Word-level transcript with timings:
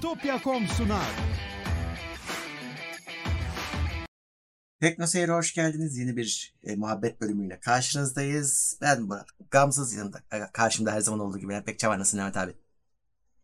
Bitopya.com 0.00 0.66
sunar. 0.66 1.06
Teknoseyir'e 4.80 5.32
hoş 5.32 5.54
geldiniz. 5.54 5.96
Yeni 5.98 6.16
bir 6.16 6.54
e, 6.64 6.76
muhabbet 6.76 7.20
bölümüyle 7.20 7.60
karşınızdayız. 7.60 8.78
Ben 8.80 9.02
Murat. 9.02 9.26
Gamsız 9.50 9.94
yanında. 9.94 10.18
e, 10.32 10.40
Karşımda 10.52 10.92
her 10.92 11.00
zaman 11.00 11.20
olduğu 11.20 11.38
gibi. 11.38 11.52
Yani 11.52 11.64
pek 11.64 11.84
var. 11.84 11.98
Nasılsın 11.98 12.18
Mehmet 12.20 12.36
abi? 12.36 12.54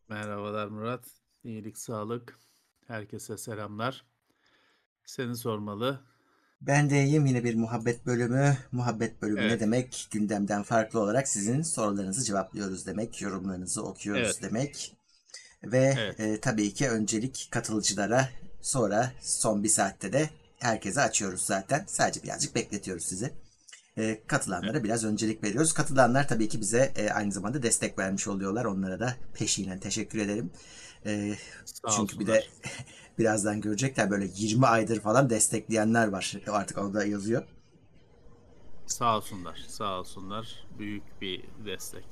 Merhabalar 0.09 0.67
Murat. 0.69 1.05
İyilik, 1.45 1.79
sağlık. 1.79 2.39
Herkese 2.87 3.37
selamlar. 3.39 4.05
Seni 5.05 5.37
sormalı. 5.37 6.01
Ben 6.61 6.91
de 6.91 7.05
iyiyim. 7.05 7.27
Yine 7.27 7.45
bir 7.45 7.55
muhabbet 7.55 8.07
bölümü. 8.07 8.57
Muhabbet 8.73 9.23
bölümü 9.23 9.41
ne 9.41 9.45
Evet. 9.45 9.61
demek? 9.61 10.09
Gündemden 10.11 10.63
farklı 10.63 11.01
olarak 11.01 11.29
sizin 11.29 11.63
sorularınızı 11.63 12.25
cevaplıyoruz 12.25 12.87
demek. 12.87 13.23
Yorumlarınızı 13.23 13.83
okuyoruz 13.85 14.23
Evet. 14.27 14.43
demek. 14.43 14.97
Ve 15.65 15.95
Evet. 15.99 16.21
e, 16.21 16.41
tabii 16.41 16.75
ki 16.75 16.91
öncelik 16.91 17.49
katılıcılara 17.51 18.29
sonra 18.61 19.13
son 19.21 19.63
bir 19.65 19.69
saatte 19.69 20.13
de 20.13 20.31
herkese 20.59 21.01
açıyoruz 21.01 21.43
zaten. 21.43 21.85
Sadece 21.87 22.23
birazcık 22.23 22.55
bekletiyoruz 22.55 23.05
sizi. 23.05 23.33
E, 23.99 24.21
katılanlara 24.27 24.85
biraz 24.85 25.05
öncelik 25.05 25.45
veriyoruz. 25.45 25.73
Katılanlar 25.73 26.29
tabii 26.29 26.49
ki 26.49 26.61
bize 26.61 26.93
e, 26.97 27.11
aynı 27.11 27.33
zamanda 27.33 27.63
destek 27.63 27.99
vermiş 27.99 28.29
oluyorlar. 28.29 28.65
Onlara 28.65 29.01
da 29.01 29.17
peşinen 29.35 29.79
teşekkür 29.81 30.19
ederim. 30.19 30.51
E, 31.07 31.35
Sağ 31.65 31.91
çünkü 31.91 32.19
bir 32.19 32.27
de 32.27 32.45
birazdan 33.19 33.61
görecekler 33.61 34.11
böyle 34.11 34.29
20 34.35 34.67
aydır 34.67 35.01
falan 35.01 35.31
destekleyenler 35.31 36.09
var. 36.09 36.37
Artık 36.49 36.79
orada 36.79 37.05
yazıyor. 37.07 37.43
Sağ 38.87 39.17
olsunlar. 39.17 39.65
Sağ 39.69 39.99
olsunlar. 39.99 40.65
Büyük 40.79 41.21
bir 41.21 41.45
destek. 41.65 42.05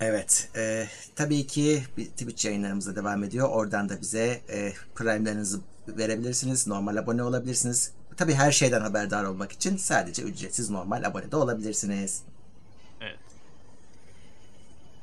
Evet. 0.00 0.48
e, 0.56 0.86
tabii 1.14 1.46
ki 1.46 1.84
Twitch 1.96 2.44
yayınlarımıza 2.44 2.96
devam 2.96 3.24
ediyor. 3.24 3.48
Oradan 3.48 3.88
da 3.88 4.00
bize 4.00 4.40
e, 4.48 4.72
Prime'lerinizi 4.94 5.58
verebilirsiniz. 5.88 6.66
Normal 6.66 6.96
abone 6.96 7.22
olabilirsiniz. 7.22 7.92
Tabii 8.16 8.34
her 8.34 8.52
şeyden 8.52 8.80
haberdar 8.80 9.24
olmak 9.24 9.52
için 9.52 9.76
sadece 9.76 10.22
ücretsiz 10.22 10.70
normal 10.70 11.02
abone 11.04 11.32
de 11.32 11.36
olabilirsiniz. 11.36 12.22
Evet. 13.00 13.18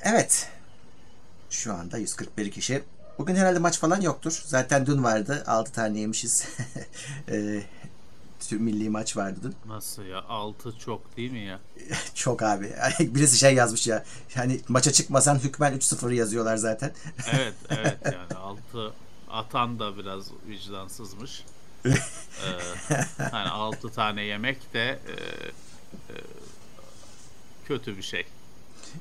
Evet. 0.02 0.50
Şu 1.50 1.74
anda 1.74 1.98
141 1.98 2.52
kişi. 2.52 2.84
Bugün 3.18 3.36
herhalde 3.36 3.60
maç 3.60 3.80
falan 3.80 4.02
yoktur. 4.02 4.44
Zaten 4.46 4.86
dün 4.86 5.04
vardı. 5.04 5.44
6 5.48 5.72
tane 5.72 6.00
yemişiz. 6.00 6.48
e, 7.32 7.64
milli 8.52 8.90
maç 8.90 9.18
vardı 9.18 9.40
dün. 9.44 9.56
Nasıl 9.74 10.04
ya? 10.04 10.24
6 10.24 10.80
çok 10.80 11.18
değil 11.18 11.32
mi 11.32 11.40
ya? 11.40 11.60
Çok 12.16 12.44
abi. 12.44 12.74
Birisi 13.00 13.38
şey 13.38 13.56
yazmış 13.56 13.88
ya. 13.88 14.04
Yani 14.36 14.62
maça 14.68 14.92
çıkmasan 14.92 15.40
hükmen 15.40 15.78
3-0 15.78 16.14
yazıyorlar 16.14 16.58
zaten. 16.58 16.92
Evet, 17.34 17.54
evet 17.70 17.98
yani 18.06 18.40
6 18.40 18.94
atan 19.30 19.80
da 19.80 19.98
biraz 19.98 20.26
vicdansızmış. 20.48 21.44
ee, 21.86 21.92
hani 23.32 23.50
6 23.50 23.90
tane 23.90 24.24
yemek 24.24 24.74
de 24.74 25.00
e, 25.08 25.14
e, 26.14 26.16
kötü 27.66 27.98
bir 27.98 28.02
şey. 28.02 28.26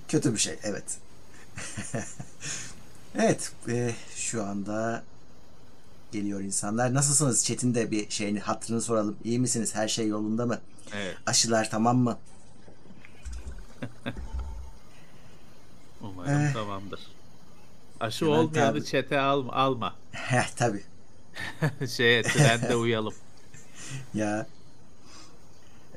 Kötü 0.09 0.33
bir 0.33 0.39
şey, 0.39 0.59
evet. 0.63 0.99
evet, 3.15 3.53
e, 3.69 3.95
şu 4.17 4.45
anda 4.45 5.05
geliyor 6.13 6.41
insanlar. 6.41 6.95
Nasılsınız? 6.95 7.45
Çetin 7.45 7.75
de 7.75 7.91
bir 7.91 8.11
şeyini, 8.11 8.41
hatırını 8.41 8.81
soralım. 8.83 9.17
İyi 9.25 9.39
misiniz? 9.39 9.75
Her 9.75 9.89
şey 9.89 10.09
yolunda 10.09 10.47
mı? 10.47 10.59
Evet. 10.97 11.17
Aşılar 11.27 11.71
tamam 11.71 11.97
mı? 11.99 12.19
Umarım 16.01 16.41
Eh. 16.41 16.53
tamamdır. 16.53 17.01
Aşı 18.01 18.25
Hemen 18.25 18.37
olmayanı 18.39 18.85
çete 18.85 19.21
alma. 19.21 19.53
alma. 19.53 19.95
Heh, 20.13 20.47
tabii. 20.57 20.83
Şeye 21.89 22.23
trende 22.23 22.77
uyalım. 22.77 23.15
Ya. 24.15 24.47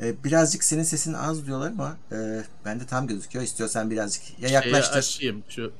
E, 0.02 0.24
birazcık 0.24 0.64
senin 0.64 0.84
sesin 0.84 1.14
az 1.14 1.46
diyorlar 1.46 1.68
ama 1.72 1.98
e, 2.12 2.44
bende 2.66 2.86
tam 2.86 3.08
gözüküyor. 3.08 3.46
İstiyorsan 3.46 3.92
birazcık 3.92 4.40
ya 4.40 4.50
yaklaştır. 4.50 4.98
açayım 4.98 5.44
şu 5.50 5.72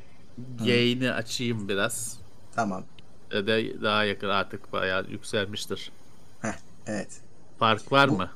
yayını 0.63 1.13
açayım 1.13 1.69
biraz. 1.69 2.18
Tamam. 2.56 2.84
E 3.35 3.47
de 3.47 3.81
daha 3.84 4.03
yakın 4.03 4.29
artık 4.29 4.73
bayağı 4.73 5.06
yükselmiştir. 5.09 5.91
Heh, 6.41 6.53
evet. 6.88 7.07
Fark 7.59 7.91
var 7.91 8.09
Bu- 8.09 8.18
mı? 8.18 8.29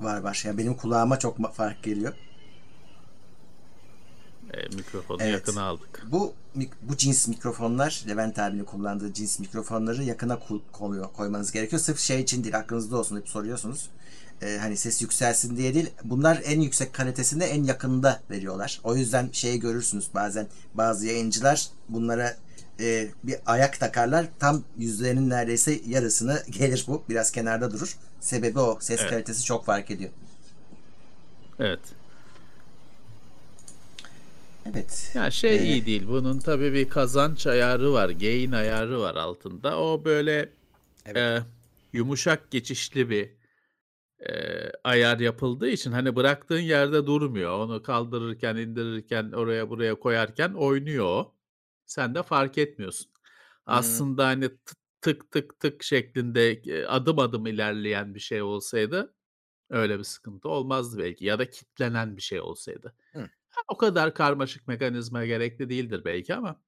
Var 0.00 0.20
var. 0.20 0.42
Ya 0.46 0.58
benim 0.58 0.74
kulağıma 0.74 1.18
çok 1.18 1.54
fark 1.54 1.82
geliyor. 1.82 2.14
E, 4.54 4.76
mikrofonu 4.76 5.18
Evet. 5.22 5.32
yakına 5.34 5.62
aldık. 5.62 6.02
Bu 6.10 6.32
bu 6.82 6.96
cins 6.96 7.28
mikrofonlar 7.28 8.04
Levent 8.08 8.38
abinin 8.38 8.64
kullandığı 8.64 9.12
cins 9.12 9.38
mikrofonları 9.40 10.02
yakına 10.04 10.38
koyuyor, 10.72 11.12
koymanız 11.12 11.52
gerekiyor. 11.52 11.82
Sırf 11.82 11.98
şey 11.98 12.20
için 12.20 12.44
değil 12.44 12.56
aklınızda 12.58 12.98
olsun 12.98 13.16
hep 13.16 13.28
soruyorsunuz. 13.28 13.88
Ee, 14.42 14.58
hani 14.60 14.76
ses 14.76 15.02
yükselsin 15.02 15.56
diye 15.56 15.74
değil. 15.74 15.90
Bunlar 16.04 16.40
en 16.44 16.60
yüksek 16.60 16.92
kalitesinde 16.92 17.44
en 17.46 17.64
yakında 17.64 18.20
veriyorlar. 18.30 18.80
O 18.84 18.96
yüzden 18.96 19.28
şeyi 19.32 19.60
görürsünüz 19.60 20.08
bazen 20.14 20.46
bazı 20.74 21.06
yayıncılar 21.06 21.66
bunlara 21.88 22.36
e, 22.80 23.08
bir 23.24 23.36
ayak 23.46 23.80
takarlar. 23.80 24.26
Tam 24.38 24.64
yüzlerinin 24.78 25.30
neredeyse 25.30 25.80
yarısını 25.86 26.42
gelir 26.50 26.84
bu. 26.88 27.04
Biraz 27.08 27.32
kenarda 27.32 27.72
durur. 27.72 27.96
Sebebi 28.20 28.58
o. 28.58 28.78
Ses 28.80 29.00
Evet. 29.00 29.10
kalitesi 29.10 29.44
çok 29.44 29.64
fark 29.64 29.90
ediyor. 29.90 30.10
Evet. 31.58 31.80
Evet. 34.72 35.12
Ya 35.14 35.30
şey 35.30 35.56
Ee, 35.56 35.62
iyi 35.62 35.86
değil. 35.86 36.06
Bunun 36.08 36.38
tabii 36.38 36.72
bir 36.72 36.88
kazanç 36.88 37.46
ayarı 37.46 37.92
var. 37.92 38.10
Gain 38.10 38.52
ayarı 38.52 39.00
var 39.00 39.14
altında. 39.14 39.78
O 39.80 40.04
böyle 40.04 40.52
Evet. 41.06 41.16
e, 41.16 41.42
yumuşak 41.92 42.50
geçişli 42.50 43.10
bir 43.10 43.30
e, 44.20 44.32
ayar 44.84 45.18
yapıldığı 45.18 45.68
için 45.68 45.92
hani 45.92 46.16
bıraktığın 46.16 46.60
yerde 46.60 47.06
durmuyor. 47.06 47.58
Onu 47.58 47.82
kaldırırken, 47.82 48.56
indirirken, 48.56 49.32
oraya 49.32 49.70
buraya 49.70 49.94
koyarken 49.94 50.52
oynuyor 50.52 51.06
o. 51.06 51.35
Sen 51.86 52.14
de 52.14 52.22
fark 52.22 52.58
etmiyorsun. 52.58 53.12
Aslında 53.66 54.26
hani 54.26 54.48
t- 54.48 54.56
tık 55.00 55.30
tık 55.30 55.60
tık 55.60 55.82
şeklinde 55.82 56.62
adım 56.88 57.18
adım 57.18 57.46
ilerleyen 57.46 58.14
bir 58.14 58.20
şey 58.20 58.42
olsaydı 58.42 59.14
öyle 59.70 59.98
bir 59.98 60.04
sıkıntı 60.04 60.48
olmazdı 60.48 60.98
belki. 60.98 61.24
Ya 61.24 61.38
da 61.38 61.50
kitlenen 61.50 62.16
bir 62.16 62.22
şey 62.22 62.40
olsaydı. 62.40 62.96
Hı. 63.12 63.30
O 63.68 63.76
kadar 63.76 64.14
karmaşık 64.14 64.68
mekanizma 64.68 65.26
gerekli 65.26 65.70
değildir 65.70 66.02
belki 66.04 66.34
ama 66.34 66.62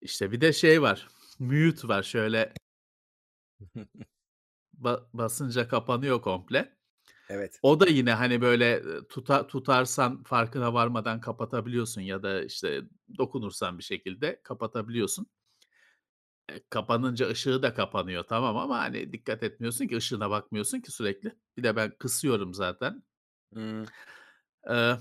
işte 0.00 0.32
bir 0.32 0.40
de 0.40 0.52
şey 0.52 0.82
var. 0.82 1.08
Mute 1.38 1.88
var 1.88 2.02
şöyle 2.02 2.52
ba- 4.80 5.06
basınca 5.12 5.68
kapanıyor 5.68 6.22
komple. 6.22 6.79
Evet. 7.32 7.58
O 7.62 7.80
da 7.80 7.86
yine 7.86 8.12
hani 8.12 8.40
böyle 8.40 8.82
tuta, 9.08 9.46
tutarsan 9.46 10.22
farkına 10.22 10.74
varmadan 10.74 11.20
kapatabiliyorsun 11.20 12.00
ya 12.00 12.22
da 12.22 12.44
işte 12.44 12.82
dokunursan 13.18 13.78
bir 13.78 13.82
şekilde 13.82 14.40
kapatabiliyorsun. 14.42 15.26
E, 16.48 16.60
kapanınca 16.70 17.28
ışığı 17.28 17.62
da 17.62 17.74
kapanıyor 17.74 18.24
tamam 18.24 18.56
ama 18.56 18.78
hani 18.78 19.12
dikkat 19.12 19.42
etmiyorsun 19.42 19.86
ki 19.86 19.96
ışığına 19.96 20.30
bakmıyorsun 20.30 20.80
ki 20.80 20.92
sürekli. 20.92 21.34
Bir 21.56 21.62
de 21.62 21.76
ben 21.76 21.90
kısıyorum 21.98 22.54
zaten. 22.54 23.02
Hmm. 23.52 23.84
Ee, 24.70 24.96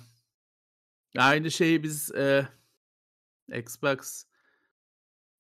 aynı 1.17 1.51
şeyi 1.51 1.83
biz 1.83 2.11
e, 2.11 2.47
Xbox 3.53 4.25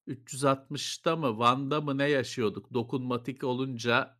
360'ta 0.07 1.15
mı 1.15 1.29
One'da 1.29 1.81
mı 1.81 1.97
ne 1.97 2.09
yaşıyorduk? 2.09 2.73
Dokunmatik 2.73 3.43
olunca 3.43 4.18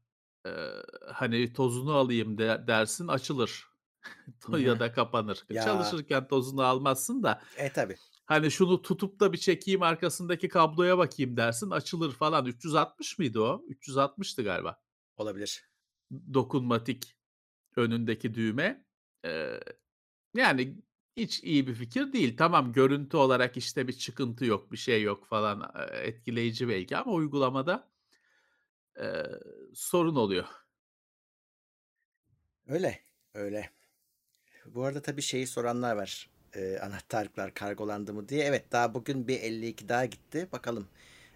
e, 0.49 1.11
hani 1.13 1.53
tozunu 1.53 1.93
alayım 1.93 2.37
de, 2.37 2.63
dersin 2.67 3.07
açılır 3.07 3.65
Hı 4.45 4.51
hı. 4.51 4.59
ya 4.59 4.79
da 4.79 4.91
kapanır. 4.91 5.45
Ya. 5.49 5.61
Çalışırken 5.63 6.27
tozunu 6.27 6.63
almazsın 6.63 7.23
da 7.23 7.41
E 7.57 7.71
tabi. 7.73 7.95
hani 8.25 8.51
şunu 8.51 8.81
tutup 8.81 9.19
da 9.19 9.33
bir 9.33 9.37
çekeyim 9.37 9.83
arkasındaki 9.83 10.49
kabloya 10.49 10.97
bakayım 10.97 11.37
dersin 11.37 11.69
açılır 11.69 12.11
falan. 12.11 12.45
360 12.45 13.19
mıydı 13.19 13.41
o? 13.41 13.65
360'tı 13.69 14.43
galiba. 14.43 14.81
Olabilir. 15.17 15.69
Dokunmatik 16.33 17.15
önündeki 17.75 18.33
düğme. 18.33 18.85
Ee, 19.25 19.59
yani 20.35 20.77
hiç 21.17 21.43
iyi 21.43 21.67
bir 21.67 21.73
fikir 21.73 22.13
değil. 22.13 22.37
Tamam 22.37 22.73
görüntü 22.73 23.17
olarak 23.17 23.57
işte 23.57 23.87
bir 23.87 23.93
çıkıntı 23.93 24.45
yok, 24.45 24.71
bir 24.71 24.77
şey 24.77 25.01
yok 25.03 25.25
falan 25.27 25.71
e, 25.75 25.97
etkileyici 25.97 26.67
belki 26.69 26.97
ama 26.97 27.11
uygulamada 27.11 27.89
e, 28.99 29.23
sorun 29.75 30.15
oluyor. 30.15 30.45
Öyle. 32.67 32.99
Öyle. 33.33 33.69
Bu 34.65 34.83
arada 34.83 35.01
tabii 35.01 35.21
şeyi 35.21 35.47
soranlar 35.47 35.95
var. 35.95 36.29
Ee, 36.55 36.77
anahtarlıklar 36.79 37.53
kargolandı 37.53 38.13
mı 38.13 38.29
diye. 38.29 38.43
Evet 38.45 38.71
daha 38.71 38.93
bugün 38.93 39.27
bir 39.27 39.39
52 39.41 39.89
daha 39.89 40.05
gitti. 40.05 40.47
Bakalım. 40.51 40.87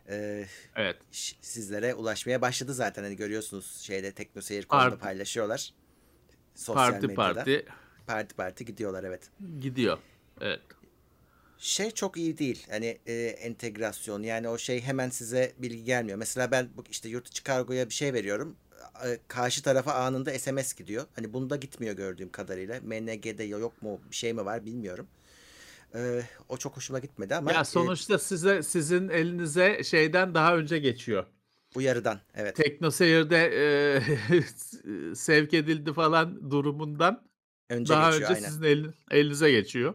Ee, 0.09 0.45
Evet. 0.75 0.97
sizlere 1.41 1.93
ulaşmaya 1.93 2.41
başladı 2.41 2.73
zaten. 2.73 3.03
Hani 3.03 3.15
görüyorsunuz 3.15 3.81
şeyde 3.81 4.11
teknoseyir.com'da 4.11 4.83
Parti- 4.89 4.99
paylaşıyorlar. 4.99 5.73
Sosyal 6.55 6.91
Parti 6.91 7.07
medyada. 7.07 7.33
parti 7.33 7.65
Parti 8.07 8.35
parti 8.35 8.65
gidiyorlar 8.65 9.03
evet. 9.03 9.29
gidiyor. 9.59 9.97
Evet. 10.41 10.61
Şey 11.63 11.91
çok 11.91 12.17
iyi 12.17 12.37
değil. 12.37 12.65
Hani 12.69 12.97
e, 13.07 13.13
entegrasyon 13.13 14.23
yani 14.23 14.49
o 14.49 14.57
şey 14.57 14.81
hemen 14.81 15.09
size 15.09 15.53
bilgi 15.57 15.83
gelmiyor. 15.83 16.17
Mesela 16.17 16.51
ben 16.51 16.69
işte 16.91 17.09
yurt 17.09 17.27
içi 17.27 17.43
kargoya 17.43 17.89
bir 17.89 17.93
şey 17.93 18.13
veriyorum. 18.13 18.55
E, 19.05 19.19
Karşı 19.27 19.63
tarafa 19.63 19.93
anında 19.93 20.39
SMS 20.39 20.73
gidiyor. 20.73 21.05
Hani 21.15 21.33
bunda 21.33 21.55
gitmiyor 21.55 21.95
gördüğüm 21.95 22.29
kadarıyla. 22.31 22.79
MNG'de 22.81 23.43
yok 23.43 23.81
mu 23.81 24.01
bir 24.11 24.15
şey 24.15 24.33
mi 24.33 24.45
var 24.45 24.65
bilmiyorum. 24.65 25.07
E, 25.95 26.21
o 26.49 26.57
çok 26.57 26.77
hoşuma 26.77 26.99
gitmedi 26.99 27.35
ama 27.35 27.51
Ya 27.51 27.61
e, 27.61 27.63
sonuçta 27.63 28.19
size 28.19 28.63
sizin 28.63 29.09
elinize 29.09 29.83
şeyden 29.83 30.33
daha 30.33 30.57
önce 30.57 30.79
geçiyor. 30.79 31.25
uyarıdan 31.75 32.19
evet. 32.35 32.55
Tekno 32.55 32.91
Seyir'de 32.91 33.37
e, 35.11 35.15
sevk 35.15 35.53
edildi 35.53 35.93
falan 35.93 36.51
durumundan 36.51 37.27
Önce 37.69 37.89
daha 37.89 38.11
geçiyor 38.11 38.29
önce 38.29 38.35
aynen. 38.35 38.49
sizin 38.49 38.63
elin, 38.63 38.93
elinize 39.11 39.51
geçiyor. 39.51 39.93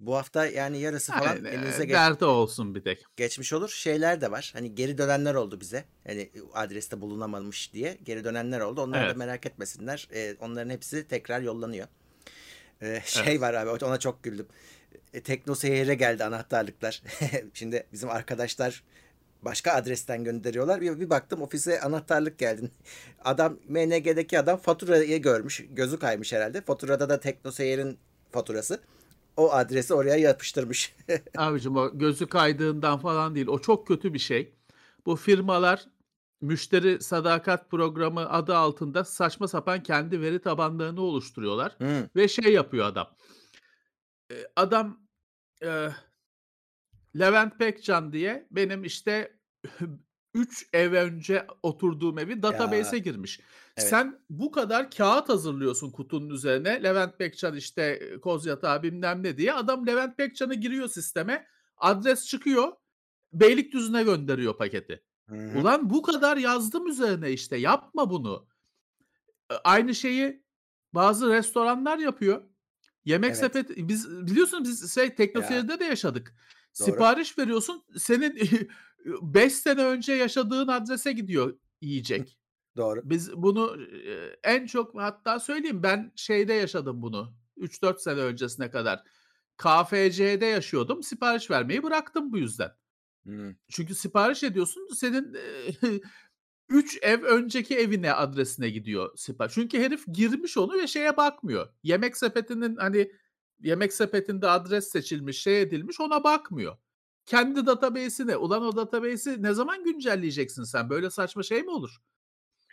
Bu 0.00 0.16
hafta 0.16 0.46
yani 0.46 0.78
yarısı 0.78 1.12
falan 1.12 1.36
Yani, 1.36 1.48
elinize 1.48 1.84
geç- 1.84 1.94
derdi 1.94 2.24
olsun 2.24 2.74
bir 2.74 2.82
tek. 2.82 3.04
geçmiş 3.16 3.52
olur. 3.52 3.68
Şeyler 3.68 4.20
de 4.20 4.30
var. 4.30 4.50
Hani 4.54 4.74
geri 4.74 4.98
dönenler 4.98 5.34
oldu 5.34 5.60
bize. 5.60 5.84
Hani 6.06 6.30
adreste 6.54 7.00
bulunamamış 7.00 7.72
diye 7.72 7.98
geri 8.04 8.24
dönenler 8.24 8.60
oldu. 8.60 8.80
Onlar 8.82 9.02
Evet. 9.02 9.14
da 9.14 9.18
merak 9.18 9.46
etmesinler. 9.46 10.08
E, 10.14 10.36
onların 10.40 10.70
hepsi 10.70 11.08
tekrar 11.08 11.40
yollanıyor. 11.40 11.86
E, 12.82 13.00
şey 13.06 13.22
Evet. 13.26 13.40
var 13.40 13.54
abi 13.54 13.84
ona 13.84 13.98
çok 13.98 14.22
güldüm. 14.22 14.46
E, 15.14 15.20
Tekno 15.22 15.54
Seyir'e 15.54 15.94
geldi 15.94 16.24
anahtarlıklar. 16.24 17.02
Şimdi 17.54 17.86
bizim 17.92 18.10
arkadaşlar 18.10 18.82
başka 19.42 19.72
adresten 19.72 20.24
gönderiyorlar. 20.24 20.80
Bir, 20.80 21.00
bir 21.00 21.10
baktım 21.10 21.42
ofise 21.42 21.80
anahtarlık 21.80 22.38
geldi. 22.38 22.70
Adam 23.24 23.58
MNG'deki 23.68 24.38
adam 24.38 24.58
faturayı 24.58 25.22
görmüş. 25.22 25.64
Gözü 25.70 25.98
kaymış 25.98 26.32
herhalde. 26.32 26.60
Faturada 26.60 27.08
da 27.08 27.20
Tekno 27.20 27.50
Seyir'in 27.52 27.98
faturası. 28.32 28.80
O 29.38 29.52
adresi 29.52 29.94
oraya 29.94 30.16
yapıştırmış. 30.16 30.96
Abicim 31.36 31.76
o 31.76 31.98
gözü 31.98 32.26
kaydığından 32.26 32.98
falan 32.98 33.34
değil. 33.34 33.46
O 33.46 33.58
çok 33.58 33.86
kötü 33.88 34.14
bir 34.14 34.18
şey. 34.18 34.54
Bu 35.06 35.16
firmalar 35.16 35.86
müşteri 36.40 37.00
sadakat 37.02 37.70
programı 37.70 38.30
adı 38.30 38.56
altında 38.56 39.04
saçma 39.04 39.48
sapan 39.48 39.82
kendi 39.82 40.20
veri 40.20 40.40
tabanlarını 40.40 41.00
oluşturuyorlar. 41.00 41.74
Hı, 41.78 42.08
Ve 42.16 42.28
şey 42.28 42.52
yapıyor 42.52 42.86
adam. 42.86 43.16
E, 44.32 44.34
Adam 44.56 45.00
e, 45.62 45.88
Levent 47.18 47.58
Pekcan 47.58 48.12
diye 48.12 48.48
benim 48.50 48.84
işte 48.84 49.38
3 50.38 50.66
ev 50.72 50.92
önce 50.92 51.46
oturduğum 51.62 52.18
evi 52.18 52.42
database'e 52.42 52.98
girmiş. 52.98 53.40
evet. 53.76 53.88
Sen 53.88 54.20
bu 54.30 54.50
kadar 54.50 54.90
kağıt 54.90 55.28
hazırlıyorsun 55.28 55.90
kutunun 55.90 56.30
üzerine. 56.30 56.82
Levent 56.82 57.18
Pekcan 57.18 57.56
işte 57.56 57.82
e, 57.82 58.20
koz 58.20 58.46
yatağı 58.46 58.82
bilmem 58.82 59.22
ne 59.22 59.36
diye. 59.36 59.52
Adam 59.52 59.86
Levent 59.86 60.16
Pekcan'ı 60.16 60.54
giriyor 60.54 60.88
sisteme. 60.88 61.46
Adres 61.76 62.26
çıkıyor. 62.26 62.72
Beylikdüzü'ne 63.32 64.02
gönderiyor 64.02 64.56
paketi. 64.56 65.02
Hı 65.28 65.34
hı. 65.36 65.58
Ulan 65.60 65.90
bu 65.90 66.02
kadar 66.02 66.36
yazdım 66.36 66.86
üzerine 66.86 67.30
işte. 67.32 67.56
Yapma 67.56 68.10
bunu. 68.10 68.46
E, 69.50 69.54
Aynı 69.64 69.94
şeyi 69.94 70.42
bazı 70.94 71.30
restoranlar 71.30 71.98
yapıyor. 71.98 72.42
Yemek 73.04 73.30
Evet. 73.30 73.38
sepeti 73.38 73.88
biz 73.88 74.26
biliyorsunuz 74.26 74.68
biz 74.68 74.94
şey 74.94 75.14
Teknoseyir'de 75.14 75.80
de 75.80 75.84
yaşadık. 75.84 76.34
Doğru. 76.80 76.84
Sipariş 76.84 77.38
veriyorsun. 77.38 77.84
Senin 77.96 78.38
5 79.04 79.52
sene 79.52 79.84
önce 79.84 80.12
yaşadığın 80.12 80.68
adrese 80.68 81.12
gidiyor 81.12 81.58
yiyecek. 81.80 82.38
Doğru. 82.76 83.00
Biz 83.04 83.32
bunu 83.32 83.76
en 84.44 84.66
çok 84.66 84.94
hatta 84.94 85.40
söyleyeyim 85.40 85.82
ben 85.82 86.12
şeyde 86.16 86.52
yaşadım 86.52 87.02
bunu. 87.02 87.34
3-4 87.56 87.98
sene 87.98 88.20
öncesine 88.20 88.70
kadar. 88.70 89.02
KFC'de 89.56 90.46
yaşıyordum. 90.46 91.02
Sipariş 91.02 91.50
vermeyi 91.50 91.82
bıraktım 91.82 92.32
bu 92.32 92.38
yüzden. 92.38 92.70
Hı. 93.26 93.54
Çünkü 93.68 93.94
sipariş 93.94 94.42
ediyorsun 94.42 94.88
senin 94.94 95.36
3 96.68 96.98
ev 97.02 97.22
önceki 97.22 97.78
evine 97.78 98.12
adresine 98.12 98.70
gidiyor 98.70 99.16
sipariş. 99.16 99.54
Çünkü 99.54 99.78
herif 99.78 100.04
girmiş 100.06 100.56
onu 100.56 100.78
ve 100.78 100.86
şeye 100.86 101.16
bakmıyor. 101.16 101.68
Yemek 101.82 102.16
sepetinin 102.16 102.76
hani 102.76 103.12
yemek 103.60 103.92
sepetinde 103.92 104.48
adres 104.48 104.88
seçilmiş, 104.90 105.42
şey 105.42 105.62
edilmiş 105.62 106.00
ona 106.00 106.24
bakmıyor. 106.24 106.76
Kendi 107.28 107.66
database'ine. 107.66 108.36
Ulan 108.36 108.62
o 108.62 108.76
database'i 108.76 109.42
ne 109.42 109.54
zaman 109.54 109.84
güncelleyeceksin 109.84 110.62
sen? 110.62 110.90
Böyle 110.90 111.10
saçma 111.10 111.42
şey 111.42 111.62
mi 111.62 111.70
olur? 111.70 111.96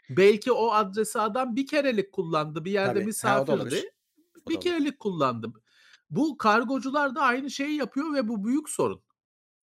Belki 0.10 0.52
o 0.52 0.72
adresi 0.72 1.19
adam 1.19 1.56
bir 1.56 1.68
kerelik 1.68 2.12
kullandı. 2.12 2.66
Bir 2.66 2.72
yerde 2.72 2.90
Tabii. 2.90 3.00
Ha, 3.00 3.06
misafirdi. 3.06 3.75
Da 3.75 4.50
Bir 4.50 4.62
kerelik 4.62 5.00
kullandım. 5.00 5.54
Bu 6.10 6.38
kargocular 6.38 7.16
da 7.16 7.22
aynı 7.22 7.52
şeyi 7.52 7.78
yapıyor 7.78 8.13
ve 8.13 8.28
bu 8.28 8.46
büyük 8.46 8.69
sorun. 8.69 9.04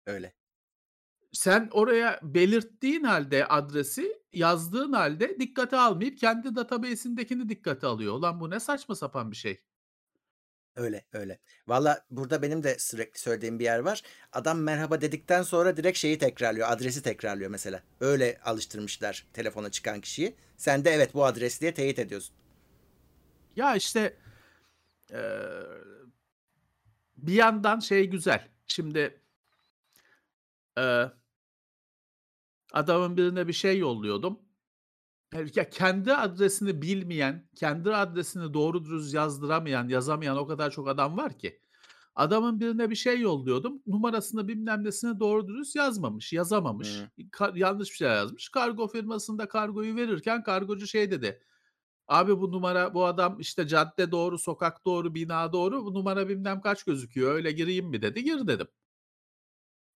Öyle. 0.06 0.36
Sen 1.32 1.70
oraya 1.72 2.20
belirttiğin 2.24 3.04
halde 3.04 3.48
adresi 3.48 4.22
yazdığın 4.34 4.94
halde 4.94 5.40
dikkate 5.40 5.78
almayıp 5.78 6.18
kendi 6.18 6.56
database'indekini 6.56 7.50
dikkate 7.50 7.88
alıyor. 7.88 8.14
Ulan 8.14 8.40
bu 8.40 8.50
ne 8.50 8.60
saçma 8.60 8.96
sapan 8.96 9.32
bir 9.32 9.36
şey. 9.36 9.62
Öyle. 10.76 11.06
Öyle. 11.14 11.40
Valla 11.68 12.06
burada 12.12 12.42
benim 12.42 12.64
de 12.64 12.80
sürekli 12.80 13.20
söylediğim 13.20 13.60
bir 13.60 13.64
yer 13.64 13.80
var. 13.80 14.02
Adam 14.34 14.60
merhaba 14.62 15.02
dedikten 15.02 15.44
sonra 15.44 15.78
direkt 15.78 15.98
şeyi 15.98 16.18
tekrarlıyor. 16.18 16.68
Adresi 16.72 17.04
tekrarlıyor 17.04 17.50
mesela. 17.50 17.84
Öyle 18.00 18.40
alıştırmışlar 18.46 19.26
telefona 19.34 19.72
çıkan 19.72 20.02
kişiyi. 20.02 20.36
Sen 20.58 20.86
de 20.86 20.90
evet 20.92 21.14
bu 21.14 21.26
adres 21.26 21.62
diye 21.62 21.74
teyit 21.74 22.00
ediyorsun. 22.00 22.36
Ya 23.56 23.76
işte 23.76 24.18
eee, 25.12 25.20
bir 27.18 27.34
yandan 27.34 27.80
şey 27.80 28.10
güzel. 28.10 28.48
Şimdi 28.68 29.22
eee, 30.78 31.12
adamın 32.74 33.18
birine 33.18 33.48
bir 33.48 33.54
şey 33.54 33.78
yolluyordum. 33.78 34.40
Ya 35.56 35.70
kendi 35.70 36.14
adresini 36.14 36.82
bilmeyen, 36.82 37.50
kendi 37.56 37.96
adresini 37.96 38.54
doğru 38.54 38.86
dürüst 38.86 39.14
yazdıramayan, 39.14 39.88
yazamayan 39.88 40.38
o 40.38 40.48
kadar 40.48 40.72
çok 40.72 40.88
adam 40.88 41.18
var 41.18 41.38
ki. 41.38 41.62
Adamın 42.16 42.60
birine 42.60 42.90
bir 42.90 42.96
şey 42.96 43.20
yolluyordum. 43.20 43.82
Numarasını 43.88 44.48
bilmem 44.48 44.84
nesini 44.84 45.20
doğru 45.20 45.48
dürüst 45.48 45.76
yazmamış, 45.76 46.34
yazamamış. 46.34 46.90
Ka- 47.32 47.60
yanlış 47.60 47.90
bir 47.92 47.96
şey 47.96 48.08
yazmış. 48.08 48.50
Kargo 48.50 48.88
firmasında 48.88 49.48
kargoyu 49.48 49.96
verirken 49.96 50.44
kargocu 50.44 50.88
şey 50.88 51.12
dedi. 51.12 51.44
Abi 52.08 52.40
bu 52.40 52.52
numara 52.52 52.94
bu 52.94 53.06
adam 53.06 53.40
işte 53.40 53.68
cadde 53.68 54.12
doğru, 54.12 54.38
sokak 54.40 54.86
doğru, 54.86 55.16
bina 55.16 55.54
doğru. 55.54 55.86
Bu 55.86 55.94
numara 55.94 56.30
bilmem 56.30 56.62
kaç 56.62 56.84
gözüküyor. 56.84 57.34
Öyle 57.36 57.52
gireyim 57.52 57.88
mi 57.88 58.02
dedi. 58.02 58.24
Gir 58.24 58.48
dedim. 58.48 58.68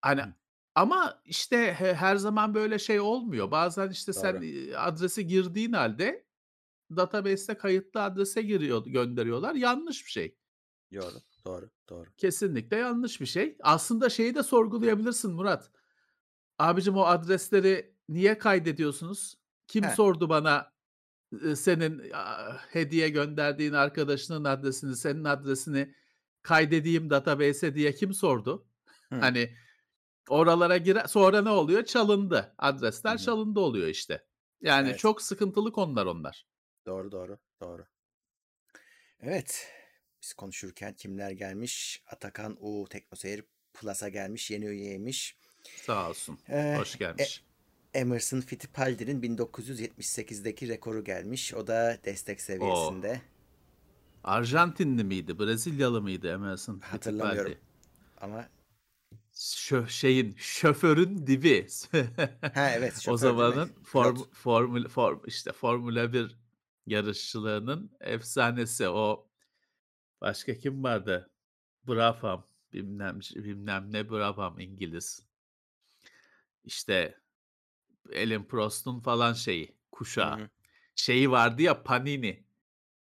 Hani 0.00 0.22
Hı. 0.22 0.34
Ama 0.74 1.20
işte 1.24 1.74
he- 1.78 1.94
her 1.94 2.16
zaman 2.16 2.54
böyle 2.54 2.78
şey 2.78 3.00
olmuyor. 3.00 3.50
Bazen 3.50 3.90
işte 3.90 4.12
sen 4.12 4.34
Doğru. 4.36 4.44
e, 4.44 4.76
adresi 4.76 5.26
girdiğin 5.26 5.72
halde 5.72 6.26
database'te 6.96 7.54
kayıtlı 7.54 8.02
adrese 8.02 8.42
giriyor 8.42 8.84
gönderiyorlar. 8.86 9.54
Yanlış 9.54 10.06
bir 10.06 10.10
şey. 10.10 10.36
Doğru. 10.94 11.14
Doğru. 11.46 11.70
Doğru. 11.88 12.08
Kesinlikle 12.16 12.76
yanlış 12.76 13.20
bir 13.20 13.26
şey. 13.26 13.56
Aslında 13.62 14.10
şeyi 14.10 14.34
de 14.34 14.42
sorgulayabilirsin 14.42 15.32
Murat. 15.32 15.70
Abicim 16.58 16.96
o 16.96 17.02
adresleri 17.02 17.94
niye 18.08 18.38
kaydediyorsunuz? 18.38 19.34
Kim 19.66 19.84
He. 19.84 19.94
sordu 19.94 20.28
bana 20.28 20.72
senin 21.54 22.12
hediye 22.72 23.08
gönderdiğin 23.08 23.72
arkadaşının 23.72 24.44
adresini, 24.44 24.96
senin 24.96 25.24
adresini 25.24 25.94
kaydedeyim 26.42 27.10
database'e 27.10 27.74
diye 27.74 27.94
kim 27.94 28.14
sordu? 28.14 28.66
Hı. 29.08 29.16
Hani 29.16 29.54
oralara 30.28 30.76
gire 30.76 31.04
sonra 31.08 31.42
ne 31.42 31.50
oluyor? 31.50 31.84
Çalındı. 31.84 32.54
Adresler 32.58 33.14
hı. 33.14 33.18
çalındı 33.18 33.60
oluyor 33.60 33.88
işte. 33.88 34.24
Yani 34.60 34.88
Evet. 34.88 34.98
çok 34.98 35.22
sıkıntılı 35.22 35.72
konular 35.72 36.06
onlar. 36.06 36.46
Doğru. 36.86 37.12
Doğru. 37.12 37.38
Doğru. 37.60 37.86
Evet. 39.20 39.68
Biz 40.22 40.34
konuşurken 40.34 40.94
kimler 40.94 41.30
gelmiş? 41.30 42.02
Atakan 42.06 42.56
U 42.60 42.88
Teknoseyir 42.88 43.44
Plus'a 43.74 44.08
gelmiş. 44.08 44.50
Yeni 44.50 44.64
üyeymiş. 44.64 45.38
Sağ 45.76 46.10
olsun. 46.10 46.38
Ee, 46.48 46.76
Hoş 46.78 46.94
e, 46.94 46.98
gelmiş. 46.98 47.44
Emerson 47.94 48.40
Fittipaldi'nin 48.40 49.22
1978'deki 49.36 50.68
rekoru 50.68 51.04
gelmiş. 51.04 51.54
O 51.54 51.66
da 51.66 51.98
destek 52.04 52.40
seviyesinde. 52.40 53.20
Arjantinli 54.24 55.04
miydi? 55.04 55.38
Brezilyalı 55.38 56.02
mıydı 56.02 56.32
Emerson 56.32 56.80
Hatırlamıyorum. 56.80 57.52
Fittipaldi? 57.52 57.74
Ama 58.20 58.48
Şö 59.52 59.88
şeyin 59.88 60.34
şoförün 60.38 61.26
dibi. 61.26 61.66
ha 62.54 62.70
evet 62.70 63.00
o 63.06 63.16
şoför 63.16 63.34
mi? 63.34 63.36
zamanın 63.36 63.82
form, 63.84 64.14
Pilot. 64.14 64.28
formül 64.32 64.88
form 64.88 65.20
işte 65.26 65.52
Formula 65.52 66.12
1 66.12 66.36
yarışçılığının 66.86 67.90
efsanesi 68.00 68.88
o 68.88 69.30
başka 70.20 70.54
kim 70.58 70.84
vardı? 70.84 71.30
Brabham 71.88 72.46
bilmem 72.72 73.20
bilmem 73.20 73.92
ne 73.92 74.10
Brabham 74.10 74.60
İngiliz. 74.60 75.26
İşte 76.64 77.20
Alan 78.16 78.48
Prost'un 78.48 79.00
falan 79.00 79.32
şeyi 79.32 79.76
Hı 80.20 80.22
kuşağı. 80.22 80.40
hı. 80.42 80.50
Şeyi 80.96 81.30
vardı 81.30 81.62
ya 81.62 81.82
Panini. 81.82 82.44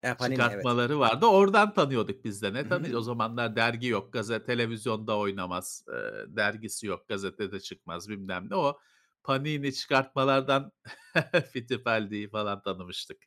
E, 0.02 0.14
Panini, 0.14 0.46
evet. 0.46 0.68
çıkartmaları 0.68 0.98
vardı. 1.00 1.26
Oradan 1.26 1.74
tanıyorduk 1.74 2.24
biz 2.24 2.42
de. 2.42 2.54
Ne 2.54 2.66
tanıyacağız? 2.68 3.02
O 3.02 3.02
zamanlar 3.02 3.56
dergi 3.56 3.86
yok. 3.86 4.12
Gazete, 4.12 4.44
televizyonda 4.44 5.18
oynamaz. 5.18 5.84
eee, 5.88 6.24
dergisi 6.28 6.86
yok. 6.86 7.08
Gazetede 7.08 7.60
çıkmaz 7.60 8.08
bilmem 8.08 8.50
ne. 8.50 8.54
O 8.56 8.78
Panini 9.24 9.72
çıkartmalardan 9.74 10.72
Fittipaldi'yi 11.52 12.30
falan 12.30 12.62
tanımıştık. 12.62 13.18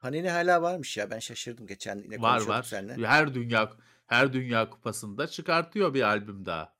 Panini 0.00 0.30
hâlâ 0.30 0.62
varmış 0.62 0.96
ya. 0.96 1.10
Ben 1.10 1.18
şaşırdım 1.18 1.66
geçen 1.66 1.98
yine 1.98 2.22
Var 2.22 2.40
var. 2.42 2.62
seninle. 2.62 3.06
Her 3.06 3.34
dünya 3.34 3.70
her 4.06 4.32
Dünya 4.32 4.70
Kupası'nda 4.70 5.26
çıkartıyor 5.26 5.94
bir 5.94 6.02
albüm 6.02 6.46
daha. 6.46 6.74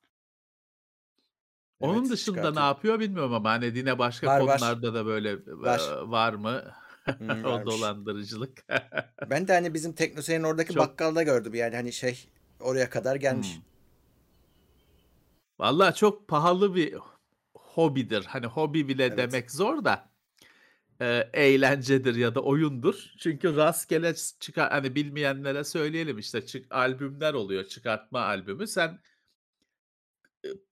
Onun 1.80 2.00
Evet, 2.00 2.10
dışında 2.10 2.50
ne 2.52 2.60
yapıyor 2.60 3.00
bilmiyorum 3.00 3.34
ama 3.34 3.50
hani 3.50 3.78
yine 3.78 3.99
başka 3.99 4.26
Var, 4.26 4.40
var. 4.40 4.58
konularda 4.58 4.94
da 4.94 5.06
böyle, 5.06 5.32
Var. 5.46 5.78
eee, 5.78 6.08
var 6.10 6.32
mı 6.34 6.62
O 7.45 7.66
dolandırıcılık? 7.66 8.64
Ben 9.30 9.49
de, 9.49 9.52
hani, 9.52 9.75
bizim 9.75 9.92
Teknoseyir'in 9.92 10.45
oradaki 10.45 10.75
Çok 10.75 10.83
bakkalda 10.83 11.23
gördüm. 11.23 11.54
Yani, 11.54 11.76
hani, 11.76 11.92
şey, 11.92 12.28
oraya 12.61 12.90
kadar 12.90 13.16
gelmiş. 13.16 13.54
Hımm. 13.54 13.64
Vallahi 15.59 15.95
çok 15.95 16.28
pahalı 16.28 16.75
bir 16.75 16.95
hobidir. 17.54 18.25
Hani 18.25 18.47
hobi 18.47 18.88
bile 18.88 19.04
Evet. 19.04 19.19
demek 19.19 19.50
zor 19.50 19.85
da, 19.85 20.11
eee, 21.00 21.30
eğlencedir 21.35 22.14
ya 22.16 22.35
da 22.35 22.40
oyundur. 22.40 22.95
Çünkü 23.19 23.57
rastgele 23.57 24.14
çıkar 24.40 24.71
hani 24.71 24.95
bilmeyenlere 24.95 25.64
söyleyelim 25.64 26.19
işte 26.19 26.47
çık 26.47 26.75
albümler 26.75 27.35
oluyor, 27.35 27.64
çıkartma 27.64 28.21
albümü. 28.21 28.66
Sen 28.66 29.00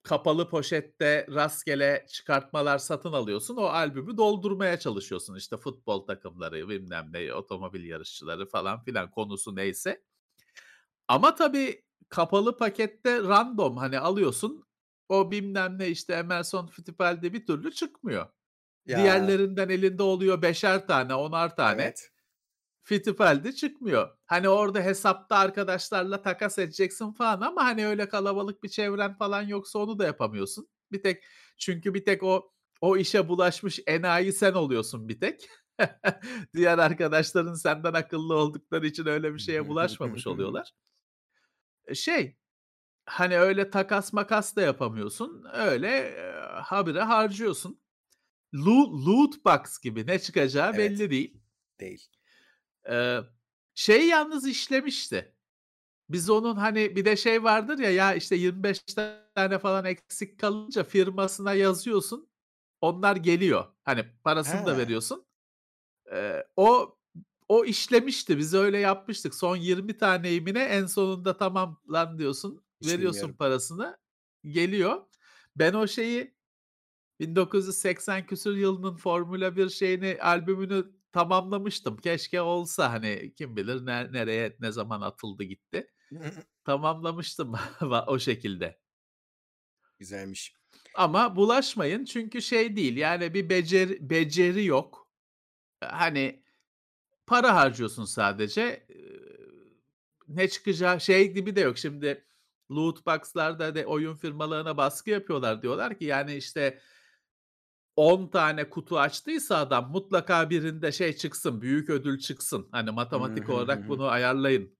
kapalı 0.03 0.49
poşette 0.49 1.27
rastgele 1.33 2.05
çıkartmalar 2.09 2.77
satın 2.77 3.13
alıyorsun. 3.13 3.55
O 3.55 3.63
albümü 3.63 4.17
doldurmaya 4.17 4.79
çalışıyorsun. 4.79 5.35
İşte 5.35 5.57
futbol 5.57 6.05
takımları, 6.05 6.69
bilmem 6.69 7.09
ne, 7.13 7.33
otomobil 7.33 7.85
yarışçıları 7.85 8.45
falan 8.45 8.83
filan 8.83 9.11
konusu 9.11 9.55
neyse. 9.55 10.03
Ama 11.07 11.35
tabii 11.35 11.83
kapalı 12.09 12.57
pakette 12.57 13.19
random 13.23 13.77
hani 13.77 13.99
alıyorsun. 13.99 14.65
O 15.09 15.31
bilmem 15.31 15.79
ne 15.79 15.87
işte 15.87 16.13
Emerson 16.13 16.67
Fittipaldi 16.67 17.33
bir 17.33 17.45
türlü 17.45 17.71
çıkmıyor. 17.71 18.27
Ya. 18.85 18.97
Diğerlerinden 18.97 19.69
elinde 19.69 20.03
oluyor 20.03 20.41
5'er 20.41 20.87
tane, 20.87 21.13
10'ar 21.13 21.55
tane. 21.55 21.81
Evet. 21.81 22.11
Fittipaldi 22.89 23.55
çıkmıyor. 23.55 24.17
Hani 24.25 24.49
orada 24.49 24.81
hesapta 24.81 25.35
arkadaşlarla 25.37 26.21
takas 26.21 26.59
edeceksin 26.59 27.11
falan 27.11 27.41
ama 27.41 27.65
hani 27.65 27.87
öyle 27.87 28.09
kalabalık 28.09 28.63
bir 28.63 28.69
çevren 28.69 29.13
falan 29.17 29.41
yoksa 29.41 29.79
onu 29.79 29.99
da 29.99 30.05
yapamıyorsun. 30.05 30.67
Bir 30.91 31.03
tek 31.03 31.23
çünkü 31.57 31.93
bir 31.93 32.05
tek 32.05 32.23
o 32.23 32.51
o 32.81 32.97
işe 32.97 33.27
bulaşmış 33.27 33.79
enayi 33.87 34.33
sen 34.33 34.53
oluyorsun 34.53 35.09
bir 35.09 35.19
tek. 35.19 35.47
Diğer 36.55 36.77
arkadaşların 36.77 37.53
senden 37.53 37.93
akıllı 37.93 38.35
oldukları 38.35 38.87
için 38.87 39.05
öyle 39.05 39.33
bir 39.33 39.39
şeye 39.39 39.67
bulaşmamış 39.67 40.27
oluyorlar. 40.27 40.71
E, 41.87 41.95
şey, 41.95 42.37
hani 43.05 43.39
öyle 43.39 43.69
takas 43.69 44.13
makas 44.13 44.55
da 44.55 44.61
yapamıyorsun. 44.61 45.45
Öyle, 45.53 45.87
eee, 45.87 46.33
habire 46.63 47.01
harcıyorsun. 47.01 47.81
Loo 48.53 49.05
loot 49.05 49.45
box 49.45 49.79
gibi 49.79 50.07
ne 50.07 50.19
çıkacağı 50.19 50.69
Evet. 50.69 50.77
belli 50.77 51.09
değil. 51.09 51.41
Değil. 51.79 52.18
Eee, 52.89 53.23
şey 53.75 54.07
yalnız 54.07 54.47
işlemişti. 54.47 55.35
Biz 56.09 56.29
onun 56.29 56.55
hani 56.57 56.97
bir 56.97 57.05
de 57.05 57.17
şey 57.17 57.43
vardır 57.43 57.79
ya, 57.79 57.91
ya 57.91 58.15
işte 58.15 58.37
25 58.37 58.79
tane 59.35 59.59
falan 59.59 59.85
eksik 59.85 60.39
kalınca 60.39 60.83
firmasına 60.85 61.53
yazıyorsun. 61.53 62.29
Onlar 62.81 63.17
geliyor. 63.17 63.65
Hani 63.85 64.05
parasını 64.23 64.65
da 64.65 64.71
Ha. 64.71 64.77
veriyorsun. 64.77 65.25
Eee, 66.11 66.47
o 66.57 66.97
o 67.49 67.65
işlemişti. 67.65 68.37
Biz 68.37 68.53
öyle 68.55 68.79
yapmıştık. 68.79 69.35
Son 69.35 69.55
20 69.57 69.97
taneyi 69.97 70.41
mi 70.41 70.55
ne 70.55 70.63
en 70.63 70.85
sonunda 70.87 71.37
tamam 71.37 71.81
lan 71.91 72.19
diyorsun. 72.19 72.63
Hiç 72.81 72.87
Veriyorsun 72.93 72.99
bilmiyorum. 72.99 73.37
parasını. 73.37 73.97
Geliyor. 74.45 75.01
Ben 75.57 75.73
o 75.73 75.87
şeyi 75.87 76.35
1980 77.21 78.25
küsur 78.27 78.57
yılının 78.57 78.95
Formula 78.95 79.57
1 79.57 79.69
şeyini, 79.69 80.17
albümünü 80.21 80.91
tamamlamıştım. 81.11 81.97
Keşke 81.97 82.41
olsa 82.41 82.91
hani 82.91 83.33
kim 83.37 83.55
bilir 83.55 83.85
ne 83.85 84.11
nereye, 84.11 84.57
ne 84.59 84.71
zaman 84.71 85.01
atıldı 85.01 85.43
gitti. 85.43 85.91
Tamamlamıştım 86.65 87.53
o 88.07 88.19
şekilde. 88.19 88.79
Güzelmiş. 89.99 90.53
Ama 90.95 91.35
bulaşmayın 91.35 92.05
çünkü 92.05 92.41
şey 92.41 92.75
değil 92.75 92.97
yani 92.97 93.33
bir 93.33 93.49
beceri 93.49 94.09
beceri 94.09 94.65
yok. 94.65 95.11
Hani 95.83 96.43
para 97.27 97.55
harcıyorsun 97.55 98.05
sadece. 98.05 98.87
Ne 100.27 100.49
çıkacağı 100.49 101.01
şey 101.01 101.33
gibi 101.33 101.55
de 101.55 101.61
yok. 101.61 101.77
Şimdi 101.77 102.25
loot 102.71 103.05
box'larda 103.05 103.75
de 103.75 103.85
oyun 103.85 104.15
firmalarına 104.15 104.77
baskı 104.77 105.09
yapıyorlar. 105.09 105.61
Diyorlar 105.61 105.97
ki 105.97 106.05
yani 106.05 106.35
işte 106.35 106.79
10 107.99 108.27
tane 108.27 108.69
kutu 108.69 108.99
açtıysa 108.99 109.57
adam 109.57 109.91
mutlaka 109.91 110.49
birinde 110.49 110.91
şey 110.91 111.15
çıksın, 111.15 111.61
büyük 111.61 111.89
ödül 111.89 112.19
çıksın. 112.19 112.69
Hani 112.71 112.91
matematik 112.91 113.49
olarak 113.49 113.87
bunu 113.87 114.05
ayarlayın 114.05 114.77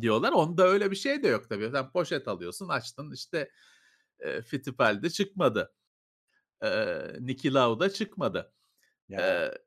diyorlar. 0.00 0.32
Onda 0.32 0.66
öyle 0.66 0.90
bir 0.90 0.96
şey 0.96 1.22
de 1.22 1.28
yok 1.28 1.48
tabii. 1.48 1.70
Sen 1.72 1.90
poşet 1.92 2.28
alıyorsun, 2.28 2.68
açtın 2.68 3.12
işte, 3.12 3.50
eee, 4.20 4.42
Fittipaldi 4.42 5.12
çıkmadı. 5.12 5.74
Eee, 6.62 7.16
Niki 7.20 7.54
Lauda 7.54 7.90
çıkmadı. 7.90 8.54
Ya. 9.08 9.20
Eee, 9.20 9.58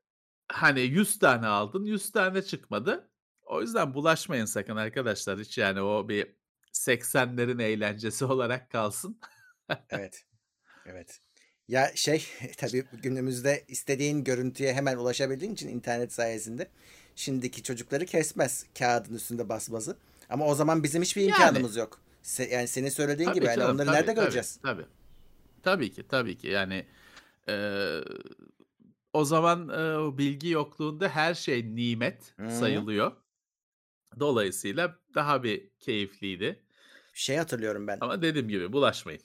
hani 0.48 0.80
100 0.80 1.18
tane 1.18 1.46
aldın, 1.46 1.84
100 1.84 2.12
tane 2.12 2.42
çıkmadı. 2.42 3.10
O 3.42 3.60
yüzden 3.60 3.94
bulaşmayın 3.94 4.44
sakın 4.44 4.76
arkadaşlar. 4.76 5.38
Hiç 5.38 5.58
yani 5.58 5.80
o 5.80 6.08
bir 6.08 6.36
80'lerin 6.72 7.62
eğlencesi 7.62 8.24
olarak 8.32 8.70
kalsın. 8.70 9.20
Evet. 9.90 10.24
Evet. 10.86 11.20
Ya, 11.68 11.92
şey, 11.94 12.26
tabii 12.56 12.84
günümüzde 13.02 13.64
istediğin 13.68 14.24
görüntüye 14.24 14.74
hemen 14.74 14.96
ulaşabildiğin 14.96 15.52
için 15.52 15.68
internet 15.68 16.12
sayesinde 16.12 16.68
şimdiki 17.16 17.62
çocukları 17.62 18.06
kesmez 18.06 18.66
kağıdın 18.78 19.14
üstünde 19.14 19.48
basması. 19.48 19.96
Ama 20.28 20.46
o 20.46 20.54
zaman 20.54 20.82
bizim 20.82 21.02
hiçbir 21.02 21.22
Yani. 21.22 21.28
imkânımız 21.28 21.76
yok. 21.76 22.00
Se 22.22 22.44
yani 22.44 22.68
senin 22.68 22.88
söylediğin 22.88 23.32
gibi 23.32 23.46
hani 23.46 23.56
canım, 23.56 23.74
onları 23.74 23.86
tabii, 23.86 23.96
nerede 23.96 24.06
tabii, 24.06 24.20
göreceğiz? 24.20 24.58
tabii. 24.62 24.86
Tabii 25.62 25.92
ki, 25.92 26.08
tabii 26.08 26.38
ki. 26.38 26.48
Yani, 26.48 26.86
eee, 27.48 28.04
o 29.12 29.24
zaman, 29.24 29.68
eee, 29.68 29.96
o 29.96 30.18
bilgi 30.18 30.48
yokluğunda 30.48 31.08
her 31.08 31.34
şey 31.34 31.76
nimet 31.76 32.34
hı. 32.38 32.50
sayılıyor. 32.50 33.12
Dolayısıyla 34.20 34.98
daha 35.14 35.42
bir 35.42 35.70
keyifliydi. 35.80 36.62
Şey 37.12 37.36
hatırlıyorum 37.36 37.86
ben. 37.86 37.98
Ama 38.00 38.22
dediğim 38.22 38.48
gibi 38.48 38.72
bulaşmayın. 38.72 39.20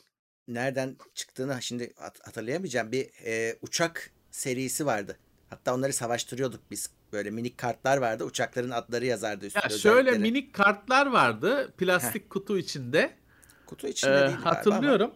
Nereden 0.54 0.98
çıktığını 1.16 1.62
şimdi 1.62 1.94
hat 2.00 2.28
hatırlayamayacağım. 2.28 2.92
Bir, 2.92 3.10
eee, 3.26 3.58
uçak 3.62 4.12
serisi 4.32 4.86
vardı. 4.86 5.18
Hatta 5.50 5.74
onları 5.76 5.94
savaştırıyorduk 5.94 6.72
biz. 6.72 6.90
Böyle 7.14 7.30
minik 7.30 7.58
kartlar 7.58 7.98
vardı. 7.98 8.24
Uçakların 8.24 8.70
adları 8.72 9.06
yazardı 9.06 9.46
Ya 9.46 9.48
üstünde 9.48 9.70
şöyle 9.80 10.00
özellikleri. 10.10 10.20
minik 10.32 10.54
kartlar 10.54 11.06
vardı 11.06 11.68
Heh. 11.68 11.72
plastik 11.78 12.30
kutu 12.30 12.58
içinde. 12.58 13.18
Kutu 13.66 13.88
içinde 13.88 14.12
galiba 14.14 14.36
ama. 14.36 14.56
hatırlıyorum. 14.56 15.16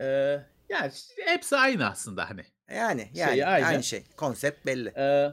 Eee, 0.00 0.46
ya 0.68 0.90
ş 0.90 1.04
hepsi 1.26 1.56
aynı 1.56 1.90
aslında 1.90 2.30
hani. 2.30 2.44
Yani, 2.74 3.00
Şeyi 3.14 3.16
yani 3.16 3.46
aynı. 3.46 3.66
aynı 3.66 3.82
şey. 3.82 4.04
Konsept 4.16 4.66
belli. 4.66 4.92
Eee, 4.96 5.32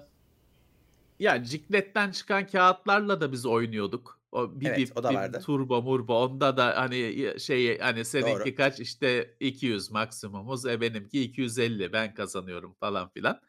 ya 1.20 1.44
cikletten 1.44 2.12
çıkan 2.12 2.48
kâğıtlarla 2.48 3.22
da 3.22 3.32
biz 3.32 3.46
oynuyorduk. 3.46 4.17
O 4.32 4.62
bir 4.62 4.76
Evet, 4.76 4.76
bip, 4.76 4.98
o 4.98 5.04
da 5.04 5.14
bir 5.14 5.14
vardı. 5.14 5.46
turbo 5.46 5.82
murbo 5.82 6.24
onda 6.24 6.58
da 6.58 6.78
hani 6.82 7.34
şey 7.40 7.80
hani 7.80 8.06
Doğru. 8.20 8.46
seninki 8.46 8.56
kaç 8.56 8.80
işte 8.80 9.38
200 9.40 9.92
maksimumuz, 9.92 10.66
e, 10.66 10.82
benimki 10.82 11.22
250 11.22 11.94
ben 11.94 12.14
kazanıyorum 12.14 12.74
falan 12.80 13.10
filan. 13.10 13.42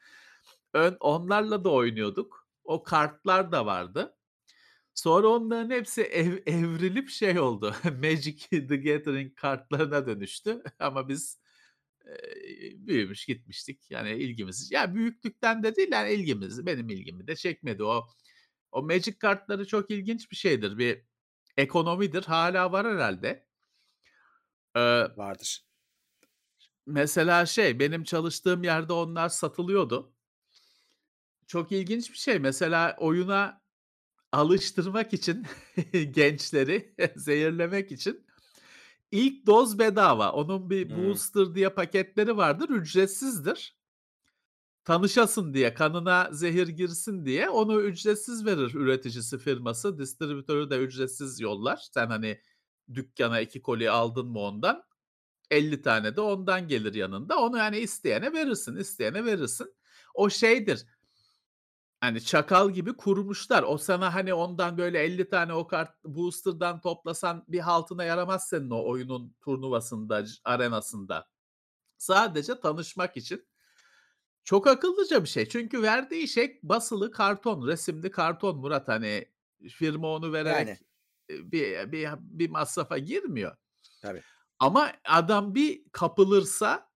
Ön 0.74 0.96
onlarla 1.00 1.64
da 1.64 1.70
oynuyorduk. 1.70 2.48
O 2.64 2.82
kartlar 2.82 3.52
da 3.52 3.66
vardı. 3.66 4.16
Sonra 4.94 5.28
onların 5.28 5.70
hepsi 5.70 6.02
ev 6.02 6.38
evrilip 6.46 7.08
şey 7.10 7.38
oldu. 7.40 7.74
Magic 7.84 8.38
the 8.50 8.76
Gathering 8.76 9.34
kartlarına 9.36 10.06
dönüştü 10.06 10.62
ama 10.78 11.08
biz, 11.08 11.40
eee, 12.06 12.72
büyümüş 12.76 13.26
gitmiştik. 13.26 13.90
Yani 13.90 14.12
ilgimizi 14.12 14.74
ya 14.74 14.94
büyüklükten 14.94 15.62
de 15.62 15.76
değil 15.76 15.88
yani 15.92 16.12
ilgimizi 16.12 16.66
benim 16.66 16.88
ilgimi 16.88 17.26
de 17.26 17.36
çekmedi. 17.36 17.82
O 17.84 18.06
o 18.72 18.82
Magic 18.82 19.18
kartları 19.18 19.66
çok 19.66 19.90
ilginç 19.90 20.30
bir 20.30 20.36
şeydir. 20.36 20.78
Bir 20.78 21.04
ekonomidir. 21.56 22.24
Hâlâ 22.24 22.72
var 22.72 22.86
herhâlde. 22.86 23.46
Eee 24.76 25.12
Vardır. 25.16 25.64
Mesela 26.86 27.46
şey, 27.46 27.78
benim 27.80 28.04
çalıştığım 28.04 28.62
yerde 28.64 28.92
onlar 28.92 29.28
satılıyordu. 29.28 30.14
Çok 31.46 31.72
ilginç 31.72 32.10
bir 32.10 32.16
şey. 32.16 32.38
Mesela 32.38 32.96
oyuna 32.98 33.62
alıştırmak 34.32 35.14
için 35.14 35.46
gençleri 36.12 36.94
zehirlemek 37.16 37.92
için 37.92 38.26
ilk 39.12 39.46
doz 39.46 39.78
bedava. 39.78 40.32
Onun 40.32 40.70
bir 40.70 40.90
Hımm. 40.90 40.96
booster 40.96 41.54
diye 41.54 41.70
paketleri 41.70 42.36
vardır, 42.36 42.68
ücretsizdir. 42.68 43.77
Tanışasın 44.88 45.54
diye, 45.54 45.74
kanına 45.74 46.28
zehir 46.32 46.68
girsin 46.68 47.26
diye 47.26 47.50
onu 47.50 47.80
ücretsiz 47.82 48.46
verir 48.46 48.74
üreticisi 48.74 49.38
firması. 49.38 49.98
Distribütörü 49.98 50.70
de 50.70 50.78
ücretsiz 50.78 51.40
yollar. 51.40 51.88
Sen 51.94 52.06
hani 52.06 52.40
dükkana 52.94 53.40
2 53.40 53.62
koli 53.62 53.90
aldın 53.90 54.26
mı 54.26 54.38
ondan, 54.38 54.82
50 55.50 55.82
tane 55.82 56.16
de 56.16 56.20
ondan 56.20 56.68
gelir 56.68 56.94
yanında. 56.94 57.38
Onu 57.38 57.58
yani 57.58 57.78
isteyene 57.78 58.32
verirsin, 58.32 58.76
isteyene 58.76 59.24
verirsin. 59.24 59.74
O 60.14 60.30
şeydir. 60.30 60.86
Hani 62.00 62.24
çakal 62.24 62.70
gibi 62.70 62.96
kurmuşlar. 62.96 63.62
O 63.62 63.78
sana 63.78 64.14
hani 64.14 64.34
ondan 64.34 64.78
böyle 64.78 64.98
50 64.98 65.28
tane 65.28 65.52
o 65.52 65.66
kart 65.66 66.04
booster'dan 66.04 66.80
toplasan 66.80 67.44
bir 67.48 67.60
haltına 67.60 68.04
yaramaz 68.04 68.48
senin 68.48 68.70
o 68.70 68.88
oyunun 68.88 69.36
turnuvasında, 69.40 70.24
arenasında. 70.44 71.28
Sadece 71.98 72.60
tanışmak 72.60 73.16
için. 73.16 73.48
Çok 74.48 74.66
akıllıca 74.66 75.22
bir 75.22 75.28
şey. 75.28 75.48
Çünkü 75.48 75.82
verdiği 75.82 76.28
şey 76.28 76.60
basılı 76.62 77.10
karton, 77.10 77.66
resimli 77.66 78.10
karton 78.10 78.56
Murat 78.56 78.88
hani 78.88 79.28
firma 79.70 80.14
onu 80.14 80.32
vererek 80.32 80.68
Yani. 80.68 80.78
bir 81.52 81.92
bir 81.92 82.08
bir 82.18 82.50
masrafa 82.50 82.98
girmiyor. 82.98 83.56
Tabii. 84.02 84.22
Ama 84.58 84.92
adam 85.04 85.54
bir 85.54 85.84
kapılırsa 85.92 86.90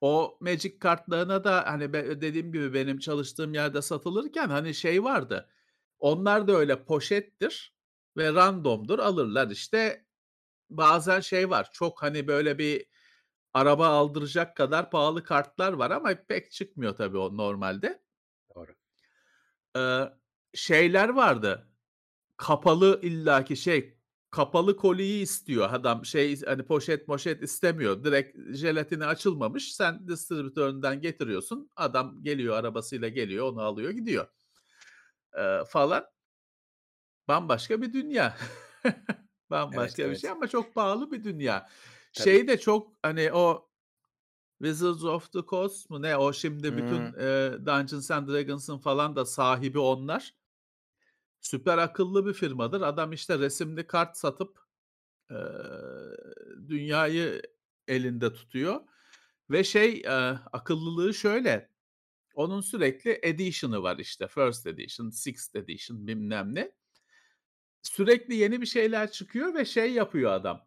o 0.00 0.38
Magic 0.40 0.78
kartlarına 0.78 1.44
da 1.44 1.64
hani 1.66 1.92
dediğim 1.92 2.52
gibi 2.52 2.74
benim 2.74 2.98
çalıştığım 2.98 3.54
yerde 3.54 3.82
satılırken 3.82 4.48
hani 4.48 4.74
şey 4.74 5.04
vardı. 5.04 5.50
Onlar 5.98 6.48
da 6.48 6.52
öyle 6.52 6.84
poşettir 6.84 7.74
ve 8.16 8.34
random'dur 8.34 8.98
alırlar 8.98 9.50
işte. 9.50 10.06
Bazen 10.70 11.20
şey 11.20 11.50
var. 11.50 11.70
Çok 11.72 12.02
hani 12.02 12.26
böyle 12.26 12.58
bir 12.58 12.86
araba 13.54 13.86
aldıracak 13.88 14.56
kadar 14.56 14.90
pahalı 14.90 15.24
kartlar 15.24 15.72
var 15.72 15.90
ama 15.90 16.14
pek 16.28 16.52
çıkmıyor 16.52 16.96
tabii 16.96 17.18
o 17.18 17.36
normalde. 17.36 18.02
Doğru. 18.54 18.74
Eee, 19.76 20.12
şeyler 20.54 21.08
vardı. 21.08 21.68
Kapalı 22.36 23.00
illaki 23.02 23.56
şey, 23.56 23.98
kapalı 24.30 24.76
koliyi 24.76 25.22
istiyor 25.22 25.68
adam. 25.72 26.04
Şey 26.04 26.40
hani 26.42 26.64
poşet 26.66 27.08
moşet 27.08 27.42
istemiyor. 27.42 28.04
Direkt 28.04 28.38
jelatini 28.56 29.06
açılmamış. 29.06 29.74
Sen 29.74 30.08
distribütöründen 30.08 31.00
getiriyorsun. 31.00 31.70
Adam 31.76 32.22
geliyor 32.22 32.56
arabasıyla 32.56 33.08
geliyor, 33.08 33.52
onu 33.52 33.60
alıyor 33.62 33.90
gidiyor. 33.90 34.26
Eee, 35.36 35.64
falan. 35.68 36.04
Bambaşka 37.28 37.82
bir 37.82 37.92
dünya. 37.92 38.36
Evet, 39.50 39.50
Bambaşka 39.50 40.10
bir 40.10 40.16
şey 40.16 40.30
evet. 40.30 40.36
ama 40.36 40.48
çok 40.48 40.74
pahalı 40.74 41.10
bir 41.10 41.24
dünya. 41.24 41.68
Tabii. 42.14 42.34
Şey 42.34 42.48
de 42.48 42.60
çok 42.60 42.92
hani 43.02 43.32
o 43.32 43.70
Wizards 44.62 45.04
of 45.04 45.32
the 45.32 45.40
Coast 45.48 45.90
mu 45.90 46.02
ne 46.02 46.16
o 46.16 46.32
şimdi 46.32 46.76
bütün, 46.76 47.02
Hıı. 47.02 47.14
eee, 47.14 47.52
Dungeons 47.66 48.10
and 48.10 48.28
Dragons'ın 48.28 48.78
falan 48.78 49.16
da 49.16 49.26
sahibi 49.26 49.78
onlar. 49.78 50.34
Süper 51.40 51.78
akıllı 51.78 52.26
bir 52.26 52.32
firmadır. 52.32 52.80
Adam 52.80 53.12
işte 53.12 53.38
resimli 53.38 53.86
kart 53.86 54.16
satıp, 54.16 54.58
eee, 55.30 55.38
dünyayı 56.68 57.42
elinde 57.88 58.32
tutuyor 58.34 58.80
ve 59.50 59.64
şey, 59.64 59.92
eee, 60.00 60.10
akıllılığı 60.52 61.14
şöyle, 61.14 61.70
onun 62.34 62.60
sürekli 62.60 63.20
edition'ı 63.22 63.82
var 63.82 63.98
işte. 63.98 64.28
First 64.28 64.66
edition, 64.66 65.10
sixth 65.10 65.56
edition 65.56 66.06
bilmem 66.08 66.54
ne. 66.54 66.72
Sürekli 67.82 68.34
yeni 68.34 68.60
bir 68.60 68.66
şeyler 68.66 69.10
çıkıyor 69.12 69.54
ve 69.54 69.64
şey 69.64 69.92
yapıyor 69.92 70.32
adam. 70.32 70.66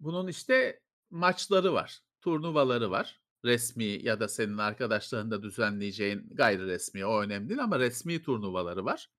Bunun 0.00 0.28
işte 0.28 0.80
maçları 1.10 1.72
var, 1.72 2.00
turnuvaları 2.20 2.90
var. 2.90 3.20
Resmî 3.44 3.84
ya 3.84 4.20
da 4.20 4.28
senin 4.28 4.58
arkadaşlarının 4.58 5.30
da 5.30 5.42
düzenleyeceğin 5.42 6.28
gayri 6.30 6.66
resmî 6.66 7.06
o 7.06 7.20
önemli 7.20 7.48
değil 7.48 7.62
ama 7.62 7.78
resmî 7.78 8.22
turnuvaları 8.22 8.84
var 8.84 9.10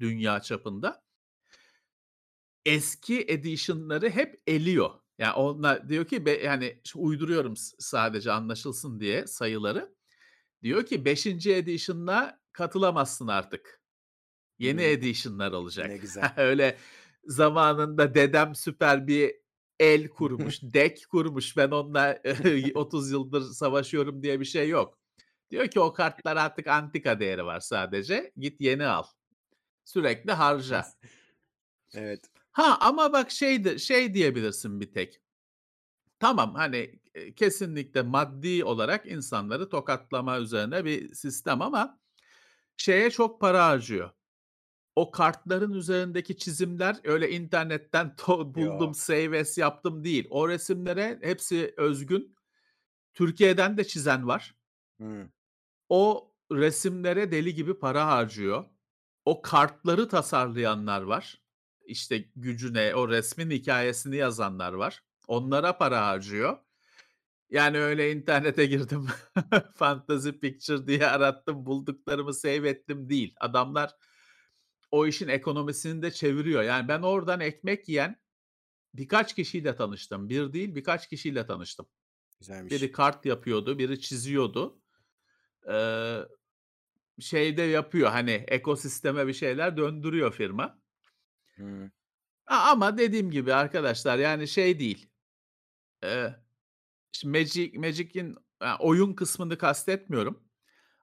dünya 0.00 0.40
çapında. 0.40 1.02
Eski 2.66 3.24
edition'ları 3.28 4.10
hep 4.10 4.42
eliyor. 4.46 4.90
Ya 5.18 5.34
onlar 5.34 5.88
diyor 5.88 6.04
ki 6.04 6.26
be 6.26 6.30
yani 6.30 6.80
uyduruyorum 6.94 7.54
sadece 7.78 8.32
anlaşılsın 8.32 9.00
diye 9.00 9.26
sayıları. 9.26 9.94
Diyor 10.62 10.86
ki 10.86 11.04
5'inci 11.04 11.54
edition'la 11.54 12.40
katılamazsın 12.52 13.28
artık. 13.28 13.82
Yeni 14.58 14.82
Hımm. 14.82 14.90
edition'lar 14.90 15.52
olacak. 15.52 15.88
Ne 15.88 15.96
güzel. 15.96 16.32
Öyle 16.36 16.78
zamanında 17.24 18.14
dedem 18.14 18.54
süper 18.54 19.06
bir 19.06 19.34
el 19.80 20.08
kurmuş, 20.08 20.62
deck 20.62 21.08
kurmuş, 21.10 21.56
ben 21.56 21.70
onunla 21.70 22.18
30 22.74 23.10
yıldır 23.12 23.42
savaşıyorum 23.42 24.22
diye 24.22 24.40
bir 24.40 24.44
şey 24.44 24.68
yok. 24.68 24.98
Diyor 25.50 25.68
ki 25.68 25.80
o 25.80 25.92
kartlar 25.92 26.36
artık 26.36 26.66
antika 26.66 27.20
değeri 27.20 27.44
var 27.44 27.60
sadece. 27.60 28.32
Git 28.36 28.60
yeni 28.60 28.86
al. 28.86 29.04
Sürekli 29.84 30.32
harca. 30.32 30.84
Evet. 31.94 32.30
Ha, 32.52 32.78
ama 32.80 33.12
bak 33.12 33.30
şey 33.30 33.78
şey 33.78 34.14
diyebilirsin 34.14 34.80
bir 34.80 34.92
tek. 34.92 35.20
Tamam, 36.20 36.54
hani, 36.54 37.00
eee, 37.14 37.34
kesinlikle 37.34 38.02
maddi 38.02 38.64
olarak 38.64 39.06
insanları 39.06 39.68
tokatlama 39.68 40.38
üzerine 40.38 40.84
bir 40.84 41.14
sistem 41.14 41.62
ama 41.62 42.00
şeye 42.76 43.10
çok 43.10 43.40
para 43.40 43.66
harcıyor. 43.66 44.10
O 44.98 45.10
kartların 45.10 45.72
üzerindeki 45.72 46.36
çizimler 46.36 46.96
öyle 47.04 47.30
internetten 47.30 48.16
to 48.16 48.54
buldum, 48.54 48.86
Yo. 48.86 48.92
save 48.92 49.40
as 49.40 49.58
yaptım 49.58 50.04
değil. 50.04 50.26
O 50.30 50.48
resimlere 50.48 51.18
hepsi 51.22 51.74
özgün. 51.76 52.36
Türkiye'den 53.14 53.76
de 53.76 53.84
çizen 53.84 54.28
var. 54.28 54.54
Hıı. 55.00 55.28
O 55.88 56.32
resimlere 56.52 57.32
deli 57.32 57.54
gibi 57.54 57.78
para 57.78 58.06
harcıyor. 58.06 58.64
O 59.24 59.42
kartları 59.42 60.08
tasarlayanlar 60.08 61.02
var. 61.02 61.42
İşte 61.86 62.24
gücüne, 62.36 62.94
o 62.94 63.08
resmin 63.08 63.50
hikâyesini 63.50 64.16
yazanlar 64.16 64.72
var. 64.72 65.02
Onlara 65.28 65.78
para 65.78 66.06
harcıyor. 66.06 66.58
Yani 67.50 67.78
öyle 67.78 68.12
internete 68.12 68.66
girdim, 68.66 69.06
fantasy 69.74 70.30
picture 70.30 70.86
diye 70.86 71.06
arattım, 71.06 71.66
bulduklarımı 71.66 72.34
save 72.34 72.68
ettim 72.68 73.08
değil. 73.08 73.34
Adamlar 73.40 73.90
o 74.90 75.06
işin 75.06 75.28
ekonomisini 75.28 76.02
de 76.02 76.10
çeviriyor. 76.10 76.62
Yani 76.62 76.88
ben 76.88 77.02
oradan 77.02 77.40
ekmek 77.40 77.88
yiyen 77.88 78.22
birkaç 78.94 79.34
kişiyle 79.34 79.76
tanıştım. 79.76 80.28
1 80.28 80.52
değil, 80.52 80.74
birkaç 80.74 81.08
kişiyle 81.08 81.46
tanıştım. 81.46 81.86
Güzelmiş. 82.40 82.72
Biri 82.72 82.92
kart 82.92 83.26
yapıyordu, 83.26 83.78
biri 83.78 84.00
çiziyordu. 84.00 84.80
Eee, 85.68 86.28
şey 87.20 87.56
de 87.56 87.62
yapıyor, 87.62 88.10
hani, 88.10 88.30
ekosisteme 88.30 89.26
bir 89.26 89.32
şeyler 89.32 89.76
döndürüyor 89.76 90.32
firma. 90.32 90.78
A 92.46 92.56
ama 92.70 92.98
dediğim 92.98 93.30
gibi 93.30 93.54
arkadaşlar, 93.54 94.18
yani, 94.18 94.48
şey 94.48 94.78
değil, 94.78 95.10
şimdi 97.12 97.38
Magic 97.38 97.78
Magic'in 97.78 98.36
a 98.60 98.76
oyun 98.78 99.12
kısmını 99.12 99.58
kastetmiyorum 99.58 100.47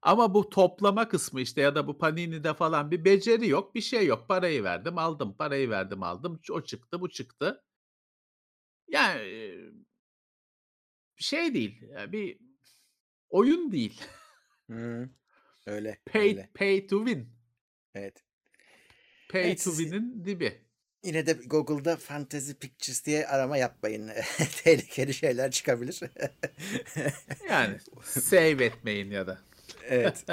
ama 0.06 0.34
bu 0.34 0.50
toplama 0.50 1.08
kısmı, 1.08 1.42
işte, 1.42 1.62
ya 1.62 1.76
da 1.76 1.88
bu 1.88 1.98
Panini'de 1.98 2.54
falan 2.54 2.92
bir 2.92 3.06
beceri 3.06 3.48
yok, 3.50 3.76
bir 3.76 3.82
şey 3.82 4.06
yok. 4.06 4.28
Parayı 4.28 4.64
verdim, 4.64 4.98
aldım, 4.98 5.36
parayı 5.38 5.70
verdim, 5.70 6.04
aldım. 6.04 6.42
O 6.52 6.62
çıktı, 6.62 7.02
bu 7.02 7.10
çıktı. 7.10 7.64
Yani, 8.88 9.56
şey 11.18 11.54
değil, 11.54 11.82
ya 11.82 12.12
bir 12.12 12.38
oyun 13.30 13.72
değil. 13.72 14.02
Hıı. 14.70 15.10
Öyle, 15.68 16.00
Pay 16.06 16.22
öyle. 16.30 16.50
pay 16.56 16.88
to 16.88 17.06
win. 17.06 17.30
Evet. 17.96 18.24
Pay 19.30 19.42
Evet, 19.48 19.64
to 19.64 19.72
win'in 19.72 20.26
dibi. 20.26 20.62
yine 21.04 21.26
de 21.26 21.34
Google'da 21.34 21.96
fantasy 21.98 22.52
pictures 22.52 23.06
diye 23.06 23.28
arama 23.28 23.58
yapmayın. 23.58 24.12
Tehlikeli 24.64 25.14
şeyler 25.14 25.52
çıkabilir. 25.52 26.00
Yani, 27.50 27.78
save 28.04 28.66
etmeyin 28.66 29.12
ya 29.12 29.28
da. 29.28 29.40
Evet. 29.90 30.26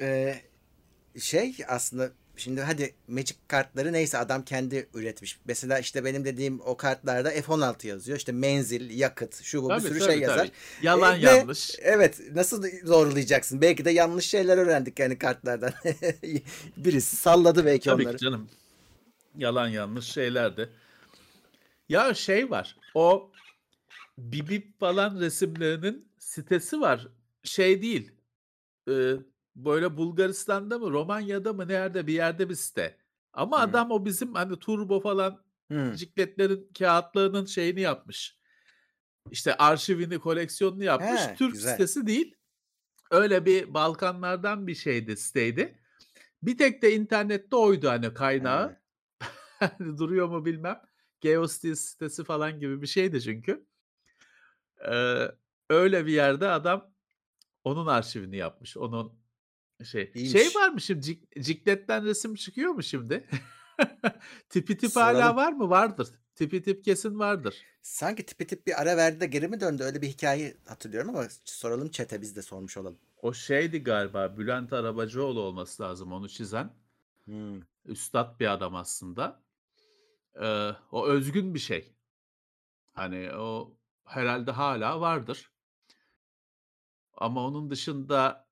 Eee, 0.00 0.42
şey 1.20 1.56
aslında 1.68 2.10
şimdi 2.36 2.60
hadi 2.60 2.94
Magic 3.08 3.34
kartları 3.48 3.92
neyse 3.92 4.18
adam 4.18 4.44
kendi 4.44 4.88
üretmiş. 4.94 5.38
Mesela, 5.44 5.78
işte, 5.78 6.04
benim 6.04 6.24
dediğim 6.24 6.60
o 6.60 6.76
kartlarda 6.76 7.34
F16 7.34 7.86
yazıyor. 7.86 8.18
İşte, 8.18 8.32
menzil, 8.32 8.98
yakıt, 8.98 9.42
şu 9.42 9.62
bu 9.62 9.68
bir 9.68 9.74
Tabii, 9.74 9.88
sürü 9.88 9.98
tabii, 9.98 10.12
şey 10.12 10.20
yazar. 10.20 10.38
tabii. 10.38 10.50
Yalan 10.82 11.14
ve 11.14 11.26
yanlış. 11.26 11.70
Evet, 11.80 12.20
nasıl 12.34 12.64
zorlayacaksın? 12.84 13.60
Belki 13.60 13.84
de 13.84 13.90
yanlış 13.90 14.26
şeyler 14.28 14.58
öğrendik, 14.58 14.98
yani, 14.98 15.18
kartlardan. 15.18 15.72
Birisi 16.76 17.16
salladı 17.16 17.66
belki 17.66 17.84
Tabii 17.84 18.02
onları. 18.02 18.16
ki 18.16 18.24
canım. 18.24 18.48
Yalan 19.36 19.68
yanlış 19.68 20.04
şeylerdi. 20.06 20.68
Ya, 21.88 22.14
şey 22.14 22.50
var, 22.50 22.76
o 22.94 23.30
Bibip 24.18 24.80
falan 24.80 25.20
resimlerinin 25.20 26.08
sitesi 26.18 26.80
var. 26.80 27.08
Şey 27.44 27.82
değil, 27.82 28.12
ııı, 28.88 29.26
böyle 29.56 29.96
Bulgaristan'da 29.96 30.78
mı, 30.78 30.90
Romanya'da 30.90 31.52
mı 31.52 31.68
nerede 31.68 32.06
bir 32.06 32.12
yerde 32.12 32.48
bir 32.48 32.54
site. 32.54 32.98
Ama 33.32 33.56
Hıı. 33.56 33.64
adam 33.64 33.90
o 33.90 34.04
bizim, 34.04 34.34
hani, 34.34 34.58
turbo 34.58 35.00
falan 35.00 35.42
Hıı. 35.72 35.96
cikletlerin 35.96 36.70
kâğıtlarının 36.78 37.44
şeyini 37.44 37.80
yapmış. 37.80 38.38
İşte, 39.30 39.56
arşivini, 39.56 40.18
koleksiyonunu 40.18 40.84
yapmış. 40.84 41.20
He, 41.20 41.34
Türk 41.34 41.52
güzel. 41.52 41.70
sitesi 41.70 42.06
değil. 42.06 42.36
Öyle 43.10 43.44
bir 43.46 43.74
Balkanlardan 43.74 44.66
bir 44.66 44.74
şeydi, 44.74 45.16
siteydi. 45.16 45.78
Bir 46.42 46.58
tek 46.58 46.82
de 46.82 46.94
internette 46.94 47.56
oydu 47.56 47.88
hani 47.88 48.14
kaynağı. 48.14 48.82
Hani 49.58 49.98
duruyor 49.98 50.28
mu 50.28 50.44
bilmem. 50.44 50.82
GeoCities 51.20 51.80
sitesi 51.80 52.24
falan 52.24 52.60
gibi 52.60 52.82
bir 52.82 52.86
şeydi 52.86 53.22
çünkü. 53.22 53.66
Eee, 54.84 55.32
öyle 55.70 56.06
bir 56.06 56.12
yerde 56.12 56.48
adam 56.48 56.91
onun 57.64 57.86
arşivini 57.86 58.36
yapmış. 58.36 58.76
Onun 58.76 59.12
şey 59.84 60.12
şey 60.12 60.22
İyiymiş. 60.22 60.56
var 60.56 60.68
mı 60.68 60.80
şimdi 60.80 61.02
Cik 61.02 61.32
Ciklet'ten 61.40 62.04
resim 62.04 62.34
çıkıyor 62.34 62.70
mu 62.72 62.82
şimdi? 62.82 63.26
Tipi 64.48 64.76
tip 64.76 64.90
Soralım. 64.92 65.36
var 65.36 65.52
mı? 65.52 65.70
Vardır. 65.70 66.08
Tipi 66.34 66.62
tip 66.62 66.84
kesin 66.84 67.18
vardır. 67.18 67.62
Sanki 67.82 68.26
tipi 68.26 68.46
tip 68.46 68.66
bir 68.66 68.82
ara 68.82 68.96
verdi 68.96 69.20
de 69.20 69.26
geri 69.26 69.48
mi 69.48 69.60
döndü? 69.60 69.82
Öyle 69.82 70.02
bir 70.02 70.08
hikaye 70.08 70.56
hatırlıyorum 70.68 71.10
ama 71.10 71.26
soralım 71.44 71.90
chat'e 71.90 72.20
biz 72.20 72.36
de 72.36 72.42
sormuş 72.42 72.76
olalım. 72.76 72.98
O 73.22 73.32
şeydi 73.32 73.82
galiba 73.82 74.38
Bülent 74.38 74.72
Arabacıoğlu 74.72 75.40
olması 75.40 75.82
lazım 75.82 76.12
onu 76.12 76.28
çizen. 76.28 76.70
Hımm. 77.24 77.66
Üstad 77.84 78.40
bir 78.40 78.52
adam 78.52 78.74
aslında. 78.76 79.42
Eee, 80.40 80.76
o 80.92 81.06
özgün 81.06 81.54
bir 81.54 81.58
şey. 81.58 81.94
Hani 82.92 83.32
o 83.36 83.76
herhâlde 84.04 84.50
hâlâ 84.50 85.00
vardır. 85.00 85.51
Ama 87.22 87.46
onun 87.46 87.70
dışında 87.70 88.48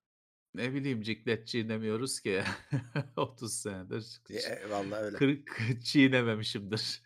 ne 0.55 0.75
bileyim 0.75 1.03
ciklet 1.03 1.47
çiğnemiyoruz 1.47 2.21
ki 2.21 2.43
30 3.17 3.55
senedir. 3.55 4.21
Eee, 4.31 4.71
vallahi 4.71 5.01
öyle. 5.01 5.17
Kırık 5.17 5.59
çiğnememişimdir. 5.85 7.03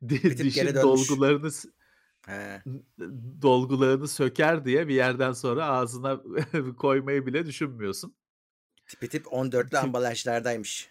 Dişin 0.08 0.74
dolgularını 0.74 1.50
He. 2.26 2.62
dolgularını 3.42 4.08
söker 4.08 4.64
diye 4.64 4.88
bir 4.88 4.94
yerden 4.94 5.32
sonra 5.32 5.66
ağzına 5.66 6.22
koymayı 6.78 7.26
bile 7.26 7.46
düşünmüyorsun. 7.46 8.14
Tipi 8.86 9.08
tip 9.08 9.26
14'lü 9.26 9.68
Tip 9.68 9.78
ambalajlardaymış. 9.78 10.90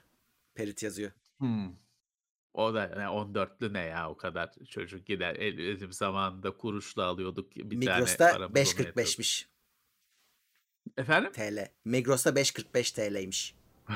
Perit 0.55 0.83
yazıyor. 0.83 1.11
Hımm. 1.39 1.75
O 2.53 2.73
da 2.73 2.85
ne 2.85 3.03
14'lü 3.03 3.73
ne 3.73 3.85
ya 3.85 4.09
o 4.09 4.17
kadar 4.17 4.51
çocuk 4.69 5.05
gider 5.05 5.35
el 5.35 5.57
bizim 5.57 5.91
zamanında 5.91 6.51
kuruşla 6.51 7.05
alıyorduk 7.05 7.55
bir 7.55 7.85
tane 7.85 7.99
Migros'ta 7.99 8.35
ona 8.35 8.59
yetiyordu. 8.59 8.59
5.45'miş. 8.59 9.52
Efendim? 10.97 11.31
TL. 11.31 11.67
Migros'ta 11.85 12.29
5.45 12.29 12.95
TL'ymiş. 12.95 13.55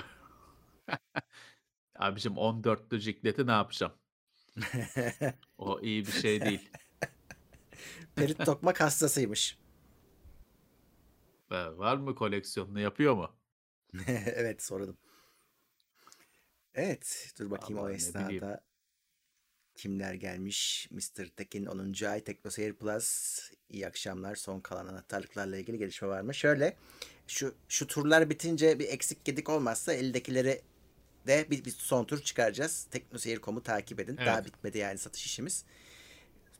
Abicim 1.96 2.34
14'lü 2.34 3.00
cikleti 3.00 3.48
ne 3.48 3.52
yapacağım? 3.52 3.94
O 5.58 5.82
iyi 5.82 6.06
bir 6.06 6.12
şey 6.12 6.42
değil. 6.46 6.70
Perit 8.16 8.46
tokmak 8.46 8.82
hastasıymış. 8.82 9.58
Eee, 11.52 11.78
var 11.78 11.98
mı 11.98 12.16
koleksiyonunu 12.16 12.80
yapıyor 12.80 13.16
mu? 13.16 13.36
Evet, 14.08 14.64
soralım. 14.64 14.98
Evet, 16.74 17.34
dur 17.40 17.52
bakayım 17.52 17.84
o 17.84 17.90
ne 17.90 17.94
bileyim. 17.94 18.44
esnada 18.44 18.67
kimler 19.78 20.14
gelmiş? 20.14 20.88
Mr. 20.92 21.26
Tekin 21.38 21.66
10. 21.66 22.06
ay 22.06 22.24
TeknoSeyir 22.24 22.74
Plus. 22.74 23.40
İyi 23.70 23.88
akşamlar. 23.88 24.36
Son 24.36 24.60
kalan 24.60 24.88
anahtarlıklarla 24.88 25.58
ilgili 25.58 25.78
gelişme 25.78 26.08
var 26.08 26.22
mı? 26.22 26.34
Şöyle 26.34 26.76
şu 27.28 27.56
şu 27.70 27.88
turlar 27.88 28.30
bitince 28.30 28.80
bir 28.80 28.88
eksik 28.90 29.26
gedik 29.26 29.50
olmazsa 29.50 29.94
eldekileri 29.94 30.62
de 31.28 31.46
bir, 31.52 31.66
bir 31.66 31.72
son 31.72 32.06
tur 32.06 32.22
çıkaracağız. 32.22 32.88
TeknoSeyir.com'u 32.92 33.64
takip 33.64 34.00
edin. 34.00 34.18
Daha 34.18 34.36
Evet. 34.36 34.46
bitmedi 34.46 34.78
yani 34.78 34.98
satış 34.98 35.26
işimiz. 35.26 35.64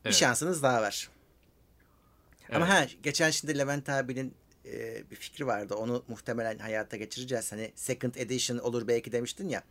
Bir 0.04 0.08
Evet. 0.10 0.14
şansınız 0.18 0.62
daha 0.62 0.82
var. 0.82 1.08
Ama 2.52 2.66
Evet. 2.66 2.74
ha 2.74 2.86
geçen 3.02 3.30
şimdi 3.30 3.58
Levent 3.58 3.88
abinin 3.88 4.34
e, 4.64 5.02
bir 5.10 5.16
fikri 5.16 5.46
vardı. 5.46 5.74
Onu 5.74 6.04
muhtemelen 6.08 6.58
hayata 6.58 6.96
geçireceğiz. 6.96 7.52
Hani 7.52 7.72
second 7.74 8.14
edition 8.14 8.58
olur 8.58 8.88
belki 8.88 9.12
demiştin 9.12 9.48
ya. 9.48 9.62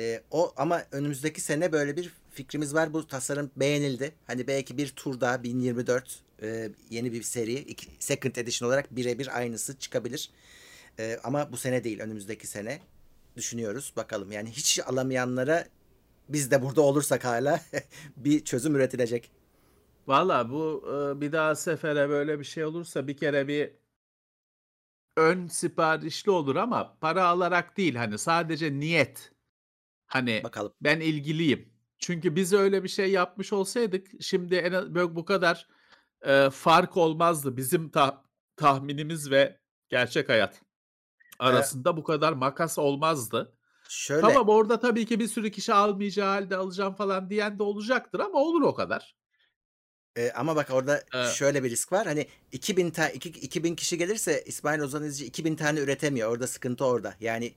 E, 0.00 0.22
o 0.30 0.52
ama 0.56 0.82
önümüzdeki 0.92 1.40
sene 1.40 1.72
böyle 1.72 1.96
bir 1.96 2.12
fikrimiz 2.30 2.74
var. 2.74 2.92
Bu 2.92 3.06
tasarım 3.06 3.50
beğenildi. 3.56 4.12
Hani 4.26 4.46
belki 4.46 4.78
bir 4.78 4.88
tur 4.88 5.20
daha 5.20 5.42
1024 5.42 6.22
e, 6.42 6.70
yeni 6.90 7.12
bir 7.12 7.22
seri 7.22 7.54
iki, 7.54 7.86
second 7.98 8.36
edition 8.36 8.68
olarak 8.68 8.96
birebir 8.96 9.38
aynısı 9.38 9.78
çıkabilir. 9.78 10.30
E, 10.98 11.18
ama 11.24 11.52
bu 11.52 11.56
sene 11.56 11.84
değil 11.84 12.00
önümüzdeki 12.00 12.46
sene 12.46 12.80
düşünüyoruz. 13.36 13.92
Bakalım 13.96 14.32
yani 14.32 14.50
hiç 14.50 14.80
alamayanlara 14.86 15.66
biz 16.28 16.50
de 16.50 16.62
burada 16.62 16.82
olursak 16.82 17.24
hala 17.24 17.60
bir 18.16 18.44
çözüm 18.44 18.76
üretilecek. 18.76 19.30
Valla 20.06 20.50
bu 20.50 20.84
eee, 20.86 21.20
bir 21.20 21.32
daha 21.32 21.54
sefere 21.56 22.08
böyle 22.08 22.38
bir 22.38 22.44
şey 22.44 22.64
olursa 22.64 23.08
bir 23.08 23.16
kere 23.16 23.48
bir 23.48 23.70
ön 25.16 25.46
siparişli 25.46 26.30
olur 26.30 26.56
ama 26.56 26.96
para 27.00 27.24
alarak 27.26 27.76
değil 27.76 27.94
hani 27.94 28.18
sadece 28.18 28.72
niyet. 28.80 29.32
Hani 30.10 30.40
Bakalım. 30.44 30.72
ben 30.80 31.00
ilgiliyim. 31.00 31.72
Çünkü 31.98 32.36
biz 32.36 32.52
öyle 32.52 32.84
bir 32.84 32.88
şey 32.88 33.10
yapmış 33.10 33.52
olsaydık 33.52 34.06
şimdi 34.20 34.54
en 34.54 34.94
böyle 34.94 35.16
bu 35.16 35.24
kadar 35.24 35.66
eee, 36.26 36.50
fark 36.50 36.96
olmazdı. 36.96 37.56
Bizim 37.56 37.88
tah- 37.88 38.16
tahminimiz 38.56 39.30
ve 39.30 39.58
gerçek 39.88 40.28
hayat 40.28 40.54
E, 40.54 40.58
arasında 41.38 41.96
bu 41.96 42.04
kadar 42.04 42.32
makas 42.32 42.78
olmazdı. 42.78 43.56
şöyle 43.88 44.20
Tamam 44.20 44.48
orada 44.48 44.80
tabii 44.80 45.06
ki 45.06 45.20
bir 45.20 45.28
sürü 45.28 45.50
kişi 45.50 45.74
almayacağı 45.74 46.28
halde 46.28 46.56
alacağım 46.56 46.94
falan 46.94 47.30
diyen 47.30 47.58
de 47.58 47.62
olacaktır 47.62 48.20
ama 48.20 48.38
olur 48.38 48.62
o 48.62 48.74
kadar. 48.74 49.14
e, 50.16 50.30
ama 50.30 50.56
bak 50.56 50.68
orada 50.70 51.02
Eee 51.14 51.24
şöyle 51.34 51.64
bir 51.64 51.70
risk 51.70 51.92
var. 51.92 52.06
Hani 52.06 52.26
2000 52.52 52.90
ta, 52.90 53.08
iki- 53.08 53.28
2000 53.28 53.74
kişi 53.76 53.98
gelirse 53.98 54.42
İsmail 54.46 54.80
Ozan 54.80 55.04
İzci 55.04 55.26
2000 55.26 55.56
tane 55.56 55.80
üretemiyor. 55.80 56.30
Orada 56.32 56.46
sıkıntı 56.46 56.84
orada. 56.84 57.14
Yani 57.20 57.54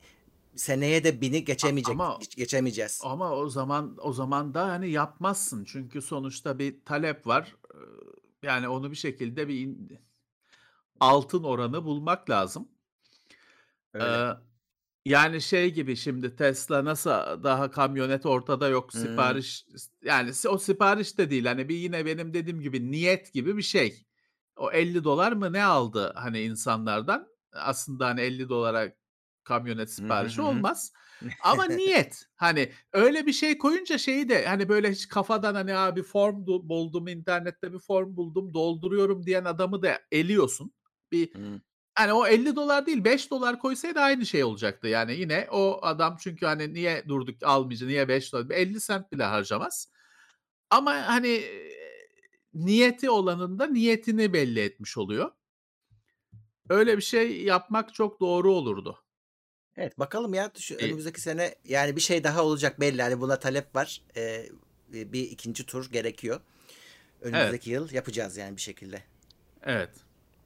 seneye 0.56 1.04
de 1.04 1.22
bini 1.22 1.46
geçemeyecek 1.46 1.94
ama 1.94 2.20
geçemeyeceğiz. 2.38 3.02
ama 3.04 3.32
o 3.36 3.50
zaman 3.50 3.98
o 4.02 4.14
zaman 4.14 4.54
da 4.54 4.68
hani 4.68 4.90
yapmazsın 4.92 5.64
çünkü 5.66 6.02
sonuçta 6.02 6.60
bir 6.60 6.86
talep 6.86 7.28
var. 7.28 7.56
Eee, 7.74 7.80
Yani 8.44 8.68
onu 8.68 8.92
bir 8.92 8.96
şekilde 8.96 9.48
bir 9.48 9.60
in- 9.60 10.00
altın 11.00 11.44
oranı 11.44 11.86
bulmak 11.86 12.30
lazım. 12.30 12.68
Öyle. 13.94 14.06
Eee, 14.06 14.38
yani 15.06 15.42
şey 15.42 15.74
gibi 15.74 15.96
şimdi 15.96 16.36
Tesla 16.36 16.86
nasıl 16.86 17.10
daha 17.44 17.72
kamyonet 17.72 18.26
ortada 18.26 18.68
yok 18.70 18.94
Hmm. 18.94 19.02
sipariş 19.02 19.66
yani 20.04 20.34
si- 20.34 20.50
o 20.50 20.58
sipariş 20.58 21.18
de 21.18 21.30
değil 21.30 21.46
hani 21.46 21.70
bir 21.70 21.76
yine 21.76 22.06
benim 22.06 22.34
dediğim 22.34 22.62
gibi 22.62 22.92
niyet 22.92 23.34
gibi 23.34 23.58
bir 23.58 23.62
şey. 23.62 24.06
O 24.58 24.72
50 24.72 25.04
dolar 25.04 25.32
mı 25.32 25.54
ne 25.54 25.64
aldı 25.64 26.14
hani 26.16 26.42
insanlardan? 26.42 27.28
Aslında 27.54 28.08
hani 28.08 28.22
50 28.22 28.50
dolara 28.50 28.94
kamyonet 29.44 29.90
siparişi 29.92 30.42
olmaz. 30.42 30.94
Ama 31.44 31.66
niyet 31.66 32.26
hani 32.36 32.72
öyle 32.94 33.26
bir 33.26 33.34
şey 33.34 33.58
koyunca 33.58 33.98
şeyi 33.98 34.30
de 34.30 34.46
hani 34.46 34.70
böyle 34.70 34.92
hiç 34.92 35.08
kafadan 35.08 35.56
hani 35.56 35.76
abi 35.76 36.04
form 36.04 36.36
du- 36.36 36.70
buldum 36.70 37.08
internette 37.08 37.74
bir 37.74 37.80
form 37.80 38.16
buldum 38.16 38.54
dolduruyorum 38.54 39.26
diyen 39.26 39.46
adamı 39.46 39.82
da 39.84 40.00
eliyorsun. 40.12 40.74
Bir 41.12 41.30
hani 41.96 42.14
o 42.14 42.28
50 42.28 42.56
dolar 42.56 42.86
değil 42.86 43.04
5 43.04 43.32
dolar 43.32 43.60
koysaydı 43.60 44.00
aynı 44.00 44.26
şey 44.26 44.44
olacaktı. 44.44 44.88
Yani 44.88 45.14
yine 45.14 45.48
o 45.52 45.80
adam 45.82 46.18
çünkü 46.20 46.46
hani 46.46 46.74
niye 46.74 47.04
durduk 47.08 47.44
almayacak 47.44 47.88
niye 47.90 48.08
5 48.08 48.34
dolar 48.34 48.50
50 48.50 48.82
sent 48.82 49.12
bile 49.12 49.24
harcamaz. 49.24 49.90
Ama 50.70 51.08
hani 51.08 51.44
niyeti 52.54 53.10
olanın 53.10 53.60
da 53.60 53.68
niyetini 53.68 54.34
belli 54.34 54.60
etmiş 54.60 54.98
oluyor. 54.98 55.32
Öyle 56.70 56.98
bir 56.98 57.02
şey 57.02 57.44
yapmak 57.44 57.94
çok 57.94 58.20
doğru 58.20 58.54
olurdu. 58.54 59.03
Evet 59.78 60.00
bakalım 60.00 60.34
ya 60.34 60.52
şu 60.60 60.76
E, 60.80 60.86
önümüzdeki 60.86 61.22
sene 61.22 61.56
yani 61.66 61.96
bir 61.96 62.02
şey 62.02 62.24
daha 62.24 62.44
olacak 62.44 62.80
belli. 62.80 63.02
Hani 63.02 63.20
buna 63.22 63.40
talep 63.40 63.76
var. 63.76 64.02
Ee, 64.18 64.46
bir 64.90 65.24
ikinci 65.32 65.66
tur 65.66 65.92
gerekiyor. 65.92 66.42
evet, 67.34 67.60
Önümüzdeki 67.62 67.70
yıl 67.70 67.92
yapacağız 67.92 68.38
yani 68.38 68.56
bir 68.58 68.62
şekilde. 68.62 69.04
evet. 69.64 69.90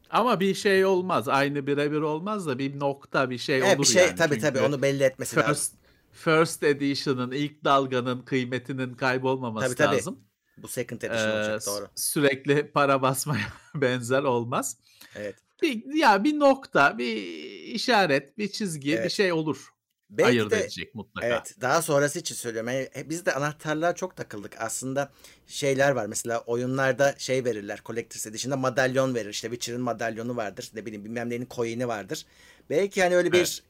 Ama 0.09 0.39
bir 0.39 0.53
şey 0.55 0.85
olmaz. 0.85 1.27
Aynı 1.27 1.67
birebir 1.67 2.01
olmaz 2.01 2.47
da 2.47 2.59
bir 2.59 2.79
nokta 2.79 3.29
bir 3.29 3.37
şey 3.37 3.63
Evet 3.63 3.81
bir 3.81 3.83
olur 3.83 3.85
şey 3.85 4.03
yani. 4.03 4.15
tabii 4.15 4.37
tabii 4.37 4.59
onu 4.59 4.81
belli 4.81 5.03
etmesi 5.03 5.39
lazım. 5.39 5.53
first 5.53 5.73
first 6.11 6.63
edition'ın 6.63 7.31
ilk 7.31 7.63
dalganın 7.63 8.21
kıymetinin 8.21 8.95
Tabii 8.95 8.97
kaybolmaması 8.97 9.75
tabii. 9.75 9.95
lazım. 9.95 10.19
Bu 10.57 10.67
second 10.67 11.01
edition 11.01 11.31
Eee, 11.31 11.35
olacak 11.35 11.65
doğru. 11.65 11.89
sürekli 11.95 12.71
para 12.71 13.01
basmaya 13.01 13.47
benzer 13.75 14.23
olmaz. 14.23 14.77
Evet. 15.15 15.35
Bir, 15.61 15.93
ya 15.93 16.23
bir 16.23 16.39
nokta, 16.39 16.97
bir 16.97 17.15
işaret, 17.63 18.37
bir 18.37 18.51
çizgi, 18.51 18.91
bir 18.91 18.97
Evet. 18.97 19.11
şey 19.11 19.31
olur. 19.33 19.69
Belki 20.09 20.29
Ayırt 20.29 20.51
de 20.51 20.59
edecek 20.59 20.95
mutlaka. 20.95 21.27
evet 21.27 21.55
daha 21.61 21.81
sonrası 21.81 22.19
için 22.19 22.35
söylüyorum. 22.35 22.69
Yani 22.69 22.89
he- 22.93 23.09
biz 23.09 23.25
de 23.25 23.33
anahtarlığa 23.33 23.95
çok 23.95 24.15
takıldık. 24.15 24.55
Aslında 24.61 25.11
şeyler 25.47 25.91
var 25.91 26.05
mesela 26.05 26.39
oyunlarda 26.41 27.15
şey 27.17 27.45
verirler. 27.45 27.81
Collector's 27.85 28.27
Edition'da 28.27 28.57
madalyon 28.57 29.15
verir. 29.15 29.29
İşte 29.29 29.47
Witcher'ın 29.49 29.81
madalyonu 29.81 30.35
vardır. 30.35 30.71
Ne 30.73 30.85
bileyim 30.85 31.05
bilmem 31.05 31.29
neyin 31.29 31.47
coin'i 31.51 31.87
vardır. 31.87 32.25
Belki 32.69 33.03
hani 33.03 33.15
öyle 33.15 33.29
Evet. 33.33 33.61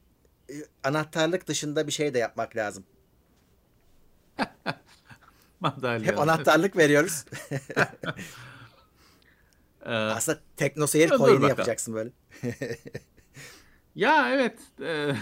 bir 0.50 0.56
e, 0.56 0.64
anahtarlık 0.84 1.48
dışında 1.48 1.88
bir 1.88 1.92
şey 1.92 2.14
de 2.14 2.20
yapmak 2.20 2.56
lazım. 2.56 2.84
Hep 4.38 4.76
Madalyon. 5.60 6.18
anahtarlık 6.18 6.78
veriyoruz. 6.78 7.26
Eee 9.88 9.94
Aslında 9.94 10.40
Tekno 10.58 10.88
Seyir 10.88 11.10
coin'i 11.10 11.46
yapacaksın 11.46 11.94
böyle. 11.94 12.12
Ya 13.96 14.30
evet. 14.34 14.60
eee, 14.82 15.16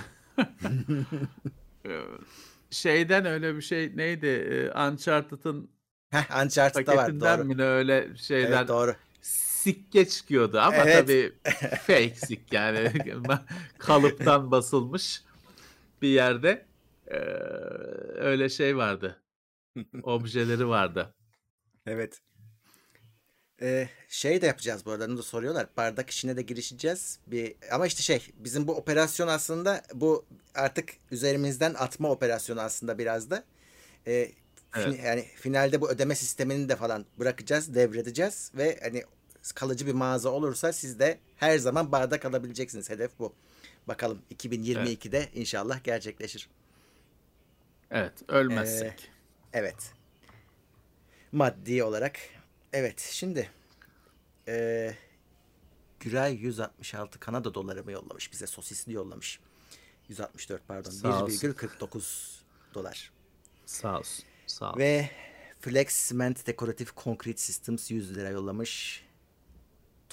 eee, 1.85 2.01
şeyden 2.69 3.25
öyle 3.25 3.55
bir 3.55 3.61
şey 3.61 3.97
neydi? 3.97 4.25
Eee, 4.27 4.71
Uncharted'ın 4.87 5.69
Heh, 6.09 6.43
Uncharted'da 6.43 6.95
var 6.95 7.39
doğru. 7.39 7.45
mi 7.45 7.63
öyle 7.63 8.15
şeyler 8.17 8.49
Evet 8.49 8.67
doğru. 8.67 8.95
sikke 9.21 10.07
çıkıyordu 10.07 10.59
ama 10.59 10.83
Evet. 10.83 10.93
tabii 11.03 11.33
fake 11.87 12.15
sik 12.15 12.53
yani 12.53 12.91
kalıptan 13.77 14.51
basılmış 14.51 15.23
bir 16.01 16.07
yerde 16.07 16.65
eee, 17.11 17.17
öyle 18.15 18.49
şey 18.49 18.77
vardı. 18.77 19.21
Objeleri 20.03 20.67
vardı. 20.67 21.13
Evet. 21.85 22.21
Ee, 23.61 23.89
şey 24.09 24.41
de 24.41 24.45
yapacağız 24.45 24.85
bu 24.85 24.91
arada. 24.91 25.05
Onu 25.05 25.17
da 25.17 25.23
soruyorlar. 25.23 25.67
Bardak 25.77 26.09
işine 26.09 26.37
de 26.37 26.41
girişeceğiz. 26.41 27.19
Bir 27.27 27.55
ama 27.71 27.87
işte 27.87 28.01
şey 28.01 28.31
bizim 28.35 28.67
bu 28.67 28.75
operasyon 28.75 29.27
aslında 29.27 29.81
bu 29.93 30.25
artık 30.55 30.93
üzerimizden 31.11 31.73
atma 31.73 32.09
operasyonu 32.11 32.61
aslında 32.61 32.97
biraz 32.97 33.29
da. 33.29 33.43
Ee, 34.07 34.31
fin- 34.71 34.81
Evet. 34.93 35.03
yani 35.03 35.21
finalde 35.35 35.81
bu 35.81 35.89
ödeme 35.89 36.15
sistemini 36.15 36.69
de 36.69 36.75
falan 36.75 37.05
bırakacağız, 37.19 37.75
devredeceğiz 37.75 38.51
ve 38.55 38.79
hani 38.83 39.03
kalıcı 39.55 39.87
bir 39.87 39.93
mağaza 39.93 40.29
olursa 40.29 40.73
siz 40.73 40.99
de 40.99 41.19
her 41.37 41.57
zaman 41.57 41.91
bardak 41.91 42.25
alabileceksiniz. 42.25 42.89
Hedef 42.89 43.11
bu. 43.19 43.33
Bakalım 43.87 44.21
2022'de 44.35 45.29
inşallah 45.33 45.83
gerçekleşir. 45.83 46.49
Evet, 47.91 48.13
ölmezsek. 48.27 49.11
Evet. 49.53 49.75
Maddi 51.31 51.83
olarak. 51.83 52.19
Evet 52.75 52.99
şimdi 53.11 53.49
eee 54.47 54.97
Güray 55.99 56.35
166 56.35 57.19
Kanada 57.19 57.53
doları 57.53 57.83
mı 57.83 57.91
yollamış 57.91 58.31
bize 58.31 58.47
sosisli 58.47 58.93
yollamış. 58.93 59.39
164 60.09 60.67
pardon 60.67 60.89
Sağ 60.89 61.23
olsun. 61.23 61.47
1,49 61.47 62.41
dolar. 62.73 63.11
Sağ 63.65 63.99
olsun. 63.99 64.25
Sağ 64.47 64.73
ol. 64.73 64.77
Ve 64.77 65.09
Flex 65.59 66.09
Cement 66.09 66.47
Decorative 66.47 66.89
Concrete 67.03 67.41
Systems 67.41 67.91
100 67.91 68.15
lira 68.15 68.29
yollamış. 68.29 69.05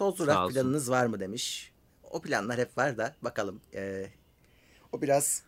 Raf 0.01 0.45
olsun. 0.45 0.55
planınız 0.55 0.91
var 0.91 1.07
mı 1.07 1.21
demiş. 1.21 1.73
O 2.03 2.23
planlar 2.23 2.59
hep 2.59 2.79
var 2.79 2.99
da 2.99 3.17
bakalım. 3.23 3.61
Eee, 3.73 4.13
o 4.93 5.03
biraz 5.03 5.43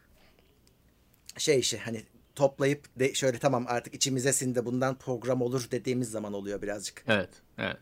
şey 1.38 1.58
işi 1.58 1.78
hani 1.78 2.04
toplayıp 2.34 2.98
de 2.98 3.14
şöyle 3.14 3.38
tamam 3.38 3.64
artık 3.68 3.94
içimize 3.94 4.32
sindi 4.32 4.64
bundan 4.66 4.98
program 4.98 5.42
olur 5.42 5.70
dediğimiz 5.70 6.10
zaman 6.10 6.32
oluyor 6.32 6.62
birazcık. 6.62 7.04
Evet, 7.08 7.30
evet. 7.58 7.80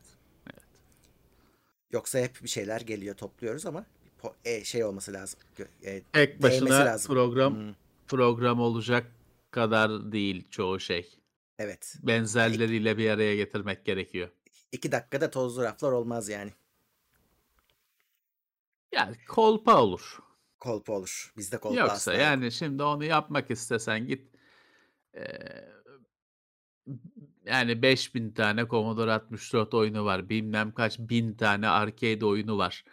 Yoksa 1.90 2.18
hep 2.18 2.42
bir 2.42 2.48
şeyler 2.48 2.80
geliyor 2.80 3.16
topluyoruz 3.16 3.66
ama 3.66 3.86
e, 4.44 4.64
şey 4.64 4.84
olması 4.84 5.12
lazım. 5.12 5.40
E, 5.84 6.02
Tek 6.02 6.42
başına 6.42 6.70
lazım. 6.74 7.14
program 7.14 7.54
Hmm, 7.54 7.74
program 8.08 8.60
olacak 8.60 9.06
kadar 9.50 10.12
değil 10.12 10.48
çoğu 10.50 10.80
şey. 10.80 11.14
evet. 11.58 11.94
Benzerleriyle 12.02 12.98
bir 12.98 13.10
araya 13.10 13.36
getirmek 13.36 13.84
gerekiyor. 13.84 14.28
İki 14.72 14.92
dakikada 14.92 15.30
tozlu 15.30 15.62
raflar 15.62 15.92
olmaz 15.92 16.28
yani. 16.28 16.52
Yani 18.92 19.16
kolpa 19.28 19.82
olur. 19.82 20.18
Kolpa 20.60 20.92
olur. 20.92 21.32
Bizde 21.36 21.58
kolpa 21.58 21.80
Yoksa 21.80 21.94
asla 21.94 22.12
yok. 22.12 22.22
yani 22.22 22.52
şimdi 22.52 22.82
onu 22.82 23.04
yapmak 23.04 23.50
istesen 23.50 24.06
git 24.06 24.31
eee, 25.16 25.68
yani 27.46 27.82
5000 27.82 28.30
tane 28.30 28.66
Commodore 28.68 29.12
64 29.12 29.74
oyunu 29.74 30.04
var. 30.04 30.28
Bilmem 30.28 30.72
kaç 30.72 30.98
bin 30.98 31.34
tane 31.34 31.68
arcade 31.68 32.26
oyunu 32.26 32.58
var. 32.58 32.84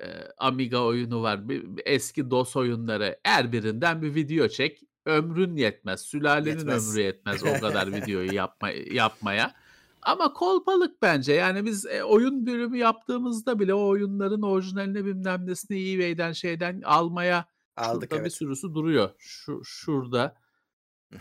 Eee, 0.00 0.28
Amiga 0.38 0.84
oyunu 0.84 1.22
var. 1.22 1.48
bir- 1.48 1.76
bir 1.76 1.82
eski 1.86 2.30
DOS 2.30 2.56
oyunları. 2.56 3.18
Her 3.24 3.52
birinden 3.52 4.02
bir 4.02 4.14
video 4.14 4.48
çek. 4.48 4.80
Ömrün 5.06 5.56
yetmez. 5.56 6.00
Sülalenin 6.00 6.56
Yetmez. 6.58 6.90
ömrü 6.94 7.02
yetmez 7.02 7.42
o 7.44 7.60
kadar 7.60 7.92
videoyu 7.92 8.32
yapma, 8.34 8.70
yapmaya. 8.70 9.54
Ama 10.02 10.32
kolpalık 10.32 11.02
bence. 11.02 11.32
Yani 11.32 11.64
biz 11.64 11.86
e, 11.86 12.04
oyun 12.04 12.46
bölümü 12.46 12.78
yaptığımızda 12.78 13.58
bile 13.60 13.74
o 13.74 13.86
oyunların 13.88 14.42
orijinalini 14.42 15.04
bilmem 15.04 15.46
nesini 15.46 15.92
eBay'den 15.92 16.32
şeyden 16.32 16.80
almaya 16.84 17.44
Aldık 17.76 18.02
Şurada 18.02 18.14
bir 18.16 18.20
evet. 18.20 18.32
sürüsü 18.32 18.74
duruyor. 18.74 19.10
Şu 19.18 19.64
şurada 19.64 20.36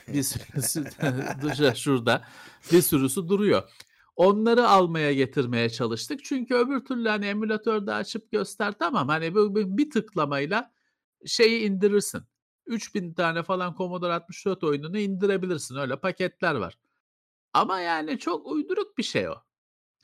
bir 0.08 0.24
sürüsü 0.24 0.86
şurada 1.76 2.26
bir 2.72 2.82
sürüsü 2.82 3.28
duruyor. 3.28 3.70
Onları 4.16 4.68
almaya 4.68 5.14
getirmeye 5.14 5.70
çalıştık. 5.70 6.26
Çünkü 6.26 6.56
öbür 6.56 6.86
türlü 6.86 7.10
hani 7.10 7.26
emülatörde 7.26 7.94
açıp 7.94 8.32
göster 8.32 8.72
tamam 8.80 9.08
hani 9.08 9.36
bir 9.78 9.92
tıklamayla 9.92 10.74
şeyi 11.26 11.62
indirirsin. 11.62 12.24
3000 12.66 13.14
tane 13.14 13.44
falan 13.44 13.76
Commodore 13.78 14.14
64 14.14 14.64
oyununu 14.64 15.00
indirebilirsin. 15.00 15.76
Öyle 15.76 16.00
paketler 16.00 16.56
var. 16.56 16.78
Ama 17.54 17.80
yani 17.80 18.20
çok 18.20 18.48
uyduruk 18.48 18.98
bir 18.98 19.04
şey 19.04 19.30
o. 19.30 19.36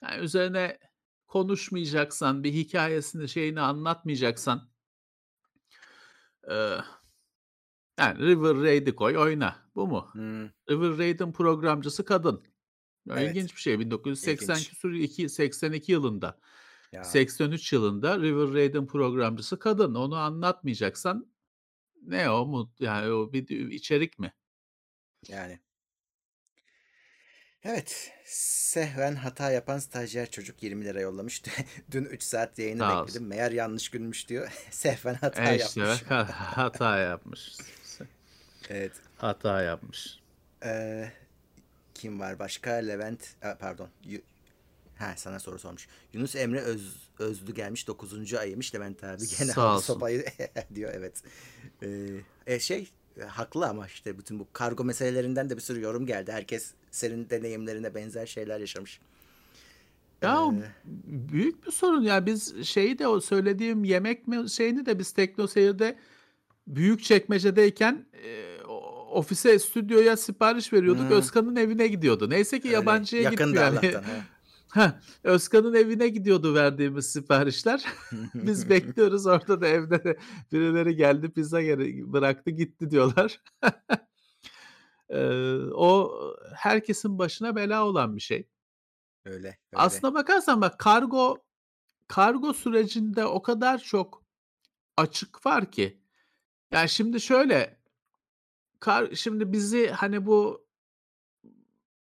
Yani 0.01 0.23
üzerine 0.23 0.79
konuşmayacaksan, 1.27 2.43
bir 2.43 2.53
hikayesini 2.53 3.29
şeyini 3.29 3.61
anlatmayacaksan 3.61 4.69
yani 7.99 8.19
River 8.19 8.55
Raid'i 8.55 8.95
koy 8.95 9.17
oyna. 9.17 9.55
Bu 9.75 9.87
mu? 9.87 10.09
Hmm, 10.11 10.45
River 10.69 10.97
Raid'in 10.97 11.31
programcısı 11.31 12.05
kadın. 12.05 12.43
Evet. 13.09 13.29
İlginç 13.29 13.55
bir 13.55 13.61
şey. 13.61 13.79
1980 13.79 14.53
İlginç. 14.53 14.69
küsur 14.69 14.91
2 14.93 15.29
82 15.29 15.91
yılında, 15.91 16.39
ya 16.91 17.03
83 17.03 17.73
yılında 17.73 18.19
River 18.19 18.53
Raid'in 18.53 18.87
programcısı 18.87 19.59
kadın. 19.59 19.95
Onu 19.95 20.15
anlatmayacaksan 20.15 21.27
ne 22.01 22.29
o 22.29 22.45
mu? 22.45 22.73
Yani 22.79 23.11
o 23.11 23.33
bir 23.33 23.49
içerik 23.71 24.19
mi? 24.19 24.33
yani. 25.27 25.59
Evet. 27.63 28.11
Sehven 28.25 29.15
hata 29.15 29.51
yapan 29.51 29.79
stajyer 29.79 30.31
çocuk 30.31 30.63
20 30.63 30.85
lira 30.85 31.01
yollamış. 31.01 31.43
Dün 31.91 32.05
3 32.05 32.23
saat 32.23 32.59
yayını 32.59 32.79
Sağ 32.79 33.01
bekledim. 33.03 33.27
Meğer 33.27 33.51
yanlış 33.51 33.89
günmüş 33.89 34.29
diyor. 34.29 34.51
Sehven 34.71 35.13
hata 35.13 35.53
E 35.53 35.57
işte 35.57 35.81
yapmış. 35.81 36.01
hata 36.31 36.97
yapmış. 36.97 37.51
Evet. 38.69 38.91
Hata 39.17 39.61
yapmış. 39.61 40.19
Ee, 40.65 41.11
kim 41.93 42.19
var 42.19 42.39
başka? 42.39 42.71
Levent, 42.71 43.27
Aa, 43.43 43.55
pardon. 43.59 43.89
Ha 44.97 45.13
sana 45.17 45.39
soru 45.39 45.59
sormuş. 45.59 45.87
Yunus 46.13 46.35
Emre 46.35 46.59
Öz, 46.59 47.09
Özlü 47.19 47.53
gelmiş 47.53 47.87
9. 47.87 48.33
ayıymış 48.33 48.75
Levent 48.75 49.03
abi 49.03 49.23
gene 49.39 49.51
Sağ 49.51 49.75
olsun. 49.75 49.93
sopayı 49.93 50.25
diyor 50.75 50.93
evet. 50.95 51.23
Ee, 51.83 51.87
e, 52.47 52.59
şey 52.59 52.89
e, 53.19 53.23
haklı 53.23 53.67
ama 53.67 53.87
işte 53.87 54.17
bütün 54.17 54.39
bu 54.39 54.47
kargo 54.53 54.83
meselelerinden 54.83 55.49
de 55.49 55.55
bir 55.55 55.61
sürü 55.61 55.81
yorum 55.81 56.05
geldi. 56.05 56.31
Herkes 56.31 56.73
senin 56.91 57.29
deneyimlerine 57.29 57.95
benzer 57.95 58.25
şeyler 58.25 58.59
yaşamış. 58.59 58.99
Ya 60.21 60.45
Ee, 60.53 60.61
büyük 61.05 61.65
bir 61.67 61.71
sorun 61.71 62.01
ya 62.01 62.25
biz 62.25 62.63
şeyi 62.65 62.99
de 62.99 63.07
o 63.07 63.21
söylediğim 63.21 63.83
yemek 63.83 64.27
mi 64.27 64.49
şeyini 64.49 64.85
de 64.85 64.99
biz 64.99 65.11
Tekno 65.11 65.47
Seyir'de 65.47 65.97
büyük 66.67 67.03
çekmecedeyken 67.03 68.05
e, 68.23 68.57
ofise 69.11 69.59
stüdyoya 69.59 70.17
sipariş 70.17 70.73
veriyorduk. 70.73 71.03
Hmm. 71.03 71.11
Özkan'ın 71.11 71.55
evine 71.55 71.87
gidiyordu. 71.87 72.29
Neyse 72.29 72.59
ki 72.59 72.67
öyle 72.67 72.75
yabancıya 72.75 73.21
yakındı 73.21 73.43
gitmiyor. 73.43 73.65
Yani, 73.65 73.77
Allah'tan. 73.77 74.03
ha. 74.03 74.25
ha, 74.69 74.99
Özkan'ın 75.23 75.73
evine 75.73 76.07
gidiyordu 76.07 76.55
verdiğimiz 76.55 77.11
siparişler. 77.11 77.85
Biz 78.33 78.69
bekliyoruz 78.69 79.25
orada 79.25 79.61
da 79.61 79.67
evde 79.67 80.03
de 80.03 80.17
birileri 80.51 80.95
geldi 80.95 81.29
pizza 81.29 81.61
geri- 81.61 82.13
bıraktı 82.13 82.51
gitti 82.51 82.91
diyorlar. 82.91 83.41
Ee, 85.11 85.55
o 85.73 86.11
herkesin 86.55 87.19
başına 87.19 87.55
bela 87.55 87.85
olan 87.85 88.15
bir 88.15 88.21
şey. 88.21 88.47
öyle 89.25 89.37
öyle. 89.37 89.57
Aslına 89.73 90.13
bakarsan 90.13 90.61
bak 90.61 90.79
kargo 90.79 91.37
kargo 92.07 92.53
sürecinde 92.53 93.25
o 93.25 93.41
kadar 93.41 93.77
çok 93.77 94.23
açık 94.97 95.45
var 95.45 95.71
ki. 95.71 96.01
Yani 96.71 96.89
şimdi 96.89 97.21
şöyle 97.21 97.78
kar, 98.79 99.15
şimdi 99.15 99.51
bizi 99.51 99.87
hani 99.87 100.25
bu 100.25 100.67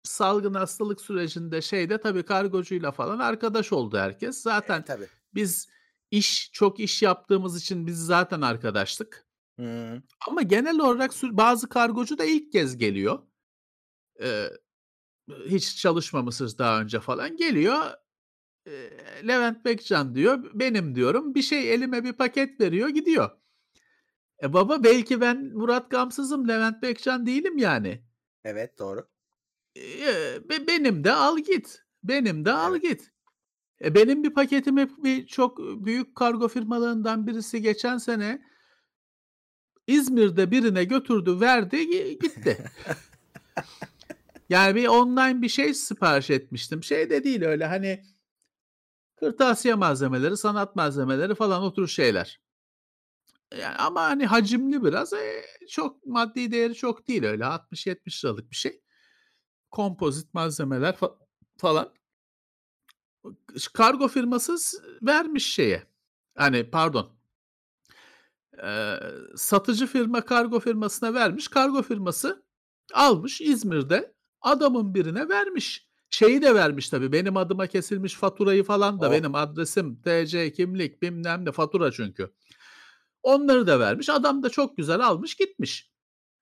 salgın 0.03 0.55
hastalık 0.55 1.01
sürecinde 1.01 1.63
şeyde 1.63 2.01
tabii 2.01 2.23
kargocuyla 2.23 2.93
falan 2.93 3.19
arkadaş 3.19 3.73
oldu 3.73 3.99
herkes. 3.99 4.43
Zaten 4.43 4.85
tabii. 4.85 5.07
biz 5.35 5.69
iş 6.11 6.51
çok 6.53 6.81
iş 6.81 7.03
yaptığımız 7.03 7.57
için 7.63 7.87
biz 7.87 7.99
zaten 8.07 8.41
arkadaştık. 8.41 9.27
Hı, 9.61 10.03
Ama 10.29 10.43
genel 10.43 10.79
olarak 10.79 11.13
bazı 11.23 11.69
kargocu 11.69 12.19
da 12.19 12.25
ilk 12.25 12.53
kez 12.53 12.79
geliyor. 12.79 13.19
Ee, 14.23 14.51
hiç 15.47 15.77
çalışmamışız 15.77 16.59
daha 16.59 16.81
önce 16.81 17.01
falan. 17.01 17.37
Geliyor 17.37 17.81
Eee, 18.67 19.29
Levent 19.29 19.65
Bekcan 19.65 20.15
diyor. 20.15 20.51
Benim 20.55 20.95
diyorum. 20.95 21.35
Bir 21.35 21.43
şey 21.43 21.75
elime 21.75 22.05
bir 22.05 22.13
paket 22.13 22.61
veriyor 22.61 22.89
gidiyor. 22.89 23.31
E 24.43 24.53
baba 24.53 24.85
belki 24.85 25.21
ben 25.21 25.45
Murat 25.55 25.91
Gamsız'ım 25.91 26.49
Levent 26.49 26.83
Bekcan 26.83 27.27
değilim 27.27 27.59
yani. 27.59 28.03
Evet 28.45 28.79
doğru. 28.79 29.09
Eee, 29.75 30.41
be- 30.51 30.67
benim 30.67 31.05
de 31.05 31.13
al 31.13 31.39
git. 31.39 31.83
Benim 32.05 32.45
de 32.45 32.53
al 32.53 32.73
Evet. 32.73 32.83
git. 32.83 33.11
E, 33.85 33.95
benim 33.95 34.25
bir 34.25 34.35
paketimi 34.35 34.89
bir 35.05 35.27
çok 35.27 35.59
büyük 35.59 36.15
kargo 36.17 36.49
firmalarından 36.49 37.27
birisi 37.27 37.63
geçen 37.63 37.99
sene 37.99 38.43
İzmir'de 39.87 40.51
birine 40.51 40.85
götürdü, 40.85 41.41
verdi, 41.41 41.87
gi 41.91 42.19
gitti. 42.19 42.65
Yani 44.49 44.75
bir 44.75 44.87
online 44.89 45.43
bir 45.43 45.49
şey 45.49 45.75
sipariş 45.75 46.31
etmiştim. 46.31 46.83
Şey 46.85 47.11
de 47.11 47.25
değil 47.25 47.43
öyle 47.43 47.67
hani 47.67 48.03
kırtasiye 49.17 49.75
malzemeleri, 49.75 50.37
sanat 50.37 50.77
malzemeleri 50.77 51.35
falan 51.35 51.63
o 51.63 51.73
tür 51.73 51.87
şeyler. 51.87 52.41
Yani 53.55 53.77
ama 53.77 54.03
hani 54.03 54.27
hacimli 54.27 54.85
biraz. 54.85 55.13
Eee, 55.13 55.47
çok 55.69 56.07
maddi 56.07 56.51
değeri 56.53 56.75
çok 56.75 57.09
değil 57.09 57.25
öyle 57.25 57.45
₺60-70'lık 57.47 58.51
bir 58.51 58.57
şey. 58.57 58.81
Kompozit 59.71 60.35
malzemeler 60.35 60.97
fa 60.97 61.19
falan. 61.59 61.95
Kargo 63.75 64.09
firması 64.09 64.57
vermiş 65.03 65.55
şeye, 65.55 65.83
hani 66.37 66.71
pardon 66.71 67.17
eee, 68.63 69.01
satıcı 69.37 69.87
firma 69.87 70.25
kargo 70.25 70.61
firmasına 70.61 71.15
vermiş. 71.15 71.49
Kargo 71.49 71.83
firması 71.83 72.43
almış 72.95 73.41
İzmir'de 73.41 74.15
adamın 74.41 74.95
birine 74.95 75.29
vermiş. 75.29 75.87
Şeyi 76.11 76.43
de 76.43 76.55
vermiş 76.55 76.89
tabii 76.89 77.13
benim 77.13 77.37
adıma 77.37 77.67
kesilmiş 77.67 78.15
faturayı 78.15 78.65
falan 78.65 79.01
da 79.01 79.09
Oh! 79.09 79.13
benim 79.13 79.35
adresim, 79.35 80.01
TC, 80.03 80.53
kimlik 80.53 81.03
bilmem 81.03 81.45
ne 81.45 81.53
fatura 81.53 81.93
çünkü. 81.93 82.31
Onları 83.27 83.67
da 83.67 83.81
vermiş. 83.81 84.09
Adam 84.09 84.43
da 84.43 84.51
çok 84.51 84.77
güzel 84.77 85.01
almış 85.07 85.35
gitmiş. 85.35 85.91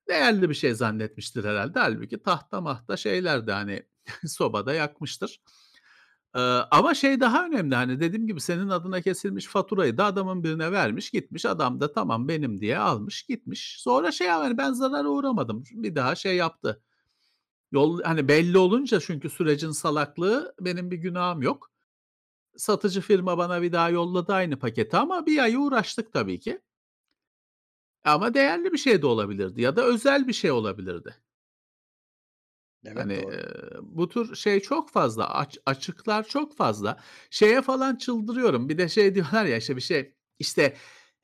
Değerli 0.09 0.49
bir 0.49 0.55
şey 0.55 0.73
zannetmiştir 0.73 1.43
herhâlde. 1.45 1.79
Hâlbuki 1.79 2.23
tahta 2.23 2.61
mahta 2.61 2.97
şeylerdi 2.97 3.51
hani 3.51 3.83
sobada 4.27 4.73
yakmıştır. 4.73 5.41
Eee, 6.35 6.41
ama 6.71 6.93
şey 6.93 7.19
daha 7.19 7.45
önemli, 7.45 7.75
hani, 7.75 7.99
dediğim 7.99 8.27
gibi 8.27 8.41
senin 8.41 8.69
adına 8.69 9.01
kesilmiş 9.01 9.45
faturayı 9.45 9.97
da 9.97 10.05
adamın 10.05 10.43
birine 10.43 10.71
vermiş, 10.71 11.11
gitmiş. 11.11 11.45
Adam 11.45 11.79
da 11.79 11.91
tamam 11.93 12.27
benim 12.27 12.61
diye 12.61 12.77
almış, 12.77 13.23
gitmiş. 13.23 13.75
Sonra 13.79 14.11
şey 14.11 14.27
hani 14.27 14.57
ben 14.57 14.73
zarara 14.73 15.07
uğramadım. 15.09 15.63
Bir 15.71 15.95
daha 15.95 16.15
şey 16.15 16.35
yaptı. 16.35 16.83
Yol 17.71 18.01
hani 18.03 18.27
belli 18.27 18.57
olunca 18.57 18.99
çünkü 18.99 19.29
sürecin 19.29 19.71
salaklığı 19.71 20.55
benim 20.61 20.91
bir 20.91 20.97
günahım 20.97 21.41
yok. 21.41 21.71
Satıcı 22.57 23.01
firma 23.01 23.37
bana 23.37 23.61
bir 23.61 23.71
daha 23.73 23.89
yolladı 23.89 24.33
aynı 24.33 24.59
paketi 24.59 24.97
ama 24.97 25.25
bir 25.25 25.39
ay 25.39 25.55
uğraştık 25.55 26.13
tabii 26.13 26.39
ki. 26.39 26.61
Ama 28.05 28.33
değerli 28.33 28.73
bir 28.73 28.77
şey 28.77 29.01
de 29.01 29.05
olabilirdi 29.07 29.61
ya 29.61 29.75
da 29.75 29.83
özel 29.85 30.27
bir 30.27 30.33
şey 30.33 30.51
olabilirdi. 30.51 31.15
Evet, 32.85 32.97
Hani, 32.97 33.13
doğru. 33.15 33.33
eee, 33.33 33.77
bu 33.81 34.09
tür 34.09 34.35
şey 34.35 34.59
çok 34.59 34.89
fazla, 34.91 35.29
aç 35.35 35.57
açıklar 35.65 36.27
çok 36.27 36.57
fazla. 36.57 36.97
Şeye 37.29 37.61
falan 37.61 37.95
çıldırıyorum. 37.95 38.69
Bir 38.69 38.77
de 38.77 38.89
şey 38.89 39.15
diyorlar 39.15 39.45
ya, 39.45 39.57
işte, 39.57 39.75
bir 39.75 39.81
şey, 39.81 40.13
işte, 40.39 40.75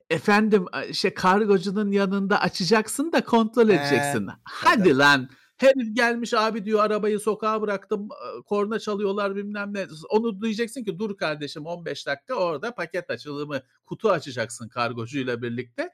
efendim, 0.09 0.65
aaa, 0.73 0.83
işte, 0.83 1.13
kargocunun 1.13 1.91
yanında 1.91 2.41
açacaksın 2.41 3.11
da 3.11 3.23
kontrol 3.25 3.69
He, 3.69 3.73
edeceksin. 3.75 4.27
tabii, 4.59 4.89
Hadi 4.89 4.97
lan! 4.97 5.29
Herif 5.57 5.95
gelmiş, 5.95 6.33
"Abi," 6.33 6.65
diyor, 6.65 6.79
"arabayı 6.79 7.19
sokağa 7.19 7.61
bıraktım, 7.61 8.09
aaa, 8.11 8.41
korna 8.43 8.79
çalıyorlar." 8.79 9.35
bilmem 9.35 9.73
ne. 9.73 9.87
Onu 10.09 10.41
diyeceksin 10.41 10.83
ki, 10.85 10.99
"Dur 10.99 11.17
kardeşim 11.17 11.65
15 11.65 12.07
dakika 12.07 12.35
orada 12.35 12.75
paket 12.75 13.09
açılımı, 13.09 13.61
kutu 13.85 14.09
açacaksın 14.11 14.69
kargocuyla 14.69 15.41
birlikte. 15.41 15.90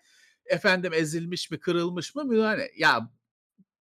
Efendim 0.49 0.93
ezilmiş 0.93 1.51
mi, 1.51 1.59
kırılmış 1.59 2.15
mı?" 2.15 2.25
mühane 2.25 2.69
Ya, 2.77 3.11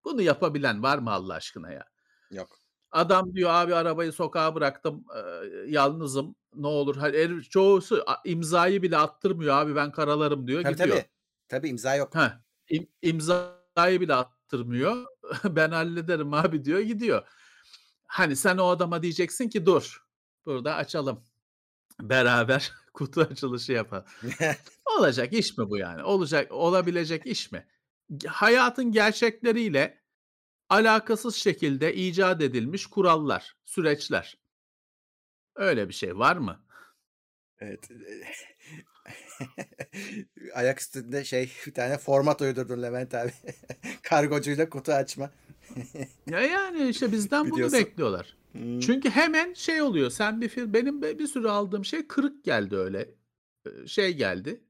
bunu 0.04 0.22
yapabilen 0.22 0.82
var 0.82 0.98
mı 0.98 1.12
Allah 1.12 1.34
aşkına 1.34 1.72
ya? 1.72 1.84
Yok. 2.30 2.58
Adam 2.90 3.34
diyor, 3.34 3.50
"Abi 3.54 3.74
arabayı 3.74 4.12
sokağa 4.12 4.54
bıraktım, 4.54 5.04
eee, 5.16 5.64
yalnızım, 5.68 6.36
ne 6.54 6.66
olur." 6.66 6.96
Ha 6.96 7.06
herif 7.06 7.50
çoğusu 7.50 8.04
imzayı 8.24 8.82
bile 8.82 8.96
attırmıyor, 8.98 9.56
"Abi 9.56 9.76
ben 9.76 9.92
karalarım." 9.92 10.46
diyor, 10.48 10.62
Tabii, 10.62 10.72
gidiyor. 10.76 10.96
tabii. 10.96 11.06
Tabii, 11.48 11.68
imza 11.68 11.94
yok. 11.96 12.14
Heh, 12.14 12.30
im 12.70 12.88
imzayı 13.02 14.00
bile 14.00 14.14
attırmıyor. 14.14 15.06
"Ben 15.44 15.70
hallederim 15.70 16.34
abi." 16.34 16.64
diyor, 16.64 16.80
gidiyor. 16.80 17.26
Hani 18.06 18.36
sen 18.36 18.58
o 18.58 18.66
adama 18.68 19.02
diyeceksin 19.02 19.48
ki, 19.48 19.66
"Dur, 19.66 20.06
burada 20.46 20.74
açalım. 20.74 21.24
Beraber 22.00 22.72
kutu 22.94 23.20
açılışı 23.20 23.72
yapalım." 23.72 24.04
Olacak 24.98 25.32
iş 25.32 25.58
mi 25.58 25.70
bu 25.70 25.78
yani? 25.78 26.02
Olacak 26.02 26.52
olabilecek 26.52 27.26
iş 27.26 27.52
mi? 27.52 27.66
Hayatın 28.26 28.92
gerçekleriyle 28.92 30.02
alakasız 30.68 31.36
şekilde 31.36 31.94
icat 31.94 32.42
edilmiş 32.42 32.86
kurallar, 32.86 33.56
süreçler. 33.64 34.38
Öyle 35.54 35.88
bir 35.88 35.94
şey 35.94 36.18
var 36.18 36.36
mı? 36.36 36.66
Evet, 37.58 37.90
eee, 37.90 38.32
ayak 40.54 40.80
üstünde 40.80 41.24
şey, 41.24 41.52
bir 41.66 41.74
tane 41.74 41.98
format 41.98 42.40
uydurdun 42.40 42.82
Levent 42.82 43.14
abi. 43.14 43.32
Kargocuyla 44.02 44.68
kutu 44.68 44.92
açma. 44.92 45.30
Ya, 46.30 46.40
yani, 46.40 46.88
işte, 46.88 47.12
bizden 47.12 47.50
bunu 47.50 47.72
bekliyorlar. 47.72 48.36
Hımm. 48.58 48.80
Çünkü 48.80 49.10
hemen 49.10 49.54
şey 49.54 49.82
oluyor, 49.82 50.10
sen 50.10 50.40
bir 50.40 50.48
fir 50.48 50.72
benim 50.72 51.02
be 51.02 51.18
bir 51.18 51.26
sürü 51.26 51.48
aldığım 51.48 51.84
şey 51.84 52.06
kırık 52.06 52.44
geldi 52.44 52.76
öyle. 52.76 53.14
Şey 53.86 54.14
geldi, 54.16 54.64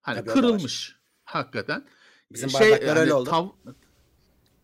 hani, 0.00 0.16
Tabii, 0.18 0.30
kırılmış 0.30 0.96
hakikaten. 1.24 1.84
Bizim 2.32 2.50
şey, 2.50 2.60
bardaklar 2.60 2.88
öyle 2.88 3.00
hani, 3.00 3.12
oldu. 3.12 3.30
tav 3.30 3.48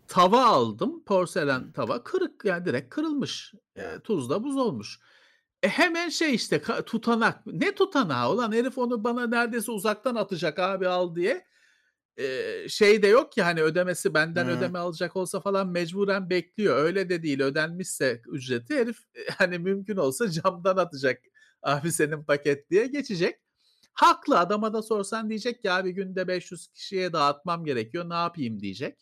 tava 0.08 0.44
aldım, 0.44 1.04
porselen 1.04 1.72
tava, 1.72 2.04
kırık 2.04 2.44
yani 2.44 2.64
direkt 2.64 2.94
kırılmış. 2.94 3.54
Ya. 3.76 4.00
tuzla 4.00 4.44
buz 4.44 4.56
olmuş. 4.56 5.00
E, 5.62 5.68
hemen 5.68 6.08
şey, 6.08 6.34
işte, 6.34 6.62
tutanak. 6.86 7.46
Ne 7.46 7.74
tutanağı 7.74 8.32
ulan 8.32 8.52
herif 8.52 8.78
onu 8.78 9.04
bana 9.04 9.26
neredeyse 9.26 9.70
uzaktan 9.70 10.14
atacak, 10.14 10.58
"Abi 10.58 10.88
al." 10.88 11.14
diye. 11.14 11.46
Şey 12.68 13.02
de 13.02 13.06
yok 13.06 13.32
ki, 13.32 13.42
hani, 13.42 13.62
ödemesi 13.62 14.14
benden 14.14 14.44
Hıı. 14.46 14.56
ödeme 14.58 14.78
alacak 14.78 15.16
olsa 15.16 15.40
falan 15.40 15.68
mecburen 15.68 16.30
bekliyor. 16.30 16.76
Öyle 16.76 17.08
de 17.08 17.22
değil, 17.22 17.40
ödenmişse 17.40 18.22
ücreti 18.28 18.74
herif, 18.74 18.98
eee, 19.16 19.26
hani, 19.38 19.58
mümkün 19.58 19.96
olsa 19.96 20.30
camdan 20.30 20.76
atacak, 20.76 21.22
"Abi 21.62 21.92
senin 21.92 22.24
paket." 22.24 22.70
diye 22.70 22.86
geçecek. 22.86 23.40
Haklı, 23.92 24.38
adama 24.38 24.72
da 24.72 24.82
sorsan 24.82 25.28
diyecek 25.28 25.62
ki, 25.62 25.70
"Abi 25.72 25.92
günde 25.92 26.28
500 26.28 26.68
kişiye 26.68 27.12
dağıtmam 27.12 27.64
gerekiyor, 27.64 28.10
ne 28.10 28.14
yapayım?" 28.14 28.60
diyecek. 28.60 28.98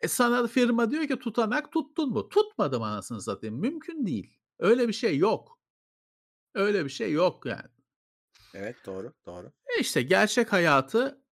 E, 0.00 0.08
sana 0.08 0.46
firma 0.46 0.90
diyor 0.90 1.06
ki, 1.08 1.18
"Tutanak 1.18 1.72
tuttun 1.72 2.10
mu?" 2.10 2.28
Tutmadım 2.28 2.82
anasını 2.82 3.22
satayım. 3.22 3.60
Mümkün 3.60 4.06
değil. 4.06 4.38
Öyle 4.58 4.88
bir 4.88 4.92
şey 4.92 5.16
yok. 5.18 5.58
Öyle 6.54 6.84
bir 6.84 6.90
şey 6.90 7.12
yok 7.12 7.46
yani. 7.46 7.70
Evet, 8.54 8.76
doğru, 8.86 9.12
doğru. 9.26 9.46
E, 9.46 9.80
işte 9.80 10.02
gerçek 10.02 10.52
hayatı, 10.52 11.22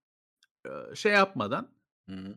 şey 0.95 1.13
yapmadan, 1.13 1.69
Hı 2.11 2.17
hı. 2.17 2.35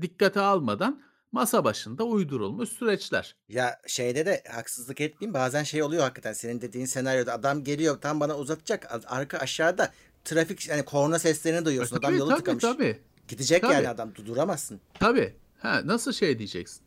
dikkate 0.00 0.40
almadan 0.40 1.02
masa 1.32 1.64
başında 1.64 2.04
uydurulmuş 2.04 2.68
süreçler. 2.68 3.36
Ya, 3.48 3.80
şeyde 3.86 4.26
de 4.26 4.42
haksızlık 4.50 5.00
etmeyeyim, 5.00 5.34
bazen 5.34 5.62
şey 5.62 5.82
oluyor 5.82 6.02
hakikaten 6.02 6.32
senin 6.32 6.60
dediğin 6.60 6.86
senaryoda 6.86 7.32
adam 7.32 7.64
geliyor, 7.64 8.00
tam 8.00 8.20
bana 8.20 8.38
uzatacak, 8.38 9.04
arka 9.06 9.38
aşağıda 9.38 9.92
trafik, 10.24 10.70
hani, 10.70 10.84
korna 10.84 11.18
seslerini 11.18 11.60
E, 11.60 11.64
duyuyorsun. 11.64 11.96
Adam 11.96 12.10
tabii, 12.10 12.18
yolu 12.18 12.28
tabii, 12.30 12.38
tıkamış. 12.38 12.62
tabii. 12.62 13.02
Gidecek 13.28 13.62
yani 13.62 13.74
Tabii. 13.74 13.88
adam, 13.88 14.14
du 14.14 14.26
duramazsın. 14.26 14.80
Tabii. 15.00 15.36
Ha, 15.58 15.80
nasıl 15.84 16.12
şey 16.12 16.38
diyeceksin? 16.38 16.82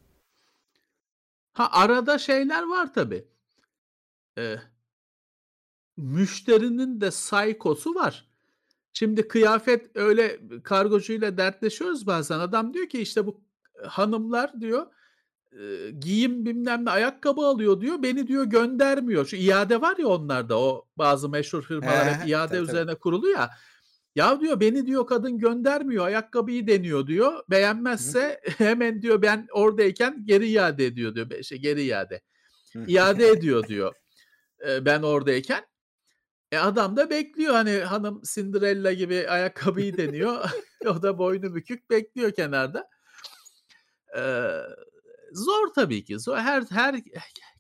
Ha, 1.54 1.70
arada 1.72 2.18
şeyler 2.18 2.64
var 2.64 2.94
tabii. 2.94 3.26
Eee 4.38 4.62
müşterinin 5.98 7.02
de 7.02 7.12
saykosu 7.12 7.96
var. 7.96 8.31
Şimdi 8.94 9.28
kıyafet 9.28 9.98
öyle 9.98 10.40
kargocuyla 10.64 11.38
dertleşiyoruz 11.38 12.08
bazen. 12.08 12.40
Adam 12.40 12.74
diyor 12.74 12.90
ki, 12.90 13.02
işte, 13.02 13.26
"Bu 13.28 13.42
hanımlar" 13.88 14.62
diyor, 14.62 14.86
"giyim 16.00 16.46
bilmem 16.46 16.86
ne 16.86 16.90
ayakkabı 16.90 17.42
alıyor." 17.42 17.82
diyor. 17.82 18.04
"Beni" 18.04 18.28
diyor, 18.28 18.44
"göndermiyor." 18.46 19.26
Şu 19.26 19.36
iade 19.36 19.82
var 19.82 19.98
ya 19.98 20.08
onlarda, 20.08 20.60
o 20.60 20.88
bazı 20.98 21.30
meşhur 21.30 21.62
firmalar 21.64 22.06
he, 22.08 22.12
hep 22.14 22.24
he. 22.26 22.30
iade 22.30 22.48
Tabii, 22.48 22.58
tabii. 22.58 22.70
üzerine 22.70 22.96
kurulu 22.96 23.30
ya. 23.30 23.50
"Ya" 24.16 24.40
diyor, 24.42 24.60
"beni" 24.60 24.86
diyor, 24.86 25.08
"kadın 25.08 25.38
göndermiyor, 25.38 26.06
ayakkabıyı 26.06 26.68
deniyor." 26.68 27.08
diyor. 27.08 27.34
Hı 27.34 27.38
hı. 27.38 27.44
"Beğenmezse 27.50 28.42
hemen" 28.58 29.02
diyor, 29.02 29.22
"ben 29.22 29.48
oradayken 29.52 30.26
geri 30.26 30.48
iade 30.50 30.86
ediyor." 30.86 31.16
diyor. 31.16 31.44
Şey, 31.44 31.58
geri 31.58 31.84
iade. 31.84 32.22
İade 32.88 33.28
ediyor 33.28 33.68
diyor, 33.68 33.94
ben 34.82 35.02
oradayken. 35.02 35.71
E, 36.52 36.58
adam 36.58 36.96
da 36.98 37.10
bekliyor, 37.10 37.54
hani, 37.54 37.72
hanım 37.80 38.22
Cinderella 38.36 38.94
gibi 38.94 39.30
ayakkabıyı 39.30 39.98
deniyor. 39.98 40.50
O 40.88 41.02
da 41.02 41.18
boynu 41.18 41.56
bükük 41.56 41.90
bekliyor 41.90 42.32
kenarda. 42.32 42.90
Eee, 44.16 44.62
zor 45.34 45.74
tabii 45.76 46.04
ki. 46.06 46.20
Zor. 46.20 46.38
Her 46.38 46.64
her 46.72 46.96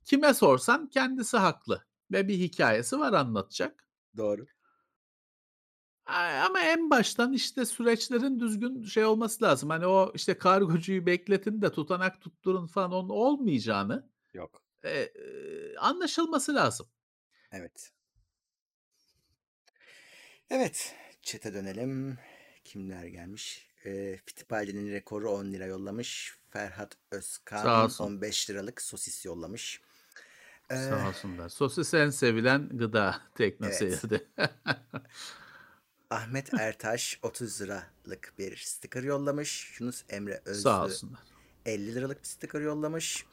kime 0.05 0.33
sorsan 0.33 0.89
kendisi 0.89 1.37
haklı 1.37 1.85
ve 2.11 2.27
bir 2.27 2.35
hikâyesi 2.39 2.99
var 2.99 3.13
anlatacak. 3.13 3.87
Doğru. 4.17 4.47
Ama 6.45 6.59
en 6.61 6.89
baştan, 6.89 7.33
işte, 7.33 7.65
süreçlerin 7.65 8.39
düzgün 8.39 8.83
şey 8.83 9.05
olması 9.05 9.43
lazım. 9.43 9.69
Hani, 9.69 9.85
o, 9.87 10.11
işte, 10.15 10.37
kargocuyu 10.37 11.05
bekletin 11.05 11.61
de 11.61 11.71
tutanak 11.71 12.21
tutturun 12.21 12.67
falan 12.67 12.91
onun 12.91 13.09
olmayacağını, 13.09 14.09
Yok. 14.33 14.63
eee, 14.85 15.13
anlaşılması 15.79 16.55
lazım. 16.55 16.87
Evet. 17.51 17.91
Evet, 20.53 20.95
chat'e 21.21 21.53
dönelim. 21.53 22.17
Kimler 22.63 23.05
gelmiş? 23.05 23.67
Eee, 23.85 24.17
Fittipaldi'nin 24.25 24.91
rekoru 24.91 25.29
10 25.31 25.45
lira 25.53 25.65
yollamış. 25.65 26.37
Ferhat 26.49 26.93
Sağ 26.93 27.17
Özkan 27.17 27.85
olsun. 27.85 28.05
15 28.05 28.49
liralık 28.49 28.81
sosis 28.81 29.25
yollamış. 29.25 29.81
Sağ 30.69 30.75
Eee, 30.75 31.07
olsunlar. 31.07 31.49
Sosis 31.49 31.93
en 31.93 32.09
sevilen 32.09 32.69
gıda 32.77 33.21
evet. 33.25 33.35
teknoseyirde. 33.35 34.27
Ahmet 36.09 36.53
Ertaş 36.53 37.19
30 37.21 37.61
liralık 37.61 38.33
bir 38.37 38.57
sticker 38.57 39.03
yollamış. 39.03 39.79
Yunus 39.79 40.03
Emre 40.09 40.41
Sağ 40.45 40.49
Özlü 40.49 40.69
olsunlar. 40.69 41.19
50 41.65 41.95
liralık 41.95 42.23
bir 42.23 42.27
sticker 42.27 42.61
yollamış. 42.61 43.25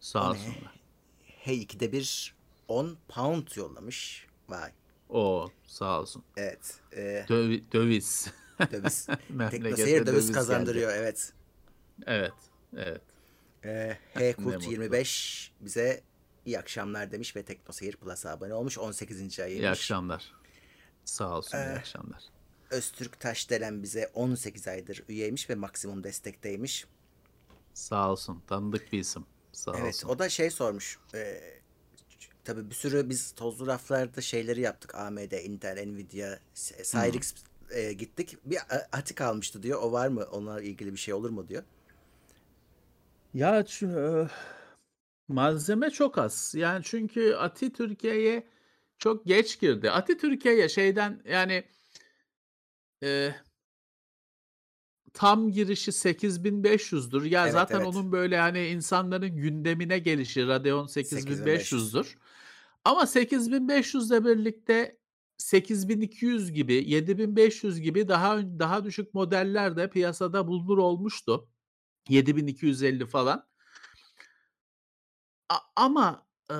Sağ 0.00 0.30
olsunlar. 0.30 0.80
Hey 1.24 1.62
ikide 1.62 1.92
bir 1.92 2.34
10 2.68 2.98
pound 3.08 3.48
yollamış. 3.56 4.26
Vay. 4.48 4.72
O 5.12 5.48
sağ 5.66 6.00
olsun. 6.00 6.24
Evet. 6.36 6.74
Eee 6.96 7.26
Dövi- 7.28 7.72
döviz. 7.72 8.30
döviz. 8.72 9.06
Teknoseyir 9.50 9.96
döviz 9.98 10.06
döviz 10.06 10.26
geldi. 10.26 10.32
kazandırıyor. 10.34 10.92
Evet. 10.94 11.32
Evet. 12.06 12.32
Evet. 12.76 13.02
Ee, 13.64 13.98
Ne 14.16 14.30
H 14.30 14.32
Kurt 14.32 14.46
mutlu. 14.46 14.70
25 14.70 15.52
bize 15.60 16.00
iyi 16.46 16.58
akşamlar 16.58 17.12
demiş 17.12 17.36
ve 17.36 17.42
Teknoseyir 17.42 17.96
Plus'a 17.96 18.30
abone 18.30 18.54
olmuş. 18.54 18.78
18. 18.78 19.38
İyi 19.38 19.44
ayıymış. 19.44 19.68
akşamlar. 19.68 20.32
Sağ 21.04 21.36
olsun. 21.38 21.58
iyi 21.58 21.60
Ee, 21.60 21.78
akşamlar. 21.78 22.22
Öztürk 22.70 23.20
Taşdelen 23.20 23.82
bize 23.82 24.10
18 24.14 24.68
aydır 24.68 25.04
üyeymiş 25.08 25.50
ve 25.50 25.54
maksimum 25.54 26.04
destekteymiş. 26.04 26.86
Sağ 27.74 28.10
olsun. 28.10 28.42
Tanıdık 28.46 28.92
bir 28.92 28.98
isim. 28.98 29.26
Sağ 29.52 29.72
Evet 29.76 29.88
olsun. 29.94 30.08
o 30.08 30.18
da 30.18 30.28
şey 30.28 30.50
sormuş. 30.50 30.98
Ee, 31.14 31.40
tabii 32.44 32.70
bir 32.70 32.74
sürü 32.74 33.08
biz 33.10 33.32
tozlu 33.32 33.66
raflarda 33.66 34.20
şeyleri 34.20 34.60
yaptık. 34.60 34.94
AMD, 34.94 35.42
Intel, 35.44 35.86
Nvidia, 35.86 36.38
S- 36.54 36.84
Cyrix 36.84 37.34
e, 37.70 37.92
gittik. 37.92 38.36
Bir 38.44 38.56
a- 38.56 38.88
atik 38.92 39.20
almıştı 39.20 39.62
diyor. 39.62 39.80
O 39.82 39.92
var 39.92 40.08
mı? 40.08 40.24
Onunla 40.32 40.62
ilgili 40.62 40.92
bir 40.92 40.98
şey 40.98 41.14
olur 41.14 41.30
mu 41.30 41.48
diyor. 41.48 41.62
Ya 43.34 43.64
şu, 43.68 43.86
eee, 43.86 44.28
malzeme 45.28 45.90
çok 45.90 46.18
az. 46.18 46.54
Yani 46.56 46.84
çünkü 46.84 47.34
Ati 47.34 47.72
Türkiye'ye 47.72 48.46
çok 48.98 49.26
geç 49.26 49.60
girdi. 49.60 49.90
Ati 49.90 50.18
Türkiye'ye 50.18 50.68
şeyden 50.68 51.22
yani 51.28 51.64
eee, 53.02 53.34
tam 55.14 55.50
girişi 55.52 55.92
8500'dür. 55.92 57.24
Ya 57.24 57.42
Evet 57.42 57.52
zaten 57.52 57.76
evet. 57.76 57.86
onun 57.86 58.12
böyle 58.12 58.38
hani 58.38 58.66
insanların 58.66 59.36
gündemine 59.36 59.98
gelişi 59.98 60.46
Radeon 60.46 60.86
8500. 60.86 61.94
8500'dür. 61.94 62.16
Ama 62.84 63.06
8500 63.06 64.10
ile 64.10 64.24
birlikte 64.24 64.98
8200 65.38 66.52
gibi, 66.52 66.74
7500 66.74 67.80
gibi 67.80 68.08
daha 68.08 68.38
daha 68.58 68.84
düşük 68.84 69.14
modeller 69.14 69.76
de 69.76 69.90
piyasada 69.90 70.46
bulunur 70.48 70.78
olmuştu. 70.78 71.48
7250 72.08 73.06
falan. 73.06 73.46
A- 75.48 75.58
ama 75.76 76.26
eee, 76.50 76.56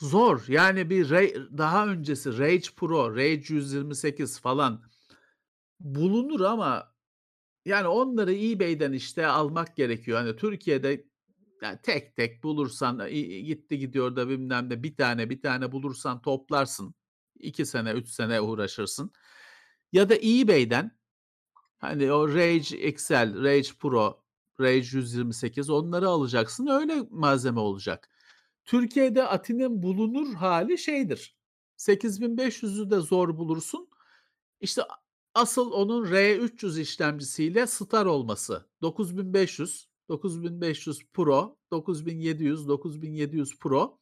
zor. 0.00 0.44
Yani 0.48 0.90
bir 0.90 1.06
Ra- 1.10 1.58
daha 1.58 1.86
öncesi 1.88 2.38
Rage 2.38 2.68
Pro, 2.76 3.16
Rage 3.16 3.44
128 3.54 4.40
falan 4.40 4.82
bulunur 5.80 6.40
ama 6.40 6.94
yani 7.64 7.86
onları 7.88 8.34
eBay'den 8.34 8.92
işte 8.92 9.26
almak 9.26 9.76
gerekiyor. 9.76 10.18
Hani 10.18 10.36
Türkiye'de 10.36 11.04
yani 11.62 11.78
tek 11.82 12.16
tek 12.16 12.42
bulursan 12.42 13.08
i- 13.10 13.44
gitti 13.44 13.78
gidiyor 13.78 14.16
da 14.16 14.28
bilmem 14.28 14.70
ne 14.70 14.82
bir 14.82 14.96
tane 14.96 15.30
bir 15.30 15.42
tane 15.42 15.72
bulursan 15.72 16.22
toplarsın. 16.22 16.94
2 17.40 17.66
sene 17.66 17.92
3 17.92 18.08
sene 18.08 18.40
uğraşırsın. 18.40 19.12
Ya 19.92 20.08
da 20.08 20.14
eBay'den 20.16 20.98
hani 21.78 22.12
o 22.12 22.28
Rage 22.28 22.78
XL, 22.78 23.42
Rage 23.44 23.68
Pro, 23.80 24.24
Rage 24.60 24.88
128 24.92 25.70
onları 25.70 26.08
alacaksın. 26.08 26.66
Öyle 26.66 27.02
malzeme 27.10 27.60
olacak. 27.60 28.10
Türkiye'de 28.64 29.24
Ati'nin 29.24 29.82
bulunur 29.82 30.34
hali 30.34 30.78
şeydir. 30.78 31.36
8500'ü 31.76 32.90
de 32.90 33.00
zor 33.00 33.36
bulursun. 33.38 33.88
İşte 34.60 34.82
asıl 35.34 35.72
onun 35.72 36.06
R300 36.06 36.80
işlemcisiyle 36.80 37.66
Star 37.66 38.06
olması. 38.06 38.66
9500, 38.82 39.88
9500 40.08 41.06
Pro, 41.12 41.58
9700, 41.70 42.68
9700 42.68 43.58
Pro. 43.58 43.98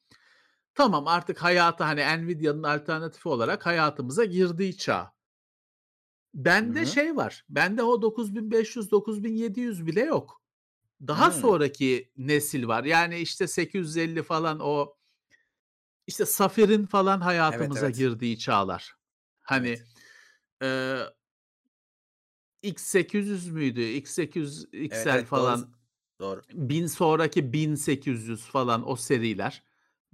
Tamam 0.74 1.06
artık 1.06 1.42
hayata 1.42 1.86
hani 1.88 2.24
Nvidia'nın 2.26 2.62
alternatifi 2.62 3.28
olarak 3.28 3.66
hayatımıza 3.66 4.24
girdiği 4.24 4.76
çağ. 4.76 5.12
Bende 6.34 6.80
hı. 6.80 6.86
şey 6.86 7.16
var. 7.16 7.44
Bende 7.48 7.82
o 7.82 8.02
9500, 8.02 8.90
9700 8.90 9.86
bile 9.86 10.00
yok. 10.00 10.42
Daha 11.06 11.28
Hı. 11.28 11.40
sonraki 11.40 12.10
nesil 12.16 12.66
var. 12.66 12.84
Yani 12.84 13.18
işte 13.18 13.46
850 13.46 14.22
falan 14.22 14.60
o 14.60 14.94
işte 16.06 16.26
Safir'in 16.26 16.86
falan 16.86 17.16
Evet 17.16 17.24
hayatımıza 17.26 17.86
evet. 17.86 17.96
girdiği 17.96 18.38
çağlar. 18.38 18.94
Hani 19.42 19.68
Evet. 20.60 21.12
eee 22.62 22.72
X800 22.72 23.50
müydü? 23.50 23.80
X800 23.80 24.68
Evet 24.72 24.92
XL 24.92 25.08
evet 25.08 25.26
falan 25.26 25.60
Doğru. 25.60 25.81
1000 26.52 26.86
sonraki 26.86 27.52
1800 27.52 28.44
falan 28.44 28.90
o 28.90 28.96
seriler. 28.96 29.62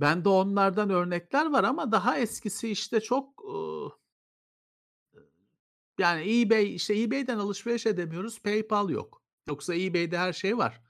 Bende 0.00 0.28
onlardan 0.28 0.90
örnekler 0.90 1.46
var 1.46 1.64
ama 1.64 1.92
daha 1.92 2.18
eskisi 2.18 2.68
işte 2.70 3.00
çok 3.00 3.44
yani 5.98 6.40
eBay 6.40 6.74
işte 6.74 7.00
eBay'den 7.00 7.38
alışveriş 7.38 7.86
edemiyoruz. 7.86 8.40
PayPal 8.40 8.90
yok. 8.90 9.22
Yoksa 9.48 9.74
eBay'de 9.74 10.18
her 10.18 10.32
şey 10.32 10.58
var. 10.58 10.80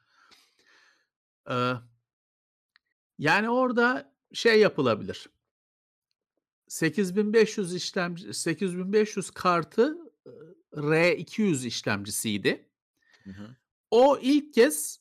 Yani 3.19 3.51
orada 3.51 4.15
şey 4.33 4.61
yapılabilir. 4.61 5.29
8500 6.69 7.75
işlemci 7.75 8.35
8500 8.35 9.31
kartı 9.31 9.99
ııı, 10.27 10.55
R200 10.73 11.67
işlemcisiydi. 11.67 12.69
Hı 13.25 13.31
hı. 13.31 13.57
O 13.91 14.19
ilk 14.23 14.55
kez 14.55 15.01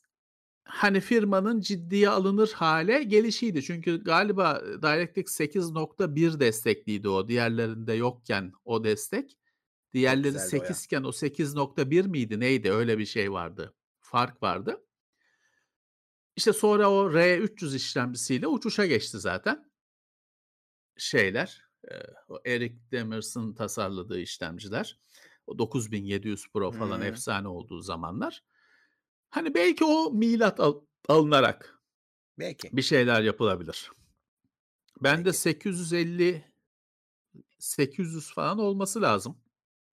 hani 0.68 0.99
firmanın 0.99 1.61
ciddiye 1.61 2.09
alınır 2.09 2.51
hale 2.51 3.03
gelişiydi. 3.03 3.63
Çünkü 3.63 4.03
galiba 4.03 4.61
DirectX 4.82 5.39
8.1 5.39 6.39
destekliydi 6.39 7.09
o. 7.09 7.28
Diğerlerinde 7.28 7.93
yokken 7.93 8.53
o 8.65 8.84
destek. 8.84 9.38
Diğerleri 9.93 10.34
güzeldi 10.34 10.49
o 10.53 10.63
ya. 10.63 10.74
8 10.74 10.86
iken 10.86 11.03
o 11.03 11.09
8.1 11.09 12.07
miydi 12.07 12.39
neydi? 12.39 12.72
Öyle 12.72 12.97
bir 12.97 13.05
şey 13.05 13.32
vardı. 13.32 13.74
Fark 13.99 14.43
vardı. 14.43 14.84
İşte 16.36 16.53
sonra 16.53 16.91
o 16.91 17.11
R300 17.11 17.76
işlemcisiyle 17.76 18.47
uçuşa 18.47 18.86
geçti 18.86 19.20
zaten. 19.20 19.72
Şeyler, 20.97 21.63
o 22.28 22.39
Eric 22.45 22.76
Demers'ın 22.91 23.53
tasarladığı 23.53 24.20
işlemciler. 24.20 24.99
O 25.47 25.57
9700 25.57 26.47
Pro 26.53 26.72
falan 26.72 26.99
Hı. 26.99 27.05
efsane 27.05 27.47
olduğu 27.47 27.82
zamanlar. 27.82 28.43
Hani 29.30 29.53
belki 29.53 29.86
o 29.86 30.11
milat 30.11 30.59
al- 30.59 30.82
alınarak 31.07 31.80
Belki. 32.39 32.69
bir 32.73 32.82
şeyler 32.82 33.21
yapılabilir. 33.21 33.91
Bende 35.03 35.25
Belki. 35.25 35.38
850 35.38 36.45
800 37.59 38.34
falan 38.34 38.59
olması 38.59 39.01
lazım. 39.01 39.38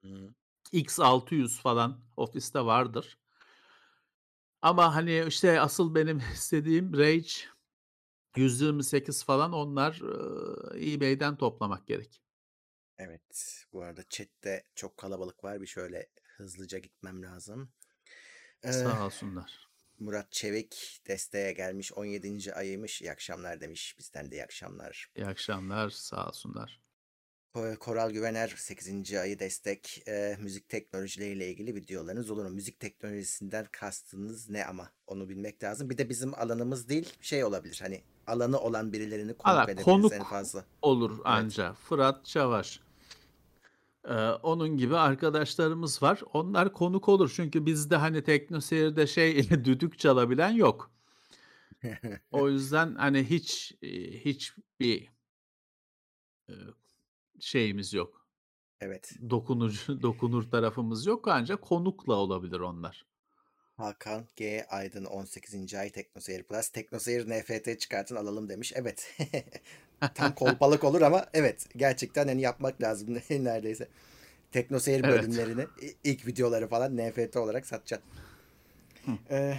Hı. 0.04 0.34
X600 0.72 1.60
falan 1.60 2.00
ofiste 2.16 2.60
vardır. 2.60 3.18
Ama 4.62 4.94
hani 4.94 5.24
işte 5.28 5.60
asıl 5.60 5.94
benim 5.94 6.18
istediğim 6.34 6.98
Rage 6.98 7.28
128 8.36 9.24
falan 9.24 9.52
onlar 9.52 10.00
eBay'den 10.94 11.36
toplamak 11.36 11.86
gerek. 11.86 12.20
Evet. 12.98 13.64
Bu 13.72 13.82
arada 13.82 14.02
chat'te 14.08 14.64
çok 14.74 14.96
kalabalık 14.96 15.44
var. 15.44 15.60
Bir 15.60 15.66
şöyle 15.66 16.06
hızlıca 16.36 16.78
gitmem 16.78 17.22
lazım. 17.22 17.72
Eee, 18.64 18.72
Sağ 18.72 19.06
olsunlar. 19.06 19.68
Murat 19.98 20.32
Çevik 20.32 21.00
desteğe 21.08 21.52
gelmiş. 21.52 21.92
17. 21.92 22.54
ayıymış. 22.54 23.02
İyi 23.02 23.10
akşamlar 23.12 23.60
demiş. 23.60 23.96
Bizden 23.98 24.30
de 24.30 24.36
iyi 24.36 24.44
akşamlar. 24.44 25.10
İyi 25.16 25.26
akşamlar. 25.26 25.90
Sağ 25.90 26.26
olsunlar. 26.28 26.80
Ko- 27.54 27.76
Koral 27.78 28.10
Güvener 28.10 28.54
8. 28.56 29.20
ayı 29.20 29.38
destek. 29.38 30.02
Eee, 30.06 30.36
müzik 30.40 30.68
teknolojileriyle 30.68 31.48
ilgili 31.50 31.74
videolarınız 31.74 32.30
olur 32.30 32.44
mu? 32.44 32.50
Müzik 32.50 32.80
teknolojisinden 32.80 33.66
kastınız 33.72 34.50
ne 34.50 34.66
ama? 34.66 34.90
Onu 35.06 35.28
bilmek 35.28 35.62
lazım. 35.64 35.90
Bir 35.90 35.98
de 35.98 36.08
bizim 36.08 36.34
alanımız 36.34 36.88
değil. 36.88 37.12
Şey 37.20 37.44
olabilir. 37.44 37.78
Hani 37.82 38.02
alanı 38.26 38.60
olan 38.60 38.92
birilerini 38.92 39.34
konuk 39.34 39.46
Valla 39.46 39.62
edebiliriz 39.64 40.12
en 40.12 40.18
konuk 40.18 40.30
fazla. 40.30 40.64
olur 40.82 41.10
Evet. 41.10 41.26
anca. 41.26 41.72
Fırat 41.74 42.26
Çavaş. 42.26 42.80
Eee, 44.08 44.30
onun 44.42 44.76
gibi 44.76 44.96
arkadaşlarımız 44.96 46.02
var. 46.02 46.22
Onlar 46.32 46.72
konuk 46.72 47.08
olur. 47.08 47.32
Çünkü 47.36 47.66
bizde 47.66 47.96
hani 47.96 48.24
teknoseyirde 48.24 49.06
şey 49.06 49.50
düdük 49.50 49.98
çalabilen 49.98 50.50
yok. 50.50 50.90
O 52.30 52.48
yüzden 52.48 52.94
hani 52.94 53.24
hiç 53.24 53.72
eee, 53.82 54.24
hiçbir 54.24 55.10
eee, 56.48 56.56
şeyimiz 57.40 57.94
yok. 57.94 58.28
Evet. 58.80 59.20
Dokunucu 59.30 60.02
dokunur 60.02 60.50
tarafımız 60.50 61.06
yok 61.06 61.28
ancak 61.28 61.62
konukla 61.62 62.14
olabilir 62.14 62.60
onlar. 62.60 63.06
Hakan 63.76 64.28
G. 64.36 64.64
Aydın 64.68 65.04
18. 65.04 65.78
ay 65.78 65.90
TeknoSeyir 65.92 66.42
Plus. 66.42 66.68
TeknoSeyir 66.68 67.28
NFT 67.30 67.78
çıkartın 67.78 68.16
alalım 68.16 68.48
demiş. 68.48 68.72
Evet. 68.76 69.16
Tam 70.14 70.34
kolpalık 70.34 70.84
olur 70.84 71.02
ama 71.02 71.26
evet 71.34 71.66
gerçekten 71.76 72.28
hani 72.28 72.40
yapmak 72.40 72.82
lazım 72.82 73.14
neredeyse. 73.30 73.88
TeknoSeyir 74.52 75.04
Evet. 75.04 75.22
bölümlerini 75.22 75.66
ilk 76.04 76.26
videoları 76.26 76.68
falan 76.68 76.96
NFT 76.96 77.36
olarak 77.36 77.66
satacaksın. 77.66 78.10
Ee, 79.30 79.58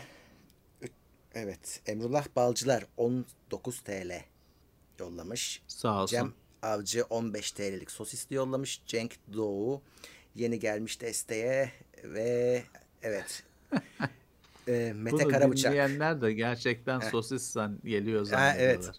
evet. 1.36 1.82
Emrullah 1.88 2.26
Balcılar 2.36 2.86
19 2.98 3.80
TL 3.82 4.22
yollamış. 5.00 5.62
Sağ 5.68 6.04
olsun. 6.04 6.16
Cem 6.18 6.34
Avcı 6.62 7.04
15 7.04 7.52
TL'lik 7.52 7.92
sosisli 7.92 8.36
yollamış. 8.36 8.82
Cenk 8.86 9.16
Doğu 9.34 9.82
yeni 10.36 10.60
gelmiş 10.60 11.02
desteğe 11.02 11.72
ve 12.04 12.64
evet. 13.04 13.44
Ee, 14.68 14.94
Mete 14.96 15.18
Bunu 15.18 15.28
Karabıçak. 15.28 15.72
dinleyenler 15.72 16.22
de 16.22 16.34
gerçekten 16.34 17.00
sosis 17.00 17.56
geliyor 17.84 18.30
Ha, 18.32 18.56
evet. 18.58 18.92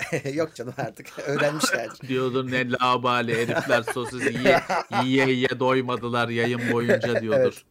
Yok 0.34 0.54
canım 0.54 0.74
artık 0.76 1.18
öğrenmişler. 1.26 1.90
Diyordur 2.08 2.50
ne 2.50 2.70
labali 2.70 3.34
herifler 3.34 3.82
sosis 3.82 4.30
yiye 4.34 4.60
yiye 5.04 5.30
yiye 5.30 5.60
doymadılar 5.60 6.28
yayın 6.28 6.72
boyunca 6.72 7.20
diyordur. 7.20 7.66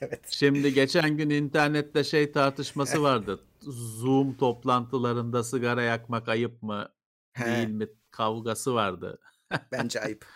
evet. 0.00 0.20
Şimdi 0.30 0.74
geçen 0.74 1.16
gün 1.16 1.30
internette 1.30 2.04
şey 2.04 2.32
tartışması 2.32 3.02
vardı. 3.02 3.40
Zoom 3.62 4.36
toplantılarında 4.36 5.44
sigara 5.44 5.82
yakmak 5.82 6.28
ayıp 6.28 6.62
mı 6.62 6.88
değil 7.46 7.68
mi 7.68 7.86
kavgası 8.10 8.74
vardı. 8.74 9.18
bence 9.72 10.00
ayıp. 10.00 10.26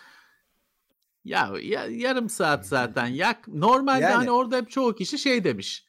Ya, 1.25 1.53
ya 1.61 1.85
yarım 1.85 2.29
saat 2.29 2.67
zaten 2.67 3.05
yak. 3.07 3.47
Normalde 3.47 4.03
Yani. 4.03 4.13
hani 4.13 4.31
orada 4.31 4.57
hep 4.57 4.69
çoğu 4.69 4.95
kişi 4.95 5.17
şey 5.19 5.43
demiş. 5.43 5.84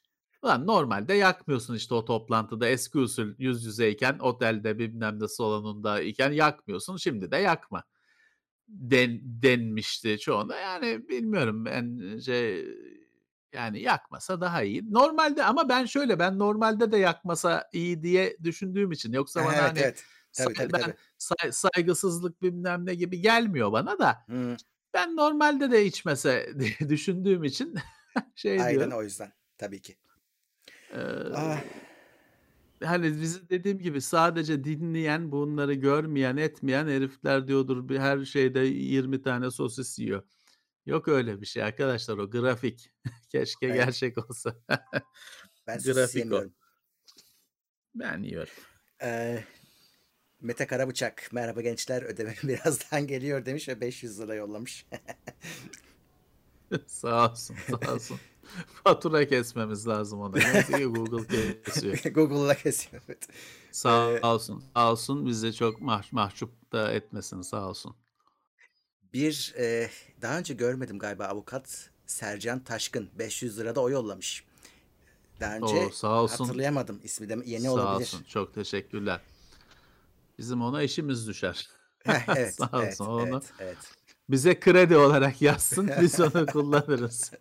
Lan 0.46 0.66
normalde 0.66 1.14
yakmıyorsun 1.14 1.74
işte 1.74 1.94
o 1.94 2.04
toplantıda 2.04 2.68
eski 2.68 2.98
usul 2.98 3.34
yüz 3.38 3.64
yüzeyken 3.64 4.18
otelde 4.18 4.78
bilmem 4.78 5.20
ne 5.20 5.28
salonunda 5.28 6.00
iken 6.00 6.32
yakmıyorsun. 6.32 6.96
Şimdi 6.96 7.30
de 7.30 7.36
yakma. 7.36 7.84
Den, 8.68 9.20
denmişti 9.22 10.18
çoğunda. 10.18 10.56
Yani 10.56 11.08
bilmiyorum 11.08 11.64
bence 11.64 12.64
yani 13.52 13.80
yakmasa 13.80 14.40
daha 14.40 14.62
iyi. 14.62 14.92
Normalde 14.92 15.44
ama 15.44 15.68
ben 15.68 15.84
şöyle 15.84 16.18
ben 16.18 16.38
normalde 16.38 16.92
de 16.92 16.96
yakmasa 16.96 17.64
iyi 17.72 18.02
diye 18.02 18.36
düşündüğüm 18.42 18.92
için 18.92 19.12
yoksa 19.12 19.40
bana 19.44 19.52
evet 19.52 19.62
hani 19.62 19.78
evet. 19.78 20.04
Tabii, 20.32 20.54
say- 20.54 20.54
tabii, 20.54 20.72
ben 20.72 20.80
tabii. 20.80 20.94
say- 21.18 21.52
saygısızlık 21.52 22.42
bilmem 22.42 22.86
ne 22.86 22.94
gibi 22.94 23.20
gelmiyor 23.20 23.72
bana 23.72 23.98
da. 23.98 24.24
Hı, 24.28 24.56
Ben 24.94 25.16
normalde 25.16 25.70
de 25.70 25.84
içmese 25.86 26.54
düşündüğüm 26.88 27.44
için 27.44 27.74
şey 28.34 28.60
aynen 28.60 28.70
diyorum. 28.70 28.92
o 28.92 29.02
yüzden. 29.02 29.32
Tabii 29.58 29.82
ki. 29.82 29.96
Ah, 31.34 31.64
hani 32.84 33.20
bizi 33.20 33.48
dediğim 33.50 33.78
gibi 33.78 34.00
sadece 34.00 34.64
dinleyen, 34.64 35.32
bunları 35.32 35.74
görmeyen, 35.74 36.36
etmeyen 36.36 36.86
herifler 36.86 37.48
diyordur 37.48 37.88
bir 37.88 37.98
her 37.98 38.24
şeyde 38.24 38.60
20 38.60 39.22
tane 39.22 39.50
sosis 39.50 39.98
yiyor. 39.98 40.22
Yok 40.86 41.08
öyle 41.08 41.40
bir 41.40 41.46
şey 41.46 41.62
arkadaşlar 41.62 42.18
o 42.18 42.30
grafik. 42.30 42.90
Keşke 43.28 43.66
Evet. 43.66 43.76
gerçek 43.76 44.30
olsa. 44.30 44.56
ben 45.66 45.78
Grafik 45.78 46.32
o. 46.32 46.44
Ben 47.94 48.22
yiyorum. 48.22 48.52
Ee, 49.02 49.44
Mete 50.40 50.66
Karabıçak. 50.66 51.28
Merhaba 51.32 51.60
gençler. 51.60 52.02
Ödeme 52.02 52.34
birazdan 52.42 53.06
geliyor 53.06 53.46
demiş 53.46 53.68
ve 53.68 53.80
500 53.80 54.20
lira 54.20 54.34
yollamış. 54.34 54.86
sağ 56.86 57.30
olsun, 57.30 57.56
sağ 57.70 57.94
olsun. 57.94 58.20
Fatura 58.84 59.28
kesmemiz 59.28 59.88
lazım 59.88 60.20
ona. 60.20 60.36
Neyse 60.36 60.84
Google 60.84 61.62
kesiyor. 61.64 61.96
Google'la 62.14 62.54
kesiyor. 62.54 63.02
Evet. 63.08 63.28
Sağ 63.72 64.12
Ee, 64.12 64.20
olsun. 64.26 64.64
Sağ 64.74 64.92
olsun. 64.92 65.26
Bizi 65.26 65.54
çok 65.54 65.80
mah 65.80 66.12
mahcup 66.12 66.72
da 66.72 66.92
etmesin. 66.92 67.42
Sağ 67.42 67.68
olsun. 67.68 67.96
Bir 69.12 69.54
e, 69.58 69.90
daha 70.22 70.38
önce 70.38 70.54
görmedim 70.54 70.98
galiba 70.98 71.24
avukat 71.24 71.90
Sercan 72.06 72.64
Taşkın 72.64 73.10
500 73.18 73.58
lira 73.58 73.74
da 73.74 73.80
o 73.80 73.90
yollamış. 73.90 74.44
Daha 75.40 75.56
önce 75.56 75.76
Oo, 75.76 75.90
sağ 75.90 76.22
olsun. 76.22 76.44
hatırlayamadım. 76.44 77.00
İsmi 77.04 77.28
de 77.28 77.36
yeni 77.44 77.62
Sağ 77.62 77.70
olabilir. 77.70 78.00
olsun. 78.00 78.24
Çok 78.28 78.54
teşekkürler. 78.54 79.20
Bizim 80.38 80.62
ona 80.62 80.82
işimiz 80.82 81.28
düşer. 81.28 81.68
Heh, 82.04 82.36
evet, 82.36 82.54
Sağ 82.58 82.70
evet, 82.74 83.00
olsun. 83.00 83.06
Onu 83.12 83.28
evet, 83.28 83.52
evet. 83.58 83.78
Bize 84.28 84.60
kredi 84.60 84.96
olarak 84.96 85.42
yazsın. 85.42 85.90
Biz 86.00 86.20
onu 86.20 86.46
kullanırız. 86.46 87.32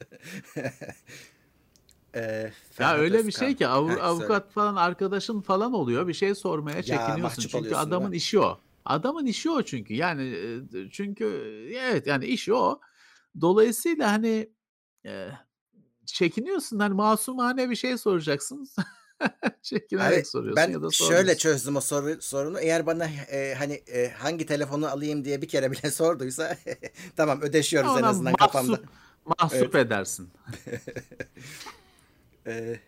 Ee, 2.15 2.51
Ya 2.79 2.95
öyle 2.95 3.27
bir 3.27 3.31
şey 3.31 3.55
ki 3.55 3.67
av- 3.67 3.97
avukat 4.01 4.51
falan 4.51 4.75
arkadaşın 4.75 5.41
falan 5.41 5.73
oluyor. 5.73 6.07
Bir 6.07 6.13
şey 6.13 6.36
sormaya 6.36 6.83
çekiniyorsun. 6.83 7.21
mahcup 7.21 7.51
Çünkü 7.51 7.75
adamın 7.75 8.09
mi? 8.09 8.15
işi 8.15 8.39
o. 8.39 8.59
Adamın 8.86 9.25
işi 9.25 9.49
o 9.49 9.61
çünkü. 9.61 9.93
Yani 9.93 10.23
e, 10.23 10.89
çünkü 10.91 11.25
evet 11.75 12.07
yani 12.07 12.25
işi 12.25 12.53
o. 12.53 12.79
Dolayısıyla 13.41 14.11
hani 14.11 14.49
e, 15.05 15.29
çekiniyorsun. 16.05 16.79
Hani 16.79 16.93
masumane 16.93 17.69
bir 17.69 17.75
şey 17.75 17.97
soracaksın. 17.97 18.67
Çekinerek 19.61 20.18
Abi, 20.20 20.26
soruyorsun 20.26 20.55
ben 20.55 20.72
ya 20.72 20.82
da 20.82 20.91
şöyle 20.91 21.09
sormuyorsun. 21.13 21.38
çözdüm 21.38 21.76
o 21.76 21.82
soru, 21.82 22.22
sorunu. 22.22 22.59
Eğer 22.59 22.86
bana 22.86 23.05
e, 23.32 23.55
hani 23.57 23.74
e, 23.74 24.09
hangi 24.09 24.45
telefonu 24.45 24.88
alayım 24.88 25.26
diye 25.26 25.41
bir 25.41 25.47
kere 25.47 25.72
bile 25.72 25.91
sorduysa 25.91 26.57
tamam 27.16 27.41
ödeşiyoruz 27.41 27.91
en 27.91 28.01
Ona 28.01 28.07
azından 28.07 28.34
kafamda. 28.34 28.72
mahsup, 28.72 28.89
mahsup 29.39 29.76
edersin. 29.76 30.30
Ee, 32.47 32.80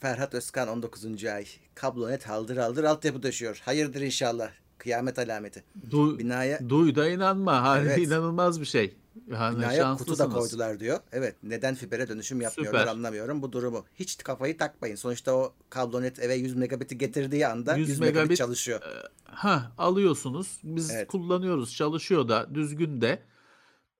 Ferhat 0.00 0.34
Özkan 0.34 0.68
19. 0.68 1.24
ay. 1.24 1.46
Kablonet 1.74 2.28
haldır 2.28 2.56
haldır 2.56 2.84
altyapı 2.84 3.22
döşüyor. 3.22 3.60
Hayırdır 3.64 4.00
inşallah. 4.00 4.50
Kıyamet 4.78 5.18
alameti. 5.18 5.64
Du, 5.90 6.18
Binaya 6.18 6.68
duy 6.68 6.94
da 6.94 7.08
inanma. 7.08 7.62
Hani 7.62 7.86
Evet. 7.86 7.98
inanılmaz 7.98 8.60
bir 8.60 8.66
şey. 8.66 8.96
Yani 9.30 9.58
binaya 9.58 9.96
kutu 9.96 10.18
da 10.18 10.28
koydular 10.28 10.80
diyor. 10.80 11.00
Evet. 11.12 11.36
Neden 11.42 11.74
fibere 11.74 12.08
dönüşüm 12.08 12.40
yapmıyorlar 12.40 12.80
Süper. 12.80 12.92
anlamıyorum 12.92 13.42
bu 13.42 13.52
durumu. 13.52 13.84
Hiç 13.94 14.18
kafayı 14.18 14.58
takmayın. 14.58 14.96
Sonuçta 14.96 15.32
o 15.34 15.54
kablonet 15.70 16.18
eve 16.18 16.34
100 16.34 16.54
megabit'i 16.56 16.98
getirdiği 16.98 17.46
anda 17.46 17.76
100, 17.76 17.88
100 17.88 18.00
megabit, 18.00 18.16
megabit 18.16 18.36
çalışıyor. 18.36 18.80
Ha 19.24 19.72
alıyorsunuz. 19.78 20.60
Biz 20.64 20.90
Evet. 20.90 21.08
kullanıyoruz. 21.08 21.74
Çalışıyor 21.76 22.28
da 22.28 22.54
düzgün 22.54 23.00
de. 23.00 23.22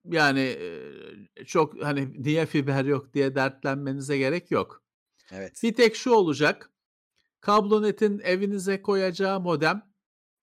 Yani 0.05 0.41
e, 0.41 1.45
çok 1.45 1.83
hani 1.85 2.25
niye 2.25 2.47
fiber 2.47 2.85
yok 2.85 3.15
diye 3.15 3.35
dertlenmenize 3.35 4.19
gerek 4.19 4.51
yok. 4.51 4.83
Evet. 5.31 5.63
Bir 5.63 5.75
tek 5.75 5.97
şu 5.97 6.11
olacak. 6.11 6.71
Kablonetin 7.41 8.19
evinize 8.19 8.83
koyacağı 8.83 9.41
modem 9.41 9.93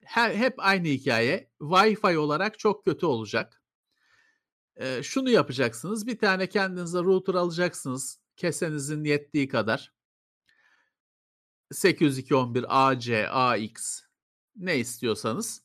her, 0.09 0.35
hep 0.35 0.53
aynı 0.57 0.87
hikaye. 0.87 1.49
Wi-Fi 1.59 2.17
olarak 2.17 2.59
çok 2.59 2.85
kötü 2.85 3.05
olacak. 3.05 3.58
Ee, 4.79 5.03
şunu 5.03 5.29
yapacaksınız. 5.29 6.07
Bir 6.07 6.17
tane 6.17 6.49
kendinize 6.49 6.99
router 6.99 7.33
alacaksınız. 7.33 8.19
Kesenizin 8.37 9.03
yettiği 9.03 9.47
kadar. 9.47 9.93
802.11 11.73 12.65
AC, 12.67 13.29
AX 13.29 14.01
ne 14.55 14.77
istiyorsanız. 14.77 15.63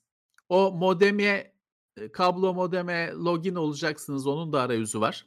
O 0.48 0.72
modeme, 0.72 1.54
e, 1.96 2.12
kablo 2.12 2.54
modeme 2.54 3.12
login 3.12 3.54
olacaksınız. 3.54 4.26
Onun 4.26 4.52
da 4.52 4.60
arayüzü 4.60 5.00
var. 5.00 5.26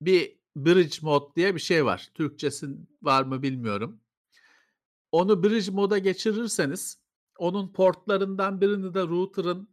Bir 0.00 0.38
bridge 0.56 0.96
mod 1.02 1.36
diye 1.36 1.54
bir 1.54 1.60
şey 1.60 1.84
var. 1.84 2.10
Türkçesi 2.14 2.66
var 3.02 3.22
mı 3.22 3.42
bilmiyorum. 3.42 4.00
Onu 5.12 5.42
bridge 5.42 5.70
moda 5.70 5.98
geçirirseniz 5.98 6.98
onun 7.38 7.72
portlarından 7.72 8.60
birini 8.60 8.94
de 8.94 9.02
router'ın 9.02 9.68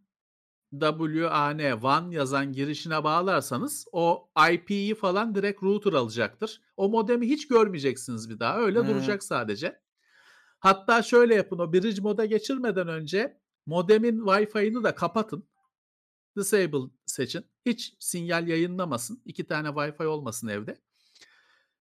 WAN 0.79 1.57
WAN 1.57 2.11
yazan 2.11 2.53
girişine 2.53 3.03
bağlarsanız 3.03 3.85
o 3.91 4.29
IP'yi 4.51 4.95
falan 4.95 5.35
direkt 5.35 5.63
router 5.63 5.93
alacaktır. 5.93 6.61
O 6.77 6.89
modemi 6.89 7.29
hiç 7.29 7.47
görmeyeceksiniz 7.47 8.29
bir 8.29 8.39
daha. 8.39 8.57
Öyle 8.57 8.79
Hmm. 8.79 8.87
duracak 8.87 9.23
sadece. 9.23 9.81
Hatta 10.59 11.01
şöyle 11.03 11.35
yapın 11.35 11.59
o 11.59 11.73
bridge 11.73 12.01
moda 12.01 12.25
geçirmeden 12.25 12.87
önce 12.87 13.41
modemin 13.65 14.19
Wi-Fi'ını 14.19 14.83
da 14.83 14.95
kapatın. 14.95 15.47
Disable 16.37 16.91
seçin. 17.05 17.45
Hiç 17.65 17.95
sinyal 17.99 18.47
yayınlamasın. 18.47 19.21
İki 19.25 19.47
tane 19.47 19.67
Wi-Fi 19.67 20.05
olmasın 20.05 20.47
evde. 20.47 20.81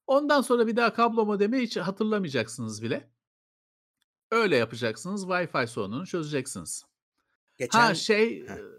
Ondan 0.07 0.41
sonra 0.41 0.67
bir 0.67 0.75
daha 0.75 0.93
kablo 0.93 1.25
modemi 1.25 1.57
hiç 1.59 1.77
hatırlamayacaksınız 1.77 2.83
bile. 2.83 3.11
Öyle 4.31 4.55
yapacaksınız. 4.55 5.23
Wi-Fi 5.23 5.67
sorununu 5.67 6.07
çözeceksiniz. 6.07 6.85
Geçen 7.57 7.79
Ha 7.79 7.95
şey 7.95 8.47
Heh. 8.47 8.78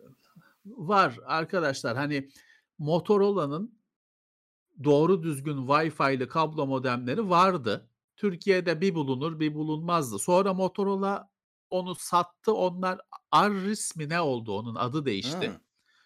Var 0.76 1.18
arkadaşlar 1.26 1.96
hani 1.96 2.30
Motorola'nın 2.78 3.80
doğru 4.84 5.22
düzgün 5.22 5.66
Wi-Fi'li 5.66 6.28
kablo 6.28 6.66
modemleri 6.66 7.30
vardı 7.30 7.90
Türkiye'de 8.16 8.80
bir 8.80 8.94
bulunur, 8.94 9.40
bir 9.40 9.54
bulunmazdı. 9.54 10.18
Sonra 10.18 10.54
Motorola 10.54 11.30
onu 11.70 11.94
sattı. 11.94 12.54
Onlar 12.54 13.00
Arris 13.30 13.96
mi 13.96 14.08
ne 14.08 14.20
oldu? 14.20 14.52
Onun 14.52 14.74
adı 14.74 15.04
değişti 15.04 15.48
Hıı. 15.48 15.60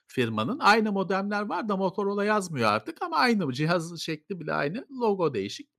firmanın. 0.07 0.59
Aynı 0.59 0.93
modemler 0.93 1.43
var 1.43 1.69
da 1.69 1.77
Motorola 1.77 2.25
yazmıyor 2.25 2.69
artık 2.69 3.03
ama 3.03 3.17
aynı 3.17 3.53
cihaz 3.53 4.01
şekli 4.01 4.41
bile 4.41 4.53
aynı. 4.55 4.87
Logo 4.91 5.35
değişik. 5.35 5.74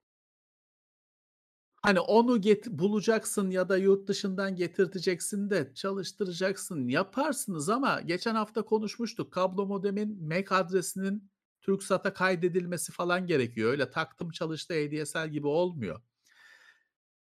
Hani 1.85 1.99
onu 1.99 2.41
get 2.41 2.67
bulacaksın 2.67 3.49
ya 3.51 3.69
da 3.69 3.77
yurt 3.77 4.07
dışından 4.07 4.55
getirteceksin 4.55 5.49
de 5.49 5.71
çalıştıracaksın, 5.75 6.87
yaparsınız 6.87 7.69
ama 7.69 8.01
geçen 8.01 8.35
hafta 8.35 8.61
konuşmuştuk. 8.65 9.33
Kablo 9.33 9.65
modemin 9.65 10.23
MAC 10.27 10.45
adresinin 10.55 11.31
TürkSat'a 11.61 12.13
kaydedilmesi 12.13 12.91
falan 12.91 13.27
gerekiyor. 13.27 13.71
Öyle 13.71 13.91
taktım 13.91 14.29
çalıştı 14.31 14.73
ADSL 14.73 15.29
gibi 15.29 15.47
olmuyor. 15.47 16.01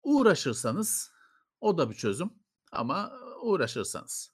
Uğraşırsanız 0.03 1.13
o 1.61 1.79
da 1.79 1.91
bir 1.91 1.95
çözüm 1.95 2.31
ama 2.73 3.13
uğraşırsanız. 3.43 4.33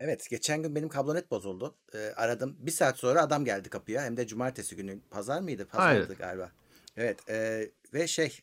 Evet, 0.00 0.30
geçen 0.30 0.62
gün 0.62 0.74
benim 0.74 0.88
kablonet 0.88 1.30
bozuldu. 1.30 1.78
Eee, 1.94 2.12
aradım. 2.16 2.56
1 2.58 2.70
saat 2.70 2.98
sonra 2.98 3.22
adam 3.22 3.44
geldi 3.44 3.70
kapıya. 3.70 4.02
Hem 4.02 4.16
de 4.16 4.26
cumartesi 4.26 4.76
günü. 4.76 5.00
Pazar 5.10 5.40
mıydı? 5.40 5.68
Pazardı 5.68 6.14
Hayır. 6.14 6.14
galiba. 6.14 6.52
Evet, 6.96 7.20
eee, 7.28 7.72
ve 7.94 8.06
şey, 8.06 8.38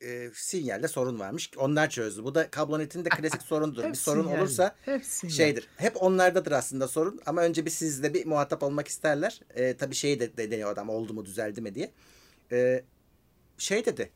eee, 0.00 0.30
sinyalde 0.34 0.88
sorun 0.88 1.18
varmış. 1.20 1.50
Onlar 1.56 1.90
çözdü. 1.90 2.24
Bu 2.24 2.34
da 2.34 2.50
kablonetin 2.50 3.04
de 3.04 3.08
klasik 3.08 3.42
sorunudur. 3.42 3.82
Bir 3.82 3.88
Hep 3.88 3.96
sorun 3.96 4.22
sinyal, 4.22 4.38
olursa 4.38 4.76
hep 4.84 5.04
sinyal. 5.04 5.34
şeydir. 5.34 5.68
Hep 5.76 6.02
onlardadır 6.02 6.52
aslında 6.52 6.88
sorun 6.88 7.20
ama 7.26 7.42
önce 7.42 7.66
bir 7.66 7.70
sizle 7.70 8.14
bir 8.14 8.26
muhatap 8.26 8.62
olmak 8.62 8.88
isterler. 8.88 9.40
Eee, 9.56 9.76
tabii 9.76 9.94
şeyi 9.94 10.20
de, 10.20 10.36
de 10.36 10.50
deniyor 10.50 10.70
adam 10.72 10.88
oldu 10.88 11.14
mu 11.14 11.24
düzeldi 11.24 11.60
mi 11.60 11.74
diye. 11.74 11.90
Eee, 12.52 12.84
şey 13.58 13.84
dedi. 13.86 14.10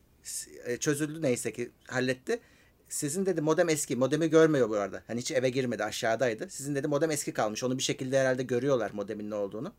e, 0.64 0.76
Çözüldü 0.76 1.22
neyse 1.22 1.52
ki 1.52 1.70
halletti. 1.88 2.40
Sizin 2.88 3.26
dedi 3.26 3.40
modem 3.40 3.68
eski. 3.68 3.96
Modemi 3.96 4.30
görmüyor 4.30 4.70
bu 4.70 4.76
arada. 4.76 5.02
Hani 5.06 5.20
hiç 5.20 5.30
eve 5.30 5.50
girmedi 5.50 5.84
aşağıdaydı. 5.84 6.50
Sizin 6.50 6.74
dedi 6.74 6.88
modem 6.88 7.10
eski 7.10 7.32
kalmış. 7.32 7.64
Onu 7.64 7.78
bir 7.78 7.82
şekilde 7.82 8.18
herhalde 8.20 8.42
görüyorlar 8.42 8.90
modemin 8.94 9.30
ne 9.30 9.34
olduğunu. 9.34 9.72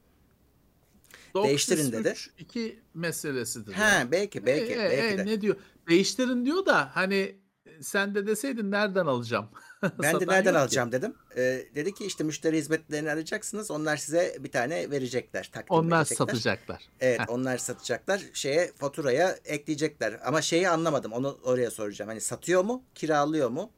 Değiştirin 1.44 1.92
dedi. 1.92 2.14
2 2.40 2.80
meselesidir. 2.94 3.74
He 3.74 3.82
yani. 3.82 4.12
belki 4.12 4.46
belki 4.46 4.74
E, 4.74 4.76
e, 4.76 4.78
belki 4.90 5.14
e, 5.14 5.18
de. 5.18 5.26
ne 5.26 5.42
diyor? 5.42 5.56
Değiştirin 5.90 6.46
diyor 6.46 6.66
da 6.66 6.90
hani 6.96 7.36
sen 7.82 8.16
de 8.16 8.28
deseydin 8.28 8.72
nereden 8.72 9.06
alacağım? 9.06 9.50
Ben 10.02 10.20
de 10.20 10.28
nereden 10.28 10.36
yok 10.36 10.44
ki. 10.44 10.60
alacağım 10.60 10.92
dedim. 10.92 11.16
Ee, 11.38 11.66
dedi 11.76 11.94
ki 11.94 12.06
işte 12.06 12.24
müşteri 12.24 12.58
hizmetlerini 12.58 13.12
arayacaksınız. 13.12 13.72
Onlar 13.72 13.98
size 13.98 14.38
bir 14.40 14.52
tane 14.52 14.92
verecekler. 14.92 15.50
Takdim 15.54 15.78
Onlar 15.78 16.02
edecekler. 16.02 16.26
satacaklar. 16.26 16.84
Evet 17.00 17.20
Heh. 17.20 17.30
onlar 17.30 17.58
satacaklar. 17.58 18.22
Şeye 18.34 18.72
faturaya 18.76 19.38
ekleyecekler. 19.46 20.20
Ama 20.26 20.42
şeyi 20.42 20.70
anlamadım. 20.70 21.12
Onu 21.12 21.40
oraya 21.44 21.72
soracağım. 21.72 22.10
Hani 22.10 22.22
satıyor 22.22 22.64
mu? 22.64 22.84
Kiralıyor 22.96 23.50
mu? 23.50 23.72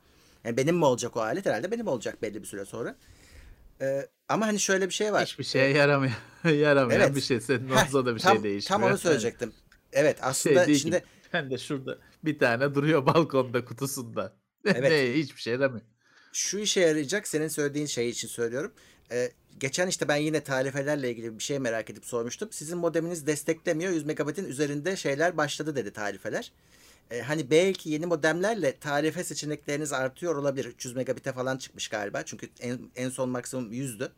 Yani 0.44 0.58
benim 0.58 0.78
mi 0.78 0.86
olacak 0.86 1.18
o 1.18 1.22
alet? 1.22 1.46
Herhalde 1.46 1.72
benim 1.72 1.88
olacak 1.88 2.22
belli 2.22 2.42
bir 2.42 2.48
süre 2.48 2.66
sonra. 2.66 2.96
Ee, 3.82 4.08
ama 4.30 4.48
hani 4.48 4.60
şöyle 4.60 4.90
bir 4.90 4.94
şey 4.94 5.14
var. 5.14 5.26
Hiçbir 5.26 5.44
şeye 5.44 5.70
yaramıyor. 5.70 6.14
Yaramayan 6.44 7.02
Evet. 7.02 7.16
bir 7.16 7.22
şey. 7.22 7.42
Senin 7.42 7.70
olsa 7.70 8.06
da 8.06 8.16
bir 8.16 8.20
tam, 8.20 8.34
şey 8.34 8.44
değişmiyor. 8.44 8.82
Tam 8.82 8.90
onu 8.92 8.98
söyleyecektim. 8.98 9.54
Evet 9.94 10.18
Şey 10.22 10.30
aslında 10.30 10.68
değil 10.68 10.80
şimdi 10.80 11.00
ki. 11.00 11.06
Ben 11.34 11.52
de 11.52 11.58
şurada 11.58 11.98
bir 12.24 12.40
tane 12.40 12.76
duruyor 12.76 13.06
balkonda 13.06 13.66
kutusunda. 13.66 14.34
Evet. 14.66 14.92
ne 14.92 15.14
hiçbir 15.22 15.42
şey 15.42 15.54
yaramıyor. 15.54 15.86
şu 16.34 16.58
işe 16.60 16.82
yarayacak 16.82 17.28
senin 17.28 17.48
söylediğin 17.48 17.86
şey 17.86 18.10
için 18.10 18.28
söylüyorum. 18.28 18.74
Ee, 19.12 19.32
geçen 19.60 19.88
işte 19.88 20.08
ben 20.08 20.16
yine 20.16 20.42
tarifelerle 20.44 21.12
ilgili 21.12 21.38
bir 21.40 21.44
şey 21.44 21.60
merak 21.60 21.90
edip 21.90 22.06
sormuştum. 22.06 22.50
Sizin 22.52 22.78
modeminiz 22.78 23.28
desteklemiyor. 23.28 23.94
100 23.94 24.06
megabitin 24.06 24.46
üzerinde 24.46 24.96
şeyler 24.96 25.38
başladı 25.38 25.76
dedi 25.76 25.92
tarifeler. 25.94 26.52
Ee, 27.12 27.22
hani 27.22 27.52
belki 27.52 27.90
yeni 27.90 28.06
modemlerle 28.06 28.78
tarife 28.80 29.24
seçenekleriniz 29.24 29.94
artıyor 29.94 30.36
olabilir. 30.36 30.66
300 30.66 30.96
megabite 30.96 31.34
falan 31.34 31.58
çıkmış 31.58 31.88
galiba. 31.88 32.24
Çünkü 32.26 32.50
en, 32.60 32.80
en 32.96 33.10
son 33.10 33.30
maksimum 33.30 33.74
100'dü. 33.74 34.10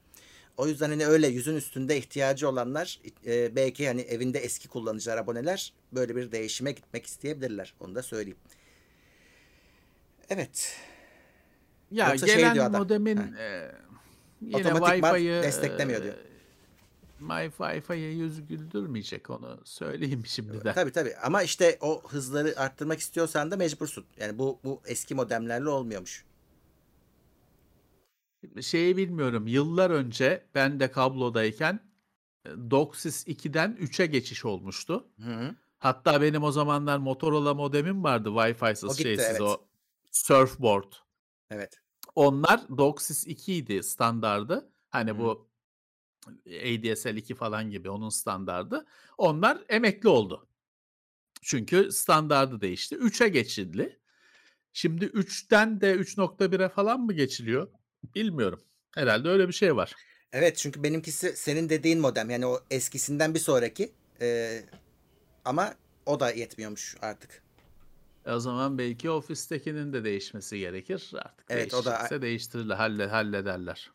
O 0.60 0.68
yüzden 0.68 0.90
hani 0.90 1.08
öyle 1.08 1.28
yüzün 1.28 1.56
üstünde 1.56 1.98
ihtiyacı 1.98 2.50
olanlar 2.50 3.00
e, 3.26 3.56
belki 3.56 3.88
hani 3.88 4.02
evinde 4.02 4.40
eski 4.40 4.68
kullanıcılar, 4.68 5.18
aboneler 5.18 5.74
böyle 5.92 6.16
bir 6.16 6.32
değişime 6.32 6.72
gitmek 6.72 7.06
isteyebilirler. 7.06 7.74
Onu 7.80 7.96
da 7.96 8.04
söyleyeyim. 8.04 8.38
Evet. 10.30 10.78
Ya 11.92 12.10
Yoksa 12.10 12.28
şey 12.28 12.36
gelen 12.36 12.58
adam. 12.58 12.72
modemin 12.82 13.18
Ha. 13.18 13.40
e, 13.40 13.72
yine 14.42 14.62
Wi-Fi'yi 14.62 15.44
desteklemiyor 15.44 16.04
diyor. 16.04 16.16
Wi-Fi'ye 17.20 18.12
yüz 18.12 18.48
güldürmeyecek 18.48 19.30
onu 19.30 19.60
söyleyeyim 19.64 20.24
şimdiden. 20.26 20.74
Tabii 20.74 20.92
tabii 20.92 21.16
ama 21.16 21.44
işte 21.44 21.78
o 21.82 22.02
hızları 22.10 22.60
arttırmak 22.60 23.00
istiyorsan 23.00 23.52
da 23.52 23.58
mecbursun. 23.58 24.06
Yani 24.20 24.40
bu 24.40 24.60
bu 24.64 24.82
eski 24.86 25.16
modemlerle 25.16 25.70
olmuyormuş. 25.70 26.26
Şeyi 28.62 28.98
bilmiyorum. 28.98 29.48
Yıllar 29.48 29.90
önce 29.90 30.46
ben 30.56 30.80
de 30.80 30.92
kablodayken 30.92 31.80
DOCSIS 32.46 33.28
2'den 33.28 33.78
3'e 33.82 34.06
geçiş 34.06 34.46
olmuştu. 34.46 35.08
Hı 35.24 35.32
hı. 35.32 35.56
Hatta 35.78 36.22
benim 36.22 36.44
o 36.44 36.52
zamanlar 36.52 36.98
Motorola 36.98 37.54
modemim 37.54 38.04
vardı 38.04 38.30
O 38.30 38.36
Wi-Fi'siz 38.36 38.90
gitti, 38.90 39.04
şeysiz 39.04 39.26
evet. 39.26 39.42
o 39.42 39.68
surfboard. 40.12 40.94
Evet. 41.50 41.80
Onlar 42.16 42.78
DOCSIS 42.78 43.28
2 43.28 43.54
idi 43.54 43.84
standardı. 43.84 44.70
Hani 44.90 45.12
Hı. 45.12 45.18
bu 45.18 45.50
ADSL 46.48 47.16
2 47.16 47.36
falan 47.36 47.72
gibi 47.72 47.90
onun 47.90 48.10
standardı. 48.10 48.86
Onlar 49.18 49.64
emekli 49.70 50.10
oldu. 50.10 50.48
Çünkü 51.42 51.92
standardı 51.92 52.62
değişti. 52.62 52.96
3'e 52.96 53.28
geçildi. 53.28 54.00
Şimdi 54.74 55.06
3'ten 55.06 55.82
de 55.82 55.96
3.1'e 55.96 56.70
falan 56.70 57.00
mı 57.00 57.14
geçiliyor? 57.14 57.68
Bilmiyorum. 58.04 58.62
Herhalde 58.96 59.30
öyle 59.30 59.48
bir 59.48 59.54
şey 59.54 59.76
var. 59.76 59.96
Evet 60.34 60.58
çünkü 60.58 60.84
benimkisi 60.84 61.36
senin 61.38 61.70
dediğin 61.70 62.00
modem. 62.00 62.30
Yani 62.30 62.46
o 62.46 62.60
eskisinden 62.72 63.34
bir 63.34 63.40
sonraki. 63.40 63.92
Ee, 64.22 64.64
ama 65.46 65.74
o 66.06 66.20
da 66.20 66.32
yetmiyormuş 66.32 66.98
artık. 67.02 67.44
E 68.26 68.32
o 68.32 68.40
zaman 68.40 68.78
belki 68.78 69.10
ofistekinin 69.10 69.94
de 69.94 70.04
değişmesi 70.04 70.60
gerekir. 70.60 71.12
Artık 71.16 71.46
Evet, 71.50 71.74
o 71.74 71.86
da- 71.86 72.22
değiştirirler, 72.22 72.76
halle, 72.76 73.08
hallederler. 73.08 73.92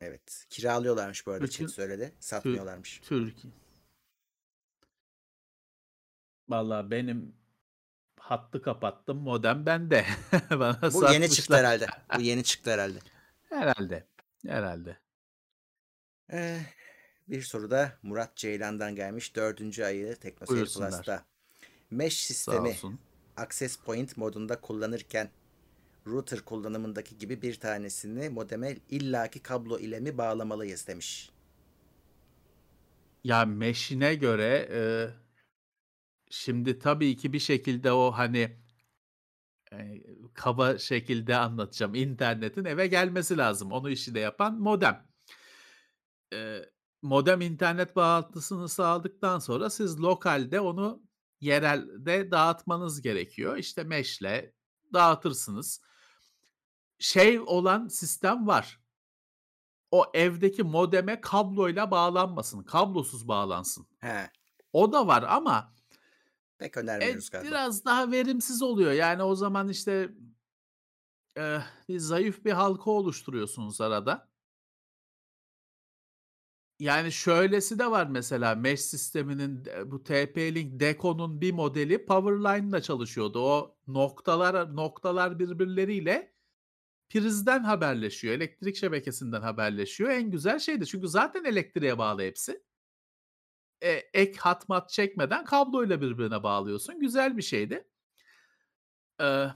Evet. 0.00 0.46
Kiralıyorlarmış 0.50 1.26
bu 1.26 1.30
arada. 1.30 1.44
Bütün- 1.44 1.66
söyledi. 1.66 2.12
Satmıyorlarmış. 2.20 3.00
Türkiye. 3.04 3.52
Vallahi 6.48 6.90
benim 6.90 7.34
hattı 8.20 8.62
kapattım. 8.62 9.18
Modem 9.18 9.66
bende. 9.66 10.06
Bana 10.50 10.80
Bu 10.92 11.12
yeni 11.12 11.30
çıktı 11.30 11.42
satmışlar. 11.42 11.58
herhalde. 11.58 11.86
Bu 12.18 12.20
yeni 12.20 12.44
çıktı 12.44 12.70
herhalde. 12.70 12.98
Herhalde. 13.56 14.06
Herhalde. 14.46 14.98
Ee, 16.32 16.60
bir 17.28 17.42
soru 17.42 17.70
da 17.70 17.98
Murat 18.02 18.36
Ceylan'dan 18.36 18.94
gelmiş. 18.94 19.36
Dördüncü 19.36 19.84
ayı 19.84 20.16
Teknoseyir 20.16 20.56
Buyursunlar. 20.56 20.90
Plus'ta. 20.90 21.26
Mesh 21.90 22.16
sistemi. 22.16 22.76
Access 23.36 23.76
Point 23.76 24.16
modunda 24.16 24.60
kullanırken 24.60 25.30
router 26.06 26.40
kullanımındaki 26.40 27.18
gibi 27.18 27.42
bir 27.42 27.60
tanesini 27.60 28.28
modeme 28.28 28.76
illaki 28.90 29.40
kablo 29.40 29.78
ile 29.78 30.00
mi 30.00 30.18
bağlamalıyız 30.18 30.86
demiş. 30.86 31.30
Ya 33.24 33.44
meşine 33.44 34.14
göre 34.14 34.68
e, 34.72 34.80
şimdi 36.30 36.78
tabii 36.78 37.16
ki 37.16 37.32
bir 37.32 37.38
şekilde 37.38 37.92
o 37.92 38.10
hani 38.10 38.56
e, 39.78 40.02
kaba 40.34 40.78
şekilde 40.78 41.36
anlatacağım. 41.36 41.94
İnternetin 41.94 42.64
eve 42.64 42.86
gelmesi 42.86 43.36
lazım. 43.38 43.72
Onu 43.72 43.90
işi 43.90 44.14
de 44.14 44.20
yapan 44.20 44.60
modem. 44.60 45.06
E, 46.32 46.62
modem 47.02 47.40
internet 47.40 47.96
bağlantısını 47.96 48.68
sağladıktan 48.68 49.38
sonra 49.38 49.70
siz 49.70 50.00
lokalde 50.00 50.60
onu 50.60 51.02
yerelde 51.40 52.30
dağıtmanız 52.30 53.02
gerekiyor. 53.02 53.56
İşte 53.56 53.84
mesh'le 53.84 54.52
dağıtırsınız. 54.92 55.80
Şey 56.98 57.40
olan 57.40 57.88
sistem 57.88 58.46
var. 58.46 58.80
O 59.90 60.04
evdeki 60.14 60.62
modeme 60.62 61.20
kabloyla 61.20 61.90
bağlanmasın. 61.90 62.62
Kablosuz 62.62 63.28
bağlansın. 63.28 63.86
He, 63.98 64.30
O 64.72 64.92
da 64.92 65.06
var 65.06 65.24
ama 65.28 65.75
pek 66.58 66.76
e, 66.76 66.80
önermiyoruz 66.80 67.30
galiba. 67.30 67.50
biraz 67.50 67.84
daha 67.84 68.10
verimsiz 68.10 68.62
oluyor. 68.62 68.92
Yani 68.92 69.22
o 69.22 69.34
zaman 69.34 69.68
işte 69.68 70.08
e, 71.38 71.58
bir 71.88 71.98
zayıf 71.98 72.44
bir 72.44 72.52
halka 72.52 72.90
oluşturuyorsunuz 72.90 73.80
arada. 73.80 74.28
Yani 76.78 77.12
şöylesi 77.12 77.78
de 77.78 77.90
var 77.90 78.06
mesela 78.06 78.54
mesh 78.54 78.80
sisteminin 78.80 79.64
bu 79.86 79.96
TP-Link 79.96 80.80
Deco'nun 80.80 81.40
bir 81.40 81.52
modeli 81.52 82.06
Powerline'la 82.06 82.82
çalışıyordu. 82.82 83.40
O 83.40 83.76
noktalar 83.86 84.76
noktalar 84.76 85.38
birbirleriyle 85.38 86.34
prizden 87.08 87.64
haberleşiyor. 87.64 88.34
Elektrik 88.34 88.76
şebekesinden 88.76 89.40
haberleşiyor. 89.40 90.10
En 90.10 90.30
güzel 90.30 90.58
şeydi. 90.58 90.86
Çünkü 90.86 91.08
zaten 91.08 91.44
elektriğe 91.44 91.98
bağlı 91.98 92.22
hepsi. 92.22 92.65
E, 93.82 93.90
ek 94.14 94.38
hat 94.38 94.68
mat 94.68 94.90
çekmeden 94.90 95.44
kabloyla 95.44 96.00
birbirine 96.00 96.42
bağlıyorsun. 96.42 97.00
Güzel 97.00 97.36
bir 97.36 97.42
şeydi. 97.42 97.88
Eee 99.20 99.54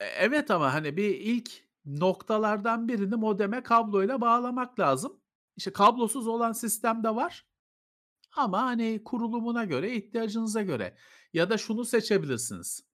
e, 0.00 0.04
evet 0.04 0.50
ama 0.50 0.74
hani 0.74 0.96
bir 0.96 1.14
ilk 1.14 1.50
noktalardan 1.84 2.88
birini 2.88 3.16
modeme 3.16 3.62
kabloyla 3.62 4.20
bağlamak 4.20 4.80
lazım. 4.80 5.20
İşte 5.56 5.72
kablosuz 5.72 6.26
olan 6.26 6.52
sistem 6.52 7.04
de 7.04 7.14
var. 7.14 7.46
Ama 8.36 8.62
hani 8.62 9.04
kurulumuna 9.04 9.64
göre, 9.64 9.96
ihtiyacınıza 9.96 10.62
göre 10.62 10.96
ya 11.32 11.50
da 11.50 11.58
şunu 11.58 11.84
seçebilirsiniz. 11.84 12.84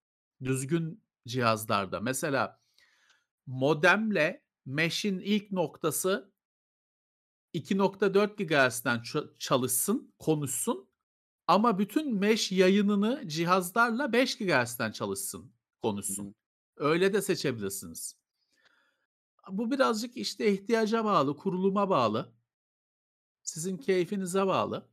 Düzgün 0.45 1.05
cihazlarda 1.27 2.01
mesela 2.01 2.61
modemle 3.47 4.45
mesh'in 4.67 5.19
ilk 5.19 5.53
noktası 5.53 6.34
2.4 7.55 8.37
GHz'den 8.37 9.03
çalışsın, 9.39 10.15
konuşsun 10.19 10.89
ama 11.47 11.79
bütün 11.79 12.15
mesh 12.15 12.53
yayınını 12.53 13.29
cihazlarla 13.29 14.13
5 14.13 14.39
GHz'den 14.39 14.93
çalışsın, 14.93 15.53
konuşsun. 15.83 16.27
Hı. 16.27 16.35
Öyle 16.77 17.13
de 17.13 17.23
seçebilirsiniz. 17.23 18.17
Bu 19.49 19.71
birazcık 19.71 20.17
işte 20.17 20.53
ihtiyaca 20.53 21.05
bağlı, 21.05 21.37
kuruluma 21.37 21.91
bağlı. 21.91 22.33
Sizin 23.43 23.77
keyfinize 23.77 24.47
bağlı. 24.47 24.89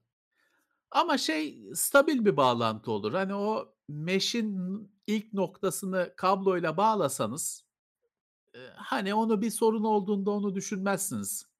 Ama 0.91 1.18
şey 1.18 1.64
stabil 1.76 2.26
bir 2.26 2.38
bağlantı 2.38 2.91
olur. 2.91 3.14
Hani 3.14 3.36
o 3.36 3.76
mesh'in 3.88 4.91
ilk 5.07 5.34
noktasını 5.34 6.14
kabloyla 6.18 6.78
bağlasanız 6.78 7.66
hani 8.76 9.14
onu 9.14 9.41
bir 9.41 9.51
sorun 9.51 9.84
olduğunda 9.84 10.32
onu 10.32 10.55
düşünmezsiniz. 10.55 11.51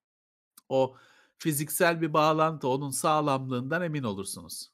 O 0.72 0.96
fiziksel 1.38 2.02
bir 2.02 2.14
bağlantı 2.14 2.68
onun 2.68 2.92
sağlamlığından 2.92 3.82
emin 3.82 4.04
olursunuz. 4.04 4.72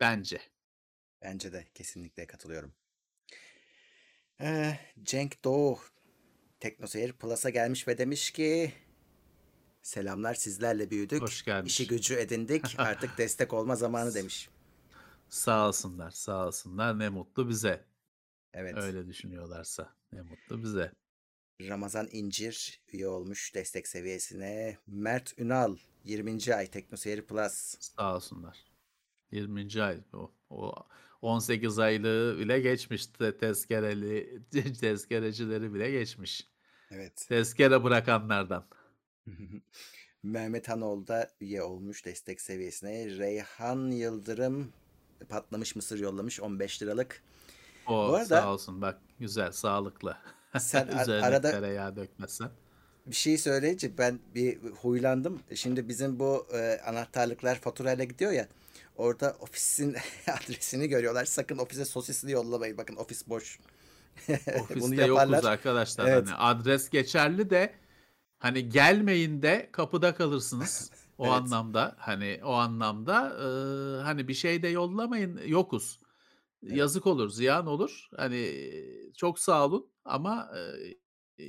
Bence. 0.00 0.40
Bence 1.22 1.52
de 1.52 1.66
kesinlikle 1.74 2.26
katılıyorum. 2.26 2.72
Ee, 4.40 4.78
Cenk 5.02 5.44
Doğu 5.44 5.78
Teknoseyir 6.60 7.12
Plus'a 7.12 7.50
gelmiş 7.50 7.88
ve 7.88 7.98
demiş 7.98 8.30
ki 8.30 8.72
Selamlar 9.82 10.34
sizlerle 10.34 10.90
büyüdük. 10.90 11.22
Hoş 11.22 11.44
gelmiş. 11.44 11.72
İşi 11.72 11.88
gücü 11.88 12.14
edindik. 12.14 12.74
Artık 12.78 13.18
destek 13.18 13.52
olma 13.52 13.76
zamanı 13.76 14.14
demiş. 14.14 14.50
Sağ 15.28 15.68
olsunlar, 15.68 16.10
sağ 16.10 16.46
olsunlar. 16.46 16.98
Ne 16.98 17.08
mutlu 17.08 17.48
bize. 17.48 17.84
Evet. 18.52 18.74
Öyle 18.76 19.06
düşünüyorlarsa 19.06 19.94
ne 20.12 20.22
mutlu 20.22 20.62
bize. 20.62 20.92
Ramazan 21.68 22.08
İncir 22.12 22.80
üye 22.92 23.08
olmuş 23.08 23.54
destek 23.54 23.88
seviyesine. 23.88 24.78
Mert 24.86 25.38
Ünal 25.38 25.76
20. 26.04 26.54
ay 26.54 26.66
Teknoseyir 26.66 27.22
Plus. 27.22 27.76
Sağ 27.80 28.16
olsunlar. 28.16 28.58
20. 29.32 29.82
ay 29.82 29.98
o, 30.12 30.32
o 30.50 30.74
18 31.22 31.78
aylığı 31.78 32.38
bile 32.38 32.60
geçmişti 32.60 33.36
tezkereli 33.40 34.42
tezkerecileri 34.80 35.74
bile 35.74 35.90
geçmiş. 35.90 36.46
Evet. 36.90 37.26
Tezkere 37.28 37.84
bırakanlardan. 37.84 38.64
Mehmet 40.22 40.68
Hanoğlu 40.68 41.06
da 41.06 41.30
üye 41.40 41.62
olmuş 41.62 42.04
destek 42.06 42.40
seviyesine. 42.40 43.18
Reyhan 43.18 43.90
Yıldırım 43.90 44.72
patlamış 45.28 45.76
mısır 45.76 45.98
yollamış 45.98 46.40
15 46.40 46.82
liralık. 46.82 47.22
O 47.86 47.90
Bu 47.90 48.14
arada, 48.14 48.24
sağ 48.24 48.52
olsun 48.52 48.82
bak 48.82 49.00
güzel 49.18 49.52
sağlıklı. 49.52 50.16
Sen 50.58 50.88
arada 50.88 51.50
tereyağı 51.50 51.96
dökmezsen. 51.96 52.50
Bir 53.06 53.14
şey 53.14 53.38
söyleyince 53.38 53.98
ben 53.98 54.18
bir 54.34 54.58
huylandım. 54.82 55.40
Şimdi 55.54 55.88
bizim 55.88 56.18
bu 56.18 56.46
e, 56.54 56.80
anahtarlıklar 56.86 57.54
faturayla 57.56 58.04
gidiyor 58.04 58.32
ya. 58.32 58.48
Orada 58.96 59.36
ofisin 59.40 59.96
adresini 60.26 60.88
görüyorlar. 60.88 61.24
Sakın 61.24 61.58
ofise 61.58 61.84
sosisli 61.84 62.30
yollamayın. 62.30 62.78
Bakın 62.78 62.96
ofis 62.96 63.28
boş. 63.28 63.58
Ofiste 64.30 64.80
Bunu 64.80 64.94
yaparlar. 64.94 65.36
yokuz 65.36 65.44
arkadaşlar. 65.44 66.06
Evet. 66.06 66.28
Hani 66.28 66.34
adres 66.34 66.90
geçerli 66.90 67.50
de 67.50 67.74
hani 68.38 68.68
gelmeyin 68.68 69.42
de 69.42 69.68
kapıda 69.72 70.14
kalırsınız. 70.14 70.90
O 71.18 71.24
evet. 71.24 71.34
anlamda 71.34 71.94
hani 71.98 72.40
o 72.44 72.52
anlamda 72.52 73.28
e, 73.28 73.46
hani 74.02 74.28
bir 74.28 74.34
şey 74.34 74.62
de 74.62 74.68
yollamayın 74.68 75.40
yokuz. 75.46 75.98
Evet. 76.62 76.76
Yazık 76.76 77.06
olur, 77.06 77.30
ziyan 77.30 77.66
olur. 77.66 78.08
Hani 78.16 78.72
çok 79.16 79.38
sağ 79.38 79.66
olun 79.66 79.92
ama 80.04 80.50
e, 81.38 81.44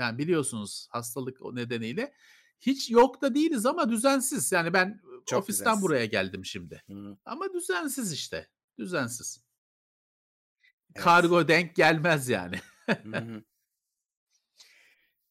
yani 0.00 0.18
biliyorsunuz 0.18 0.88
hastalık 0.90 1.42
o 1.42 1.54
nedeniyle 1.54 2.14
hiç 2.60 2.90
yok 2.90 3.22
da 3.22 3.34
değiliz 3.34 3.66
ama 3.66 3.90
düzensiz. 3.90 4.52
Yani 4.52 4.72
ben 4.72 5.00
çok 5.26 5.38
ofisten 5.38 5.64
düzensiz. 5.64 5.82
buraya 5.82 6.06
geldim 6.06 6.44
şimdi. 6.44 6.82
Hı. 6.90 7.16
Ama 7.24 7.52
düzensiz 7.54 8.12
işte. 8.12 8.48
Düzensiz. 8.78 9.44
Evet. 10.94 11.04
Kargo 11.04 11.48
denk 11.48 11.76
gelmez 11.76 12.28
yani. 12.28 12.60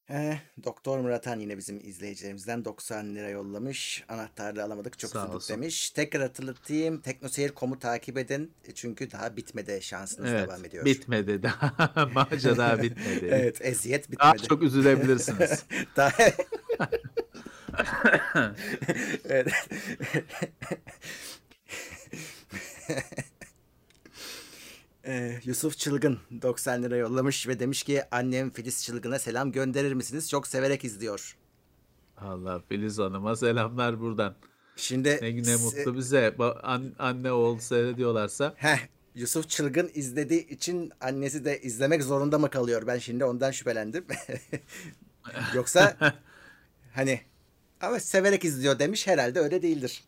Eh, 0.09 0.37
Doktor 0.63 0.99
Muratan 0.99 1.39
yine 1.39 1.57
bizim 1.57 1.79
izleyicilerimizden 1.79 2.65
90 2.65 3.15
lira 3.15 3.29
yollamış. 3.29 4.03
Anahtarı 4.07 4.63
alamadık 4.63 4.99
çok 4.99 5.15
üzüldük 5.15 5.49
demiş. 5.49 5.89
Tekrar 5.89 6.21
hatırlatayım. 6.21 7.01
Teknoseyir.com'u 7.01 7.79
takip 7.79 8.17
edin. 8.17 8.51
E, 8.67 8.71
çünkü 8.73 9.11
daha 9.11 9.37
bitmedi 9.37 9.79
şansınız 9.81 10.29
evet, 10.29 10.47
devam 10.47 10.65
ediyor. 10.65 10.85
Bitmedi 10.85 11.43
daha. 11.43 12.09
Macera 12.13 12.81
bitmedi. 12.81 13.25
evet 13.31 13.57
eziyet 13.61 14.03
bitmedi. 14.11 14.19
Daha 14.19 14.37
çok 14.37 14.63
üzülebilirsiniz. 14.63 15.63
daha... 15.95 16.11
evet. 19.29 19.53
Ee, 25.09 25.39
Yusuf 25.45 25.77
Çılgın 25.77 26.19
90 26.41 26.83
lira 26.83 26.97
yollamış 26.97 27.47
ve 27.47 27.59
demiş 27.59 27.83
ki 27.83 28.03
annem 28.11 28.49
Filiz 28.49 28.83
Çılgın'a 28.83 29.19
selam 29.19 29.51
gönderir 29.51 29.93
misiniz? 29.93 30.29
Çok 30.29 30.47
severek 30.47 30.83
izliyor. 30.83 31.37
Allah 32.17 32.61
Filiz 32.69 32.99
Hanım'a 32.99 33.35
selamlar 33.35 33.99
buradan. 33.99 34.35
Şimdi 34.75 35.19
ne, 35.21 35.43
ne 35.43 35.55
mutlu 35.55 35.97
bize. 35.97 36.35
An, 36.63 36.83
anne 36.99 37.31
oğul 37.31 37.59
seyrediyorlarsa. 37.59 38.53
Heh, 38.57 38.77
Yusuf 39.15 39.49
Çılgın 39.49 39.91
izlediği 39.93 40.47
için 40.47 40.91
annesi 41.01 41.45
de 41.45 41.61
izlemek 41.61 42.03
zorunda 42.03 42.39
mı 42.39 42.49
kalıyor? 42.49 42.87
Ben 42.87 42.97
şimdi 42.97 43.25
ondan 43.25 43.51
şüphelendim. 43.51 44.05
Yoksa 45.55 45.97
hani 46.93 47.21
ama 47.81 47.99
severek 47.99 48.45
izliyor 48.45 48.79
demiş 48.79 49.07
herhalde 49.07 49.39
öyle 49.39 49.61
değildir. 49.61 50.03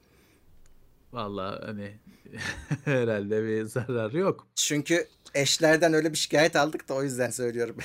Vallahi 1.13 1.65
hani 1.65 1.99
herhalde 2.85 3.43
bir 3.43 3.63
zarar 3.63 4.11
yok. 4.11 4.47
Çünkü 4.55 5.07
eşlerden 5.33 5.93
öyle 5.93 6.11
bir 6.11 6.17
şikayet 6.17 6.55
aldık 6.55 6.89
da 6.89 6.93
o 6.93 7.03
yüzden 7.03 7.29
söylüyorum. 7.29 7.77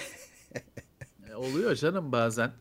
E, 1.31 1.35
oluyor 1.35 1.75
canım 1.75 2.13
bazen. 2.13 2.53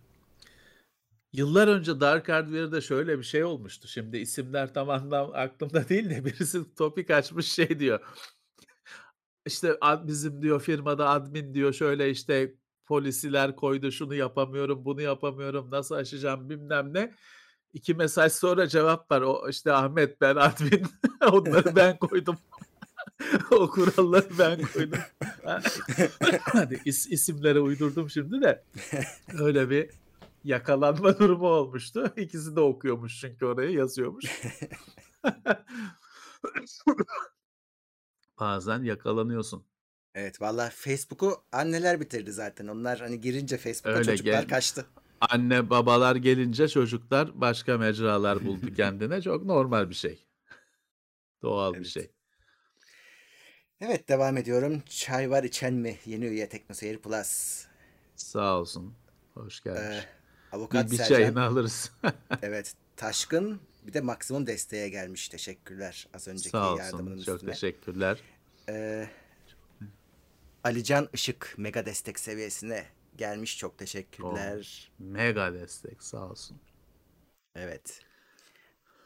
Yıllar 1.34 1.68
önce 1.68 2.00
Dark 2.00 2.30
Hardware'da 2.30 2.82
şöyle 2.82 3.20
bir 3.20 3.24
şey 3.24 3.44
olmuştu. 3.44 3.88
Şimdi 3.88 4.18
isimler 4.18 4.74
tamamen 4.74 5.32
aklımda 5.34 5.90
değil 5.90 6.10
de 6.10 6.26
birisi 6.26 6.76
topik 6.76 7.12
açmış 7.12 7.52
şey 7.52 7.80
diyor. 7.80 8.00
İşte 9.46 9.78
bizim 10.04 10.42
diyor 10.42 10.62
firmada 10.62 11.10
admin 11.10 11.54
diyor 11.54 11.74
şöyle 11.74 12.10
işte 12.10 12.56
polisiler 12.86 13.56
koydu 13.56 13.92
şunu 13.92 14.16
yapamıyorum 14.16 14.86
bunu 14.86 15.02
yapamıyorum 15.02 15.72
nasıl 15.72 15.96
aşacağım 15.96 16.50
bilmem 16.50 16.94
ne. 16.94 17.14
İki 17.76 17.94
mesaj 17.94 18.32
sonra 18.32 18.68
cevap 18.68 19.12
var. 19.12 19.22
O 19.22 19.50
işte 19.50 19.72
Ahmet 19.74 20.22
ben 20.22 20.36
admin. 20.36 20.84
Onları 21.32 21.76
ben 21.76 21.98
koydum. 21.98 22.38
o 23.52 23.70
kuralları 23.70 24.30
ben 24.40 24.62
koydum. 24.74 25.00
Hadi 26.42 26.82
is, 26.86 27.08
isimlere 27.12 27.60
uydurdum 27.60 28.10
şimdi 28.10 28.42
de. 28.42 28.64
Öyle 29.40 29.70
bir 29.70 29.90
yakalanma 30.44 31.20
durumu 31.20 31.48
olmuştu. 31.48 32.14
İkisi 32.18 32.56
de 32.56 32.60
okuyormuş 32.60 33.20
çünkü 33.20 33.46
oraya 33.46 33.72
yazıyormuş. 33.72 34.26
Bazen 38.40 38.84
yakalanıyorsun. 38.84 39.66
Evet 40.14 40.42
valla 40.42 40.70
Facebook'u 40.76 41.44
anneler 41.52 42.00
bitirdi 42.00 42.32
zaten. 42.32 42.68
Onlar 42.68 43.00
hani 43.00 43.22
girince 43.22 43.58
Facebook'a 43.58 44.04
çocuklar 44.04 44.32
gel- 44.32 44.48
kaçtı. 44.48 44.86
Anne 45.22 45.70
babalar 45.70 46.16
gelince 46.16 46.68
çocuklar 46.68 47.42
başka 47.42 47.78
mecralar 47.78 48.46
buldu 48.46 48.74
kendine. 48.76 49.22
Çok 49.22 49.46
normal 49.46 49.90
bir 49.90 49.96
şey. 49.96 50.28
Doğal 51.42 51.74
evet. 51.74 51.84
bir 51.84 51.90
şey. 51.90 52.12
Evet 53.82 54.10
devam 54.10 54.38
ediyorum. 54.38 54.84
Çay 54.90 55.30
var 55.30 55.44
içen 55.44 55.74
mi? 55.74 55.96
Yeni 56.06 56.26
üye 56.26 56.50
Teknoseyir 56.50 56.98
Plus. 56.98 57.66
Sağ 58.16 58.60
olsun. 58.60 58.94
Hoş 59.34 59.64
gelmiş. 59.64 59.82
Ee, 59.82 60.06
avukat 60.52 60.86
bir, 60.86 60.92
bir 60.92 60.98
Sercan, 60.98 61.16
çayını 61.16 61.44
alırız. 61.44 61.92
evet. 62.42 62.74
Taşkın 62.96 63.60
bir 63.88 63.94
de 63.94 64.02
maksimum 64.02 64.48
desteğe 64.48 64.90
gelmiş. 64.90 65.30
Teşekkürler. 65.30 66.08
Az 66.14 66.28
önceki 66.28 66.50
Sağ 66.50 66.74
olsun. 66.74 66.84
yardımının 66.84 67.22
Çok 67.22 67.36
üstüne. 67.36 67.52
teşekkürler. 67.52 68.20
Ee, 68.70 69.10
Alican 70.64 71.10
Işık 71.14 71.54
mega 71.58 71.86
destek 71.86 72.20
seviyesine 72.20 72.86
gelmiş. 73.18 73.58
Çok 73.58 73.78
teşekkürler. 73.78 74.90
Oh, 74.92 75.06
mega 75.06 75.54
destek 75.54 76.04
sağ 76.04 76.30
olsun. 76.30 76.58
Evet. 77.56 78.02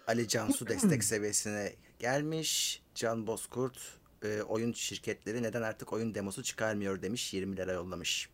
Ali 0.08 0.28
Cansu 0.28 0.68
destek 0.68 1.04
seviyesine 1.04 1.76
gelmiş. 2.00 2.82
Can 2.96 3.28
Bozkurt 3.28 4.00
e, 4.24 4.42
oyun 4.42 4.72
şirketleri 4.72 5.44
neden 5.44 5.62
artık 5.62 5.94
oyun 5.94 6.16
demosu 6.16 6.44
çıkarmıyor 6.44 7.02
demiş 7.02 7.34
20 7.34 7.58
lira 7.58 7.72
yollamış. 7.72 8.30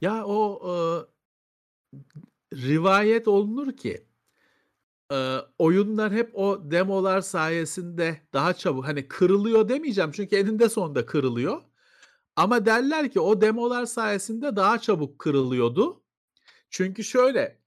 Ya 0.00 0.24
o 0.26 0.60
e, 0.64 0.74
rivayet 2.56 3.28
olunur 3.28 3.76
ki 3.76 4.04
e, 5.12 5.38
oyunlar 5.58 6.12
hep 6.12 6.38
o 6.38 6.70
demolar 6.70 7.20
sayesinde 7.20 8.20
daha 8.32 8.54
çabuk 8.54 8.86
hani 8.86 9.08
kırılıyor 9.08 9.68
demeyeceğim 9.68 10.12
çünkü 10.12 10.36
eninde 10.36 10.68
sonunda 10.68 11.06
kırılıyor. 11.06 11.62
Ama 12.38 12.66
derler 12.66 13.10
ki 13.10 13.20
o 13.20 13.40
demolar 13.40 13.86
sayesinde 13.86 14.56
daha 14.56 14.78
çabuk 14.78 15.18
kırılıyordu. 15.18 16.04
Çünkü 16.70 17.04
şöyle 17.04 17.60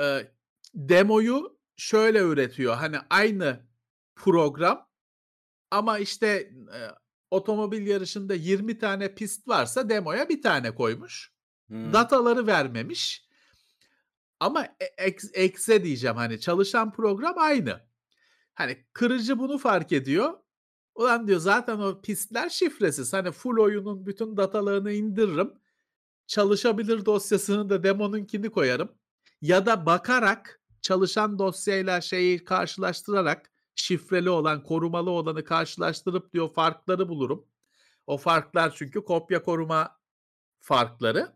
e, 0.00 0.28
demoyu 0.74 1.58
şöyle 1.76 2.18
üretiyor. 2.18 2.74
Hani 2.74 2.96
aynı 3.10 3.60
program 4.16 4.88
ama 5.70 5.98
işte 5.98 6.26
e, 6.74 6.80
otomobil 7.30 7.86
yarışında 7.86 8.34
20 8.34 8.78
tane 8.78 9.14
pist 9.14 9.48
varsa 9.48 9.88
demoya 9.88 10.28
bir 10.28 10.42
tane 10.42 10.74
koymuş. 10.74 11.32
Hmm. 11.68 11.92
Dataları 11.92 12.46
vermemiş. 12.46 13.28
Ama 14.40 14.64
e- 14.64 15.08
ex- 15.08 15.34
exe 15.34 15.84
diyeceğim 15.84 16.16
hani 16.16 16.40
çalışan 16.40 16.92
program 16.92 17.34
aynı. 17.38 17.80
Hani 18.54 18.86
kırıcı 18.92 19.38
bunu 19.38 19.58
fark 19.58 19.92
ediyor. 19.92 20.38
Ulan 20.98 21.26
diyor 21.26 21.40
zaten 21.40 21.78
o 21.78 22.00
pistler 22.00 22.48
şifresiz. 22.48 23.12
Hani 23.12 23.30
full 23.32 23.58
oyunun 23.58 24.06
bütün 24.06 24.36
datalarını 24.36 24.92
indiririm. 24.92 25.52
Çalışabilir 26.26 27.06
dosyasını 27.06 27.70
da 27.70 27.82
demonunkini 27.82 28.50
koyarım. 28.50 28.92
Ya 29.42 29.66
da 29.66 29.86
bakarak 29.86 30.60
çalışan 30.82 31.38
dosyayla 31.38 32.00
şeyi 32.00 32.44
karşılaştırarak 32.44 33.50
şifreli 33.74 34.30
olan, 34.30 34.62
korumalı 34.62 35.10
olanı 35.10 35.44
karşılaştırıp 35.44 36.32
diyor 36.32 36.48
farkları 36.48 37.08
bulurum. 37.08 37.46
O 38.06 38.16
farklar 38.16 38.74
çünkü 38.76 39.04
kopya 39.04 39.42
koruma 39.42 39.98
farkları. 40.60 41.32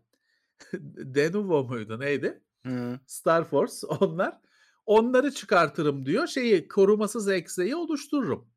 Denuvo 0.97 1.63
muydu 1.63 1.99
neydi? 1.99 2.43
Hmm. 2.63 2.99
Star 3.07 3.43
Force 3.43 3.87
onlar. 3.99 4.39
Onları 4.85 5.31
çıkartırım 5.31 6.05
diyor. 6.05 6.27
Şeyi 6.27 6.67
korumasız 6.67 7.29
ekseyi 7.29 7.75
oluştururum. 7.75 8.52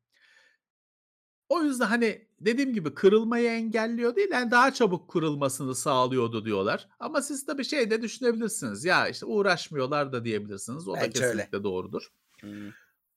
O 1.49 1.61
yüzden 1.61 1.85
hani 1.85 2.27
dediğim 2.39 2.73
gibi 2.73 2.93
kırılmayı 2.93 3.49
engelliyor 3.49 4.15
değil 4.15 4.29
yani 4.31 4.51
daha 4.51 4.73
çabuk 4.73 5.09
kırılmasını 5.09 5.75
sağlıyordu 5.75 6.45
diyorlar. 6.45 6.87
Ama 6.99 7.21
siz 7.21 7.45
tabii 7.45 7.65
şey 7.65 7.91
de 7.91 8.01
düşünebilirsiniz. 8.01 8.85
Ya 8.85 9.07
işte 9.07 9.25
uğraşmıyorlar 9.25 10.11
da 10.11 10.25
diyebilirsiniz. 10.25 10.87
O 10.87 10.95
da 10.95 11.01
Bence 11.01 11.25
öyle. 11.25 11.31
kesinlikle 11.31 11.63
doğrudur. 11.63 12.11
Hmm. 12.41 12.67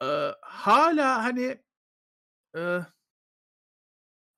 Ee, 0.03 0.35
hala 0.41 1.25
hani 1.25 1.63
e, 2.57 2.81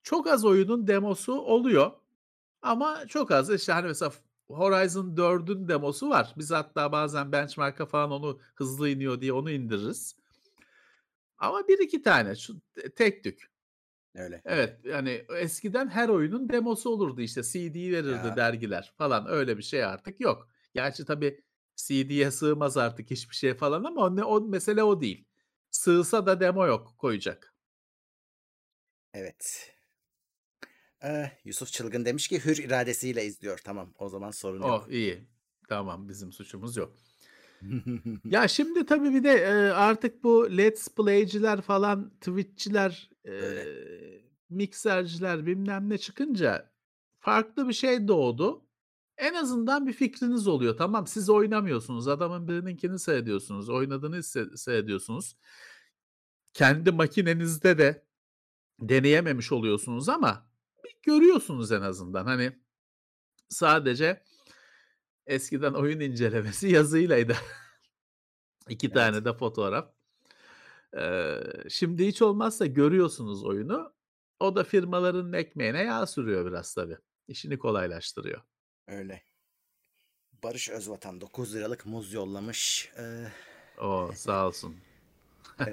çok 0.02 0.26
az 0.26 0.44
oyunun 0.44 0.86
demosu 0.86 1.32
oluyor. 1.32 1.92
Ama 2.62 3.06
çok 3.06 3.30
az 3.30 3.50
işte 3.50 3.72
hani 3.72 3.86
mesela 3.86 4.12
Horizon 4.48 5.16
4'ün 5.16 5.68
demosu 5.68 6.10
var. 6.10 6.34
Biz 6.38 6.50
hatta 6.50 6.92
bazen 6.92 7.32
benchmark'a 7.32 7.86
falan 7.86 8.10
onu 8.10 8.40
hızlı 8.54 8.88
iniyor 8.88 9.20
diye 9.20 9.32
onu 9.32 9.50
indiririz. 9.50 10.16
Ama 11.38 11.68
bir 11.68 11.78
iki 11.78 12.02
tane 12.02 12.36
şu 12.36 12.60
tek 12.96 13.24
tük. 13.24 13.51
Öyle. 14.14 14.42
Evet 14.44 14.80
yani 14.84 15.24
eskiden 15.38 15.88
her 15.88 16.08
oyunun 16.08 16.48
demosu 16.48 16.90
olurdu 16.90 17.20
işte 17.20 17.42
CD 17.42 17.74
verirdi 17.74 18.26
Ya. 18.26 18.36
dergiler 18.36 18.92
falan 18.98 19.26
öyle 19.28 19.58
bir 19.58 19.62
şey 19.62 19.84
artık 19.84 20.20
yok. 20.20 20.48
Gerçi 20.74 21.04
tabii 21.04 21.40
CD'ye 21.76 22.30
sığmaz 22.30 22.76
artık 22.76 23.10
hiçbir 23.10 23.34
şey 23.34 23.54
falan 23.54 23.84
ama 23.84 24.00
o, 24.00 24.16
ne, 24.16 24.24
o 24.24 24.40
mesele 24.40 24.82
o 24.82 25.00
değil. 25.00 25.24
Sığsa 25.70 26.26
da 26.26 26.40
demo 26.40 26.66
yok 26.66 26.94
koyacak. 26.98 27.54
Evet. 29.14 29.72
Ee, 31.04 31.30
Yusuf 31.44 31.72
Çılgın 31.72 32.04
demiş 32.04 32.28
ki 32.28 32.44
hür 32.44 32.56
iradesiyle 32.56 33.24
izliyor. 33.24 33.58
Tamam 33.64 33.94
o 33.98 34.08
zaman 34.08 34.30
sorun 34.30 34.60
Oh 34.62 34.68
yok. 34.68 34.86
iyi. 34.90 35.28
Tamam 35.68 36.08
bizim 36.08 36.32
suçumuz 36.32 36.76
yok. 36.76 36.96
Ya 38.24 38.48
şimdi 38.48 38.86
tabii 38.86 39.14
bir 39.14 39.24
de 39.24 39.30
e, 39.32 39.52
artık 39.70 40.24
bu 40.24 40.56
Let's 40.56 40.88
Play'ciler 40.88 41.60
falan 41.60 42.12
E, 43.24 43.30
Öyle. 43.30 44.22
mikserciler 44.50 45.46
bilmem 45.46 45.90
ne 45.90 45.98
çıkınca 45.98 46.72
farklı 47.20 47.68
bir 47.68 47.72
şey 47.72 48.08
doğdu. 48.08 48.66
En 49.16 49.34
azından 49.34 49.86
bir 49.86 49.92
fikriniz 49.92 50.46
oluyor. 50.46 50.76
Tamam 50.76 51.06
siz 51.06 51.30
oynamıyorsunuz. 51.30 52.08
Adamın 52.08 52.48
birininkini 52.48 52.98
seyrediyorsunuz. 52.98 53.68
Oynadığını 53.68 54.16
se- 54.16 54.56
seyrediyorsunuz. 54.56 55.36
Kendi 56.52 56.90
makinenizde 56.92 57.78
de 57.78 58.06
deneyememiş 58.80 59.52
oluyorsunuz 59.52 60.08
ama 60.08 60.50
bir 60.84 60.96
görüyorsunuz 61.02 61.72
en 61.72 61.82
azından. 61.82 62.24
Hani 62.26 62.58
sadece 63.48 64.24
eskiden 65.26 65.72
oyun 65.72 66.00
incelemesi 66.00 66.68
yazıylaydı. 66.72 67.36
İki 68.68 68.86
Evet. 68.86 68.94
tane 68.96 69.24
de 69.24 69.32
fotoğraf. 69.34 69.92
Ee, 70.98 71.40
şimdi 71.68 72.06
hiç 72.06 72.22
olmazsa 72.22 72.66
görüyorsunuz 72.66 73.44
oyunu. 73.44 73.94
O 74.40 74.56
da 74.56 74.64
firmaların 74.64 75.32
ekmeğine 75.32 75.82
yağ 75.82 76.06
sürüyor 76.06 76.46
biraz 76.46 76.74
tabii. 76.74 76.96
İşini 77.28 77.58
kolaylaştırıyor. 77.58 78.40
Öyle. 78.88 79.22
Barış 80.44 80.70
Özvatan 80.70 81.20
9 81.20 81.54
liralık 81.54 81.86
muz 81.86 82.12
yollamış. 82.12 82.92
Ee, 82.98 83.26
O 83.80 84.10
sağ 84.14 84.46
olsun. 84.46 84.76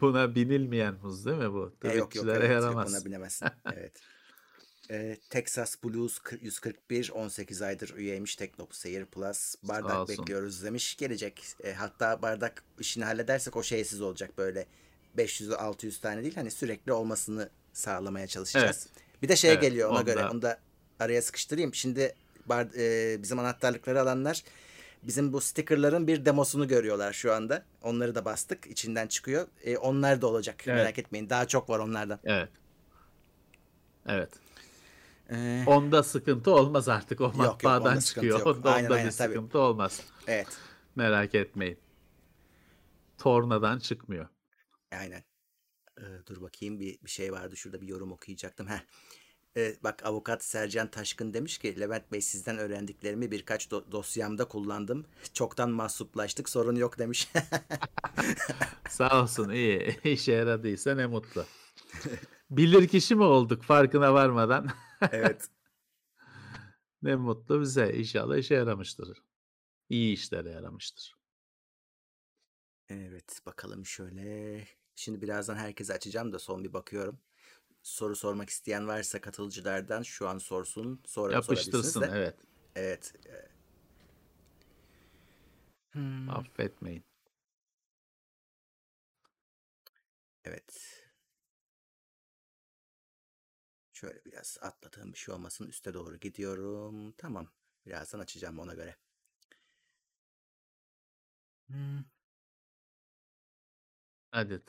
Buna 0.00 0.34
binilmeyen 0.34 0.94
muz 1.02 1.26
değil 1.26 1.38
mi 1.38 1.52
bu? 1.52 1.76
e, 1.84 1.88
yok 1.88 2.14
yok 2.14 2.26
evet 2.28 2.50
yaramaz. 2.50 2.94
ona 2.94 3.04
binemezsin. 3.04 3.48
Evet. 3.72 4.00
Ee, 4.90 5.16
Texas 5.30 5.76
Blues 5.84 6.18
40 6.18 6.42
141 6.42 7.10
18 7.10 7.62
aydır 7.62 7.94
üyeymiş 7.96 8.36
Teknopu 8.36 8.74
Seyir 8.74 9.04
Plus. 9.04 9.54
Bardak 9.62 10.08
bekliyoruz 10.08 10.64
demiş. 10.64 10.96
Gelecek. 10.96 11.44
E, 11.64 11.72
hatta 11.72 12.22
bardak 12.22 12.64
işini 12.80 13.04
halledersek 13.04 13.56
o 13.56 13.62
şeysiz 13.62 14.00
olacak 14.00 14.38
böyle 14.38 14.66
500-600 15.18 16.00
tane 16.00 16.22
değil 16.22 16.34
hani 16.34 16.50
sürekli 16.50 16.92
olmasını 16.92 17.50
sağlamaya 17.72 18.26
çalışacağız. 18.26 18.88
Bir 19.22 19.28
de 19.28 19.36
şey 19.36 19.50
Evet, 19.52 19.62
geliyor 19.62 19.90
ona 19.90 19.98
onda- 19.98 20.12
göre 20.12 20.24
onu 20.28 20.42
da 20.42 20.58
araya 21.00 21.22
sıkıştırayım. 21.22 21.74
Şimdi 21.74 22.14
bar, 22.46 22.66
e, 22.76 23.22
bizim 23.22 23.38
anahtarlıkları 23.38 24.00
alanlar 24.00 24.44
bizim 25.02 25.32
bu 25.32 25.40
stickerların 25.40 26.06
bir 26.06 26.24
demosunu 26.24 26.68
görüyorlar 26.68 27.12
şu 27.12 27.32
anda. 27.32 27.64
Onları 27.82 28.14
da 28.14 28.24
bastık. 28.24 28.66
içinden 28.66 29.06
çıkıyor. 29.06 29.48
E, 29.64 29.76
onlar 29.76 30.22
da 30.22 30.26
olacak. 30.26 30.56
Evet. 30.66 30.76
Merak 30.76 30.98
etmeyin. 30.98 31.30
Daha 31.30 31.48
çok 31.48 31.70
var 31.70 31.78
onlardan. 31.78 32.18
Evet. 32.24 32.48
Evet. 34.08 34.30
Ee, 35.30 35.64
Onda 35.66 36.02
sıkıntı 36.02 36.50
olmaz 36.54 36.88
artık. 36.88 37.20
O 37.20 37.24
yok, 37.24 37.34
matbaadan 37.36 37.98
çıkıyor. 37.98 38.38
yok. 38.38 38.46
Onda, 38.46 38.72
Aynen, 38.72 38.84
onda 38.86 38.94
aynen, 38.94 39.10
bir 39.10 39.16
tabii. 39.16 39.34
sıkıntı 39.34 39.58
olmaz. 39.58 40.00
evet. 40.26 40.48
Merak 40.96 41.34
etmeyin. 41.34 41.78
Tornadan 43.18 43.78
çıkmıyor. 43.78 44.28
Aynen. 44.92 45.24
Ee, 45.98 46.02
dur 46.26 46.40
bakayım 46.42 46.80
bir, 46.80 46.98
bir 47.04 47.10
şey 47.10 47.32
vardı. 47.32 47.56
Şurada 47.56 47.80
bir 47.80 47.88
yorum 47.88 48.12
okuyacaktım. 48.12 48.68
Heh. 48.68 48.80
Ee, 49.56 49.76
bak 49.84 50.06
avukat 50.06 50.44
Sercan 50.44 50.90
Taşkın 50.90 51.34
demiş 51.34 51.58
ki 51.58 51.80
Levent 51.80 52.12
Bey 52.12 52.20
sizden 52.20 52.58
öğrendiklerimi 52.58 53.30
birkaç 53.30 53.66
do- 53.66 53.92
dosyamda 53.92 54.44
kullandım. 54.48 55.06
Çoktan 55.32 55.70
mahsuplaştık 55.70 56.48
sorun 56.48 56.76
yok 56.76 56.98
demiş. 56.98 57.32
Sağ 58.88 59.22
olsun 59.22 59.50
iyi. 59.50 60.00
İşe 60.04 60.32
yaradıysa 60.32 60.94
ne 60.94 61.06
mutlu. 61.06 61.44
Bilir 62.50 62.88
kişi 62.88 63.14
mi 63.14 63.22
olduk 63.22 63.62
farkına 63.62 64.14
varmadan? 64.14 64.68
Evet. 65.12 65.48
ne 67.02 67.16
mutlu 67.16 67.60
bize. 67.60 67.92
İnşallah 67.92 68.36
işe 68.36 68.54
yaramıştır. 68.54 69.22
İyi 69.88 70.14
işlere 70.14 70.50
yaramıştır. 70.50 71.14
Evet 72.88 73.40
bakalım 73.46 73.86
şöyle. 73.86 74.64
Şimdi 74.94 75.22
birazdan 75.22 75.56
herkese 75.56 75.94
açacağım 75.94 76.32
da 76.32 76.38
son 76.38 76.64
bir 76.64 76.72
bakıyorum. 76.72 77.18
Soru 77.82 78.16
sormak 78.16 78.50
isteyen 78.50 78.88
varsa 78.88 79.20
katılıcılardan 79.20 80.02
şu 80.02 80.28
an 80.28 80.38
sorsun. 80.38 81.02
Sonra 81.06 81.32
Yapıştırsın 81.32 82.00
de. 82.00 82.10
evet. 82.12 82.36
Evet. 82.74 83.14
e, 83.26 83.48
hmm, 85.92 86.30
Affetmeyin. 86.30 87.04
Evet. 90.44 91.03
Şöyle 93.94 94.26
biraz 94.26 94.58
atladığım 94.62 95.14
bir 95.14 95.18
şey 95.18 95.34
olmasın. 95.36 95.66
Üste 95.68 95.94
doğru 95.94 96.16
gidiyorum. 96.18 97.12
Tamam. 97.18 97.48
Birazdan 97.86 98.20
açacağım 98.20 98.60
ona 98.60 98.74
göre. 98.74 98.96
Hmm, 101.70 102.04
Hadi. 104.30 104.60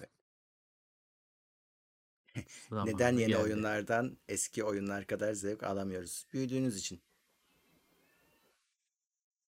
Zamanı 2.70 2.92
Neden 2.92 3.18
yeni 3.18 3.38
geldi. 3.38 3.38
oyunlardan 3.38 4.18
eski 4.30 4.64
oyunlar 4.64 5.08
kadar 5.08 5.34
zevk 5.34 5.64
alamıyoruz? 5.64 6.26
Büyüdüğünüz 6.34 6.78
için. 6.78 7.02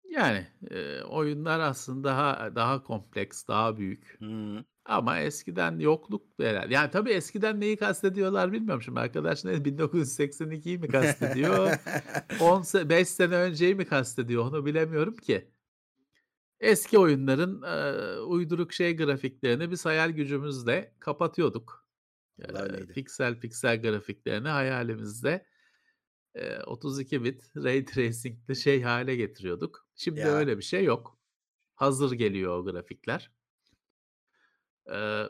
Yani, 0.09 0.47
eee, 0.71 1.03
oyunlar 1.03 1.59
aslında 1.59 2.07
daha 2.09 2.55
daha 2.55 2.83
kompleks, 2.83 3.47
daha 3.47 3.77
büyük 3.77 4.17
Hıı. 4.19 4.65
Ama 4.87 5.19
eskiden 5.19 5.79
yokluktu 5.79 6.43
herhâlde. 6.43 6.73
Yani, 6.73 6.91
tabii 6.91 7.09
eskiden 7.11 7.59
neyi 7.61 7.77
kastediyorlar 7.77 8.51
bilmiyorum 8.51 8.81
şimdi 8.81 8.99
arkadaş 8.99 9.45
ne 9.45 9.51
1982'yi 9.65 10.77
mi 10.77 10.87
kastediyor, 10.87 11.77
10 12.39 12.61
se 12.61 12.89
5 12.89 13.07
sene 13.09 13.35
önceyi 13.35 13.75
mi 13.75 13.85
kastediyor 13.85 14.43
onu 14.45 14.65
bilemiyorum 14.65 15.15
ki. 15.15 15.51
Eski 16.59 16.99
oyunların, 16.99 17.61
eee, 17.63 18.19
uyduruk 18.19 18.73
şey 18.73 18.97
grafiklerini 18.97 19.71
biz 19.71 19.85
hayal 19.85 20.09
gücümüzle 20.09 20.95
kapatıyorduk. 20.99 21.87
Öyleydi. 22.39 22.93
piksel 22.93 23.39
piksel 23.39 23.81
grafiklerini 23.81 24.47
hayalimizde, 24.47 25.45
eee, 26.35 26.59
32 26.65 27.23
bit 27.23 27.51
ray 27.57 27.85
tracing'li 27.85 28.55
şey 28.55 28.81
hâle 28.81 29.15
getiriyorduk. 29.15 29.87
Şimdi 29.95 30.19
Ya. 30.19 30.27
öyle 30.27 30.57
bir 30.57 30.63
şey 30.63 30.83
yok. 30.83 31.17
Hazır 31.75 32.11
geliyor 32.11 32.57
o 32.59 32.65
grafikler. 32.65 33.31
Eee 34.87 35.29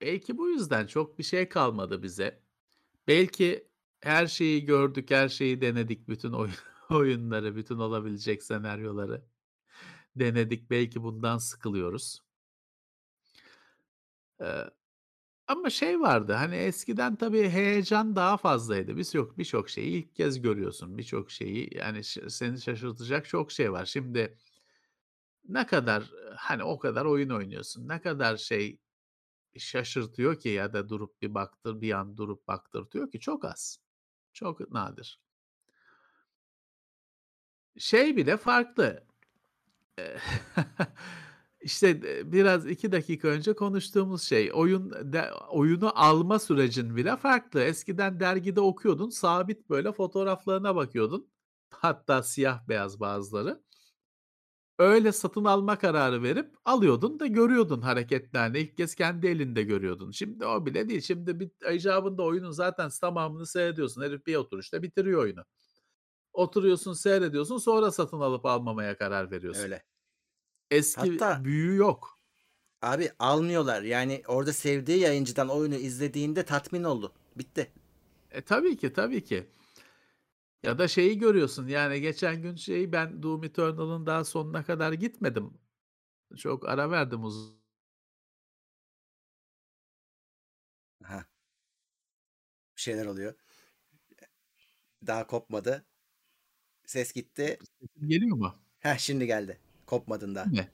Belki 0.00 0.38
bu 0.38 0.48
yüzden 0.48 0.86
çok 0.86 1.18
bir 1.18 1.22
şey 1.24 1.48
kalmadı 1.48 2.02
bize. 2.02 2.42
Belki 3.08 3.68
her 4.00 4.26
şeyi 4.26 4.64
gördük, 4.64 5.10
her 5.10 5.28
şeyi 5.28 5.60
denedik, 5.60 6.08
bütün 6.08 6.32
oy 6.32 6.50
oyunları, 6.90 7.56
bütün 7.56 7.78
olabilecek 7.78 8.42
senaryoları 8.42 9.24
denedik. 10.16 10.70
Belki 10.70 11.02
bundan 11.02 11.38
sıkılıyoruz. 11.38 12.22
Eee, 14.40 14.70
ama 15.48 15.70
şey 15.70 16.00
vardı, 16.00 16.32
hani, 16.34 16.56
eskiden 16.56 17.16
tabii 17.16 17.50
heyecan 17.50 18.16
daha 18.16 18.36
fazlaydı. 18.36 18.96
Birçok 18.96 19.38
birçok 19.38 19.70
şeyi 19.70 19.90
ilk 19.90 20.16
kez 20.16 20.42
görüyorsun. 20.42 20.98
Birçok 20.98 21.30
şeyi, 21.30 21.70
yani, 21.78 22.04
seni 22.04 22.62
şaşırtacak 22.62 23.28
çok 23.28 23.52
şey 23.52 23.72
var. 23.72 23.86
Şimdi 23.86 24.36
ne 25.48 25.66
kadar, 25.66 26.04
hani, 26.36 26.64
o 26.64 26.78
kadar 26.78 27.04
oyun 27.04 27.30
oynuyorsun. 27.30 27.88
Ne 27.88 28.00
kadar 28.00 28.36
şey 28.36 28.78
şaşırtıyor 29.58 30.40
ki 30.40 30.48
ya 30.48 30.72
da 30.72 30.88
durup 30.88 31.22
bir 31.22 31.34
baktır 31.34 31.80
bir 31.80 31.92
an 31.92 32.16
durup 32.16 32.48
baktırtıyor 32.48 33.10
ki 33.10 33.20
çok 33.20 33.44
az. 33.44 33.78
Çok 34.34 34.72
nadir. 34.72 35.20
Şey 37.78 38.16
bile 38.16 38.36
farklı. 38.36 39.04
İşte, 41.62 42.02
biraz 42.32 42.66
2 42.66 42.92
dakika 42.92 43.28
önce 43.28 43.54
konuştuğumuz 43.54 44.22
şey, 44.22 44.50
oyun 44.54 44.90
de 45.12 45.32
oyunu 45.50 45.92
alma 46.02 46.38
sürecin 46.38 46.96
bile 46.96 47.16
farklı. 47.16 47.62
Eskiden 47.62 48.20
dergide 48.20 48.60
okuyordun, 48.60 49.10
sabit 49.10 49.70
böyle 49.70 49.92
fotoğraflarına 49.92 50.76
bakıyordun. 50.76 51.30
Hatta 51.70 52.22
siyah 52.22 52.68
beyaz 52.68 53.00
bazıları. 53.00 53.62
Öyle 54.78 55.12
satın 55.12 55.44
alma 55.44 55.78
kararı 55.78 56.22
verip 56.22 56.54
alıyordun 56.64 57.20
da 57.20 57.26
görüyordun 57.26 57.80
hareketlerini. 57.80 58.58
İlk 58.58 58.76
kez 58.76 58.94
kendi 58.94 59.26
elinde 59.26 59.62
görüyordun. 59.62 60.10
Şimdi 60.10 60.46
o 60.46 60.66
bile 60.66 60.88
değil. 60.88 61.00
Şimdi 61.00 61.40
bir 61.40 61.50
icabında 61.74 62.22
oyunun 62.22 62.50
zaten 62.50 62.90
tamamını 63.00 63.46
seyrediyorsun. 63.46 64.02
Herif 64.02 64.26
bir 64.26 64.36
oturuşta 64.36 64.82
bitiriyor 64.82 65.22
oyunu. 65.22 65.44
Oturuyorsun, 66.32 66.92
seyrediyorsun, 66.92 67.58
sonra 67.58 67.90
satın 67.90 68.20
alıp 68.20 68.46
almamaya 68.46 68.96
karar 68.96 69.30
veriyorsun. 69.30 69.62
Öyle. 69.62 69.84
Eski 70.70 71.10
Hatta 71.10 71.44
büyüğü 71.44 71.76
yok. 71.76 72.18
Abi 72.82 73.10
almıyorlar. 73.18 73.82
Yani 73.82 74.22
orada 74.28 74.52
sevdiği 74.52 74.98
yayıncıdan 74.98 75.48
oyunu 75.48 75.74
izlediğinde 75.74 76.44
tatmin 76.44 76.84
oldu. 76.84 77.12
Bitti. 77.36 77.72
E, 78.30 78.40
tabii 78.40 78.76
ki, 78.76 78.92
tabii 78.92 79.24
ki. 79.24 79.46
Ya 80.62 80.78
da 80.78 80.88
şeyi 80.88 81.18
görüyorsun, 81.18 81.66
yani 81.66 82.00
geçen 82.00 82.42
gün 82.42 82.56
şeyi 82.56 82.92
ben 82.92 83.22
Doom 83.22 83.44
Eternal'ın 83.44 84.06
daha 84.06 84.24
sonuna 84.24 84.64
kadar 84.64 84.92
gitmedim. 84.92 85.50
Çok 86.36 86.68
ara 86.68 86.92
verdim 86.92 87.24
uz 87.24 87.54
Hah. 91.04 91.24
Bir 92.76 92.82
şeyler 92.82 93.06
oluyor. 93.06 93.34
Daha 95.06 95.26
kopmadı. 95.26 95.86
Ses 96.86 97.12
gitti. 97.12 97.58
Sesim 97.80 98.08
geliyor 98.08 98.36
mu? 98.36 98.54
Heh, 98.80 98.98
şimdi 98.98 99.26
geldi. 99.26 99.58
Kopmadın 99.86 100.34
daha. 100.34 100.44
Değil 100.44 100.62
mi? 100.62 100.68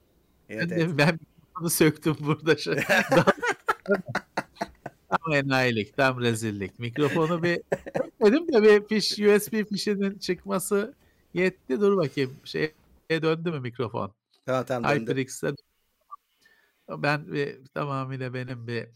Evet, 0.49 0.69
Ben 0.71 0.77
de 0.77 0.81
evet. 0.83 0.97
ben 0.97 1.19
mikrofonu 1.21 1.69
söktüm 1.69 2.15
burada 2.19 2.55
Tam 5.09 5.33
enayilik, 5.33 5.97
tam 5.97 6.21
rezillik. 6.21 6.79
Mikrofonu 6.79 7.43
bir 7.43 7.61
sökmedim 7.97 8.47
de 8.53 8.63
bir 8.63 8.87
fiş 8.87 9.11
USB 9.11 9.69
fişinin 9.69 10.19
çıkması 10.19 10.93
yetti. 11.33 11.81
Dur 11.81 11.97
bakayım 11.97 12.37
şeye 12.43 12.73
döndü 13.09 13.51
mü 13.51 13.59
mikrofon? 13.59 14.13
Tamam, 14.45 14.65
tamam 14.65 14.91
döndü. 14.91 15.11
HyperX'e 15.11 15.55
Ben 16.89 17.31
bir 17.31 17.65
tamamıyla 17.65 18.33
benim 18.33 18.67
bir 18.67 18.87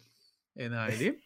enayiliğim. 0.57 1.20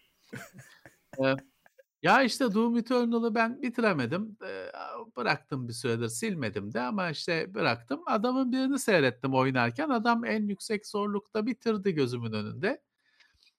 Eee, 1.19 1.35
ya, 2.03 2.23
işte 2.23 2.53
Doom 2.53 2.77
Eternal'ı 2.77 3.35
ben 3.35 3.61
bitiremedim. 3.61 4.37
Eee, 4.41 4.71
bıraktım 5.17 5.67
bir 5.67 5.73
süredir, 5.73 6.07
silmedim 6.07 6.73
de 6.73 6.81
ama 6.81 7.09
işte 7.09 7.53
bıraktım. 7.53 8.01
Adamın 8.05 8.51
birini 8.51 8.79
seyrettim 8.79 9.33
oynarken. 9.33 9.89
Adam 9.89 10.25
en 10.25 10.47
yüksek 10.47 10.87
zorlukta 10.87 11.45
bitirdi 11.45 11.93
gözümün 11.93 12.31
önünde. 12.31 12.81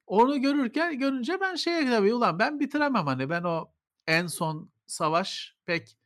Onu 0.07 0.41
görürken 0.41 0.99
görünce 0.99 1.41
ben 1.41 1.55
şeye 1.55 1.87
tabii, 1.91 2.15
ulan 2.15 2.39
ben 2.39 2.61
bitiremem, 2.61 3.07
hani, 3.07 3.31
ben 3.31 3.43
o 3.45 3.73
en 4.07 4.27
son 4.27 4.71
savaş 4.87 5.57
pek, 5.67 5.99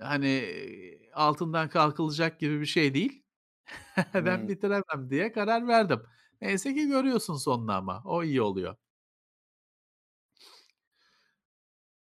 hani, 0.00 0.44
altından 1.14 1.68
kalkılacak 1.68 2.40
gibi 2.40 2.60
bir 2.60 2.66
şey 2.66 2.94
değil. 2.94 3.24
Ben 4.14 4.38
Hıı. 4.40 4.48
bitiremem 4.48 5.10
diye 5.10 5.32
karar 5.32 5.68
verdim. 5.68 6.02
Neyse 6.40 6.74
ki 6.74 6.88
görüyorsun 6.88 7.36
sonunu 7.36 7.72
ama. 7.72 8.02
O 8.06 8.24
iyi 8.24 8.42
oluyor. 8.42 8.76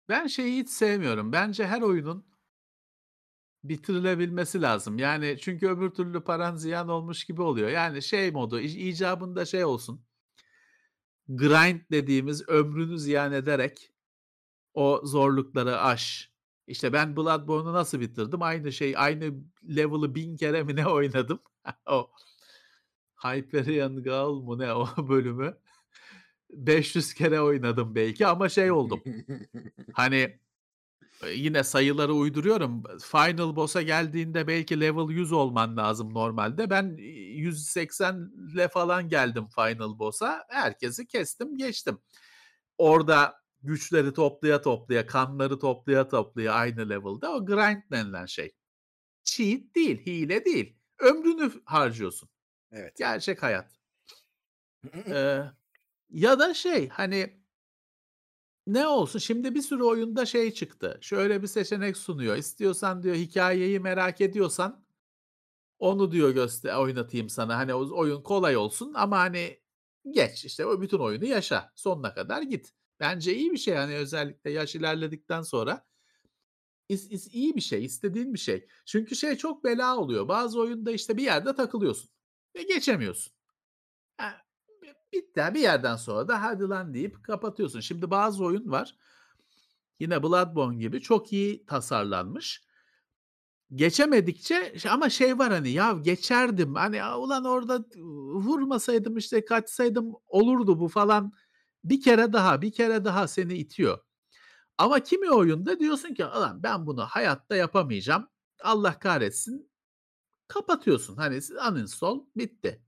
Ben 0.10 0.28
şeyi 0.28 0.60
hiç 0.64 0.70
sevmiyorum. 0.70 1.32
Bence 1.32 1.68
her 1.68 1.82
oyunun 1.82 2.26
bitirilebilmesi 3.64 4.62
lazım. 4.62 4.98
Yani 5.00 5.38
çünkü 5.42 5.68
öbür 5.68 5.90
türlü 5.92 6.24
paran 6.24 6.56
ziyan 6.56 6.90
olmuş 6.90 7.26
gibi 7.26 7.42
oluyor. 7.42 7.70
Yani 7.70 8.02
şey 8.02 8.32
modu, 8.32 8.60
icabında 8.60 9.46
şey 9.46 9.66
olsun 9.66 10.06
grind 11.30 11.82
dediğimiz 11.92 12.50
ömrünü 12.50 13.00
ziyan 13.00 13.34
ederek 13.34 13.92
o 14.74 15.02
zorlukları 15.04 15.82
aş. 15.82 16.32
İşte 16.68 16.94
ben 16.94 17.16
Bloodborne'u 17.18 17.74
nasıl 17.74 18.00
bitirdim? 18.00 18.42
Aynı 18.42 18.72
şey, 18.72 18.94
aynı 18.98 19.34
level'ı 19.76 20.16
1000 20.16 20.38
kere 20.38 20.64
mi 20.64 20.76
ne 20.76 20.88
oynadım? 20.88 21.40
O 21.86 22.12
Hyperion 23.16 24.04
Gaol 24.04 24.42
mu 24.42 24.60
ne 24.60 24.74
o 24.74 24.88
bölümü 25.10 25.58
500 26.50 27.14
kere 27.14 27.42
oynadım 27.42 27.96
belki 27.96 28.28
ama 28.28 28.50
şey 28.50 28.72
oldum. 28.72 29.04
Hani, 29.94 30.40
yine 31.28 31.64
sayıları 31.64 32.14
uyduruyorum. 32.14 32.84
Final 33.02 33.56
boss'a 33.56 33.82
geldiğinde 33.82 34.48
belki 34.48 34.82
level 34.82 35.10
100 35.10 35.32
olman 35.32 35.78
lazım 35.78 36.14
normalde. 36.14 36.70
Ben, 36.70 36.98
iii, 36.98 37.40
180'le 37.40 38.68
falan 38.68 39.10
geldim 39.10 39.48
final 39.56 40.00
boss'a. 40.00 40.46
Herkesi 40.50 41.08
kestim, 41.08 41.58
geçtim. 41.58 42.00
Orada 42.78 43.36
güçleri 43.64 44.14
toplaya 44.14 44.62
toplaya, 44.62 45.06
kanları 45.08 45.60
toplaya 45.60 46.08
toplaya 46.08 46.54
aynı 46.54 46.90
level'da 46.90 47.32
o 47.34 47.46
grind 47.46 47.84
denilen 47.92 48.26
şey. 48.26 48.56
Cheat 49.24 49.62
değil, 49.76 50.06
hile 50.06 50.46
değil. 50.46 50.78
Ömrünü 51.00 51.52
harcıyorsun. 51.66 52.30
Evet. 52.72 52.98
Gerçek 52.98 53.44
hayat. 53.44 53.72
Eee, 55.08 55.52
ya 56.10 56.40
da 56.40 56.54
şey, 56.54 56.90
hani 56.90 57.39
ne 58.74 58.88
olsun? 58.88 59.20
Şimdi 59.20 59.56
bir 59.56 59.62
sürü 59.62 59.84
oyunda 59.84 60.26
şey 60.26 60.54
çıktı. 60.54 60.98
Şöyle 61.02 61.42
bir 61.42 61.48
seçenek 61.48 61.98
sunuyor. 61.98 62.36
İstiyorsan 62.36 63.04
diyor 63.04 63.16
hikâyeyi 63.16 63.80
merak 63.80 64.22
ediyorsan 64.22 64.86
onu 65.80 66.12
diyor 66.12 66.30
göste 66.30 66.76
oynatayım 66.76 67.30
sana. 67.30 67.58
Hani 67.58 67.74
oyun 67.74 68.24
kolay 68.24 68.58
olsun 68.58 68.94
ama 68.94 69.20
hani 69.20 69.60
geç, 70.12 70.46
işte 70.46 70.66
o 70.66 70.82
bütün 70.82 71.00
oyunu 71.00 71.26
yaşa. 71.26 71.72
Sonuna 71.76 72.14
kadar 72.14 72.42
git. 72.42 72.74
Bence 73.00 73.36
iyi 73.36 73.52
bir 73.52 73.58
şey, 73.58 73.76
hani, 73.76 73.96
özellikle 73.96 74.52
yaş 74.52 74.76
ilerledikten 74.76 75.42
sonra 75.42 75.86
is 76.90 77.12
is 77.12 77.28
iyi 77.34 77.56
bir 77.56 77.62
şey, 77.62 77.86
istediğin 77.86 78.34
bir 78.34 78.40
şey. 78.40 78.68
Çünkü 78.86 79.16
şey 79.16 79.36
çok 79.36 79.64
bela 79.64 79.98
oluyor. 79.98 80.28
Bazı 80.28 80.60
oyunda, 80.60 80.92
işte, 80.92 81.18
bir 81.18 81.24
yerde 81.24 81.56
takılıyorsun 81.56 82.10
ve 82.56 82.64
geçemiyorsun. 82.64 83.34
Bitti. 85.14 85.42
Bir 85.54 85.60
yerden 85.60 85.96
sonra 85.96 86.28
da 86.28 86.42
hadi 86.42 86.64
lan 86.64 86.94
deyip 86.94 87.24
kapatıyorsun. 87.24 87.80
Şimdi 87.80 88.12
bazı 88.12 88.44
oyun 88.46 88.72
var. 88.72 88.96
Yine 90.00 90.24
Bloodborne 90.24 90.78
gibi 90.78 91.02
çok 91.02 91.34
iyi 91.34 91.66
tasarlanmış. 91.66 92.62
Geçemedikçe 93.76 94.74
ama 94.90 95.10
şey 95.10 95.38
var, 95.40 95.52
hani, 95.52 95.70
ya 95.70 95.92
geçerdim, 96.02 96.76
hani, 96.76 97.06
ulan 97.06 97.46
orada 97.46 97.86
vurmasaydım, 98.34 99.18
işte, 99.18 99.46
kaçsaydım 99.46 100.14
olurdu 100.28 100.80
bu 100.80 100.88
falan. 100.88 101.34
Bir 101.84 102.02
kere 102.02 102.34
daha, 102.34 102.62
bir 102.62 102.72
kere 102.72 103.06
daha 103.06 103.28
seni 103.28 103.54
itiyor. 103.54 104.00
Ama 104.78 105.00
kimi 105.00 105.32
oyunda 105.32 105.80
diyorsun 105.80 106.14
ki, 106.14 106.26
ulan 106.26 106.64
ben 106.64 106.86
bunu 106.88 107.02
hayatta 107.06 107.56
yapamayacağım. 107.56 108.28
Allah 108.64 109.00
kahretsin 109.00 109.72
kapatıyorsun. 110.48 111.16
Hani 111.16 111.40
uninstall 111.72 112.20
bitti. 112.36 112.84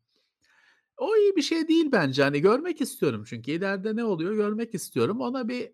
O 1.02 1.16
iyi 1.18 1.36
bir 1.36 1.41
şey 1.41 1.68
değil 1.68 1.91
bence. 1.91 2.24
Hani 2.24 2.41
görmek 2.41 2.82
istiyorum 2.82 3.24
çünkü 3.28 3.52
ileride 3.52 3.95
ne 3.95 4.04
oluyor 4.06 4.34
görmek 4.36 4.76
istiyorum. 4.76 5.22
Ona 5.22 5.47
bir 5.49 5.74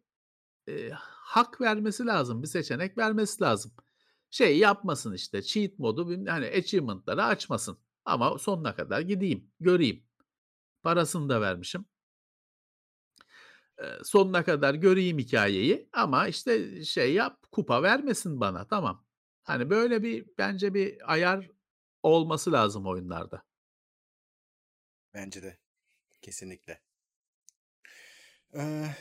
e, 0.69 0.89
hak 1.09 1.61
vermesi 1.61 2.05
lazım. 2.07 2.43
Bir 2.43 2.47
seçenek 2.47 2.97
vermesi 2.99 3.43
lazım. 3.43 3.73
Şey 4.31 4.59
yapmasın 4.59 5.13
işte 5.13 5.43
cheat 5.43 5.79
modu 5.79 6.09
hani 6.31 6.47
achievement'ları 6.47 7.23
açmasın. 7.23 7.79
Ama 8.05 8.39
sonuna 8.39 8.75
kadar 8.75 9.01
gideyim, 9.01 9.51
göreyim. 9.61 10.03
Parasını 10.83 11.29
da 11.29 11.41
vermişim. 11.41 11.85
Eee, 13.81 13.99
sonuna 14.03 14.43
kadar 14.43 14.73
göreyim 14.75 15.19
hikayeyi 15.19 15.89
ama, 15.93 16.27
işte, 16.27 16.83
şey 16.85 17.13
yap, 17.13 17.51
kupa 17.51 17.83
vermesin 17.83 18.39
bana, 18.39 18.67
tamam. 18.67 19.05
Hani, 19.43 19.69
böyle 19.69 20.03
bir 20.03 20.25
bence 20.37 20.73
bir 20.73 21.13
ayar 21.13 21.49
olması 22.03 22.51
lazım 22.51 22.87
oyunlarda. 22.87 23.46
Bence 25.17 25.43
de. 25.43 25.57
Kesinlikle. 26.21 26.79
Eee, 28.53 28.95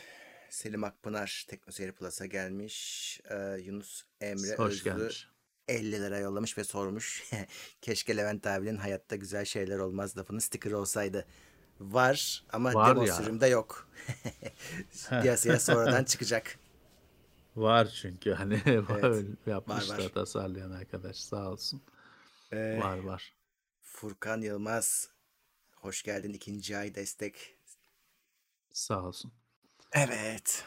Selim 0.51 0.85
Akpınar 0.85 1.45
Teknoseyir 1.49 1.93
Plus'a 1.93 2.27
gelmiş. 2.27 3.21
Eee, 3.31 3.59
Yunus 3.65 4.03
Emre 4.21 4.55
Hoş 4.57 4.85
Özlü 4.85 4.85
gelmiş. 4.85 5.29
50 5.69 5.93
lira 5.93 6.19
yollamış 6.19 6.59
ve 6.59 6.65
sormuş. 6.65 7.25
Keşke 7.83 8.17
Levent 8.17 8.47
abinin 8.47 8.77
hayatta 8.77 9.17
güzel 9.17 9.45
şeyler 9.45 9.79
olmaz 9.79 10.19
lafının 10.19 10.39
sticker'ı 10.39 10.79
olsaydı. 10.79 11.27
Var 11.81 12.45
ama 12.53 12.75
Var 12.75 12.87
demo 12.87 13.07
ya. 13.07 13.17
sürümde 13.17 13.47
yok. 13.47 13.91
Piyasaya 15.21 15.61
sonradan 15.61 16.05
çıkacak. 16.13 16.59
Var 17.57 17.87
çünkü, 18.03 18.33
hani, 18.33 18.63
Evet. 18.89 19.05
öyle 19.05 19.29
Var 19.69 19.83
yapmışlar 19.87 19.87
var. 19.89 20.13
tasarlayan 20.15 20.71
arkadaş 20.71 21.17
sağ 21.17 21.51
olsun. 21.51 21.83
Eee, 22.53 22.79
Var, 22.79 22.99
var. 22.99 23.35
Furkan 23.83 24.41
Yılmaz. 24.43 25.11
Hoş 25.87 26.03
geldin. 26.03 26.33
ikinci 26.33 26.77
ay 26.77 26.95
destek. 26.95 27.57
Sağ 28.73 29.03
olsun. 29.03 29.33
Evet. 29.93 30.65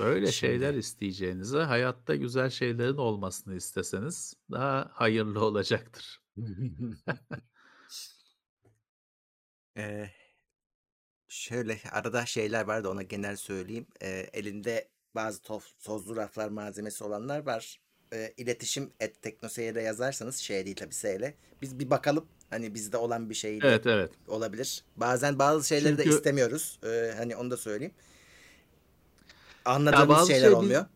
Böyle 0.00 0.32
şeyler 0.32 0.66
Şimdi 0.68 0.78
isteyeceğinize 0.78 1.58
hayatta 1.58 2.14
güzel 2.16 2.50
şeylerin 2.50 2.96
olmasını 2.96 3.56
isteseniz 3.56 4.34
daha 4.50 4.90
hayırlı 4.92 5.44
olacaktır. 5.44 6.22
Eee, 9.76 10.12
şöyle 11.28 11.78
arada 11.92 12.26
şeyler 12.26 12.64
var 12.66 12.84
da 12.84 12.90
ona 12.90 13.02
genel 13.02 13.36
söyleyeyim. 13.36 13.86
Eee, 14.02 14.30
elinde 14.32 14.88
bazı 15.14 15.42
toz, 15.42 15.74
tozlu 15.84 16.16
raflar 16.16 16.48
malzemesi 16.48 17.04
olanlar 17.04 17.46
var. 17.46 17.80
Eee, 18.12 18.34
iletişim 18.36 18.92
et 19.00 19.22
teknoseyir'e 19.22 19.82
yazarsanız 19.82 20.36
şey 20.36 20.64
değil 20.64 20.76
tabii 20.76 20.94
S 20.94 21.16
ile. 21.16 21.34
Biz 21.62 21.78
bir 21.78 21.90
bakalım. 21.90 22.28
Hani 22.52 22.74
bizde 22.74 22.96
olan 22.96 23.30
bir 23.30 23.34
şey 23.34 23.62
de 23.62 23.68
Evet, 23.68 23.86
evet. 23.86 24.10
olabilir. 24.28 24.84
Bazen 24.96 25.38
bazı 25.38 25.68
şeyleri 25.68 25.98
de 25.98 26.02
Çünkü 26.02 26.16
istemiyoruz. 26.16 26.78
Eee, 26.84 27.14
hani 27.16 27.36
onu 27.36 27.50
da 27.50 27.56
söyleyeyim. 27.56 27.94
Anladığımız 29.64 30.26
şeyler 30.26 30.40
şey 30.40 30.50
biz 30.50 30.56
olmuyor. 30.56 30.86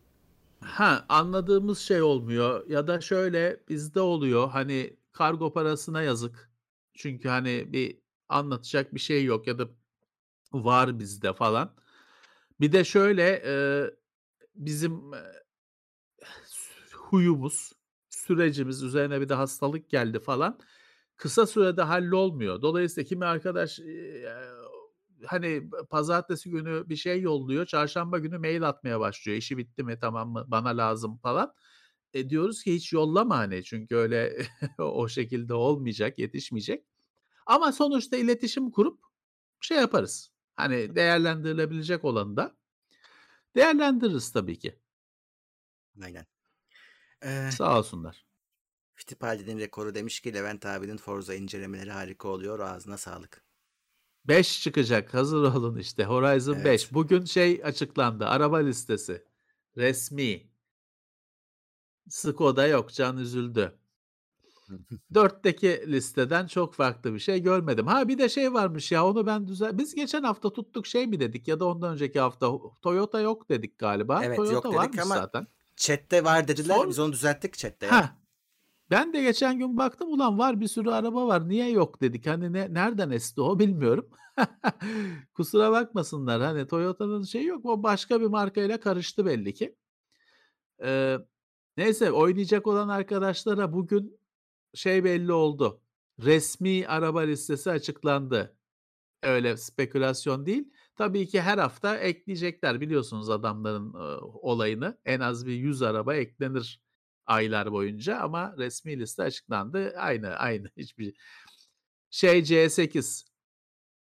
Ha, 0.59 1.05
anladığımız 1.09 1.79
şey 1.79 2.01
olmuyor 2.01 2.69
ya 2.69 2.87
da 2.87 3.01
şöyle 3.01 3.59
bizde 3.69 4.01
oluyor 4.01 4.49
hani 4.49 4.97
kargo 5.11 5.53
parasına 5.53 6.01
yazık. 6.01 6.51
Çünkü 6.93 7.29
hani 7.29 7.73
bir 7.73 7.97
anlatacak 8.29 8.93
bir 8.93 8.99
şey 8.99 9.23
yok 9.23 9.47
ya 9.47 9.59
da 9.59 9.67
var 10.53 10.99
bizde 10.99 11.33
falan. 11.33 11.73
Bir 12.59 12.71
de 12.71 12.83
şöyle 12.83 13.43
eee, 13.45 13.95
bizim 14.55 15.13
eee, 15.13 15.19
huyumuz, 16.93 17.73
sürecimiz 18.09 18.83
üzerine 18.83 19.21
bir 19.21 19.29
de 19.29 19.33
hastalık 19.33 19.89
geldi 19.89 20.19
falan. 20.19 20.59
Kısa 21.17 21.47
sürede 21.47 21.81
hallolmuyor. 21.81 22.61
Dolayısıyla 22.61 23.07
kimi 23.07 23.25
arkadaş 23.25 23.79
eee, 23.79 24.29
hani 25.25 25.69
pazartesi 25.89 26.49
günü 26.49 26.89
bir 26.89 26.95
şey 26.95 27.21
yolluyor, 27.21 27.65
çarşamba 27.65 28.19
günü 28.19 28.37
mail 28.37 28.67
atmaya 28.69 28.99
başlıyor. 28.99 29.37
İşi 29.37 29.57
bitti 29.57 29.83
mi, 29.83 29.97
tamam 30.01 30.29
mı, 30.29 30.45
bana 30.47 30.69
lazım 30.69 31.17
falan. 31.17 31.53
E 32.13 32.29
diyoruz 32.29 32.63
ki 32.63 32.73
hiç 32.75 32.93
yollama 32.93 33.37
hani 33.37 33.63
çünkü 33.63 33.95
öyle 33.95 34.37
o 34.79 35.07
şekilde 35.07 35.53
olmayacak, 35.53 36.19
yetişmeyecek. 36.19 36.85
Ama 37.47 37.71
sonuçta 37.71 38.17
iletişim 38.17 38.71
kurup 38.71 38.99
şey 39.61 39.77
yaparız. 39.77 40.31
Hani 40.55 40.95
değerlendirilebilecek 40.95 42.05
olanı 42.05 42.37
da 42.37 42.57
değerlendiririz 43.55 44.31
tabii 44.31 44.59
ki. 44.59 44.79
Aynen. 46.03 46.25
Eee, 47.23 47.51
Sağ 47.51 47.77
olsunlar. 47.79 48.26
Fittipaldi'nin 48.97 49.59
rekoru 49.59 49.95
demiş 49.95 50.19
ki 50.19 50.33
Levent 50.33 50.65
abinin 50.65 50.97
Forza 50.97 51.33
incelemeleri 51.33 51.91
harika 51.91 52.27
oluyor. 52.27 52.59
Ağzına 52.59 52.97
sağlık. 52.97 53.43
5 54.25 54.61
çıkacak. 54.61 55.13
Hazır 55.13 55.43
olun 55.43 55.77
işte. 55.77 56.03
Horizon 56.05 56.55
5. 56.55 56.65
Evet. 56.65 56.89
Bugün 56.93 57.25
şey 57.25 57.61
açıklandı. 57.63 58.25
Araba 58.25 58.57
listesi. 58.57 59.23
Resmi. 59.77 60.49
Skoda 62.09 62.67
yok. 62.67 62.93
Can 62.93 63.17
üzüldü. 63.17 63.79
4'teki 65.13 65.91
listeden 65.91 66.47
çok 66.47 66.73
farklı 66.73 67.13
bir 67.13 67.19
şey 67.19 67.41
görmedim. 67.41 67.87
Ha 67.87 68.07
bir 68.07 68.17
de 68.17 68.29
şey 68.29 68.53
varmış 68.53 68.91
ya 68.91 69.05
onu 69.05 69.25
ben 69.25 69.47
düzel... 69.47 69.77
Biz 69.77 69.95
geçen 69.95 70.23
hafta 70.23 70.53
tuttuk 70.53 70.87
şey 70.87 71.07
mi 71.07 71.19
dedik 71.19 71.47
ya 71.47 71.59
da 71.59 71.65
ondan 71.65 71.93
önceki 71.93 72.19
hafta 72.19 72.51
Toyota 72.81 73.19
yok 73.21 73.49
dedik 73.49 73.79
galiba. 73.79 74.23
Evet 74.23 74.37
Toyota 74.37 74.69
yok 74.69 74.83
dedik 74.83 74.99
ama 75.01 75.15
zaten. 75.15 75.47
chatte 75.75 76.23
var 76.23 76.47
dediler. 76.47 76.75
Sor. 76.75 76.89
Biz 76.89 76.99
onu 76.99 77.13
düzelttik 77.13 77.57
chatte. 77.57 77.87
Ha. 77.87 78.17
Ben 78.91 79.13
de 79.13 79.21
geçen 79.21 79.59
gün 79.59 79.77
baktım 79.77 80.13
ulan 80.13 80.37
var 80.37 80.61
bir 80.61 80.67
sürü 80.67 80.89
araba 80.89 81.27
var. 81.27 81.49
Niye 81.49 81.69
yok 81.69 82.01
dedik. 82.01 82.27
Hani 82.27 82.53
ne, 82.53 82.73
nereden 82.73 83.09
esti 83.09 83.41
o 83.41 83.59
bilmiyorum. 83.59 84.09
Kusura 85.33 85.71
bakmasınlar. 85.71 86.41
Hani 86.41 86.67
Toyota'nın 86.67 87.23
şeyi 87.23 87.45
yok. 87.45 87.65
O 87.65 87.83
başka 87.83 88.21
bir 88.21 88.25
markayla 88.25 88.79
karıştı 88.79 89.25
belli 89.25 89.53
ki. 89.53 89.75
Ee, 90.83 91.17
neyse 91.77 92.11
oynayacak 92.11 92.67
olan 92.67 92.89
arkadaşlara 92.89 93.73
bugün 93.73 94.19
şey 94.73 95.03
belli 95.03 95.31
oldu. 95.31 95.81
Resmi 96.19 96.87
araba 96.87 97.21
listesi 97.21 97.71
açıklandı. 97.71 98.57
Öyle 99.23 99.57
spekülasyon 99.57 100.45
değil. 100.45 100.71
Tabii 100.95 101.27
ki 101.27 101.41
her 101.41 101.57
hafta 101.57 101.97
ekleyecekler 101.97 102.81
biliyorsunuz 102.81 103.29
adamların 103.29 103.93
e, 103.93 104.17
olayını. 104.21 104.97
En 105.05 105.19
az 105.19 105.45
bir 105.45 105.53
100 105.53 105.81
araba 105.81 106.15
eklenir 106.15 106.81
aylar 107.27 107.71
boyunca 107.71 108.17
ama 108.17 108.55
resmi 108.57 108.99
liste 108.99 109.23
açıklandı. 109.23 109.93
Aynı 109.97 110.35
aynı 110.35 110.69
hiçbir 110.77 111.15
şey 112.09 112.39
C8 112.39 113.27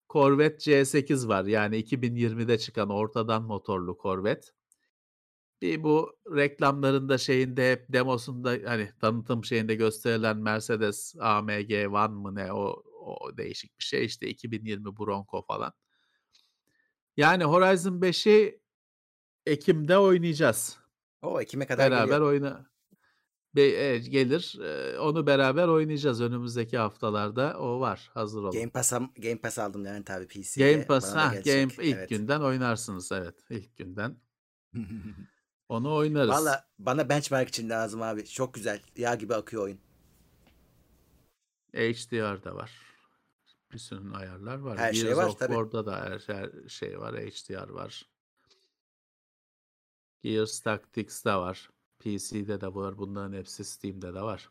Corvette 0.10 0.72
C8 0.72 1.28
var. 1.28 1.46
Yani 1.46 1.84
2020'de 1.84 2.58
çıkan 2.58 2.90
ortadan 2.90 3.44
motorlu 3.44 3.98
Corvette. 4.02 4.48
Bir 5.62 5.84
bu 5.84 6.20
reklamlarında 6.36 7.18
şeyinde 7.18 7.72
hep 7.72 7.86
demosunda 7.94 8.58
hani 8.66 8.92
tanıtım 9.02 9.46
şeyinde 9.46 9.76
gösterilen 9.76 10.38
Mercedes 10.38 11.16
AMG 11.20 11.72
One 11.72 12.08
mı 12.08 12.36
ne 12.36 12.54
o, 12.54 12.84
o 13.02 13.38
değişik 13.38 13.80
bir 13.80 13.84
şey 13.84 14.06
işte 14.06 14.28
2020 14.28 14.86
Bronco 14.86 15.46
falan. 15.46 15.74
Yani 17.18 17.44
Horizon 17.44 18.02
5'i 18.02 18.62
Ekim'de 19.46 19.98
oynayacağız. 19.98 20.78
O 21.22 21.42
Ekim'e 21.42 21.68
kadar 21.68 21.92
Beraber 21.92 22.06
geliyor. 22.06 22.22
oyna 22.22 22.71
Be- 23.56 23.84
e, 23.84 23.98
gelir. 23.98 24.60
E, 24.62 25.00
onu 25.00 25.28
beraber 25.28 25.68
oynayacağız 25.68 26.22
önümüzdeki 26.22 26.78
haftalarda. 26.78 27.60
O 27.60 27.80
var. 27.80 28.10
Hazır 28.14 28.44
olun. 28.44 28.52
Game 28.52 28.70
Pass, 28.70 28.92
Game 29.18 29.38
Pass 29.38 29.60
aldım 29.60 29.86
Levent 29.86 30.10
abi 30.12 30.28
Game 30.28 30.44
PC'ye. 30.44 30.86
Pass 30.86 31.16
Bana 31.16 31.16
da 31.16 31.28
ha 31.28 31.34
gelecek. 31.34 31.78
Game 31.78 31.88
ilk 31.88 31.98
Evet. 31.98 32.10
günden 32.10 32.42
oynarsınız 32.42 33.12
evet. 33.12 33.36
ilk 33.50 33.78
günden. 33.78 34.18
Onu 35.70 35.96
oynarız. 35.96 36.30
Valla 36.30 36.66
bana 36.80 37.10
benchmark 37.10 37.50
için 37.50 37.70
lazım 37.70 38.02
abi. 38.02 38.26
Çok 38.26 38.54
güzel. 38.54 38.82
Yağ 38.96 39.16
gibi 39.16 39.36
akıyor 39.36 39.64
oyun. 39.64 39.80
HDR 41.74 42.44
da 42.44 42.56
var. 42.56 42.72
Bir 43.74 43.78
sürü 43.78 44.14
ayarlar 44.14 44.60
var. 44.60 44.78
Her 44.78 44.94
şey 44.94 45.04
Gears 45.04 45.18
var 45.18 45.28
of 45.28 45.40
tabii. 45.40 45.54
War'da 45.54 45.86
da 45.86 46.02
her, 46.02 46.24
her 46.28 46.70
şey 46.70 47.00
var. 47.00 47.16
HDR 47.16 47.70
var. 47.70 48.06
Gears 50.22 50.60
Tactics'te 50.60 51.36
var. 51.36 51.70
PC'de 52.02 52.62
de 52.62 52.76
var. 52.76 52.98
Bunların 52.98 53.38
hepsi 53.38 53.64
Steam'de 53.66 54.14
de 54.14 54.22
var. 54.22 54.50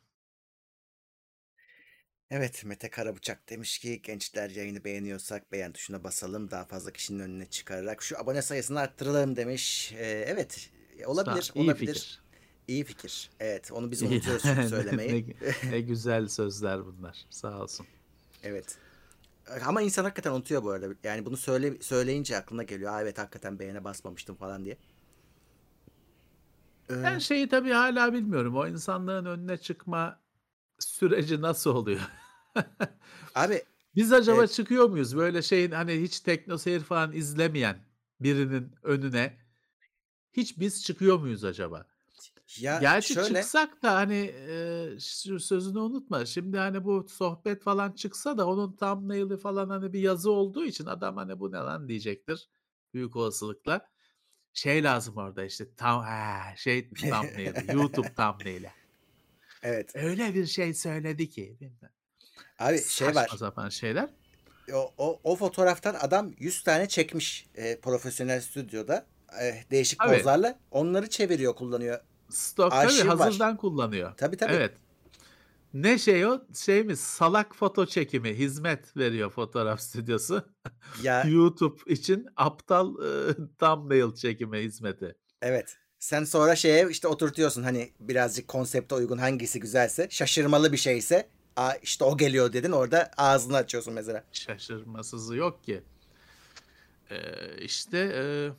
Evet 2.30 2.64
Mete 2.64 2.90
Karabıçak 2.90 3.48
demiş 3.50 3.78
ki 3.78 4.02
gençler 4.02 4.50
yayını 4.50 4.84
beğeniyorsak 4.84 5.52
beğen 5.52 5.72
tuşuna 5.72 6.04
basalım. 6.04 6.50
Daha 6.50 6.64
fazla 6.64 6.90
kişinin 6.92 7.20
önüne 7.20 7.46
çıkararak 7.46 8.02
şu 8.02 8.18
abone 8.18 8.42
sayısını 8.42 8.80
arttıralım 8.80 9.36
demiş. 9.36 9.92
Ee, 9.92 10.24
evet 10.28 10.70
olabilir 11.06 11.42
Sa- 11.42 11.58
iyi 11.58 11.64
olabilir. 11.64 11.94
fikir. 11.94 12.22
İyi 12.68 12.84
fikir. 12.84 13.30
Evet 13.40 13.72
onu 13.72 13.90
biz 13.90 14.02
unutuyoruz 14.02 14.42
çünkü 14.42 14.62
söylemeyi. 14.68 15.36
ne- 15.40 15.54
ne 15.70 15.80
güzel 15.80 16.28
sözler 16.28 16.86
bunlar. 16.86 17.26
Sağ 17.30 17.62
olsun. 17.62 17.86
Evet. 18.42 18.78
Ama 19.66 19.82
insan 19.82 20.04
hakikaten 20.04 20.30
unutuyor 20.32 20.62
bu 20.62 20.70
arada. 20.70 20.94
Yani 21.04 21.26
bunu 21.26 21.36
söyle 21.36 21.82
söyleyince 21.82 22.36
aklına 22.36 22.62
geliyor. 22.62 22.92
Aa 22.92 23.02
evet 23.02 23.18
hakikaten 23.18 23.58
beğene 23.58 23.84
basmamıştım 23.84 24.36
falan 24.36 24.64
diye. 24.64 24.76
Ben 26.90 27.18
şeyi 27.18 27.48
tabii 27.48 27.70
hâlâ 27.70 28.12
bilmiyorum. 28.12 28.56
O 28.56 28.66
insanlığın 28.66 29.24
önüne 29.24 29.56
çıkma 29.56 30.20
süreci 30.78 31.40
nasıl 31.40 31.74
oluyor? 31.74 32.00
Abi, 33.34 33.62
Biz 33.96 34.12
acaba 34.12 34.40
eee 34.40 34.46
çıkıyor 34.48 34.88
muyuz? 34.88 35.16
Böyle 35.16 35.42
şeyin, 35.42 35.70
hani, 35.70 35.92
hiç 36.02 36.20
TeknoSeyir 36.20 36.80
falan 36.80 37.12
izlemeyen 37.12 37.78
birinin 38.20 38.72
önüne 38.82 39.38
hiç 40.32 40.58
biz 40.60 40.84
çıkıyor 40.84 41.18
muyuz 41.18 41.44
acaba? 41.44 41.86
Ya, 42.60 42.80
Gerçi 42.80 43.14
şöyle 43.14 43.42
çıksak 43.42 43.82
da, 43.82 43.94
hani, 43.94 44.34
şu 45.00 45.40
sözünü 45.40 45.78
unutma. 45.78 46.26
Şimdi, 46.26 46.58
hani, 46.58 46.84
bu 46.84 47.06
sohbet 47.08 47.62
falan 47.62 47.92
çıksa 47.92 48.38
da 48.38 48.46
onun 48.46 48.72
thumbnail'i 48.76 49.36
falan, 49.36 49.70
hani, 49.70 49.92
bir 49.92 50.00
yazı 50.00 50.30
olduğu 50.30 50.64
için 50.64 50.86
adam, 50.86 51.16
hani, 51.16 51.40
"Bu 51.40 51.52
ne 51.52 51.56
lan?" 51.56 51.88
diyecektir 51.88 52.48
büyük 52.94 53.16
olasılıkla. 53.16 53.89
Şey 54.52 54.82
lazım 54.84 55.16
orada, 55.16 55.44
işte, 55.44 55.64
tam 55.76 56.04
he, 56.04 56.56
şey 56.56 56.88
thumbnail'i, 56.90 57.74
YouTube 57.76 58.08
thumbnail'i. 58.16 58.70
Evet. 59.62 59.90
Öyle 59.96 60.34
bir 60.34 60.46
şey 60.46 60.74
söyledi 60.74 61.28
ki 61.28 61.56
bilmem. 61.60 61.90
Abi, 62.58 62.78
şey 62.78 63.06
Saçma 63.06 63.22
var 63.22 63.28
sapan 63.38 63.68
şeyler. 63.68 64.08
o 64.72 64.94
o 64.98 65.20
o 65.24 65.36
fotoğraftan 65.36 65.94
adam 66.00 66.32
100 66.38 66.62
tane 66.62 66.88
çekmiş, 66.88 67.46
eee, 67.56 67.80
profesyonel 67.80 68.40
stüdyoda, 68.40 69.06
eee, 69.40 69.64
değişik 69.70 70.00
pozlarla. 70.00 70.58
Onları 70.70 71.10
çeviriyor, 71.10 71.54
kullanıyor. 71.56 72.00
Stok 72.30 72.70
tabii, 72.70 72.80
Arşiv 72.86 73.08
var. 73.08 73.18
hazırdan 73.18 73.56
kullanıyor. 73.56 74.16
Tabii, 74.16 74.36
tabii. 74.36 74.52
Evet. 74.52 74.74
Ne 75.74 75.98
şey 75.98 76.26
o? 76.26 76.40
Şey 76.54 76.82
mi? 76.84 76.96
Salak 76.96 77.56
foto 77.56 77.86
çekimi, 77.86 78.34
hizmet 78.34 78.96
veriyor 78.96 79.30
fotoğraf 79.30 79.80
stüdyosu. 79.90 80.44
Ya 81.02 81.24
YouTube 81.28 81.92
için 81.92 82.26
aptal, 82.36 82.94
ııı, 82.94 83.34
thumbnail 83.58 84.14
çekimi 84.14 84.58
hizmeti. 84.58 85.14
Evet. 85.42 85.76
Sen 85.98 86.24
sonra 86.24 86.56
şeye, 86.56 86.88
işte, 86.90 87.08
oturtuyorsun, 87.08 87.62
hani, 87.62 87.92
birazcık 88.00 88.48
konsepte 88.48 88.94
uygun 88.94 89.18
hangisi 89.18 89.60
güzelse, 89.60 90.06
şaşırmalı 90.10 90.72
bir 90.72 90.76
şeyse, 90.76 91.28
"A, 91.56 91.72
işte, 91.82 92.04
o 92.04 92.16
geliyor." 92.16 92.52
dedin, 92.52 92.72
orada 92.72 93.10
ağzını 93.16 93.56
açıyorsun 93.56 93.94
mesela. 93.94 94.24
Şaşırmasızı 94.32 95.36
yok 95.36 95.64
ki. 95.64 95.82
Eee, 97.10 97.56
işte, 97.60 97.98
eee 97.98 98.52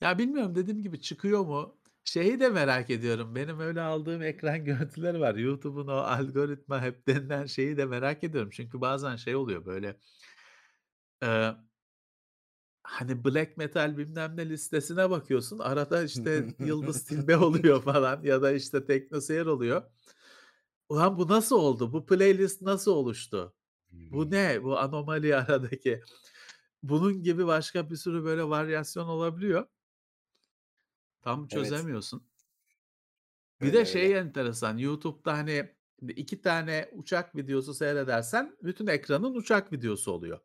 Ya, 0.00 0.18
bilmiyorum, 0.18 0.54
dediğim 0.54 0.82
gibi 0.82 1.00
çıkıyor 1.00 1.40
mu? 1.46 1.76
Şeyi 2.04 2.40
de 2.40 2.48
merak 2.48 2.90
ediyorum. 2.90 3.34
Benim 3.34 3.60
öyle 3.60 3.80
aldığım 3.80 4.22
ekran 4.22 4.64
görüntüleri 4.64 5.20
var. 5.20 5.34
YouTube'un 5.34 5.86
o 5.88 5.92
algoritma 5.92 6.82
hep 6.82 7.06
denilen 7.08 7.46
şeyi 7.46 7.76
de 7.76 7.84
merak 7.86 8.24
ediyorum. 8.24 8.50
Çünkü 8.52 8.80
bazen 8.80 9.16
şey 9.16 9.36
oluyor 9.36 9.66
böyle 9.66 9.96
eee 11.22 11.56
hani, 12.82 13.24
black 13.24 13.56
metal 13.56 13.96
bilmem 13.98 14.36
ne 14.36 14.48
listesine 14.48 15.10
bakıyorsun. 15.10 15.58
Arada, 15.58 16.02
işte, 16.04 16.54
Yıldız 16.58 17.04
Tilbe 17.06 17.36
oluyor 17.36 17.82
falan 17.82 18.22
ya 18.22 18.42
da, 18.42 18.52
işte, 18.52 18.84
TeknoSeyir 18.84 19.46
oluyor. 19.46 19.82
Ulan 20.88 21.18
bu 21.18 21.28
nasıl 21.28 21.56
oldu? 21.56 21.92
Bu 21.92 22.06
playlist 22.06 22.62
nasıl 22.62 22.92
oluştu? 22.92 23.54
Bu 24.10 24.30
ne? 24.30 24.64
Bu 24.64 24.78
anomali 24.78 25.36
aradaki. 25.36 26.02
Bunun 26.82 27.22
gibi 27.22 27.46
başka 27.46 27.90
bir 27.90 27.96
sürü 27.96 28.24
böyle 28.24 28.44
varyasyon 28.48 29.08
olabiliyor. 29.08 29.66
Tam 31.22 31.48
çözemiyorsun. 31.48 32.22
Bir 33.62 33.66
Öyle, 33.66 33.78
de 33.78 33.84
şey 33.84 34.04
öyle. 34.06 34.18
enteresan, 34.18 34.78
YouTube'da, 34.78 35.32
hani, 35.32 35.74
2 36.08 36.40
tane 36.42 36.88
uçak 36.92 37.36
videosu 37.36 37.74
seyredersen 37.74 38.56
bütün 38.62 38.86
ekranın 38.86 39.34
uçak 39.34 39.72
videosu 39.72 40.12
oluyor. 40.12 40.40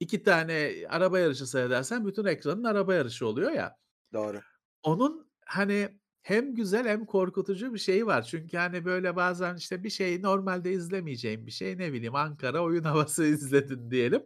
2 0.00 0.22
tane 0.22 0.72
araba 0.88 1.18
yarışı 1.18 1.46
seyredersen 1.46 2.06
bütün 2.06 2.24
ekranın 2.24 2.64
araba 2.64 2.94
yarışı 2.94 3.26
oluyor 3.26 3.52
ya. 3.52 3.78
Doğru. 4.12 4.40
Onun, 4.82 5.26
hani, 5.46 6.00
hem 6.22 6.54
güzel 6.54 6.88
hem 6.88 7.06
korkutucu 7.06 7.74
bir 7.74 7.78
şeyi 7.78 8.06
var. 8.06 8.22
Çünkü, 8.22 8.56
hani, 8.56 8.84
böyle 8.84 9.16
bazen, 9.16 9.56
işte, 9.56 9.84
bir 9.84 9.90
şey 9.90 10.22
normalde 10.22 10.72
izlemeyeceğin 10.72 11.46
bir 11.46 11.52
şey, 11.52 11.78
ne 11.78 11.92
bileyim, 11.92 12.14
Ankara 12.14 12.62
oyun 12.62 12.84
havası 12.84 13.24
izledin 13.24 13.90
diyelim. 13.90 14.22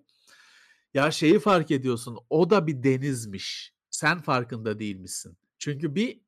Ya, 0.94 1.10
şeyi 1.10 1.38
fark 1.38 1.70
ediyorsun, 1.70 2.18
o 2.30 2.50
da 2.50 2.66
bir 2.66 2.82
denizmiş. 2.82 3.74
Sen 3.90 4.20
farkında 4.20 4.78
değilmişsin. 4.78 5.38
Çünkü 5.58 5.94
bir 5.94 6.20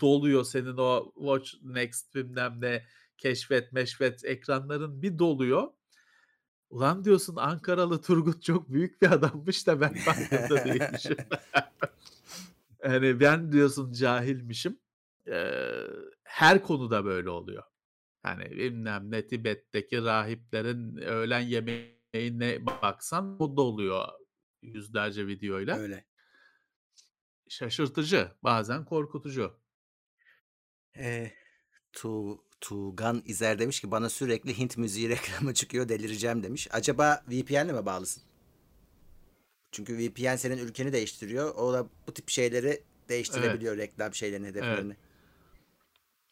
doluyor 0.00 0.44
senin 0.44 0.76
o 0.76 1.12
watch 1.14 1.54
next 1.62 2.14
bilmem 2.14 2.60
ne, 2.60 2.86
keşfet 3.18 3.72
meşfet 3.72 4.24
ekranların 4.24 5.02
bir 5.02 5.18
doluyor. 5.18 5.68
Ulan 6.70 7.04
diyorsun 7.04 7.36
Ankaralı 7.36 8.02
Turgut 8.02 8.42
çok 8.42 8.72
büyük 8.72 9.02
bir 9.02 9.10
adammış 9.12 9.66
da 9.66 9.80
ben 9.80 9.94
farkında 9.94 10.64
değilmişim. 10.64 11.16
Hani, 12.82 13.20
ben 13.20 13.52
diyorsun 13.52 13.92
cahilmişim. 13.92 14.78
Eee, 15.26 15.86
her 16.24 16.62
konuda 16.62 17.04
böyle 17.04 17.30
oluyor. 17.30 17.62
Hani, 18.22 18.50
bilmem 18.50 19.10
ne, 19.10 19.26
Tibet'teki 19.26 20.04
rahiplerin 20.04 20.96
öğlen 20.96 21.40
yemeğine 21.40 22.66
baksan 22.66 23.36
o 23.42 23.56
doluyor 23.56 24.08
yüzlerce 24.62 25.26
videoyla. 25.26 25.78
Öyle. 25.78 26.04
Şaşırtıcı, 27.50 28.32
bazen 28.42 28.84
korkutucu. 28.84 29.60
Eee, 30.96 31.34
Tu 31.92 32.38
Tuğgan 32.60 33.22
İzer 33.24 33.58
demiş 33.58 33.80
ki, 33.80 33.90
"Bana 33.90 34.08
sürekli 34.10 34.58
Hint 34.58 34.76
müziği 34.76 35.08
reklamı 35.08 35.54
çıkıyor, 35.54 35.88
delireceğim." 35.88 36.42
demiş. 36.42 36.68
Acaba 36.70 37.24
VPN'le 37.28 37.72
mi 37.72 37.86
bağlısın? 37.86 38.22
Çünkü 39.72 39.98
VPN 39.98 40.36
senin 40.36 40.58
ülkeni 40.58 40.92
değiştiriyor. 40.92 41.54
O 41.54 41.72
da 41.72 41.88
bu 42.06 42.14
tip 42.14 42.28
şeyleri 42.28 42.66
Evet. 42.66 42.84
değiştirebiliyor, 43.08 43.76
reklam 43.76 44.14
şeylerini, 44.14 44.46
Evet. 44.46 44.56
hedeflerini. 44.56 44.96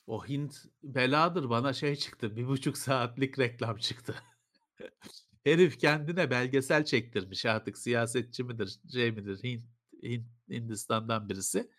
O 0.07 0.29
Hint 0.29 0.65
beladır. 0.83 1.51
Bana 1.51 1.73
şey 1.73 1.97
çıktı, 1.97 2.37
1,5 2.37 2.79
saatlik 2.79 3.39
reklam 3.39 3.77
çıktı. 3.77 4.15
Herif 5.45 5.79
kendine 5.79 6.31
belgesel 6.31 6.85
çektirmiş 6.85 7.47
artık 7.47 7.79
siyasetçi 7.79 8.45
midir, 8.45 8.81
şey 8.93 9.13
midir, 9.13 9.43
Hint 9.45 9.65
Hint 10.03 10.38
Hindistan'dan 10.51 11.29
birisi. 11.29 11.71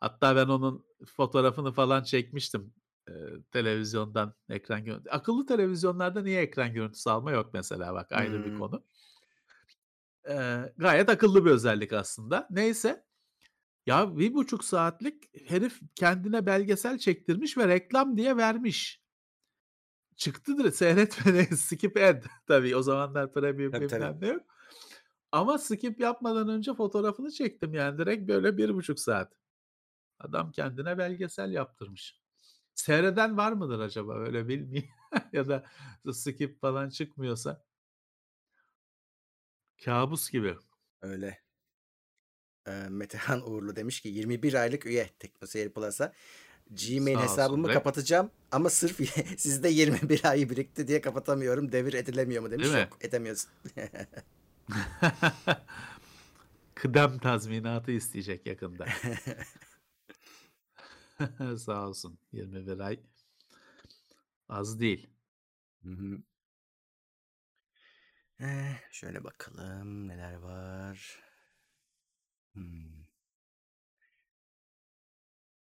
Hatta 0.00 0.36
ben 0.36 0.46
onun 0.48 0.86
fotoğrafını 1.06 1.72
falan 1.72 2.02
çekmiştim, 2.02 2.74
eee, 3.08 3.14
televizyondan 3.52 4.34
ekran 4.48 4.84
görüntü 4.84 5.10
Akıllı 5.10 5.46
televizyonlarda 5.46 6.22
niye 6.22 6.42
ekran 6.42 6.74
görüntüsü 6.74 7.10
alma 7.10 7.32
yok 7.32 7.50
mesela 7.54 7.94
bak 7.94 8.12
ayrı 8.12 8.44
bir 8.44 8.50
Hımm. 8.50 8.54
konu. 8.54 8.84
Eee, 10.28 10.72
gayet 10.76 11.08
akıllı 11.08 11.44
bir 11.44 11.50
özellik 11.50 11.92
aslında. 11.92 12.48
Neyse, 12.50 13.04
ya 13.86 14.18
1,5 14.18 14.64
saatlik 14.64 15.50
herif 15.50 15.80
kendine 15.96 16.46
belgesel 16.46 16.98
çektirmiş 16.98 17.58
ve 17.58 17.68
reklam 17.68 18.16
diye 18.18 18.36
vermiş. 18.36 19.02
Çıktı 20.16 20.58
direkt 20.58 20.76
seyretmedi, 20.76 21.56
skip 21.56 21.96
ad 21.96 22.22
tabii 22.46 22.76
o 22.76 22.82
zamanlar 22.82 23.32
premium 23.32 23.80
bilmem 23.80 24.20
ne 24.20 24.28
yok. 24.28 24.42
Ama 25.34 25.58
skip 25.58 26.00
yapmadan 26.00 26.48
önce 26.48 26.74
fotoğrafını 26.74 27.30
çektim 27.30 27.74
yani 27.74 27.98
direkt 27.98 28.28
böyle 28.28 28.56
1,5 28.56 29.00
saat. 29.00 29.32
Adam 30.18 30.52
kendine 30.52 30.98
belgesel 30.98 31.52
yaptırmış. 31.52 32.20
Seyreden 32.74 33.36
var 33.36 33.52
mıdır 33.52 33.80
acaba 33.80 34.14
öyle 34.18 34.48
bilmeyeyim 34.48 34.90
ya 35.32 35.48
da 35.48 35.64
skip 36.12 36.60
falan 36.60 36.88
çıkmıyorsa? 36.88 37.64
Kâbus 39.84 40.30
gibi. 40.30 40.56
Öyle. 41.02 41.42
Eee, 42.66 42.88
Metehan 42.88 43.50
Uğurlu 43.50 43.76
demiş 43.76 44.00
ki, 44.00 44.08
"21 44.08 44.54
aylık 44.54 44.86
üye 44.86 45.08
TeknoSeyir 45.18 45.70
Plus'a. 45.70 46.12
Gmail 46.70 47.14
Sağ 47.14 47.22
olsun 47.22 47.22
hesabımı 47.22 47.68
be. 47.68 47.72
kapatacağım 47.74 48.30
ama 48.52 48.70
sırf 48.70 48.98
sizde 49.38 49.68
21 49.68 50.24
ay 50.24 50.50
birikti 50.50 50.88
diye 50.88 51.00
kapatamıyorum. 51.00 51.72
Devir 51.72 51.94
edilemiyor 51.94 52.42
mu?" 52.42 52.50
demiş. 52.50 52.68
Yok, 52.74 52.98
edemiyorsun. 53.00 53.50
Kıdem 56.74 57.18
tazminatı 57.18 57.92
isteyecek 57.92 58.46
yakında. 58.46 58.86
Sağ 61.58 61.88
olsun. 61.88 62.18
21 62.32 62.78
ay 62.78 63.00
az 64.48 64.80
değil. 64.80 65.06
Hı 65.84 65.90
hı. 65.90 66.22
Eee, 68.40 68.80
şöyle 68.90 69.24
bakalım 69.24 70.08
neler 70.08 70.34
var. 70.34 71.20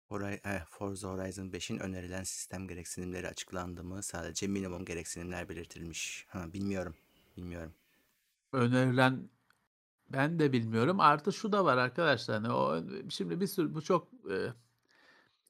Horay 0.10 0.40
eh, 0.46 0.64
Forza 0.70 1.10
Horizon 1.10 1.54
5'in 1.54 1.80
önerilen 1.80 2.24
sistem 2.24 2.68
gereksinimleri 2.68 3.28
açıklandı 3.28 3.84
mı? 3.84 4.04
Sadece 4.04 4.48
minimum 4.48 4.86
gereksinimler 4.86 5.50
belirtilmiş. 5.50 6.26
Ha, 6.30 6.54
bilmiyorum. 6.54 6.96
Bilmiyorum. 7.38 7.74
Önerilen 8.56 9.30
ben 10.10 10.40
de 10.40 10.53
bilmiyorum. 10.53 10.99
Artı 10.99 11.34
şu 11.34 11.52
da 11.52 11.65
var 11.65 11.77
arkadaşlar, 11.77 12.41
hani, 12.41 12.53
o 12.53 12.84
şimdi 13.10 13.41
bir 13.41 13.48
sürü 13.48 13.76
bu 13.76 13.82
çok, 13.82 14.07
eee, 14.30 14.53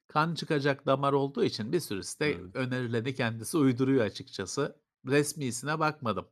kan 0.08 0.36
çıkacak 0.36 0.86
damar 0.86 1.14
olduğu 1.14 1.44
için 1.44 1.72
bir 1.72 1.80
sürü 1.80 2.04
site 2.04 2.38
Hımm. 2.38 2.52
önerileni 2.54 3.16
kendisi 3.16 3.58
uyduruyor 3.58 4.06
açıkçası. 4.06 4.76
Resmîsine 5.08 5.80
bakmadım. 5.80 6.28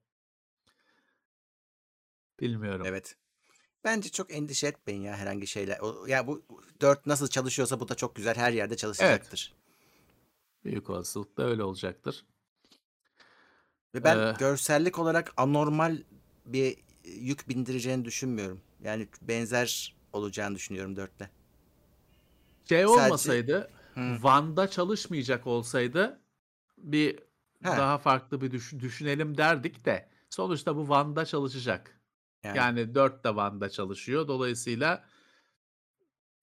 Bilmiyorum. 2.39 2.85
Evet. 2.85 3.15
Bence 3.83 4.09
çok 4.09 4.33
endişe 4.33 4.67
etmeyin 4.67 5.01
ya 5.01 5.15
herhangi 5.17 5.47
şeyler. 5.47 5.79
O, 5.79 6.05
ya 6.07 6.27
bu 6.27 6.45
4 6.81 7.05
nasıl 7.05 7.27
çalışıyorsa 7.27 7.79
bu 7.79 7.89
da 7.89 7.95
çok 7.95 8.15
güzel 8.15 8.35
her 8.35 8.51
yerde 8.51 8.73
Evet. 8.73 8.79
çalışacaktır. 8.79 9.53
Büyük 10.63 10.89
olasılıkla 10.89 11.43
öyle 11.43 11.63
olacaktır. 11.63 12.25
Ve 13.95 14.03
ben 14.03 14.17
Eee 14.17 14.35
görsellik 14.39 14.99
olarak 14.99 15.33
anormal 15.37 15.97
bir 16.45 16.77
yük 17.03 17.49
bindireceğini 17.49 18.05
düşünmüyorum. 18.05 18.61
Yani 18.83 19.07
benzer 19.21 19.95
olacağını 20.13 20.55
düşünüyorum 20.55 20.93
4'te. 20.95 21.29
Şey 22.69 22.83
Sadece 22.87 23.03
olmasaydı, 23.05 23.71
Hı. 23.93 24.17
Van'da 24.21 24.67
çalışmayacak 24.67 25.47
olsaydı 25.47 26.21
bir 26.77 27.15
He. 27.63 27.69
daha 27.69 27.97
farklı 27.97 28.41
bir 28.41 28.51
düş 28.51 28.73
düşünelim 28.73 29.37
derdik 29.37 29.85
de 29.85 30.09
sonuçta 30.29 30.75
bu 30.75 30.89
Van'da 30.89 31.25
çalışacak. 31.25 31.99
Yani. 32.43 32.57
Yani 32.57 32.95
4 32.95 33.23
de 33.23 33.35
Van'da 33.35 33.69
çalışıyor. 33.69 34.27
Dolayısıyla 34.27 35.05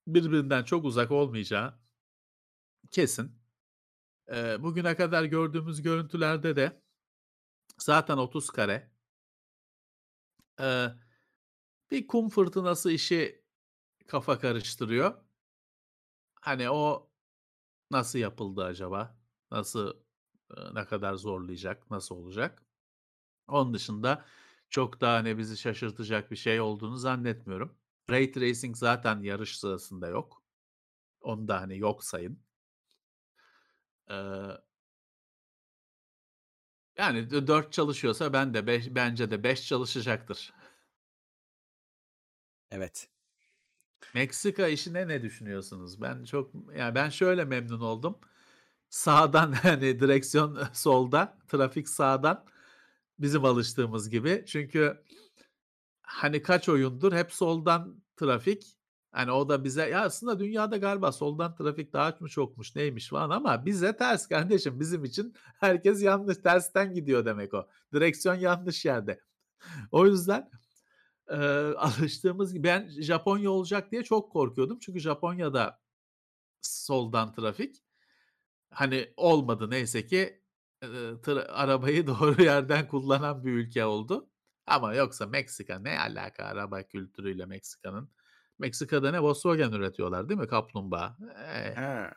birbirinden 0.07 0.65
çok 0.65 0.85
uzak 0.85 1.11
olmayacağı 1.11 1.75
kesin. 2.91 3.33
Eee, 4.31 4.57
bugüne 4.61 4.97
kadar 4.97 5.25
gördüğümüz 5.25 5.83
görüntülerde 5.83 6.57
de 6.57 6.83
zaten 7.79 8.17
30 8.17 8.51
kare. 8.51 8.91
Eee, 10.61 10.95
bir 11.93 12.07
kum 12.09 12.29
fırtınası 12.31 12.93
işi 12.93 13.45
kafa 14.09 14.39
karıştırıyor. 14.41 15.15
Hani 16.41 16.71
o 16.71 17.11
nasıl 17.93 18.21
yapıldı 18.21 18.65
acaba? 18.65 19.19
Nasıl, 19.53 19.95
ne 20.75 20.87
kadar 20.87 21.15
zorlayacak, 21.15 21.91
nasıl 21.91 22.17
olacak? 22.17 22.63
Onun 23.49 23.75
dışında 23.75 24.27
çok 24.71 25.01
da, 25.01 25.13
hani, 25.15 25.39
bizi 25.39 25.59
şaşırtacak 25.59 26.33
bir 26.33 26.37
şey 26.37 26.61
olduğunu 26.63 26.97
zannetmiyorum. 26.99 27.79
Ray 28.11 28.33
tracing 28.33 28.77
zaten 28.77 29.23
yarış 29.23 29.59
sırasında 29.59 30.09
yok. 30.09 30.43
Onu 31.23 31.49
da, 31.49 31.63
hani, 31.63 31.79
yok 31.79 32.05
sayın. 32.05 32.45
Eee 34.09 34.59
Yani 37.01 37.31
d 37.31 37.47
4 37.47 37.73
çalışıyorsa 37.73 38.33
ben 38.33 38.55
de 38.55 38.67
beş 38.67 38.87
bence 38.91 39.31
de 39.31 39.43
5 39.43 39.67
çalışacaktır. 39.67 40.53
Evet. 42.71 43.09
Meksika 44.15 44.69
işine 44.69 45.09
ne 45.09 45.23
düşünüyorsunuz? 45.23 46.01
Ben 46.03 46.25
çok 46.25 46.51
ya 46.77 46.95
ben 46.95 47.09
şöyle 47.09 47.45
memnun 47.45 47.81
oldum. 47.81 48.19
Sağdan, 48.91 49.53
hani, 49.63 50.01
direksiyon 50.01 50.59
solda, 50.73 51.39
trafik 51.49 51.89
sağdan 51.89 52.45
bizim 53.19 53.45
alıştığımız 53.45 54.11
gibi. 54.11 54.45
Çünkü 54.47 55.05
hani, 56.03 56.43
kaç 56.43 56.69
oyundur 56.69 57.13
hep 57.13 57.33
soldan 57.33 58.05
trafik. 58.17 58.79
Hani, 59.13 59.33
o 59.33 59.49
da 59.49 59.65
bize 59.65 59.89
ya 59.91 60.01
aslında 60.05 60.39
dünyada 60.39 60.77
galiba 60.77 61.13
soldan 61.13 61.55
trafik 61.55 61.93
daha 61.93 62.17
mı 62.21 62.29
çokmuş, 62.29 62.77
neymiş 62.77 63.09
falan 63.09 63.31
ama 63.31 63.67
bize 63.67 63.97
ters 63.97 64.29
kardeşim. 64.29 64.81
Bizim 64.81 65.05
için 65.05 65.35
herkes 65.61 66.03
yanlış, 66.03 66.37
tersten 66.39 66.95
gidiyor 66.95 67.25
demek 67.25 67.55
o. 67.55 67.69
Direksiyon 67.93 68.35
yanlış 68.35 68.85
yerde. 68.85 69.21
O 69.93 70.07
yüzden, 70.07 70.51
eee, 71.31 71.37
alıştığımız 71.79 72.53
gibi 72.55 72.65
ben 72.65 72.89
Japonya 73.03 73.51
olacak 73.51 73.93
diye 73.93 74.05
çok 74.05 74.33
korkuyordum. 74.33 74.79
Çünkü 74.81 75.01
Japonya'da 75.01 75.81
soldan 76.63 77.33
trafik. 77.33 77.77
Hani, 78.71 79.15
olmadı 79.17 79.71
neyse 79.71 80.07
ki, 80.07 80.43
ııı, 80.85 81.21
tır 81.23 81.37
arabayı 81.49 82.07
doğru 82.09 82.43
yerden 82.43 82.89
kullanan 82.89 83.45
bir 83.45 83.53
ülke 83.53 83.85
oldu. 83.85 84.31
Ama 84.67 84.95
yoksa 84.95 85.27
Meksika 85.27 85.79
ne 85.79 86.01
alaka 86.01 86.45
araba 86.45 86.83
kültürüyle 86.83 87.47
Meksika'nın? 87.47 88.11
Meksika'da 88.61 89.11
ne 89.11 89.21
Volkswagen 89.21 89.73
üretiyorlar 89.73 90.29
değil 90.29 90.41
mi? 90.41 90.47
Kaplumbağa. 90.47 91.17
Eee 91.21 91.75
Ha. 91.75 92.11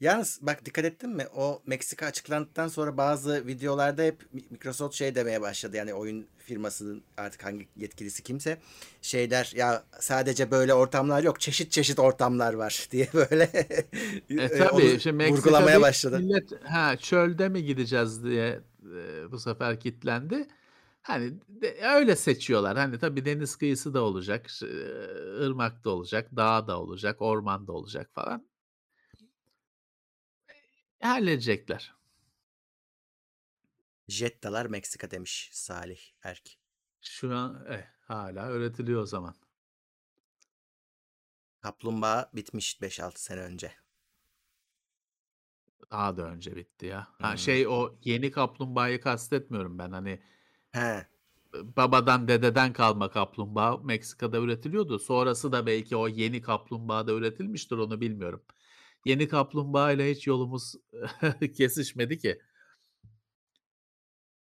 Yalnız 0.00 0.38
bak 0.42 0.64
dikkat 0.64 0.84
ettin 0.84 1.10
mi? 1.10 1.26
O 1.36 1.62
Meksika 1.66 2.06
açıklandıktan 2.06 2.68
sonra 2.68 2.96
bazı 2.96 3.46
videolarda 3.46 4.02
hep 4.02 4.34
Mi 4.34 4.42
Microsoft 4.50 4.94
şey 4.94 5.14
demeye 5.14 5.40
başladı. 5.40 5.76
Yani 5.76 5.94
oyun 5.94 6.26
firmasının 6.38 7.02
artık 7.16 7.44
hangi 7.44 7.68
yetkilisi 7.76 8.22
kimse 8.22 8.58
şey 9.02 9.30
der 9.30 9.52
ya 9.56 9.84
sadece 10.00 10.50
böyle 10.50 10.74
ortamlar 10.74 11.22
yok 11.22 11.40
çeşit 11.40 11.72
çeşit 11.72 11.98
ortamlar 11.98 12.54
var 12.54 12.88
diye 12.90 13.08
böyle 13.14 13.50
E, 14.30 14.48
onu 14.48 14.58
tabii. 14.58 15.00
Şimdi 15.00 15.16
Meksika 15.16 15.38
vurgulamaya 15.38 15.80
başladı. 15.80 16.18
millet 16.20 16.64
ha, 16.64 16.96
çölde 16.96 17.48
mi 17.48 17.64
gideceğiz 17.64 18.24
diye, 18.24 18.60
eee, 18.84 19.30
bu 19.30 19.38
sefer 19.38 19.80
kitlendi. 19.80 20.48
Hani, 21.02 21.40
de 21.48 21.78
öyle 21.82 22.16
seçiyorlar. 22.16 22.76
Hani, 22.78 22.98
tabii 22.98 23.24
deniz 23.24 23.56
kıyısı 23.56 23.94
da 23.94 24.02
olacak, 24.02 24.48
ş 24.48 24.66
ırmak 25.40 25.84
da 25.84 25.90
olacak, 25.90 26.28
dağ 26.36 26.66
da 26.66 26.80
olacak, 26.80 27.22
orman 27.22 27.66
da 27.66 27.72
olacak 27.72 28.10
falan. 28.14 28.48
Eee, 30.48 31.08
halledecekler. 31.08 31.94
Jettalar 34.08 34.66
Meksika 34.66 35.10
demiş 35.10 35.50
Salih 35.52 36.00
Erk. 36.22 36.58
Şu 37.00 37.36
an 37.36 37.66
eh, 37.70 37.84
hâlâ 38.00 38.50
üretiliyor 38.52 39.02
o 39.02 39.06
zaman. 39.06 39.34
Kaplumbağa 41.60 42.30
bitmiş 42.34 42.82
5-6 42.82 43.22
sene 43.22 43.40
önce. 43.40 43.72
Daha 45.90 46.16
da 46.16 46.22
önce 46.22 46.56
bitti 46.56 46.86
ya. 46.86 47.08
Ha, 47.18 47.28
Hımm. 47.28 47.38
şey 47.38 47.66
o 47.68 47.94
yeni 48.04 48.30
kaplumbağayı 48.30 49.00
kastetmiyorum 49.00 49.78
ben. 49.78 49.92
Hani, 49.92 50.22
He. 50.74 50.80
ııı, 50.80 51.76
babadan 51.76 52.28
dededen 52.28 52.72
kalma 52.72 53.10
kaplumbağa 53.10 53.76
Meksika'da 53.76 54.38
üretiliyordu. 54.38 54.98
Sonrası 54.98 55.52
da 55.52 55.66
belki 55.66 55.96
o 55.96 56.08
yeni 56.08 56.42
kaplumbağa 56.42 57.06
da 57.06 57.12
üretilmiştir, 57.12 57.76
onu 57.78 58.00
bilmiyorum. 58.00 58.42
Yeni 59.04 59.28
kaplumbağayla 59.28 60.04
hiç 60.06 60.26
yolumuz 60.26 60.74
kesişmedi 61.56 62.18
ki. 62.18 62.40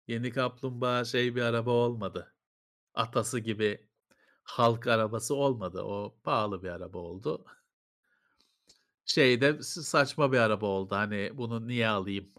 Yeni 0.09 0.31
kaplumbağa 0.33 1.05
şey 1.05 1.35
bir 1.37 1.43
araba 1.43 1.71
olmadı. 1.71 2.35
Atası 2.95 3.41
gibi 3.41 3.89
halk 4.45 4.87
arabası 4.87 5.35
olmadı. 5.35 5.83
O 5.83 6.17
pahalı 6.25 6.63
bir 6.63 6.69
araba 6.69 6.99
oldu. 6.99 7.45
Şey 9.07 9.41
de 9.41 9.63
s 9.63 9.83
saçma 9.83 10.33
bir 10.33 10.39
araba 10.39 10.67
oldu. 10.67 10.95
Hani, 10.97 11.31
bunu 11.35 11.69
niye 11.69 11.89
alayım 11.89 12.33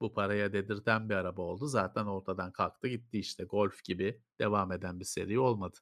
bu 0.00 0.14
paraya 0.14 0.52
dedirten 0.52 1.08
bir 1.08 1.14
araba 1.14 1.42
oldu. 1.42 1.66
Zaten 1.66 2.04
ortadan 2.06 2.52
kalktı 2.52 2.88
gitti 2.88 3.18
işte. 3.18 3.44
Golf 3.44 3.84
gibi 3.84 4.22
devam 4.40 4.72
eden 4.72 5.00
bir 5.00 5.04
seri 5.04 5.38
olmadı. 5.38 5.78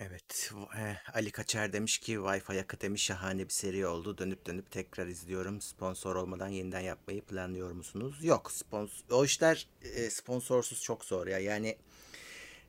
Evet. 0.00 0.50
Eee, 0.76 0.96
Ali 1.14 1.30
Kaçer 1.30 1.72
demiş 1.72 1.98
ki 1.98 2.12
Wi-Fi 2.14 2.60
akademi 2.60 2.98
şahane 2.98 3.44
bir 3.44 3.52
seri 3.52 3.86
oldu. 3.86 4.18
Dönüp 4.18 4.46
dönüp 4.46 4.70
tekrar 4.70 5.06
izliyorum. 5.06 5.60
Sponsor 5.60 6.16
olmadan 6.16 6.48
yeniden 6.48 6.80
yapmayı 6.80 7.22
planlıyor 7.22 7.70
musunuz? 7.72 8.24
Yok. 8.24 8.52
Spons 8.52 8.90
o 9.10 9.24
işler 9.24 9.66
eee, 9.84 10.10
sponsorsuz 10.10 10.82
çok 10.82 11.04
zor 11.04 11.26
ya. 11.26 11.38
Yani 11.38 11.76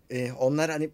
eee, 0.09 0.31
onlar 0.39 0.71
hani 0.71 0.89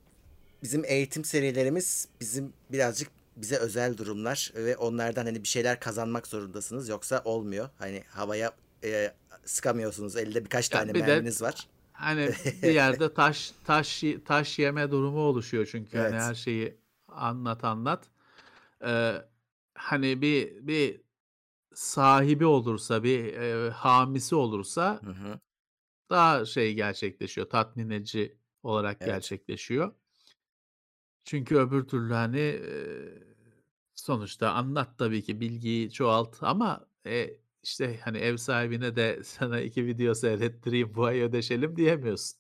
bizim 0.64 0.86
eğitim 0.86 1.26
serilerimiz 1.26 2.08
bizim 2.22 2.54
birazcık 2.72 3.10
bize 3.38 3.58
özel 3.58 3.98
durumlar 3.98 4.52
ve 4.56 4.78
onlardan 4.78 5.26
hani 5.26 5.44
bir 5.44 5.48
şeyler 5.48 5.80
kazanmak 5.80 6.28
zorundasınız. 6.28 6.90
Yoksa 6.90 7.22
olmuyor. 7.26 7.70
Hani 7.80 8.04
havaya 8.10 8.52
eee, 8.84 9.16
sıkamıyorsunuz. 9.46 10.16
Elde 10.18 10.46
birkaç 10.46 10.70
Ya 10.72 10.80
tane 10.80 10.94
bir 10.94 11.06
de 11.06 11.16
merminiz 11.16 11.42
var. 11.42 11.68
hani 11.94 12.34
bir 12.64 12.72
yerde 12.74 13.14
taş 13.14 13.52
taş 13.64 14.04
taş 14.26 14.60
yeme 14.60 14.92
durumu 14.92 15.20
oluşuyor 15.20 15.66
çünkü 15.72 15.98
hani 15.98 16.16
Evet. 16.16 16.22
her 16.22 16.34
şeyi 16.36 16.82
anlat 17.08 17.64
anlat. 17.64 18.10
Eee, 18.84 19.30
hani 19.76 20.22
bir 20.22 20.68
bir 20.68 21.02
sahibi 21.76 22.46
olursa, 22.46 23.04
bir, 23.04 23.26
eee, 23.26 23.70
hamisi 23.72 24.36
olursa 24.36 25.02
Hı 25.04 25.10
hı. 25.12 25.40
daha 26.10 26.46
şey 26.46 26.74
gerçekleşiyor, 26.74 27.50
tatmin 27.50 27.90
edici 27.90 28.38
olarak 28.64 28.98
Evet. 29.02 29.04
gerçekleşiyor. 29.04 29.94
Çünkü 31.24 31.56
öbür 31.58 31.84
türlü 31.88 32.14
hani, 32.14 32.38
eee, 32.40 33.27
sonuçta 34.08 34.52
anlat 34.54 34.98
tabii 35.00 35.24
ki 35.24 35.40
bilgiyi 35.42 35.92
çoğalt 35.92 36.38
ama, 36.44 36.88
eee, 37.06 37.40
işte, 37.64 38.00
hani, 38.04 38.18
ev 38.18 38.38
sahibine 38.38 38.96
de 38.96 39.20
sana 39.24 39.62
2 39.62 39.86
video 39.86 40.14
seyrettireyim 40.16 40.96
bu 40.96 41.06
ay 41.06 41.22
ödeşelim 41.22 41.76
diyemiyorsun. 41.76 42.40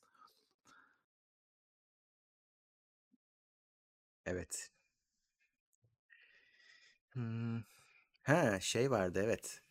Evet. 4.26 4.72
Hımm. 7.10 7.66
He, 8.24 8.60
şey 8.62 8.92
vardı 8.92 9.22
evet. 9.26 9.62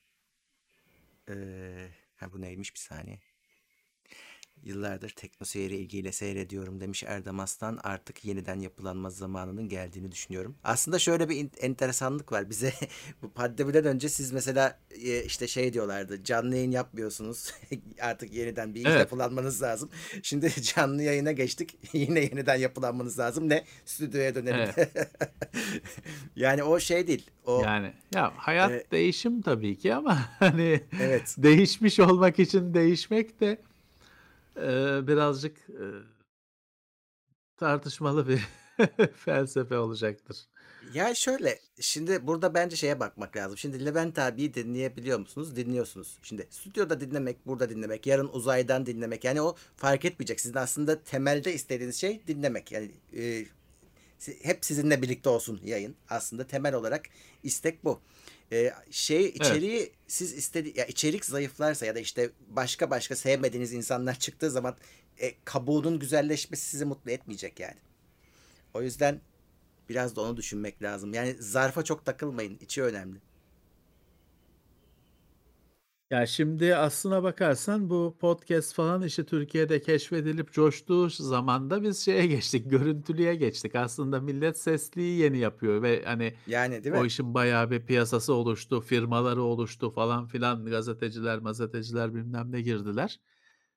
Eee, 1.28 1.90
ha 2.16 2.32
bu 2.32 2.40
neymiş 2.40 2.74
bir 2.74 2.78
saniye. 2.80 3.20
Yıllardır 4.66 5.10
tekno 5.10 5.44
seyri 5.44 5.76
ilgiyle 5.76 6.12
seyrediyorum 6.12 6.80
demiş 6.80 7.04
Erdem 7.06 7.40
Aslan. 7.40 7.78
Artık 7.84 8.24
yeniden 8.24 8.60
yapılanma 8.60 9.10
zamanının 9.10 9.68
geldiğini 9.68 10.12
düşünüyorum. 10.12 10.56
Aslında 10.64 10.98
şöyle 10.98 11.28
bir 11.28 11.48
enteresanlık 11.60 12.32
var. 12.32 12.50
Bize 12.50 12.72
bu 13.22 13.30
pandemiden 13.32 13.84
önce 13.84 14.08
siz 14.08 14.32
mesela 14.32 14.78
e, 14.90 15.24
işte 15.24 15.48
şey 15.48 15.72
diyorlardı. 15.72 16.24
Canlı 16.24 16.56
yayın 16.56 16.70
yapmıyorsunuz. 16.70 17.52
Artık 18.00 18.34
yeniden 18.34 18.74
bir 18.74 18.86
Evet. 18.86 18.98
yapılanmanız 18.98 19.62
lazım. 19.62 19.90
Şimdi 20.22 20.52
canlı 20.62 21.02
yayına 21.02 21.32
geçtik. 21.32 21.78
Yine 21.92 22.20
yeniden 22.20 22.56
yapılanmanız 22.56 23.18
lazım. 23.18 23.48
Ne? 23.48 23.64
Stüdyoya 23.84 24.34
dönelim. 24.34 24.74
yani 26.36 26.62
o 26.62 26.80
şey 26.80 27.06
değil. 27.06 27.30
O 27.44 27.62
Yani 27.62 27.92
ya 28.14 28.32
hayat 28.36 28.70
e, 28.70 28.84
değişim 28.90 29.42
tabii 29.42 29.78
ki 29.78 29.94
ama 29.94 30.18
hani 30.38 30.80
evet. 31.00 31.34
değişmiş 31.38 32.00
olmak 32.00 32.38
için 32.38 32.74
değişmek 32.74 33.40
de 33.40 33.58
birazcık 35.06 35.66
tartışmalı 37.56 38.28
bir 38.28 38.40
felsefe 39.24 39.78
olacaktır. 39.78 40.46
Ya 40.94 41.14
şöyle 41.14 41.58
şimdi 41.80 42.26
burada 42.26 42.54
bence 42.54 42.76
şeye 42.76 43.00
bakmak 43.00 43.36
lazım. 43.36 43.58
Şimdi 43.58 43.84
Levent 43.84 44.18
abiyi 44.18 44.54
dinleyebiliyor 44.54 45.18
musunuz? 45.18 45.56
Dinliyorsunuz. 45.56 46.18
Şimdi 46.22 46.46
stüdyoda 46.50 47.00
dinlemek, 47.00 47.46
burada 47.46 47.70
dinlemek, 47.70 48.06
yarın 48.06 48.28
uzaydan 48.28 48.86
dinlemek. 48.86 49.24
Yani 49.24 49.42
o 49.42 49.56
fark 49.76 50.04
etmeyecek. 50.04 50.40
Sizin 50.40 50.54
aslında 50.54 51.02
temelde 51.02 51.54
istediğiniz 51.54 51.96
şey 51.96 52.26
dinlemek. 52.26 52.72
Yani 52.72 52.90
e, 53.16 53.44
si- 54.18 54.38
hep 54.44 54.64
sizinle 54.64 55.02
birlikte 55.02 55.28
olsun 55.28 55.60
yayın. 55.64 55.96
Aslında 56.08 56.46
temel 56.46 56.74
olarak 56.74 57.06
istek 57.42 57.84
bu. 57.84 58.00
E, 58.52 58.72
şey 58.90 59.24
Evet. 59.24 59.36
içeriği 59.36 59.92
siz 60.06 60.32
istedi 60.32 60.72
ya 60.76 60.84
içerik 60.84 61.24
zayıflarsa 61.24 61.86
ya 61.86 61.94
da 61.94 62.00
işte 62.00 62.30
başka 62.48 62.90
başka 62.90 63.16
sevmediğiniz 63.16 63.72
insanlar 63.72 64.18
çıktığı 64.18 64.50
zaman 64.50 64.76
e, 65.18 65.34
kabuğunun 65.44 65.98
güzelleşmesi 65.98 66.66
sizi 66.66 66.84
mutlu 66.84 67.10
etmeyecek 67.10 67.60
yani. 67.60 67.78
O 68.74 68.82
yüzden 68.82 69.20
Biraz 69.88 70.16
da 70.16 70.20
onu 70.20 70.36
düşünmek 70.36 70.82
lazım. 70.82 71.14
Yani 71.14 71.36
zarfa 71.38 71.84
çok 71.84 72.04
takılmayın. 72.04 72.58
İçi 72.60 72.82
önemli. 72.82 73.18
Ya 76.10 76.26
şimdi 76.26 76.76
aslına 76.76 77.22
bakarsan 77.22 77.90
bu 77.90 78.16
podcast 78.20 78.74
falan 78.74 79.02
işte 79.02 79.26
Türkiye'de 79.26 79.82
keşfedilip 79.82 80.52
coştuğu 80.52 81.10
zamanda 81.10 81.82
biz 81.82 82.04
şeye 82.04 82.26
geçtik, 82.26 82.70
görüntülüye 82.70 83.34
geçtik. 83.34 83.74
Aslında 83.74 84.20
millet 84.20 84.58
sesliyi 84.58 85.18
yeni 85.18 85.38
yapıyor 85.38 85.82
ve 85.82 86.04
hani 86.04 86.34
Yani 86.46 86.84
değil 86.84 86.94
o 86.94 87.00
mi? 87.00 87.06
işin 87.06 87.34
bayağı 87.34 87.70
bir 87.70 87.86
piyasası 87.86 88.34
oluştu, 88.34 88.80
firmaları 88.80 89.42
oluştu 89.42 89.90
falan 89.90 90.26
filan 90.26 90.66
gazeteciler, 90.66 91.38
gazeteciler 91.38 92.14
bilmem 92.14 92.52
ne 92.52 92.60
girdiler. 92.60 93.20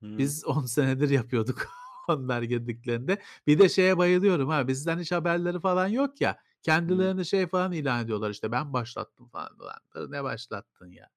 Hı. 0.04 0.18
Biz 0.18 0.46
10 0.46 0.66
senedir 0.66 1.10
yapıyorduk 1.10 1.68
onlar 2.08 2.42
girdiklerinde. 2.42 3.22
Bir 3.48 3.60
de 3.60 3.70
şeye 3.70 3.98
bayılıyorum 3.98 4.50
ha 4.50 4.68
bizden 4.68 5.00
hiç 5.00 5.12
haberleri 5.12 5.60
falan 5.60 5.88
yok 5.88 6.22
ya. 6.22 6.32
Hı. 6.32 6.38
Kendilerini 6.64 7.26
şey 7.26 7.48
falan 7.48 7.72
ilan 7.72 8.04
ediyorlar 8.04 8.30
işte 8.30 8.52
ben 8.52 8.74
başlattım 8.74 9.30
falan. 9.30 9.50
Ulan 9.60 10.12
ne 10.12 10.24
başlattın 10.24 10.92
ya? 10.92 11.10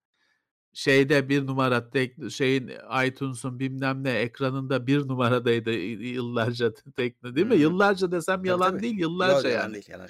Şeyde 0.75 1.29
bir 1.29 1.47
numara 1.47 1.91
tek 1.91 2.31
şeyin 2.31 2.71
iTunes'un 3.07 3.59
bilmem 3.59 4.05
ne 4.05 4.11
ekranında 4.11 4.87
bir 4.87 5.09
numaradaydı 5.09 5.73
yıllarca 5.73 6.73
tekno 6.97 7.35
değil 7.35 7.47
mi? 7.47 7.55
Hı. 7.55 7.59
Yıllarca 7.59 8.13
desem 8.13 8.45
yalan 8.45 8.71
tabii. 8.71 8.83
değil 8.83 8.99
Yok 8.99 9.01
yıllarca 9.01 9.49
yalan 9.49 9.63
yani. 9.63 9.75
değil 9.75 9.89
yalan. 9.89 10.09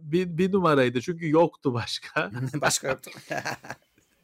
Bir, 0.00 0.38
bir 0.38 0.52
numaraydı 0.52 1.00
çünkü 1.00 1.30
yoktu 1.30 1.74
başka. 1.74 2.30
Başka 2.60 2.88
yoktu. 2.88 3.10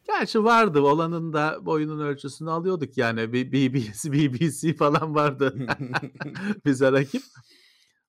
Gerçi 0.07 0.43
vardı 0.43 0.81
olanın 0.81 1.33
da 1.33 1.65
boyunun 1.65 1.99
ölçüsünü 1.99 2.49
alıyorduk 2.49 2.97
yani. 2.97 3.33
BBC, 3.33 4.11
BBC 4.11 4.73
falan 4.73 5.15
vardı 5.15 5.67
bize 6.65 6.91
rakip. 6.91 7.23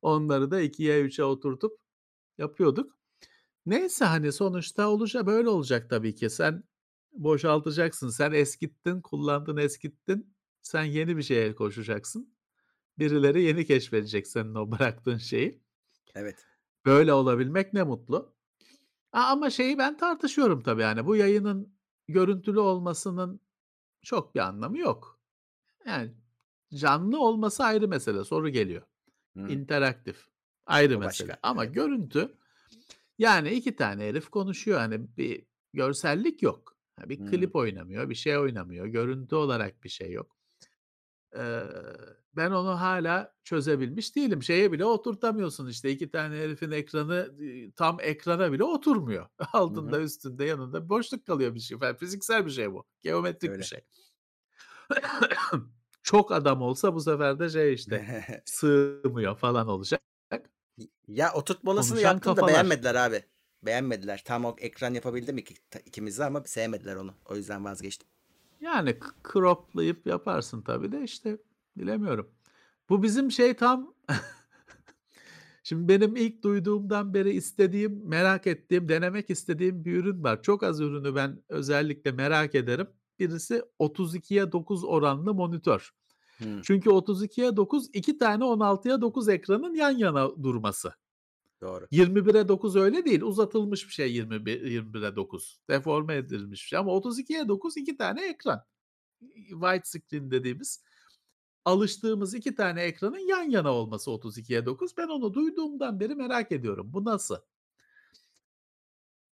Onları 0.03 0.51
da 0.51 0.63
2'ye 0.63 1.05
3'e 1.05 1.25
oturtup 1.25 1.79
yapıyorduk. 2.39 2.93
Neyse 3.67 4.05
hani 4.05 4.33
sonuçta 4.33 4.89
olacak 4.89 5.27
böyle 5.27 5.49
olacak 5.49 5.91
tabii 5.91 6.15
ki. 6.15 6.31
Sen 6.31 6.65
boşaltacaksın. 7.13 8.09
Sen 8.09 8.33
eskittin, 8.33 9.01
kullandın, 9.01 9.57
eskittin. 9.57 10.35
Sen 10.63 10.85
yeni 10.85 11.17
bir 11.17 11.23
şeye 11.23 11.55
koşacaksın. 11.55 12.35
Birileri 12.99 13.43
yeni 13.43 13.67
keşfedecek 13.67 14.27
senin 14.27 14.55
o 14.55 14.71
bıraktığın 14.71 15.19
şeyi. 15.19 15.63
Evet. 16.15 16.47
Böyle 16.87 17.13
olabilmek 17.13 17.73
ne 17.73 17.83
mutlu. 17.83 18.35
A- 19.13 19.21
Ama 19.25 19.51
şeyi 19.51 19.79
ben 19.79 19.97
tartışıyorum 19.97 20.63
tabii 20.63 20.83
yani 20.83 21.07
bu 21.07 21.17
yayının 21.17 21.75
görüntülü 22.09 22.59
olmasının 22.61 23.41
çok 24.03 24.35
bir 24.35 24.41
anlamı 24.41 24.79
yok. 24.79 25.21
Yani 25.87 26.15
canlı 26.75 27.21
olması 27.21 27.65
ayrı 27.65 27.89
mesele. 27.89 28.25
Soru 28.25 28.49
geliyor. 28.49 28.83
Hı. 29.37 29.49
İnteraktif. 29.49 30.27
Ayrı 30.67 30.97
O 30.97 31.01
mesele. 31.01 31.29
başka. 31.29 31.41
Ama 31.49 31.65
Evet. 31.65 31.75
görüntü 31.75 32.37
yani 33.19 33.51
iki 33.51 33.77
tane 33.77 34.05
herif 34.09 34.29
konuşuyor. 34.29 34.79
Hani 34.79 35.17
bir 35.17 35.47
görsellik 35.73 36.43
yok. 36.43 36.72
Bir 37.09 37.21
Hı. 37.21 37.27
klip 37.27 37.57
oynamıyor, 37.57 38.11
bir 38.11 38.15
şey 38.15 38.39
oynamıyor. 38.39 38.87
Görüntü 38.87 39.35
olarak 39.35 39.85
bir 39.85 39.89
şey 39.89 40.13
yok. 40.13 40.37
Ee, 41.37 41.63
ben 42.37 42.51
onu 42.51 42.81
hala 42.81 43.35
çözebilmiş 43.45 44.17
değilim. 44.17 44.43
Şeye 44.43 44.73
bile 44.73 44.85
oturtamıyorsun 44.85 45.69
işte 45.69 45.91
iki 45.91 46.11
tane 46.11 46.37
herifin 46.37 46.71
ekranı 46.71 47.33
tam 47.77 48.01
ekrana 48.01 48.53
bile 48.53 48.65
oturmuyor. 48.65 49.27
Altında, 49.53 49.97
hı. 49.97 50.03
üstünde, 50.03 50.45
yanında 50.45 50.89
boşluk 50.89 51.27
kalıyor 51.27 51.55
bir 51.55 51.61
şey. 51.61 51.79
falan. 51.79 51.97
Fiziksel 51.97 52.47
bir 52.47 52.51
şey 52.51 52.73
bu. 52.73 52.85
Geometrik 53.03 53.51
bir 53.51 53.51
Öyle. 53.51 53.63
şey. 53.63 53.81
Çok 56.03 56.33
adam 56.33 56.63
olsa 56.63 56.95
bu 56.95 57.01
sefer 57.01 57.39
de 57.39 57.51
şey 57.51 57.75
işte 57.75 58.25
sığmıyor 58.45 59.37
falan 59.37 59.69
olacak. 59.69 60.03
Ya 61.09 61.33
oturtmalısını 61.33 62.01
yaptım 62.01 62.37
da 62.37 62.47
beğenmediler 62.47 62.95
abi. 62.95 63.25
Beğenmediler. 63.63 64.23
Tam 64.25 64.45
o 64.45 64.57
ekran 64.59 64.95
yapabildim 64.95 65.39
iki, 65.39 65.55
ikimiz 65.87 66.19
de 66.19 66.25
ama 66.25 66.45
sevmediler 66.45 66.97
onu. 66.97 67.15
O 67.31 67.37
yüzden 67.37 67.65
vazgeçtim. 67.65 68.09
Yani 68.61 68.99
croplayıp 69.33 70.07
yaparsın 70.07 70.63
tabii 70.63 70.93
de 70.93 71.03
işte 71.03 71.39
bilemiyorum. 71.77 72.31
Bu 72.89 73.03
bizim 73.03 73.31
şey 73.31 73.55
tam 73.55 73.95
Şimdi 75.65 75.89
benim 75.89 76.17
ilk 76.17 76.43
duyduğumdan 76.43 77.15
beri 77.15 77.31
istediğim, 77.31 78.09
merak 78.09 78.47
ettiğim, 78.47 78.89
denemek 78.89 79.31
istediğim 79.31 79.85
bir 79.85 79.97
ürün 79.97 80.25
var. 80.25 80.43
Çok 80.43 80.63
az 80.63 80.81
ürünü 80.81 81.15
ben 81.15 81.43
özellikle 81.49 82.13
merak 82.13 82.55
ederim. 82.55 82.87
Birisi 83.19 83.63
32'ye 83.81 84.53
9 84.53 84.85
oranlı 84.85 85.35
monitör. 85.35 85.91
Hı. 86.39 86.61
Çünkü 86.63 86.91
32'ye 86.91 87.57
9 87.57 87.89
iki 87.93 88.19
tane 88.19 88.45
16'ya 88.45 89.01
9 89.01 89.29
ekranın 89.29 89.75
yan 89.75 89.91
yana 89.91 90.43
durması. 90.43 90.93
Doğru. 91.63 91.85
21'e 91.93 92.49
9 92.49 92.77
öyle 92.77 93.05
değil. 93.05 93.23
Uzatılmış 93.23 93.87
bir 93.87 93.93
şey 93.93 94.13
21, 94.13 94.63
21'e 94.63 95.17
9. 95.17 95.61
Deforme 95.69 96.17
edilmiş 96.17 96.63
bir 96.63 96.69
şey. 96.69 96.79
Ama 96.79 96.93
32'ye 96.93 97.49
9 97.49 97.77
iki 97.77 97.97
tane 97.97 98.29
ekran. 98.29 98.65
White 99.49 99.85
screen 99.85 100.31
dediğimiz 100.31 100.85
alıştığımız 101.65 102.35
iki 102.35 102.55
tane 102.55 102.83
ekranın 102.83 103.29
yan 103.29 103.43
yana 103.43 103.73
olması 103.73 104.11
32'ye 104.11 104.67
9. 104.67 104.97
Ben 104.97 105.09
onu 105.09 105.35
duyduğumdan 105.35 106.01
beri 106.01 106.15
merak 106.15 106.53
ediyorum. 106.53 106.93
Bu 106.93 107.05
nasıl? 107.05 107.37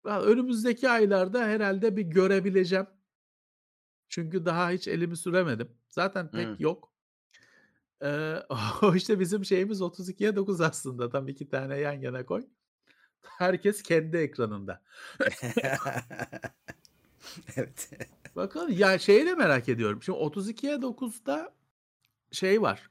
Önümüzdeki 0.03 0.89
aylarda 0.89 1.45
herhalde 1.45 1.97
bir 1.97 2.01
görebileceğim. 2.01 2.87
Çünkü 4.09 4.45
daha 4.45 4.71
hiç 4.71 4.87
elimi 4.87 5.17
süremedim. 5.17 5.69
Zaten 5.89 6.31
pek 6.31 6.59
yok. 6.59 6.93
O 8.81 8.95
işte 8.95 9.19
bizim 9.19 9.45
şeyimiz 9.45 9.81
32'ye 9.81 10.35
9 10.35 10.61
aslında. 10.61 11.09
Tam 11.09 11.27
iki 11.27 11.49
tane 11.49 11.77
yan 11.77 11.93
yana 11.93 12.25
koy. 12.25 12.45
Herkes 13.21 13.83
kendi 13.83 14.17
ekranında. 14.17 14.81
evet. 17.55 17.89
Bakalım 18.35 18.71
ya 18.71 18.99
şeyi 18.99 19.25
de 19.25 19.35
merak 19.35 19.69
ediyorum. 19.69 20.03
Şimdi 20.03 20.19
32'ye 20.19 20.75
9'da 20.75 21.53
şey 22.31 22.61
var. 22.61 22.89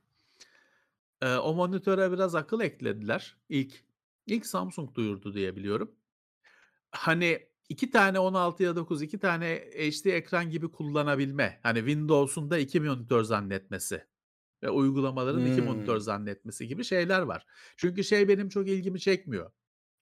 Ee, 1.23 1.35
o 1.35 1.55
monitöre 1.55 2.13
biraz 2.13 2.35
akıl 2.35 2.61
eklediler. 2.61 3.37
İlk 3.49 3.85
ilk 4.27 4.47
Samsung 4.47 4.95
duyurdu 4.95 5.35
diye 5.35 5.57
biliyorum. 5.57 5.95
Hani 6.91 7.49
iki 7.69 7.91
tane 7.91 8.19
16'ya 8.19 8.77
9, 8.77 9.03
iki 9.03 9.19
tane 9.19 9.57
HD 9.57 10.07
ekran 10.07 10.51
gibi 10.51 10.69
kullanabilme. 10.73 11.61
Hani 11.63 11.79
Windows'un 11.79 12.51
da 12.51 12.59
iki 12.59 12.81
monitör 12.81 13.23
zannetmesi 13.23 14.05
ve 14.63 14.71
uygulamaların 14.71 15.45
iki 15.45 15.63
monitör 15.63 15.95
Hmm. 15.95 16.01
zannetmesi 16.01 16.69
gibi 16.69 16.85
şeyler 16.85 17.23
var. 17.23 17.47
Çünkü 17.77 18.05
şey 18.05 18.29
benim 18.29 18.49
çok 18.49 18.69
ilgimi 18.69 19.01
çekmiyor. 19.01 19.53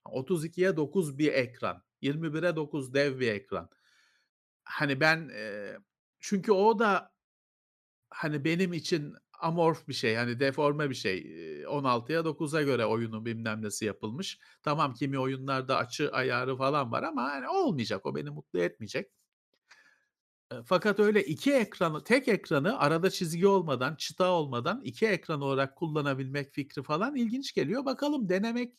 32'ye 0.04 0.76
9 0.76 1.18
bir 1.18 1.32
ekran, 1.32 1.82
21'e 2.02 2.56
9 2.56 2.94
dev 2.94 3.20
bir 3.20 3.28
ekran. 3.28 3.70
Hani 4.64 5.00
ben 5.00 5.30
e, 5.34 5.72
çünkü 6.20 6.52
o 6.52 6.78
da 6.78 7.12
hani 8.10 8.44
benim 8.44 8.72
için 8.72 9.14
amorf 9.40 9.88
bir 9.88 9.92
şey 9.94 10.14
hani 10.16 10.40
deforme 10.40 10.90
bir 10.90 10.94
şey. 10.94 11.18
Eee, 11.18 11.66
16'ya 11.66 12.24
9'a 12.24 12.62
göre 12.62 12.86
oyunun 12.86 13.24
bilmem 13.26 13.62
nesi 13.62 13.84
yapılmış. 13.84 14.38
Tamam 14.62 14.94
kimi 14.94 15.18
oyunlarda 15.18 15.76
açı 15.76 16.12
ayarı 16.12 16.56
falan 16.56 16.92
var 16.92 17.02
ama 17.02 17.22
hani 17.24 17.48
olmayacak 17.48 18.06
o 18.06 18.16
beni 18.16 18.30
mutlu 18.30 18.60
etmeyecek. 18.60 19.12
Fakat 20.62 21.00
öyle 21.00 21.24
2 21.24 21.52
ekranı, 21.52 22.04
tek 22.04 22.28
ekranı 22.28 22.78
arada 22.78 23.10
çizgi 23.10 23.46
olmadan, 23.46 23.96
çıta 23.96 24.30
olmadan 24.30 24.80
2 24.84 25.06
ekran 25.06 25.40
olarak 25.40 25.76
kullanabilmek 25.76 26.52
fikri 26.52 26.82
falan 26.82 27.16
ilginç 27.16 27.54
geliyor. 27.54 27.84
Bakalım 27.84 28.28
denemek 28.28 28.74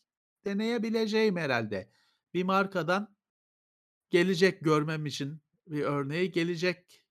deneyebileceğim 0.46 1.38
herhâlde. 1.38 1.92
Bir 2.34 2.44
markadan 2.44 3.16
gelecek 4.10 4.62
görmem 4.62 5.06
için 5.06 5.42
bir 5.68 5.84
örneği 5.84 6.32
gelecek 6.32 7.06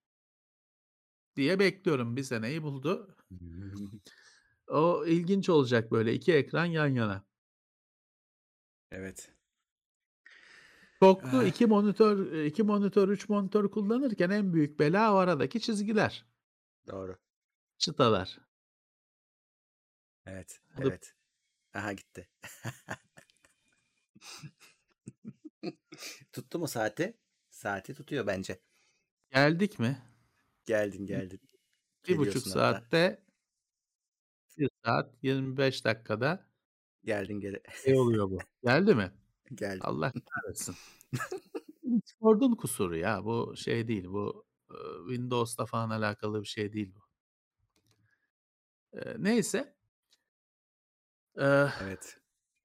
diye 1.37 1.59
bekliyorum. 1.59 2.17
1 2.17 2.23
seneyi 2.23 2.63
buldu. 2.63 3.17
O 4.69 5.07
ilginç 5.07 5.49
olacak 5.49 5.93
böyle 5.93 6.15
2 6.15 6.33
ekran 6.33 6.65
yan 6.65 6.87
yana. 6.87 7.27
Evet. 8.91 9.34
Çoklu 11.05 11.23
Eh. 11.23 11.45
2 11.45 11.67
monitör, 11.67 12.33
eee, 12.33 12.47
2 12.47 12.63
monitör, 12.63 13.09
3 13.09 13.29
monitör 13.29 13.71
kullanırken 13.71 14.31
en 14.31 14.53
büyük 14.53 14.79
bela 14.81 15.15
o 15.15 15.17
aradaki 15.17 15.61
çizgiler. 15.61 16.25
Doğru. 16.87 17.17
Çıtalar. 17.79 18.39
Evet, 20.27 20.61
Alıp 20.77 20.87
evet. 20.89 21.15
Aha 21.75 21.93
gitti. 21.93 22.29
Tuttu 26.33 26.59
mu 26.59 26.69
saati? 26.69 27.17
Saati 27.51 27.95
tutuyor 27.95 28.27
bence. 28.27 28.61
Geldik 29.31 29.79
mi? 29.79 30.03
Geldin, 30.65 31.07
geldin. 31.07 31.41
1,5 32.05 32.05
Geliyorsun 32.05 32.51
hatta. 32.51 32.51
saatte 32.53 33.25
1 34.59 34.69
saat 34.85 35.15
25 35.23 35.85
dakikada 35.85 36.47
Geldin 37.05 37.41
geri. 37.41 37.63
şey 37.73 37.99
oluyor 37.99 38.31
bu. 38.31 38.39
Geldi 38.65 38.95
mi? 38.95 39.13
Geldim. 39.55 39.81
Allah 39.85 40.13
kahretsin. 40.31 40.77
Discord'un 42.03 42.55
kusuru 42.55 42.97
ya. 42.97 43.25
Bu 43.25 43.55
şey 43.57 43.89
değil. 43.89 44.05
Bu, 44.05 44.45
Windows'la 45.09 45.67
falan 45.67 45.91
alakalı 45.91 46.41
bir 46.43 46.47
şey 46.47 46.73
değil 46.73 46.95
bu. 46.95 47.01
Neyse. 49.19 49.75
Evet. 51.37 52.17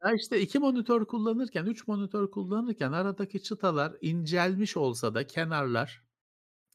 ya, 0.06 0.14
işte 0.14 0.42
2 0.42 0.60
monitör 0.60 1.06
kullanırken, 1.06 1.66
3 1.66 1.88
monitör 1.88 2.32
kullanırken 2.32 2.92
aradaki 2.92 3.44
çıtalar 3.44 3.98
incelmiş 4.02 4.78
olsa 4.78 5.16
da 5.16 5.28
kenarlar 5.28 6.04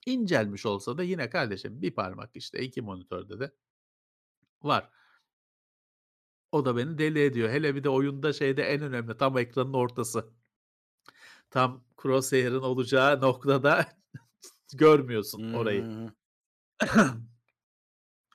incelmiş 0.06 0.66
olsa 0.66 0.98
da 0.98 1.02
yine 1.02 1.30
kardeşim 1.30 1.82
bir 1.82 1.94
parmak 1.94 2.36
işte 2.36 2.62
2 2.62 2.82
monitörde 2.82 3.40
de 3.40 3.52
var. 4.62 4.90
O 6.54 6.64
da 6.64 6.76
beni 6.76 6.98
deli 6.98 7.22
ediyor. 7.22 7.50
Hele 7.50 7.74
bir 7.74 7.84
de 7.84 7.88
oyunda 7.88 8.32
şeyde 8.32 8.62
en 8.62 8.82
önemli 8.82 9.16
tam 9.16 9.38
ekranın 9.38 9.72
ortası. 9.72 10.30
Tam 11.50 11.84
crosshair'ın 12.02 12.62
olacağı 12.62 13.20
noktada 13.20 13.86
görmüyorsun 14.74 15.52
orayı. 15.52 16.12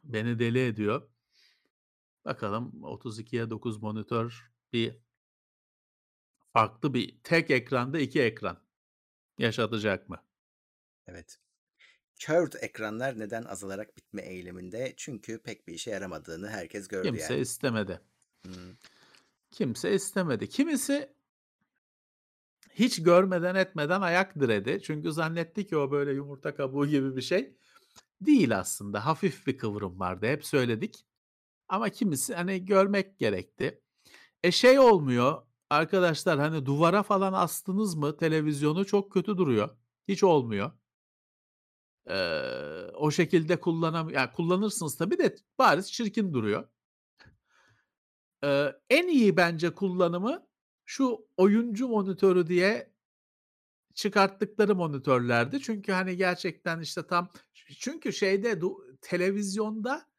Beni 0.03 0.39
deli 0.39 0.65
ediyor. 0.65 1.09
Bakalım 2.25 2.71
32'ye 2.81 3.49
9 3.49 3.81
monitör 3.81 4.51
bir 4.73 4.97
farklı 6.53 6.93
bir 6.93 7.19
tek 7.23 7.51
ekranda 7.51 7.99
2 7.99 8.21
ekran 8.21 8.63
yaşatacak 9.37 10.09
mı? 10.09 10.23
Evet. 11.07 11.39
Curved 12.19 12.53
ekranlar 12.61 13.19
neden 13.19 13.43
azalarak 13.43 13.97
bitme 13.97 14.21
eğiliminde? 14.21 14.93
Çünkü 14.97 15.39
pek 15.39 15.67
bir 15.67 15.73
işe 15.73 15.91
yaramadığını 15.91 16.49
herkes 16.49 16.87
gördü 16.87 17.07
Kimse 17.07 17.33
yani. 17.33 17.41
istemedi. 17.41 18.01
Hımm. 18.45 18.77
Kimse 19.51 19.93
istemedi. 19.93 20.49
Kimisi 20.49 21.13
hiç 22.71 23.03
görmeden 23.03 23.55
etmeden 23.55 24.01
ayak 24.01 24.39
diredi. 24.39 24.81
Çünkü 24.83 25.11
zannetti 25.11 25.67
ki 25.67 25.77
o 25.77 25.91
böyle 25.91 26.11
yumurta 26.11 26.55
kabuğu 26.55 26.87
gibi 26.87 27.15
bir 27.15 27.21
şey. 27.21 27.55
Değil 28.21 28.57
aslında. 28.59 29.05
Hafif 29.05 29.47
bir 29.47 29.57
kıvrım 29.57 29.99
vardı. 29.99 30.27
Hep 30.27 30.45
söyledik. 30.45 31.05
Ama 31.69 31.89
kimisi 31.89 32.35
hani 32.35 32.65
görmek 32.65 33.19
gerekti. 33.19 33.81
E, 34.43 34.51
şey 34.51 34.79
olmuyor 34.79 35.41
arkadaşlar 35.69 36.39
hani 36.39 36.65
duvara 36.65 37.03
falan 37.03 37.33
astınız 37.33 37.95
mı 37.95 38.17
televizyonu 38.17 38.85
çok 38.85 39.11
kötü 39.11 39.37
duruyor. 39.37 39.69
Hiç 40.07 40.23
olmuyor. 40.23 40.71
Eee, 42.10 42.91
o 42.95 43.11
şekilde 43.11 43.60
kullanam 43.60 44.10
ya 44.10 44.34
kullanırsınız 44.34 44.98
tabii 44.98 45.18
de 45.18 45.36
bariz 45.60 45.91
çirkin 45.91 46.34
duruyor. 46.34 46.68
Eee, 48.44 48.76
en 48.90 49.07
iyi 49.07 49.38
bence 49.38 49.69
kullanımı 49.76 50.48
şu 50.86 51.27
oyuncu 51.38 51.88
monitörü 51.88 52.48
diye 52.48 52.94
çıkarttıkları 53.94 54.76
monitörlerdi. 54.76 55.60
Çünkü 55.61 55.91
hani 55.91 56.18
gerçekten 56.18 56.80
işte 56.80 57.07
tam 57.07 57.30
çünkü 57.80 58.14
şeyde 58.14 58.61
televizyonda 59.02 60.10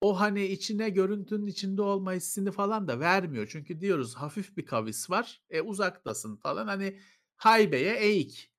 o 0.00 0.20
hani 0.20 0.46
içine 0.46 0.90
görüntünün 0.90 1.46
içinde 1.46 1.82
olma 1.82 2.12
hissini 2.12 2.52
falan 2.52 2.88
da 2.88 3.00
vermiyor. 3.00 3.48
Çünkü 3.52 3.80
diyoruz 3.80 4.14
hafif 4.14 4.56
bir 4.56 4.66
kavis 4.66 5.10
var. 5.10 5.42
E, 5.50 5.60
uzaktasın 5.60 6.36
falan 6.36 6.66
hani 6.66 7.00
haybeye 7.36 7.96
eğik. 7.96 8.52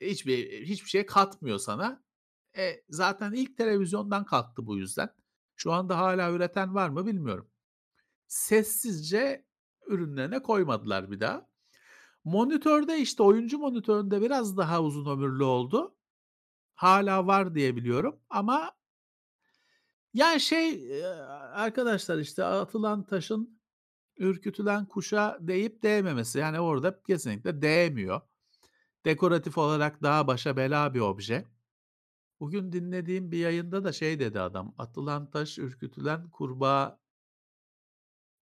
Hiçbir 0.00 0.66
hiçbir 0.66 0.88
şey 0.88 1.06
katmıyor 1.06 1.58
sana. 1.58 2.02
E, 2.56 2.82
zaten 2.88 3.32
ilk 3.32 3.56
televizyondan 3.56 4.24
kalktı 4.24 4.66
bu 4.66 4.76
yüzden. 4.76 5.10
Şu 5.56 5.72
anda 5.72 5.98
hâlâ 5.98 6.32
üreten 6.32 6.74
var 6.74 6.88
mı 6.88 7.06
bilmiyorum. 7.06 7.50
Sessizce 8.26 9.46
ürünlerine 9.86 10.42
koymadılar 10.42 11.10
bir 11.10 11.20
daha. 11.20 11.48
Monitörde 12.24 12.98
işte 12.98 13.22
oyuncu 13.22 13.58
monitöründe 13.58 14.22
biraz 14.22 14.56
daha 14.56 14.82
uzun 14.82 15.10
ömürlü 15.10 15.44
oldu. 15.44 15.96
Hâlâ 16.74 17.26
var 17.26 17.54
diye 17.54 17.76
biliyorum 17.76 18.20
ama 18.30 18.72
ya 20.14 20.38
şey, 20.38 21.02
arkadaşlar 21.52 22.18
işte 22.18 22.44
atılan 22.44 23.06
taşın 23.06 23.60
ürkütülen 24.16 24.86
kuşa 24.86 25.38
değip 25.40 25.82
değmemesi. 25.82 26.38
Yani 26.38 26.60
orada 26.60 27.02
kesinlikle 27.02 27.62
değmiyor. 27.62 28.20
Dekoratif 29.08 29.58
olarak 29.58 30.02
daha 30.02 30.26
başa 30.26 30.56
bela 30.56 30.94
bir 30.94 31.00
obje. 31.00 31.44
Bugün 32.40 32.72
dinlediğim 32.72 33.32
bir 33.32 33.38
yayında 33.38 33.84
da 33.84 33.92
şey 33.92 34.20
dedi 34.20 34.40
adam, 34.40 34.74
"Atılan 34.78 35.30
taş 35.30 35.58
ürkütülen 35.58 36.30
kurbağaya 36.30 36.98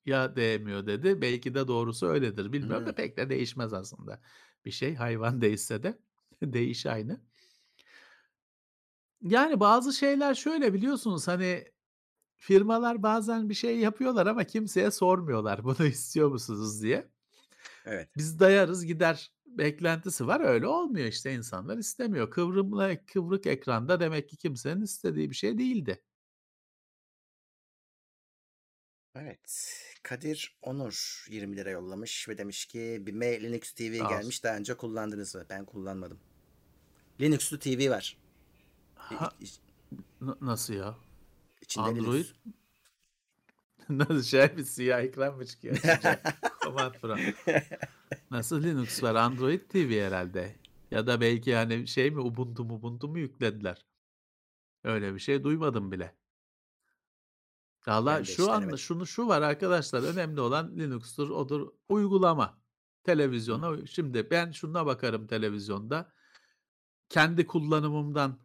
değmiyor." 0.07 0.87
dedi. 0.87 1.23
Belki 1.23 1.55
de 1.55 1.69
doğrusu 1.69 2.07
öyledir 2.07 2.53
bilmiyorum 2.53 2.87
da 2.87 2.89
Hımm. 2.89 2.97
pek 2.97 3.17
de 3.17 3.31
değişmez 3.31 3.73
aslında 3.73 4.21
bir 4.65 4.71
şey 4.71 4.95
hayvan 4.95 5.41
değse 5.41 5.83
de 5.83 5.99
değiş 6.43 6.87
aynı. 6.87 7.21
Yani 9.23 9.61
bazı 9.61 9.93
şeyler 9.93 10.35
şöyle 10.35 10.75
biliyorsunuz 10.75 11.29
hani 11.29 11.65
firmalar 12.37 13.03
bazen 13.03 13.49
bir 13.49 13.55
şey 13.55 13.79
yapıyorlar 13.79 14.27
ama 14.27 14.45
kimseye 14.45 14.91
sormuyorlar 14.91 15.65
bunu 15.65 15.87
istiyor 15.87 16.31
musunuz 16.31 16.83
diye. 16.83 17.09
Evet. 17.85 18.09
Biz 18.17 18.41
dayarız 18.41 18.87
gider 18.87 19.36
beklentisi 19.59 20.27
var. 20.27 20.41
Öyle 20.41 20.67
olmuyor 20.67 21.07
işte 21.07 21.35
insanlar 21.35 21.79
istemiyor. 21.79 22.31
Kıvrımlı 22.31 22.99
kıvrık 23.07 23.47
ekranda 23.47 24.01
demek 24.01 24.29
ki 24.29 24.37
kimsenin 24.37 24.83
istediği 24.83 25.31
bir 25.31 25.35
şey 25.35 25.59
değildi. 25.59 26.03
Evet. 29.15 29.73
Kadir 30.03 30.59
Onur 30.63 31.27
£20 31.31 31.71
yollamış 31.71 32.29
ve 32.29 32.39
demiş 32.39 32.67
ki 32.67 32.99
BİM'e 33.07 33.43
Linux 33.43 33.73
TV 33.73 33.99
Sağ 33.99 34.09
olsun. 34.13 34.19
gelmiş. 34.19 34.45
Daha 34.45 34.57
önce 34.57 34.77
kullandınız 34.77 35.35
mı? 35.35 35.47
Ben 35.51 35.65
kullanmadım. 35.65 36.21
Linux'lu 37.21 37.59
TV 37.59 37.91
var. 37.91 38.17
İ 39.11 39.15
Ha 39.15 39.31
nasıl 40.41 40.75
ya? 40.75 40.97
İçinde 41.61 41.85
Android 41.85 42.07
Linux. 42.15 42.33
Nasıl 43.91 44.23
şey 44.23 44.55
mi 44.55 44.65
siyah 44.65 45.01
ekran 45.01 45.37
mı 45.37 45.47
çıkıyor? 45.47 45.77
Command 46.63 46.95
Prompt. 46.95 47.49
Nasıl 48.31 48.63
Linux 48.63 49.03
var? 49.03 49.15
Android 49.15 49.61
TV 49.61 50.07
herhâlde. 50.07 50.57
Ya 50.91 51.07
da 51.07 51.21
belki 51.21 51.55
hani 51.55 51.89
şey 51.89 52.11
mi 52.11 52.21
Ubuntu 52.21 52.65
mubuntu 52.65 53.09
mu 53.09 53.19
yüklediler? 53.19 53.87
Öyle 54.85 55.15
bir 55.15 55.19
şey 55.19 55.45
duymadım 55.45 55.93
bile. 55.93 56.17
Valla 57.87 58.25
şu 58.25 58.53
anda 58.53 58.77
şunu 58.77 59.07
şu 59.07 59.27
var 59.27 59.43
arkadaşlar 59.43 60.03
önemli 60.03 60.41
olan 60.41 60.79
Linux'tur, 60.79 61.31
odur, 61.31 61.69
uygulama. 61.89 62.49
Hı. 62.49 62.57
Televizyona 63.05 63.71
uy 63.71 63.87
şimdi 63.87 64.31
ben 64.31 64.51
şuna 64.51 64.87
bakarım 64.87 65.27
televizyonda. 65.27 66.13
Kendi 67.09 67.47
kullanımımdan 67.47 68.39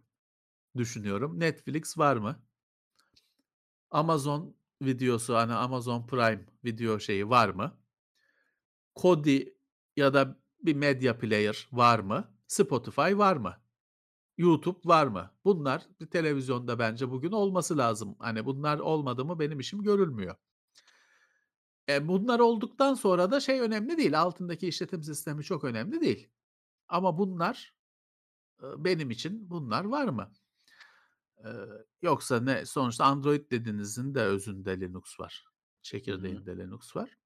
düşünüyorum. 0.77 1.39
Netflix 1.39 1.97
var 1.97 2.17
mı? 2.17 2.43
Amazon 3.91 4.55
videosu, 4.81 5.35
hani 5.35 5.53
Amazon 5.53 6.07
Prime 6.07 6.45
video 6.65 6.99
şeyi 6.99 7.29
var 7.29 7.49
mı? 7.49 7.77
Kodi 8.95 9.57
ya 9.95 10.13
da 10.13 10.37
bir 10.59 10.75
medya 10.75 11.17
player 11.17 11.67
var 11.71 11.99
mı? 11.99 12.33
Spotify 12.47 13.17
var 13.17 13.35
mı? 13.35 13.57
YouTube 14.37 14.79
var 14.85 15.07
mı? 15.07 15.31
Bunlar 15.45 15.87
bir 15.99 16.07
televizyonda 16.07 16.79
bence 16.79 17.11
bugün 17.11 17.31
olması 17.31 17.77
lazım. 17.77 18.15
Hani 18.19 18.45
bunlar 18.45 18.79
olmadı 18.79 19.25
mı 19.25 19.39
benim 19.39 19.59
işim 19.59 19.83
görülmüyor. 19.83 20.35
E, 21.89 22.07
bunlar 22.07 22.39
olduktan 22.39 22.93
sonra 22.93 23.31
da 23.31 23.39
şey 23.39 23.59
önemli 23.59 23.97
değil. 23.97 24.21
Altındaki 24.21 24.67
işletim 24.67 25.03
sistemi 25.03 25.43
çok 25.43 25.63
önemli 25.63 26.01
değil. 26.01 26.29
Ama 26.87 27.17
bunlar 27.17 27.73
benim 28.61 29.11
için 29.11 29.49
bunlar 29.49 29.85
var 29.85 30.07
mı? 30.07 30.31
Yoksa 32.01 32.39
ne 32.39 32.65
sonuçta 32.65 33.05
Android 33.05 33.51
dediğinizin 33.51 34.15
de 34.15 34.21
özünde 34.21 34.79
Linux 34.81 35.19
var. 35.19 35.45
Çekirdeğinde 35.81 36.57
Linux 36.57 36.95
var. 36.95 37.17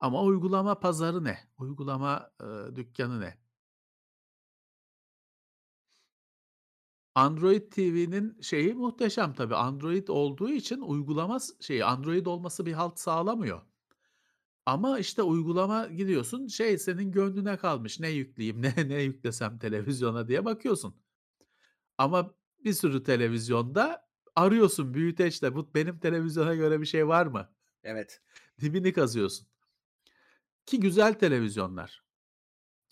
Ama 0.00 0.22
uygulama 0.22 0.80
pazarı 0.80 1.24
ne? 1.24 1.38
Uygulama, 1.58 2.30
ııı, 2.42 2.76
dükkânı 2.76 3.20
ne? 3.20 3.38
Android 7.14 7.72
TV'nin 7.72 8.40
şeyi 8.40 8.74
muhteşem 8.74 9.34
tabii. 9.34 9.54
Android 9.56 10.08
olduğu 10.08 10.50
için 10.50 10.80
uygulama 10.80 11.38
şeyi 11.60 11.84
Android 11.84 12.26
olması 12.26 12.66
bir 12.66 12.72
halt 12.72 12.98
sağlamıyor. 12.98 13.62
Ama, 14.66 14.98
işte, 14.98 15.22
uygulama 15.22 15.86
gidiyorsun, 15.86 16.46
şey, 16.46 16.78
senin 16.78 17.12
gönlüne 17.12 17.56
kalmış. 17.56 18.00
Ne 18.00 18.08
yükleyeyim, 18.10 18.62
ne 18.62 18.74
ne 18.88 19.02
yüklesem 19.02 19.58
televizyona 19.58 20.28
diye 20.28 20.44
bakıyorsun. 20.44 20.96
Ama 21.98 22.34
bir 22.66 22.72
sürü 22.72 23.02
televizyonda 23.02 24.08
arıyorsun 24.36 24.94
büyüteçle, 24.94 25.54
bu 25.54 25.74
benim 25.74 25.98
televizyona 25.98 26.54
göre 26.54 26.80
bir 26.80 26.86
şey 26.86 27.08
var 27.08 27.26
mı? 27.26 27.48
Evet. 27.84 28.20
Dibini 28.60 28.92
kazıyorsun. 28.92 29.46
Ki 30.66 30.80
güzel 30.80 31.14
televizyonlar. 31.14 32.02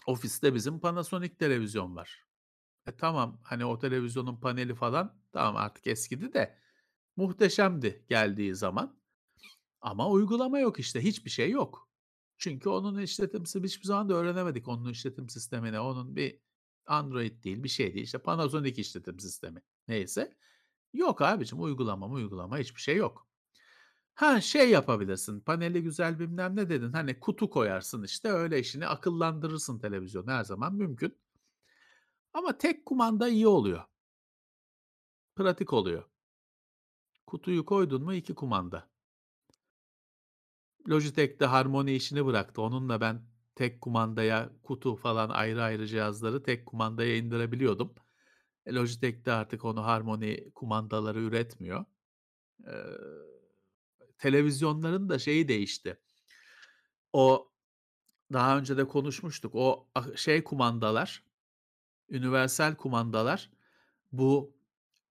Ofiste 0.06 0.55
bizim 0.55 0.80
Panasonic 0.80 1.34
televizyon 1.34 1.96
var. 1.96 2.24
E, 2.86 2.96
tamam, 2.96 3.40
hani, 3.42 3.64
o 3.64 3.78
televizyonun 3.78 4.36
paneli 4.36 4.74
falan 4.74 5.16
tamam 5.32 5.56
artık 5.56 5.86
eskidi 5.86 6.32
de 6.32 6.59
muhteşemdi 7.16 8.05
geldiği 8.09 8.55
zaman. 8.55 8.96
Ama 9.80 10.10
uygulama 10.10 10.59
yok 10.59 10.80
işte, 10.80 11.01
hiçbir 11.01 11.30
şey 11.30 11.51
yok. 11.51 11.88
Çünkü 12.38 12.68
onun 12.68 12.98
işletim 12.98 13.46
sistemi 13.46 13.66
hiçbir 13.66 13.86
zaman 13.86 14.09
da 14.09 14.14
öğrenemedik 14.14 14.68
onun 14.68 14.90
işletim 14.90 15.28
sistemini. 15.28 15.80
Onun 15.80 16.16
bir 16.16 16.40
Android 16.86 17.44
değil, 17.44 17.62
bir 17.65 17.69
şey 17.69 17.94
değil. 17.94 18.05
İşte 18.05 18.19
Panasonic 18.19 18.81
işletim 18.81 19.20
sistemi 19.20 19.62
neyse. 19.89 20.36
Yok 20.93 21.23
abicim 21.23 21.62
uygulama 21.62 22.09
muygulama 22.09 22.59
hiçbir 22.59 22.81
şey 22.81 22.97
yok. 22.97 23.27
Ha, 24.15 24.40
şey 24.40 24.70
yapabilirsin, 24.70 25.40
paneli 25.40 25.82
güzel 25.82 26.19
bilmem 26.19 26.56
ne 26.56 26.69
dedin, 26.69 26.93
hani, 26.93 27.20
kutu 27.20 27.51
koyarsın 27.51 28.02
işte 28.02 28.28
öyle 28.28 28.61
işini 28.61 28.86
akıllandırırsın 28.86 29.78
televizyonu 29.78 30.31
her 30.31 30.44
zaman 30.44 30.74
mümkün. 30.74 31.19
Ama 32.32 32.59
tek 32.59 32.86
kumanda 32.86 33.28
iyi 33.28 33.47
oluyor. 33.48 33.85
Pratik 35.36 35.73
oluyor. 35.73 36.05
Kutuyu 37.27 37.65
koydun 37.65 38.02
mu 38.05 38.15
2 38.15 38.35
kumanda. 38.35 38.90
Logitech 40.89 41.40
de 41.40 41.47
Harmony 41.47 41.97
işini 41.97 42.27
bıraktı. 42.27 42.62
Onunla 42.62 43.01
ben 43.01 43.23
tek 43.56 43.81
kumandaya 43.81 44.51
kutu 44.62 44.97
falan 44.97 45.28
ayrı 45.31 45.62
ayrı 45.62 45.86
cihazları 45.86 46.43
tek 46.43 46.66
kumandaya 46.66 47.16
indirebiliyordum. 47.16 47.94
E, 48.66 48.74
Logitech 48.74 49.24
de 49.26 49.32
artık 49.32 49.64
onu 49.64 49.85
Harmony 49.85 50.51
kumandaları 50.55 51.20
üretmiyor. 51.20 51.85
Eee, 52.66 52.72
televizyonların 54.18 55.09
da 55.09 55.18
şeyi 55.18 55.48
değişti. 55.48 55.98
O 57.12 57.52
daha 58.32 58.59
önce 58.59 58.76
de 58.76 58.89
konuşmuştuk. 58.89 59.55
O 59.55 59.89
şey 60.16 60.44
kumandalar, 60.44 61.24
universal 62.10 62.74
kumandalar 62.76 63.51
bu 64.12 64.56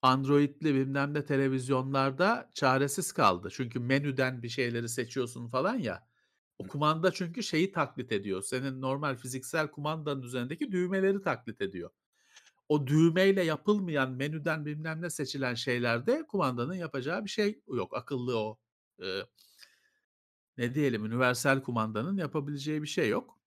Android'li 0.01 0.75
bilmem 0.75 1.13
ne 1.13 1.25
televizyonlarda 1.25 2.51
çaresiz 2.53 3.11
kaldı. 3.13 3.49
Çünkü 3.53 3.79
menüden 3.79 4.43
bir 4.43 4.49
şeyleri 4.49 4.89
seçiyorsun 4.89 5.49
falan 5.49 5.75
ya. 5.79 6.07
O 6.63 6.67
kumanda 6.67 7.11
çünkü 7.11 7.43
şeyi 7.43 7.71
taklit 7.71 8.11
ediyor. 8.11 8.41
Senin 8.41 8.81
normal 8.81 9.15
fiziksel 9.15 9.67
kumandanın 9.71 10.21
üzerindeki 10.21 10.71
düğmeleri 10.71 11.21
taklit 11.21 11.61
ediyor. 11.61 11.89
O 12.69 12.87
düğmeyle 12.87 13.43
yapılmayan 13.43 14.11
menüden 14.11 14.65
bilmem 14.65 15.01
ne 15.01 15.09
seçilen 15.09 15.53
şeylerde 15.53 16.27
kumandanın 16.27 16.73
yapacağı 16.73 17.25
bir 17.25 17.29
şey 17.29 17.61
yok. 17.67 17.97
Akıllı 17.97 18.39
o, 18.39 18.59
eee 18.99 19.25
ne 20.57 20.75
diyelim, 20.75 21.03
universal 21.03 21.61
kumandanın 21.61 22.17
yapabileceği 22.17 22.81
bir 22.81 22.87
şey 22.87 23.09
yok. 23.09 23.39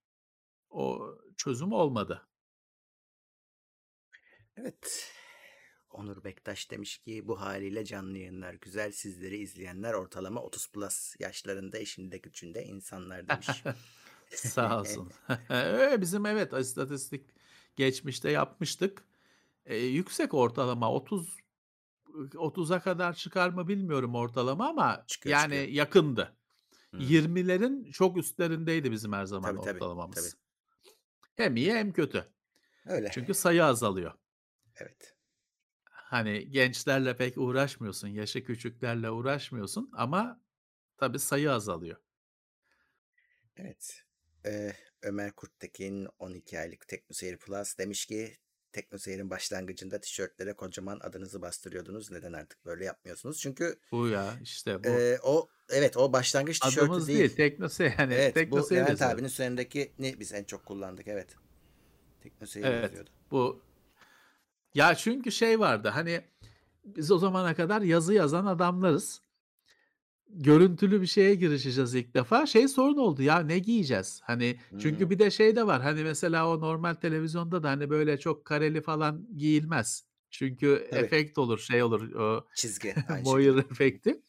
O 0.69 1.15
çözüm 1.37 1.71
olmadı. 1.71 2.27
Evet. 4.57 5.13
Onur 5.91 6.23
Bektaş 6.23 6.71
demiş 6.71 6.97
ki 6.97 7.27
bu 7.27 7.41
haliyle 7.41 7.85
canlı 7.85 8.17
yayınlar 8.17 8.53
güzel. 8.53 8.91
Sizleri 8.91 9.37
izleyenler 9.37 9.93
ortalama 9.93 10.41
30 10.43 10.67
plus 10.67 11.15
yaşlarında 11.19 11.77
eşinde 11.77 12.17
gücünde 12.17 12.63
insanlar 12.65 13.27
demiş. 13.29 13.63
Sağ 14.29 14.79
olsun. 14.81 15.11
Öyle 15.49 16.01
bizim 16.01 16.25
evet 16.25 16.53
istatistik 16.53 17.29
geçmişte 17.75 18.31
yapmıştık. 18.31 19.03
Eee, 19.65 19.85
yüksek 19.85 20.33
ortalama 20.33 20.91
30 20.93 21.37
ııı, 22.15 22.27
30'a 22.29 22.79
kadar 22.79 23.13
çıkar 23.13 23.49
mı 23.49 23.67
bilmiyorum 23.67 24.15
ortalama 24.15 24.69
ama 24.69 25.03
Çıkıyor, 25.07 25.33
yani 25.35 25.43
çıkıyor. 25.53 25.67
yakındı. 25.67 26.33
Hımm. 26.91 27.01
20'lerin 27.01 27.91
çok 27.91 28.17
üstlerindeydi 28.17 28.91
bizim 28.91 29.13
her 29.13 29.25
zaman 29.25 29.49
Tabii, 29.49 29.55
tabii, 29.57 29.65
tabii. 29.65 29.75
ortalamamız. 29.75 30.37
Hem 31.35 31.55
iyi 31.55 31.73
hem 31.73 31.91
kötü. 31.93 32.27
Öyle. 32.85 33.09
Çünkü 33.13 33.33
sayı 33.33 33.65
azalıyor. 33.65 34.13
Evet. 34.75 35.15
Hani 36.09 36.49
gençlerle 36.51 37.15
pek 37.17 37.37
uğraşmıyorsun, 37.37 38.07
yaşı 38.07 38.43
küçüklerle 38.43 39.09
uğraşmıyorsun 39.11 39.89
ama 39.93 40.41
tabii 40.97 41.19
sayı 41.19 41.51
azalıyor. 41.51 41.97
Evet. 43.57 44.03
Eee, 44.45 44.75
Ömer 45.01 45.31
Kurttekin 45.31 46.07
12 46.19 46.59
aylık 46.59 46.87
TeknoSeyir 46.87 47.37
Plus 47.37 47.77
demiş 47.77 48.05
ki 48.05 48.37
TeknoSeyir'in 48.71 49.29
başlangıcında 49.29 49.99
tişörtlere 50.01 50.53
kocaman 50.55 50.99
adınızı 50.99 51.41
bastırıyordunuz. 51.41 52.11
Neden 52.11 52.33
artık 52.33 52.65
böyle 52.65 52.85
yapmıyorsunuz? 52.85 53.39
Çünkü 53.39 53.79
Bu 53.91 54.07
ya, 54.07 54.39
işte 54.41 54.83
bu. 54.83 54.99
eee, 54.99 55.19
o 55.23 55.47
evet 55.69 55.97
o 55.97 56.13
başlangıç 56.13 56.59
tişörtü 56.59 56.95
Adımız 56.95 57.11
değil. 57.11 57.29
değil, 57.29 57.35
Teknoseyir 57.35 57.91
hani 57.91 58.13
Evet 58.15 58.37
bu 58.45 58.73
Teknoseyir 58.73 58.75
Levent 58.75 58.89
yazıyor. 58.89 59.11
abinin 59.11 59.27
üzerindekini 59.27 60.19
biz 60.19 60.33
en 60.33 60.43
çok 60.43 60.65
kullandık. 60.65 61.07
Evet. 61.07 61.35
TeknoSeyir 62.21 62.69
Evet, 62.69 62.71
yazıyordu. 62.71 63.11
bu 63.31 63.66
ya 64.77 64.95
çünkü 64.95 65.31
şey 65.31 65.59
vardı 65.59 65.89
hani 65.93 66.21
biz 66.85 67.11
o 67.11 67.17
zamana 67.17 67.55
kadar 67.55 67.81
yazı 67.81 68.13
yazan 68.13 68.45
adamlarız. 68.45 69.21
Görüntülü 70.29 71.01
bir 71.01 71.07
şeye 71.07 71.35
girişeceğiz 71.35 71.95
ilk 71.95 72.13
defa. 72.13 72.45
Şey 72.45 72.67
sorun 72.67 72.97
oldu 72.97 73.21
ya 73.21 73.39
ne 73.39 73.59
giyeceğiz? 73.59 74.21
Hani 74.23 74.59
çünkü 74.79 74.99
Hımm. 74.99 75.09
bir 75.09 75.19
de 75.19 75.31
şey 75.31 75.55
de 75.55 75.67
var. 75.67 75.81
Hani 75.81 76.03
mesela 76.03 76.49
o 76.49 76.61
normal 76.61 76.93
televizyonda 76.93 77.63
da 77.63 77.69
hani 77.69 77.89
böyle 77.89 78.19
çok 78.19 78.45
kareli 78.45 78.81
falan 78.81 79.27
giyilmez. 79.37 80.05
Çünkü 80.31 80.87
Tabii. 80.91 80.99
efekt 80.99 81.37
olur, 81.37 81.59
şey 81.59 81.83
olur 81.83 82.11
o 82.13 82.45
Çizgi 82.55 82.87
şekilde. 83.25 83.59
efekti. 83.59 84.21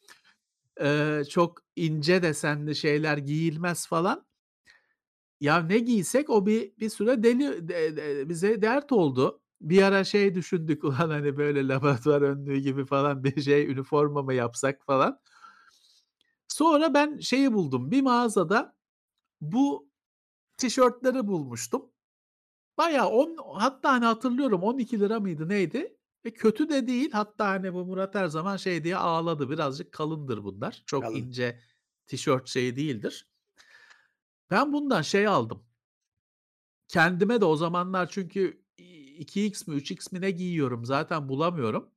Eee, 0.81 1.23
çok 1.29 1.61
ince 1.75 2.21
desenli 2.23 2.75
şeyler 2.75 3.17
giyilmez 3.17 3.87
falan. 3.87 4.25
Ya 5.41 5.61
ne 5.61 5.79
giysek 5.79 6.29
o 6.29 6.45
bir 6.45 6.71
bir 6.79 6.89
süre 6.89 7.23
deli 7.23 7.67
de 7.69 7.97
de 7.97 8.29
bize 8.29 8.61
dert 8.61 8.91
oldu. 8.91 9.41
Bir 9.61 9.81
ara 9.81 10.03
şey 10.03 10.35
düşündük 10.35 10.83
ulan 10.83 11.09
hani 11.09 11.37
böyle 11.37 11.67
laboratuvar 11.67 12.21
önlüğü 12.21 12.57
gibi 12.57 12.85
falan 12.85 13.23
bir 13.23 13.41
şey 13.41 13.71
üniforma 13.71 14.21
mı 14.21 14.33
yapsak 14.33 14.85
falan. 14.85 15.19
Sonra 16.47 16.93
ben 16.93 17.19
şeyi 17.19 17.53
buldum. 17.53 17.91
Bir 17.91 18.01
mağazada 18.01 18.75
bu 19.41 19.89
tişörtleri 20.57 21.27
bulmuştum. 21.27 21.91
Bayağı 22.77 23.09
on 23.09 23.37
hatta 23.55 23.91
hani 23.91 24.05
hatırlıyorum 24.05 24.61
£12 24.61 25.19
mıydı 25.19 25.49
neydi? 25.49 25.97
Ve 26.25 26.33
kötü 26.33 26.69
de 26.69 26.87
değil. 26.87 27.11
Hatta 27.11 27.47
hani 27.47 27.73
bu 27.73 27.85
Murat 27.85 28.15
her 28.15 28.27
zaman 28.27 28.57
şey 28.57 28.83
diye 28.83 28.97
ağladı. 28.97 29.49
Birazcık 29.49 29.91
kalındır 29.91 30.43
bunlar. 30.43 30.83
Çok 30.85 31.03
Kalın. 31.03 31.15
ince 31.15 31.59
tişört 32.07 32.47
şeyi 32.47 32.75
değildir. 32.75 33.27
Ben 34.51 34.73
bundan 34.73 35.01
şey 35.01 35.27
aldım. 35.27 35.63
Kendime 36.87 37.41
de 37.41 37.45
o 37.45 37.55
zamanlar 37.55 38.09
çünkü 38.09 38.63
2x 39.19 39.67
mi 39.67 39.75
3x 39.75 40.13
mi 40.13 40.21
ne 40.21 40.31
giyiyorum 40.31 40.85
zaten 40.85 41.29
bulamıyorum. 41.29 41.89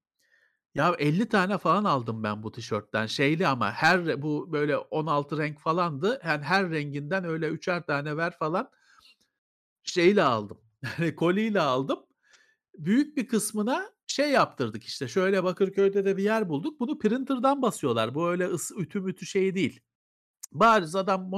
Ya 0.75 0.95
50 0.99 1.29
tane 1.29 1.59
falan 1.59 1.85
aldım 1.85 2.23
ben 2.23 2.43
bu 2.43 2.53
tişörtten. 2.53 3.07
Şeyli 3.07 3.47
ama 3.47 3.73
her 3.73 4.23
bu 4.23 4.53
böyle 4.53 4.77
16 4.77 5.39
renk 5.39 5.61
falandı. 5.61 6.21
Yani 6.25 6.43
her 6.45 6.71
renginden 6.71 7.25
öyle 7.25 7.49
3'er 7.49 7.87
tane 7.87 8.17
ver 8.17 8.39
falan. 8.39 8.71
Şeyle 9.85 10.23
aldım. 10.23 10.61
Hani 10.97 11.17
koliyle 11.17 11.61
aldım. 11.61 11.99
Büyük 12.79 13.17
bir 13.17 13.29
kısmına 13.29 13.93
şey 14.07 14.31
yaptırdık 14.31 14.85
işte. 14.85 15.09
Şöyle 15.09 15.45
Bakırköy'de 15.45 16.05
de 16.05 16.17
bir 16.17 16.23
yer 16.23 16.49
bulduk. 16.49 16.81
Bunu 16.81 16.99
printer'dan 16.99 17.63
basıyorlar. 17.63 18.15
Bu 18.15 18.29
öyle 18.31 18.47
ıs 18.47 18.71
ütü 18.79 19.01
mütü 19.01 19.27
şeyi 19.27 19.55
değil. 19.55 19.81
Bariz 20.53 20.95
adam 20.97 21.33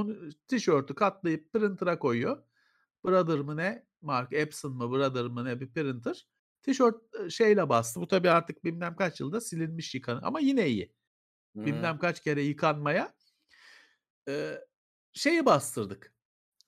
tişörtü 0.48 0.94
katlayıp 0.94 1.52
printer'a 1.52 1.98
koyuyor. 1.98 2.42
Brother 3.04 3.38
mı 3.38 3.56
ne? 3.56 3.86
Marka 4.04 4.36
Epson 4.36 4.72
mı 4.72 4.90
Brother 4.90 5.24
mı 5.24 5.44
ne 5.44 5.60
bir 5.60 5.72
printer. 5.72 6.28
Tişört, 6.62 7.30
şeyle 7.30 7.68
bastı. 7.68 8.00
Bu 8.00 8.08
tabii 8.08 8.30
artık 8.30 8.64
bilmem 8.64 8.96
kaç 8.96 9.20
yılda 9.20 9.40
silinmiş 9.40 9.94
yıkan 9.94 10.20
ama 10.22 10.40
yine 10.40 10.68
iyi. 10.68 10.92
Hımm. 11.54 11.64
Bilmem 11.66 11.98
kaç 11.98 12.20
kere 12.22 12.42
yıkanmaya. 12.42 13.14
Eee, 14.28 14.64
şeyi 15.12 15.46
bastırdık. 15.46 16.14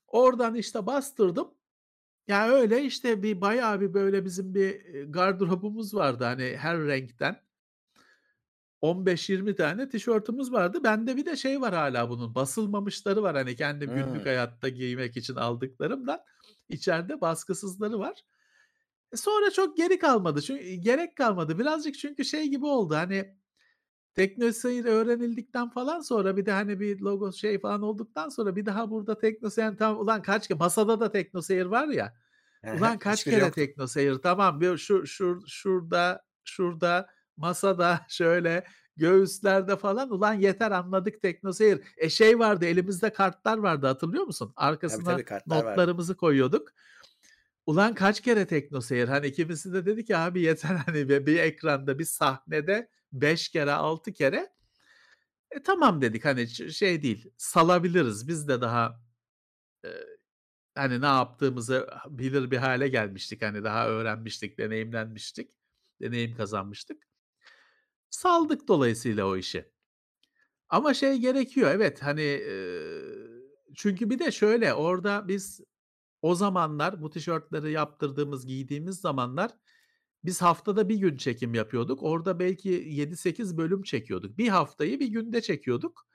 Oradan 0.07 0.55
işte 0.55 0.87
bastırdım. 0.87 1.55
Ya, 2.29 2.49
öyle, 2.49 2.85
işte, 2.85 3.23
bir 3.23 3.41
bayağı 3.41 3.81
bir, 3.81 3.95
böyle, 3.95 4.25
bizim 4.25 4.55
bir, 4.55 5.05
gardırobumuz 5.05 5.95
vardı, 5.95 6.25
hani, 6.25 6.57
her 6.59 6.79
renkten. 6.79 7.37
15-20 8.81 9.57
tane 9.57 9.89
tişörtümüz 9.89 10.53
vardı. 10.53 10.85
Bende 10.85 11.17
bir 11.17 11.27
de 11.27 11.37
şey 11.37 11.61
var 11.61 11.75
hâlâ 11.75 12.11
bunun, 12.11 12.35
basılmamışları 12.35 13.23
var. 13.23 13.37
Hani, 13.37 13.57
kendim 13.57 13.95
günlük 13.95 14.25
Hıı. 14.25 14.25
hayatta 14.27 14.69
giymek 14.69 15.17
için 15.17 15.35
aldıklarımdan. 15.37 16.21
İçeride 16.69 17.21
baskısızları 17.21 17.99
var. 17.99 18.23
E, 19.13 19.17
sonra 19.17 19.51
çok 19.51 19.77
geri 19.77 19.99
kalmadı. 19.99 20.43
Çün 20.43 20.57
eee, 20.57 20.77
gerek 20.77 21.17
kalmadı. 21.17 21.59
Birazcık 21.59 21.95
çünkü 21.99 22.25
şey 22.25 22.49
gibi 22.49 22.67
oldu, 22.67 22.95
hani, 22.95 23.37
TeknoSeyir 24.15 24.85
öğrenildikten 24.85 25.71
falan 25.71 26.01
sonra 26.01 26.37
bir 26.37 26.47
de, 26.47 26.53
hani, 26.53 26.81
bir 26.81 27.01
logo 27.01 27.33
şey 27.33 27.61
falan 27.61 27.83
olduktan 27.83 28.29
sonra 28.29 28.57
bir 28.57 28.67
daha 28.67 28.91
burada 28.91 29.19
TeknoSeyir 29.19 29.77
tamam 29.79 30.03
ulan 30.03 30.23
kaç 30.23 30.49
ke 30.49 30.55
masada 30.55 31.01
da 31.01 31.13
TeknoSeyir 31.13 31.67
var 31.67 31.89
ya, 31.89 32.15
ulan 32.71 32.99
kaç 32.99 33.27
Hiçbiri 33.27 33.37
kere 33.37 33.51
yoktu. 33.51 33.57
TeknoSeyir 33.57 34.15
tamam 34.15 34.61
bir 34.61 34.77
şu 34.79 35.07
şur 35.07 35.43
şurada, 35.49 36.27
şurada, 36.45 37.09
masada, 37.37 38.01
şöyle, 38.11 38.65
göğüslerde 38.97 39.77
falan 39.77 40.11
ulan 40.11 40.35
yeter 40.35 40.71
anladık 40.71 41.23
TeknoSeyir. 41.23 41.81
E, 41.97 42.11
şey 42.11 42.39
vardı 42.39 42.65
elimizde 42.65 43.13
kartlar 43.13 43.59
vardı 43.59 43.87
hatırlıyor 43.87 44.25
musun? 44.25 44.53
Tabii, 44.57 44.67
Arkasına 44.67 45.05
tabii, 45.17 45.31
vardı. 45.31 45.45
notlarımızı 45.71 46.17
koyuyorduk. 46.17 46.69
Ulan 47.67 47.95
kaç 47.95 48.21
kere 48.21 48.47
TeknoSeyir? 48.47 49.09
Hani, 49.09 49.33
kimisi 49.33 49.73
de 49.73 49.87
dedi 49.87 50.05
ki 50.05 50.17
abi 50.17 50.41
yeter, 50.41 50.75
hani, 50.87 51.09
bir 51.09 51.27
bir 51.27 51.37
ekranda, 51.39 51.99
bir 51.99 52.05
sahnede 52.05 52.89
5 53.13 53.49
kere, 53.49 53.73
6 53.73 54.13
kere. 54.13 54.53
E, 55.51 55.63
tamam 55.63 56.01
dedik, 56.03 56.25
hani, 56.25 56.49
şey 56.73 57.03
değil, 57.03 57.31
salabiliriz. 57.37 58.29
Biz 58.29 58.49
de 58.49 58.61
daha, 58.61 59.01
eee, 59.85 60.07
hani, 60.75 61.01
ne 61.01 61.07
yaptığımızı 61.07 61.89
bilir 62.11 62.51
bir 62.51 62.57
hâle 62.59 62.89
gelmiştik. 62.89 63.43
Hani, 63.43 63.65
daha 63.65 63.89
öğrenmiştik, 63.89 64.59
deneyimlenmiştik, 64.59 65.51
deneyim 66.03 66.37
kazanmıştık. 66.37 67.09
Saldık 68.11 68.69
dolayısıyla 68.69 69.27
o 69.27 69.37
işi. 69.37 69.73
Ama 70.71 70.95
şey 70.95 71.19
gerekiyor, 71.19 71.71
evet, 71.75 72.03
hani, 72.03 72.23
eee, 72.23 73.03
çünkü 73.77 74.11
bir 74.11 74.19
de 74.19 74.33
şöyle, 74.33 74.75
orada 74.75 75.29
biz 75.29 75.61
o 76.23 76.37
zamanlar 76.37 77.03
bu 77.03 77.11
tişörtleri 77.11 77.73
yaptırdığımız, 77.73 78.47
giydiğimiz 78.47 78.97
zamanlar 79.01 79.53
biz 80.25 80.43
haftada 80.43 80.89
1 80.89 80.97
gün 80.97 81.17
çekim 81.19 81.55
yapıyorduk. 81.55 82.05
Orada 82.05 82.41
belki 82.41 82.69
7-8 82.71 83.59
bölüm 83.59 83.83
çekiyorduk. 83.83 84.39
1 84.39 84.49
haftayı 84.49 85.01
1 85.01 85.09
günde 85.09 85.43
çekiyorduk. 85.43 86.07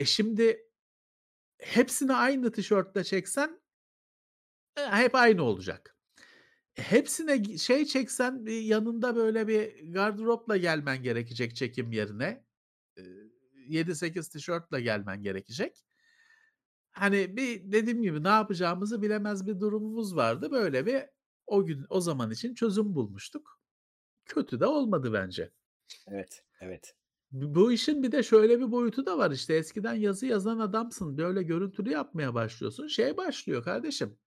E, 0.00 0.04
şimdi 0.04 0.58
hepsini 1.58 2.14
aynı 2.14 2.52
tişörtle 2.52 3.04
çeksen 3.04 3.60
eee, 4.76 4.86
hep 4.90 5.14
aynı 5.14 5.42
olacak. 5.42 5.94
Hepsine 6.78 7.58
şey 7.58 7.84
çeksen, 7.84 8.46
yanında 8.46 9.16
böyle 9.16 9.48
bir 9.48 9.92
gardıropla 9.92 10.56
gelmen 10.56 11.02
gerekecek 11.02 11.56
çekim 11.56 11.92
yerine. 11.92 12.44
Eee, 12.96 13.04
7-8 13.68 14.28
tişörtle 14.28 14.80
gelmen 14.80 15.22
gerekecek. 15.22 15.84
Hani, 16.90 17.36
bir 17.36 17.72
dediğim 17.72 18.02
gibi 18.02 18.24
ne 18.24 18.28
yapacağımızı 18.28 19.02
bilemez 19.02 19.46
bir 19.46 19.60
durumumuz 19.60 20.16
vardı. 20.16 20.50
Böyle 20.50 20.86
bir 20.86 21.02
o 21.46 21.66
gün, 21.66 21.86
o 21.90 22.00
zaman 22.00 22.30
için 22.30 22.54
çözüm 22.54 22.94
bulmuştuk. 22.94 23.60
Kötü 24.26 24.60
de 24.60 24.66
olmadı 24.66 25.12
bence. 25.12 25.52
Evet, 26.08 26.44
evet. 26.60 26.94
Bu 27.32 27.72
işin 27.72 28.02
bir 28.02 28.12
de 28.12 28.22
şöyle 28.22 28.60
bir 28.60 28.70
boyutu 28.72 29.06
da 29.06 29.18
var, 29.18 29.30
işte, 29.30 29.54
eskiden 29.54 29.94
yazı 29.94 30.26
yazan 30.26 30.58
adamsın, 30.58 31.18
böyle 31.18 31.42
görüntülü 31.42 31.90
yapmaya 31.90 32.34
başlıyorsun. 32.34 32.86
Şey 32.86 33.16
başlıyor 33.16 33.64
kardeşim, 33.64 34.18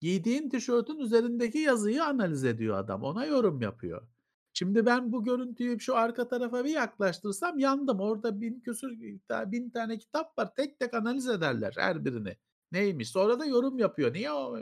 giydiğin 0.00 0.48
tişörtün 0.48 0.98
üzerindeki 0.98 1.58
yazıyı 1.58 2.04
analiz 2.04 2.44
ediyor 2.44 2.78
adam, 2.78 3.02
ona 3.02 3.24
yorum 3.24 3.60
yapıyor. 3.60 4.08
Şimdi 4.52 4.86
ben 4.86 5.12
bu 5.12 5.24
görüntüyü 5.24 5.80
şu 5.80 5.96
arka 5.96 6.28
tarafa 6.28 6.64
bir 6.64 6.70
yaklaştırsam 6.70 7.58
yandım. 7.58 8.00
Orada 8.00 8.40
1000 8.40 8.60
küsur, 8.60 8.90
eee, 8.90 9.18
ta 9.28 9.52
1000 9.52 9.70
tane 9.70 9.98
kitap 9.98 10.38
var. 10.38 10.54
Tek 10.54 10.78
tek 10.80 10.94
analiz 10.94 11.28
ederler 11.28 11.74
her 11.78 12.04
birini. 12.04 12.36
Neymiş? 12.72 13.10
Sonra 13.10 13.40
da 13.40 13.46
yorum 13.46 13.78
yapıyor. 13.78 14.14
Niye 14.14 14.32
o 14.32 14.58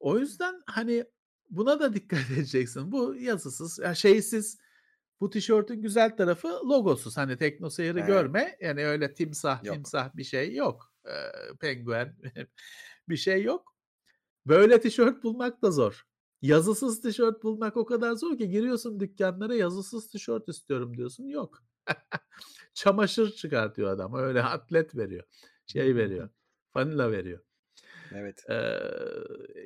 O 0.00 0.18
yüzden, 0.18 0.62
hani, 0.66 1.04
buna 1.50 1.80
da 1.80 1.94
dikkat 1.94 2.20
edeceksin. 2.30 2.92
Bu 2.92 3.14
yazısız, 3.14 3.78
ya, 3.78 3.94
şeysiz, 3.94 4.58
bu 5.20 5.30
tişörtün 5.30 5.82
güzel 5.82 6.16
tarafı 6.16 6.48
logosuz. 6.48 7.16
Hani, 7.16 7.36
TeknoSeyir'i 7.36 8.02
He. 8.02 8.06
görme, 8.06 8.56
yani, 8.60 8.86
öyle 8.86 9.14
timsah 9.14 9.64
Yok. 9.64 9.76
mimsah 9.76 10.16
bir 10.16 10.24
şey 10.24 10.54
yok. 10.54 10.92
Eee, 11.06 11.32
penguen 11.60 12.16
bir 13.08 13.16
şey 13.16 13.42
yok. 13.42 13.77
Böyle 14.48 14.80
tişört 14.80 15.24
bulmak 15.24 15.62
da 15.62 15.70
zor. 15.70 16.06
Yazısız 16.42 17.00
tişört 17.00 17.42
bulmak 17.42 17.76
o 17.76 17.84
kadar 17.86 18.12
zor 18.12 18.38
ki 18.38 18.48
giriyorsun 18.48 19.00
dükkânlara 19.00 19.54
yazısız 19.54 20.08
tişört 20.08 20.48
istiyorum 20.48 20.96
diyorsun, 20.96 21.24
yok. 21.24 21.62
Çamaşır 22.74 23.30
çıkartıyor 23.32 23.90
adam, 23.90 24.14
öyle 24.14 24.42
atlet 24.42 24.96
veriyor, 24.96 25.24
şey 25.66 25.96
veriyor, 25.96 26.28
fanila 26.70 27.12
veriyor. 27.12 27.40
Evet. 28.14 28.44
Eee, 28.48 28.80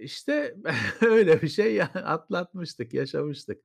işte 0.00 0.56
öyle 1.00 1.42
bir 1.42 1.48
şey 1.48 1.74
ya 1.74 1.84
atlatmıştık, 1.94 2.94
yaşamıştık. 2.94 3.62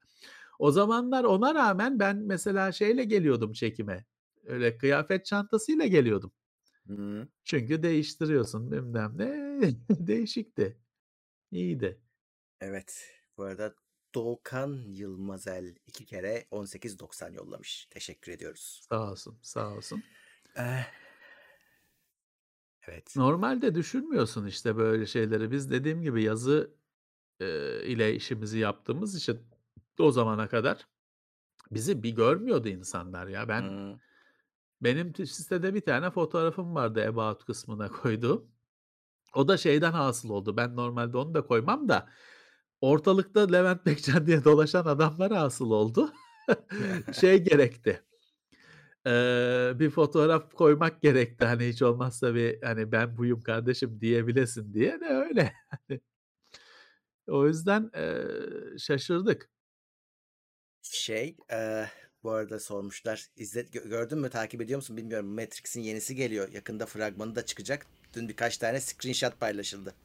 O 0.60 0.72
zamanlar 0.72 1.24
ona 1.24 1.56
rağmen 1.56 2.00
ben 2.00 2.18
mesela 2.18 2.72
şeyle 2.72 3.04
geliyordum 3.04 3.54
çekime, 3.54 4.06
öyle 4.46 4.78
kıyafet 4.78 5.26
çantasıyla 5.26 5.86
geliyordum. 5.86 6.32
Hıı. 6.88 7.28
Çünkü 7.44 7.84
değiştiriyorsun 7.84 8.72
bilmem 8.72 9.14
ne, 9.18 9.62
değişikti, 9.90 10.78
iyiydi. 11.52 12.02
Evet, 12.62 13.12
bu 13.38 13.44
arada 13.44 13.76
Doğukan 14.16 14.84
Yılmazel 14.88 15.76
2 15.88 16.06
kere 16.06 16.48
18.90 16.52 17.34
yollamış. 17.34 17.88
Teşekkür 17.90 18.32
ediyoruz. 18.32 18.88
Sağ 18.92 19.12
olsun, 19.12 19.40
sağ 19.42 19.70
olsun. 19.76 20.04
Eh 20.56 20.92
Evet. 22.88 23.16
Normalde 23.16 23.76
düşünmüyorsun, 23.76 24.46
işte, 24.46 24.78
böyle 24.78 25.06
şeyleri. 25.06 25.52
Biz 25.52 25.72
dediğim 25.72 26.02
gibi 26.02 26.24
yazı, 26.24 26.76
eee, 27.42 27.84
ile 27.88 28.16
işimizi 28.16 28.60
yaptığımız 28.60 29.16
için 29.16 29.42
o 30.00 30.12
zamana 30.12 30.50
kadar 30.50 30.88
bizi 31.72 32.04
bir 32.04 32.12
görmüyordu 32.12 32.70
insanlar 32.70 33.28
ya. 33.28 33.50
Ben 33.50 33.62
Hıı. 33.62 34.00
benim 34.82 35.16
sitede 35.16 35.74
bir 35.74 35.82
tane 35.82 36.12
fotoğrafım 36.12 36.76
vardı 36.76 37.08
about 37.10 37.46
kısmına 37.46 37.90
koyduğum. 37.90 38.57
O 39.36 39.48
da 39.48 39.58
şeyden 39.58 39.92
hasıl 39.92 40.30
oldu. 40.30 40.58
Ben 40.58 40.76
normalde 40.76 41.18
onu 41.18 41.34
da 41.34 41.42
koymam 41.46 41.90
da 41.90 42.10
ortalıkta 42.82 43.42
Levent 43.52 43.86
Bekcan 43.86 44.28
diye 44.28 44.44
dolaşan 44.46 44.86
adamlar 44.86 45.32
hasıl 45.34 45.72
oldu. 45.72 46.12
Şey 47.14 47.44
gerekti, 47.44 48.04
eee, 49.06 49.74
bir 49.80 49.90
fotoğraf 49.90 50.54
koymak 50.54 51.02
gerekti, 51.02 51.46
hani, 51.46 51.68
hiç 51.68 51.82
olmazsa 51.82 52.36
bir, 52.36 52.62
hani, 52.64 52.92
"Ben 52.92 53.18
buyum 53.18 53.42
kardeşim." 53.42 54.02
diyebilesin 54.02 54.74
diye 54.74 55.00
de 55.02 55.06
öyle. 55.06 55.54
O 57.28 57.48
yüzden, 57.48 57.92
eee, 57.96 58.78
şaşırdık. 58.78 59.50
Şey, 60.82 61.38
eee, 61.52 61.90
bu 62.28 62.32
arada 62.32 62.60
sormuşlar, 62.60 63.28
izle 63.38 63.62
gö 63.62 63.90
gördün 63.90 64.20
mü, 64.20 64.30
takip 64.30 64.62
ediyor 64.62 64.78
musun 64.78 64.98
bilmiyorum. 64.98 65.28
Matrix'in 65.28 65.82
yenisi 65.82 66.16
geliyor. 66.16 66.52
Yakında 66.52 66.86
fragmanı 66.86 67.36
da 67.36 67.46
çıkacak. 67.46 67.86
Dün 68.14 68.30
birkaç 68.30 68.58
tane 68.58 68.80
screenshot 68.80 69.40
paylaşıldı. 69.40 69.90
Ha, 69.90 69.96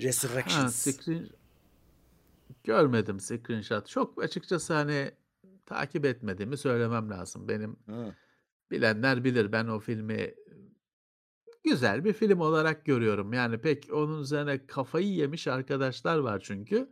Resurrections. 0.00 0.76
screen 0.76 1.28
görmedim 2.64 3.20
screenshot. 3.20 3.88
Çok 3.88 4.22
açıkçası, 4.22 4.74
hani, 4.74 5.10
takip 5.66 6.04
etmediğimi 6.04 6.56
söylemem 6.56 7.10
lazım. 7.10 7.48
Benim 7.48 7.76
Hıı. 7.86 8.14
bilenler 8.70 9.24
bilir. 9.24 9.52
Ben 9.52 9.66
o 9.66 9.80
filmi 9.80 10.34
güzel 11.64 12.04
bir 12.04 12.12
film 12.12 12.40
olarak 12.40 12.84
görüyorum. 12.84 13.32
Yani, 13.32 13.58
pek 13.58 13.88
onun 13.92 14.22
üzerine 14.22 14.66
kafayı 14.66 15.08
yemiş 15.12 15.48
arkadaşlar 15.48 16.18
var 16.18 16.40
çünkü. 16.44 16.90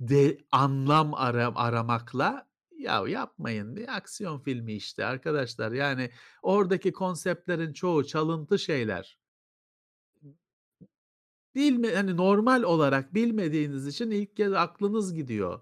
De 0.00 0.38
anlam 0.50 1.14
ara 1.14 1.52
aramakla, 1.54 2.51
ya 2.82 3.08
yapmayın, 3.08 3.76
bir 3.76 3.96
aksiyon 3.96 4.38
filmi 4.38 4.72
işte 4.72 5.04
arkadaşlar. 5.04 5.72
Yani, 5.72 6.10
oradaki 6.42 6.92
konseptlerin 6.92 7.72
çoğu 7.72 8.06
çalıntı 8.06 8.58
şeyler. 8.58 9.18
Bilme 11.54 11.94
hani, 11.94 12.16
normal 12.16 12.62
olarak 12.62 13.14
bilmediğiniz 13.14 13.86
için 13.86 14.10
ilk 14.10 14.36
kez 14.36 14.52
aklınız 14.52 15.14
gidiyor. 15.14 15.60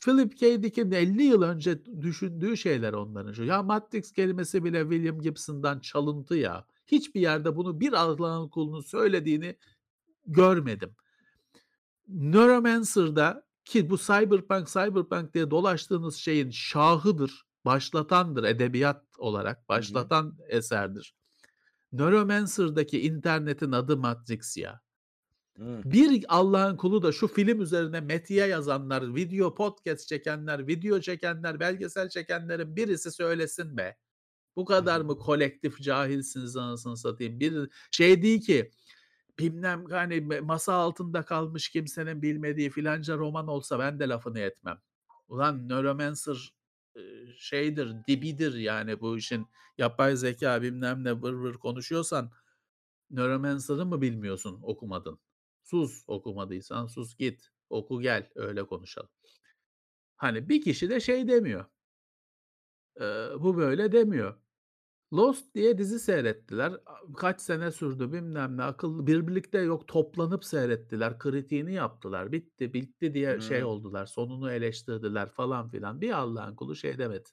Philip 0.00 0.38
K. 0.38 0.62
Dick'in 0.62 0.92
50 0.92 1.22
yıl 1.22 1.42
önce 1.42 1.84
düşündüğü 1.84 2.56
şeyler 2.56 2.92
onların 2.92 3.32
şu 3.32 3.44
ya 3.44 3.62
Matrix 3.62 4.12
kelimesi 4.12 4.64
bile 4.64 4.80
William 4.82 5.20
Gibson'dan 5.20 5.80
çalıntı 5.80 6.34
ya. 6.34 6.66
Hiçbir 6.86 7.20
yerde 7.20 7.56
bunu 7.56 7.80
bir 7.80 7.92
Allah'ın 7.92 8.48
kulunun 8.48 8.80
söylediğini 8.80 9.56
görmedim. 10.26 10.96
Neuromancer'da 12.08 13.49
ki 13.64 13.90
bu 13.90 13.98
cyberpunk, 13.98 14.68
cyberpunk 14.68 15.34
diye 15.34 15.50
dolaştığınız 15.50 16.16
şeyin 16.16 16.50
şahıdır, 16.50 17.44
başlatandır 17.64 18.44
edebiyat 18.44 19.04
olarak, 19.18 19.56
Hı 19.56 19.62
hı. 19.62 19.68
başlatan 19.68 20.38
eserdir. 20.48 21.14
Neuromancer'daki 21.92 23.00
internetin 23.00 23.72
adı 23.72 23.96
Matrix 23.96 24.56
ya. 24.56 24.80
Hımm. 25.56 25.82
Bir 25.84 26.24
Allah'ın 26.28 26.76
kulu 26.76 27.02
da 27.02 27.12
şu 27.12 27.28
film 27.28 27.60
üzerine 27.60 28.00
metiye 28.00 28.46
yazanlar, 28.46 29.14
video 29.14 29.54
podcast 29.54 30.08
çekenler, 30.08 30.66
video 30.66 31.00
çekenler, 31.00 31.60
belgesel 31.60 32.08
çekenlerin 32.08 32.76
birisi 32.76 33.10
söylesin 33.12 33.76
be. 33.76 33.96
Bu 34.56 34.64
kadar 34.64 35.00
mı 35.00 35.18
kolektif 35.18 35.82
cahilsiniz 35.82 36.56
anasını 36.56 36.96
satayım? 36.96 37.40
Bir 37.40 37.70
şey 37.90 38.22
değil 38.22 38.40
ki 38.40 38.70
bilmem 39.40 39.84
hani 39.90 40.20
masa 40.40 40.74
altında 40.74 41.22
kalmış 41.22 41.68
kimsenin 41.70 42.22
bilmediği 42.22 42.70
filanca 42.70 43.16
roman 43.18 43.48
olsa 43.48 43.78
ben 43.78 44.00
de 44.00 44.08
lafını 44.08 44.40
etmem. 44.40 44.80
Ulan 45.28 45.68
Neuromancer, 45.68 46.54
şeydir, 47.38 47.92
dibidir 48.08 48.54
yani 48.54 49.00
bu 49.00 49.18
işin. 49.18 49.46
Yapay 49.78 50.16
zekâ 50.16 50.62
bilmem 50.62 51.04
ne 51.04 51.22
vır 51.22 51.32
vır 51.32 51.54
konuşuyorsan 51.54 52.30
Neuromancer'ı 53.10 53.86
mı 53.86 54.00
bilmiyorsun, 54.02 54.60
okumadın? 54.62 55.20
Sus, 55.62 56.04
okumadıysan 56.06 56.86
sus 56.86 57.16
git, 57.16 57.50
oku 57.70 58.00
gel, 58.00 58.30
öyle 58.34 58.64
konuşalım. 58.66 59.10
Hani 60.16 60.48
bir 60.48 60.62
kişi 60.62 60.90
de 60.90 61.00
şey 61.00 61.28
demiyor. 61.28 61.64
Eee, 63.00 63.28
bu 63.38 63.56
böyle 63.56 63.92
demiyor. 63.92 64.34
Lost 65.12 65.54
diye 65.54 65.78
dizi 65.78 65.98
seyrettiler. 65.98 66.72
Kaç 67.16 67.40
sene 67.40 67.72
sürdü 67.72 68.12
bilmem 68.12 68.56
ne. 68.56 68.62
Bir 69.06 69.26
birlikte 69.28 69.58
yok 69.58 69.88
toplanıp 69.88 70.44
seyrettiler. 70.44 71.18
Kritiğini 71.18 71.74
yaptılar. 71.74 72.32
Bitti, 72.32 72.74
bitti 72.74 73.14
diye 73.14 73.40
şey 73.40 73.58
Hımm. 73.60 73.68
oldular. 73.68 74.06
Sonunu 74.06 74.52
eleştirdiler 74.52 75.28
falan 75.28 75.68
filan. 75.68 76.00
Bir 76.00 76.10
Allah'ın 76.10 76.56
kulu 76.56 76.76
şey 76.76 76.98
demedi. 76.98 77.28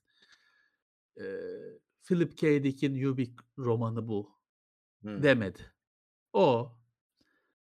Eee, 1.17 1.79
Philip 2.03 2.37
K. 2.37 2.63
Dick'in 2.63 3.05
Ubik 3.05 3.39
romanı 3.57 4.07
bu 4.07 4.29
Hımm. 5.03 5.23
demedi. 5.23 5.59
O 6.33 6.71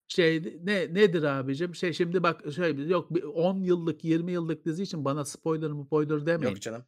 şey 0.08 0.58
ne 0.62 0.94
nedir 0.94 1.22
abicim? 1.22 1.74
Şey 1.74 1.92
şimdi 1.92 2.22
bak 2.22 2.52
şey 2.52 2.88
yok 2.88 3.14
bir 3.14 3.22
10 3.22 3.62
yıllık 3.62 4.04
20 4.04 4.32
yıllık 4.32 4.64
dizi 4.64 4.82
için 4.82 5.04
bana 5.04 5.24
spoiler 5.24 5.84
spoiler 5.84 6.26
demeyin. 6.26 6.54
Yok 6.54 6.62
canım. 6.62 6.84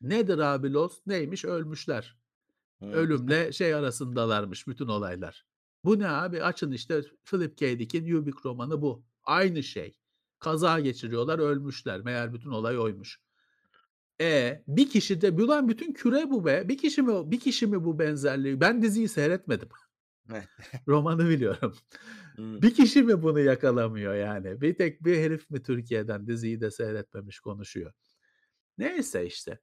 Nedir 0.00 0.38
abi 0.38 0.72
Lost? 0.72 1.06
Neymiş? 1.06 1.44
Ölmüşler. 1.44 2.19
Hımm. 2.80 2.92
Ölümle 2.92 3.52
şey 3.52 3.74
arasındalarmış 3.74 4.66
bütün 4.66 4.86
olaylar. 4.86 5.44
Bu 5.84 5.98
ne 5.98 6.08
abi? 6.08 6.42
Açın 6.42 6.72
işte 6.72 7.02
Philip 7.24 7.58
K. 7.58 7.78
Dick'in 7.78 8.14
Ubik 8.14 8.46
romanı 8.46 8.82
bu. 8.82 9.04
Aynı 9.24 9.62
şey. 9.62 9.96
Kaza 10.38 10.80
geçiriyorlar, 10.80 11.38
ölmüşler. 11.38 12.00
Meğer 12.00 12.34
bütün 12.34 12.50
olay 12.50 12.78
oymuş. 12.78 13.20
E 14.20 14.62
bir 14.68 14.90
kişi 14.90 15.20
de 15.20 15.30
ulan 15.30 15.68
bütün 15.68 15.92
küre 15.92 16.30
bu 16.30 16.46
be. 16.46 16.68
Bir 16.68 16.78
kişi 16.78 17.02
mi 17.02 17.30
bir 17.30 17.40
kişi 17.40 17.66
mi 17.66 17.84
bu 17.84 17.98
benzerliği? 17.98 18.60
Ben 18.60 18.82
diziyi 18.82 19.08
seyretmedim. 19.08 19.68
Romanı 20.88 21.28
biliyorum. 21.28 21.76
Bir 22.38 22.74
kişi 22.74 23.02
mi 23.02 23.22
bunu 23.22 23.40
yakalamıyor 23.40 24.14
yani? 24.14 24.60
Bir 24.60 24.74
tek 24.74 25.04
bir 25.04 25.16
herif 25.16 25.50
mi 25.50 25.62
Türkiye'den 25.62 26.26
diziyi 26.26 26.60
de 26.60 26.70
seyretmemiş 26.70 27.40
konuşuyor? 27.40 27.92
Neyse 28.78 29.26
işte. 29.26 29.58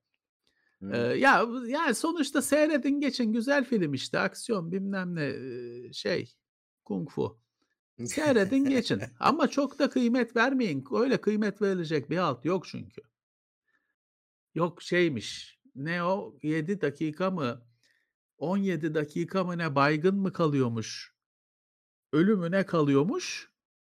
Hımm. 0.81 1.15
ya 1.15 1.45
yani 1.67 1.95
sonuçta 1.95 2.41
seyredin 2.41 2.99
geçin 2.99 3.33
güzel 3.33 3.65
film 3.65 3.93
işte 3.93 4.19
aksiyon 4.19 4.71
bilmem 4.71 5.15
ne, 5.15 5.33
şey 5.93 6.33
kung 6.85 7.09
fu. 7.09 7.39
Seyredin 8.05 8.65
geçin 8.69 9.01
ama 9.19 9.47
çok 9.47 9.79
da 9.79 9.89
kıymet 9.89 10.35
vermeyin. 10.35 10.85
Öyle 10.91 11.21
kıymet 11.21 11.61
verilecek 11.61 12.09
bir 12.09 12.17
halt 12.17 12.45
yok 12.45 12.65
çünkü. 12.67 13.01
Yok 14.55 14.81
şeymiş, 14.81 15.59
ne 15.75 16.03
o 16.03 16.37
7 16.43 16.81
dakika 16.81 17.31
mı 17.31 17.61
17 18.37 18.93
dakika 18.95 19.43
mı 19.43 19.57
ne 19.57 19.75
baygın 19.75 20.15
mı 20.15 20.33
kalıyormuş? 20.33 21.13
Ölü 22.13 22.35
mü 22.35 22.51
ne 22.51 22.65
kalıyormuş? 22.65 23.51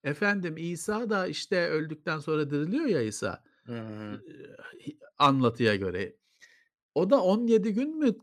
Efendim 0.04 0.54
İsa 0.58 1.10
da 1.10 1.26
işte 1.26 1.68
öldükten 1.68 2.18
sonra 2.18 2.50
diriliyor 2.50 2.86
ya 2.86 3.02
İsa. 3.02 3.44
Hı 3.66 3.80
hı. 3.80 4.22
Eee, 4.26 4.56
hi 4.86 4.98
anlatıya 5.18 5.76
göre. 5.76 6.16
O 6.94 7.10
da 7.10 7.22
17 7.22 7.72
gün 7.74 7.98
mü 7.98 8.16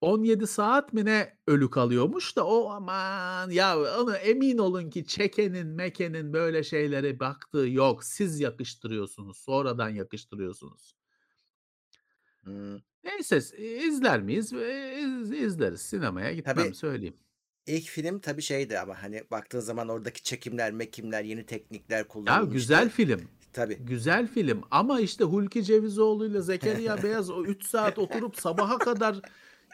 17 0.00 0.46
saat 0.46 0.92
mi 0.92 1.04
ne 1.04 1.38
ölü 1.46 1.70
kalıyormuş 1.70 2.36
da 2.36 2.46
o 2.46 2.70
aman 2.70 3.50
ya 3.50 3.78
onu 4.00 4.16
emin 4.16 4.58
olun 4.58 4.90
ki 4.90 5.06
çekenin 5.06 5.66
mekenin 5.68 6.32
böyle 6.32 6.64
şeylere 6.64 7.20
baktığı 7.20 7.68
yok. 7.68 8.04
Siz 8.04 8.40
yakıştırıyorsunuz. 8.40 9.38
Sonradan 9.38 9.88
yakıştırıyorsunuz. 9.90 10.94
Hımm. 12.44 12.82
Neyse 13.04 13.40
s 13.40 13.56
izler 13.58 14.22
miyiz? 14.22 14.52
Eee, 14.52 14.98
iz 15.22 15.32
izleriz. 15.32 15.80
Sinemaya 15.80 16.32
gitmem 16.32 16.74
Tabii 16.74 16.74
söyleyeyim. 16.74 17.20
ilk 17.66 17.88
film 17.90 18.20
tabii 18.20 18.42
şeydi 18.42 18.78
ama 18.78 19.02
hani 19.02 19.24
baktığın 19.30 19.60
zaman 19.60 19.88
oradaki 19.88 20.22
çekimler 20.22 20.72
mekimler, 20.72 21.24
yeni 21.24 21.46
teknikler 21.46 22.08
Ya 22.28 22.44
kullanılmıştı. 22.44 22.44
güzel 22.44 22.90
film. 22.90 23.28
Tabii. 23.52 23.76
Güzel 23.76 24.26
film 24.26 24.62
ama 24.70 25.00
işte 25.00 25.24
Hulki 25.24 25.64
Cevizoğlu'yla 25.64 26.40
Zekeriya 26.40 27.02
Beyaz 27.02 27.30
o 27.30 27.44
3 27.44 27.66
saat 27.66 27.98
oturup 27.98 28.36
sabaha 28.36 28.78
kadar 28.78 29.20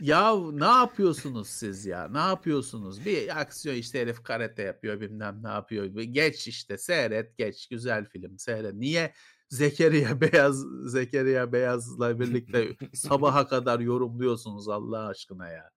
ya 0.01 0.37
ne 0.53 0.65
yapıyorsunuz 0.65 1.49
siz 1.49 1.87
ya? 1.87 2.09
Ne 2.09 2.19
yapıyorsunuz? 2.19 3.05
Bir 3.05 3.41
aksiyon 3.41 3.77
işte 3.77 4.01
herif 4.01 4.23
karate 4.23 4.63
yapıyor 4.63 5.01
bilmem 5.01 5.41
ne 5.43 5.49
yapıyor. 5.49 5.85
Geç 5.85 6.49
işte 6.49 6.79
seyret 6.79 7.39
geç 7.39 7.69
güzel 7.69 8.05
film 8.05 8.39
seyret. 8.39 8.75
Niye 8.75 9.13
Zekeriya 9.49 10.21
Beyaz 10.21 10.65
Zekeriya 10.85 11.53
Beyaz'la 11.53 12.21
birlikte 12.21 12.77
sabaha 12.95 13.47
kadar 13.47 13.81
yorumluyorsunuz 13.81 14.69
Allah 14.69 15.07
aşkına 15.07 15.49
ya? 15.49 15.71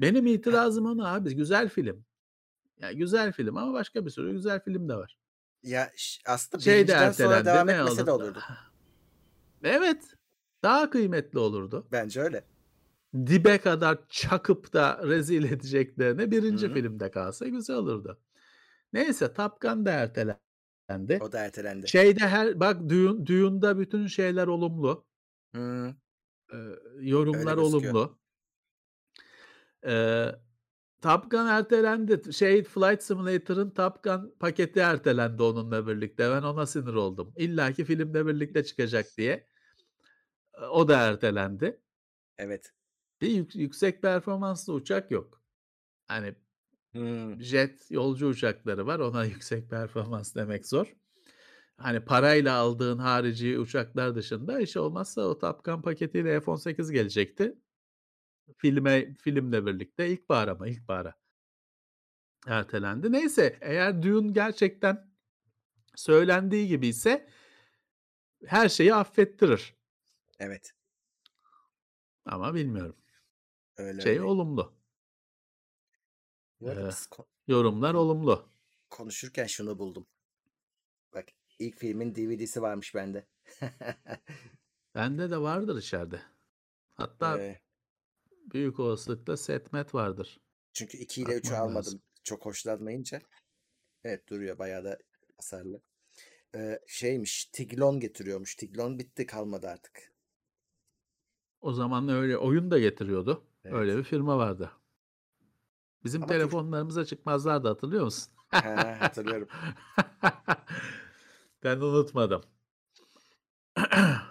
Benim 0.00 0.26
itirazım 0.26 0.86
ona 0.86 1.14
abi 1.14 1.34
güzel 1.34 1.68
film. 1.68 2.04
Ya 2.80 2.92
güzel 2.92 3.32
film 3.32 3.56
ama 3.56 3.72
başka 3.72 4.06
bir 4.06 4.10
sürü 4.10 4.32
güzel 4.32 4.60
film 4.64 4.88
de 4.88 4.94
var. 4.96 5.18
Ya 5.62 5.90
aslında 6.26 6.62
Şey 6.62 6.88
de 6.88 6.92
1'inciden 6.92 7.12
sonra 7.12 7.44
devam 7.44 7.68
etmese 7.68 8.06
de 8.06 8.10
olurdu? 8.10 8.42
Evet. 9.64 10.04
Daha 10.62 10.90
kıymetli 10.90 11.38
olurdu. 11.38 11.86
Bence 11.92 12.20
öyle. 12.20 12.44
Dibe 13.26 13.58
kadar 13.58 13.98
çakıp 14.08 14.72
da 14.72 15.00
rezil 15.04 15.44
edeceklerine 15.44 16.22
Hı 16.22 16.30
1. 16.30 16.52
hı. 16.52 16.74
filmde 16.74 17.10
kalsa 17.10 17.48
güzel 17.48 17.76
olurdu. 17.76 18.20
Neyse 18.92 19.32
Top 19.32 19.60
Gun 19.60 19.86
da 19.86 19.90
ertelendi. 19.90 21.18
O 21.20 21.32
da 21.32 21.38
ertelendi. 21.38 21.88
Şeyde 21.88 22.28
her 22.28 22.60
bak 22.60 22.88
Dune 22.88 23.26
Dune'da 23.26 23.78
bütün 23.78 24.06
şeyler 24.06 24.46
olumlu. 24.46 25.06
Öyle 25.54 25.94
yorumlar 27.00 27.56
olumlu. 27.56 28.18
Eee, 29.86 30.34
Top 31.02 31.30
Gun 31.30 31.46
ertelendi. 31.46 32.32
Şey 32.32 32.64
Flight 32.64 33.02
Simulator'ın 33.02 33.70
Top 33.70 34.04
Gun 34.04 34.34
paketi 34.40 34.80
ertelendi 34.80 35.42
onunla 35.42 35.86
birlikte. 35.86 36.30
Ben 36.30 36.42
ona 36.42 36.66
sinir 36.66 36.94
oldum. 36.94 37.32
İllaki 37.36 37.84
filmle 37.84 38.26
birlikte 38.26 38.64
çıkacak 38.64 39.06
diye. 39.18 39.46
O 40.70 40.88
da 40.88 40.98
ertelendi. 40.98 41.80
Evet. 42.38 42.72
Bir 43.20 43.30
yük 43.30 43.56
yüksek 43.56 44.02
performanslı 44.02 44.72
uçak 44.72 45.10
yok. 45.10 45.42
Hani 46.08 46.34
Hımm. 46.92 47.40
jet 47.40 47.90
yolcu 47.90 48.28
uçakları 48.28 48.86
var. 48.86 48.98
Ona 48.98 49.24
yüksek 49.34 49.70
performans 49.70 50.34
demek 50.34 50.66
zor. 50.66 50.96
Hani 51.76 52.00
parayla 52.00 52.54
aldığın 52.56 52.98
harici 52.98 53.58
uçaklar 53.58 54.14
dışında 54.14 54.58
hiç 54.58 54.76
olmazsa 54.76 55.22
o 55.22 55.38
Top 55.38 55.64
Gun 55.64 55.82
paketiyle 55.82 56.40
F-18 56.40 56.92
gelecekti. 56.92 57.54
Filme 58.56 59.14
filmle 59.14 59.66
birlikte 59.66 60.08
ilkbahar 60.08 60.48
ama 60.48 60.68
ilkbahara 60.68 61.14
ertelendi. 62.46 63.12
Neyse 63.12 63.58
eğer 63.60 64.02
Dune 64.02 64.32
gerçekten 64.32 65.10
söylendiği 65.94 66.68
gibiyse 66.68 67.28
her 68.46 68.68
şeyi 68.68 68.94
affettirir. 68.94 69.74
Evet. 70.38 70.74
Ama 72.24 72.54
bilmiyorum. 72.54 72.96
Öyle, 73.76 74.02
Şey 74.02 74.12
öyle. 74.12 74.22
olumlu. 74.22 74.78
Ko 77.10 77.26
yorumlar 77.46 77.94
olumlu. 77.94 78.48
konuşurken 78.90 79.46
şunu 79.46 79.78
buldum. 79.78 80.06
Bak 81.14 81.24
ilk 81.58 81.76
filmin 81.78 82.14
DVD'si 82.14 82.62
varmış 82.62 82.94
bende. 82.94 83.26
Bende 84.94 85.30
de 85.30 85.38
vardır 85.38 85.78
içeride. 85.78 86.22
Hatta 86.94 87.38
Eee 87.38 87.60
büyük 88.52 88.80
olasılıkla 88.80 89.36
setmet 89.36 89.94
vardır. 89.94 90.40
Çünkü 90.72 90.98
2 90.98 91.22
ile 91.22 91.32
3'ü 91.36 91.54
Bakmam 91.54 91.74
lazım. 91.76 91.92
almadım 91.94 92.02
çok 92.24 92.46
hoşlanmayınca. 92.46 93.20
Evet 94.04 94.28
duruyor 94.28 94.58
bayağı 94.58 94.84
da 94.84 94.98
hasarlı. 95.36 95.80
Eee, 96.54 96.80
şeymiş 96.86 97.44
Tiglon 97.44 98.00
getiriyormuş. 98.00 98.54
Tiglon 98.56 98.98
bitti 98.98 99.26
kalmadı 99.26 99.68
artık. 99.68 100.12
O 101.60 101.72
zaman 101.72 102.08
öyle 102.08 102.38
oyun 102.38 102.70
da 102.70 102.78
getiriyordu. 102.78 103.44
Öyle 103.70 103.90
Evet. 103.92 103.98
bir 103.98 104.04
firma 104.04 104.38
vardı. 104.38 104.70
Bizim 106.04 106.22
Ama 106.22 106.32
telefonlarımıza 106.32 107.04
çıkmazlardı 107.04 107.68
hatırlıyor 107.68 108.04
musun? 108.04 108.32
He, 108.50 108.58
hatırlıyorum. 109.00 109.48
Ben 111.64 111.80
unutmadım. 111.80 112.42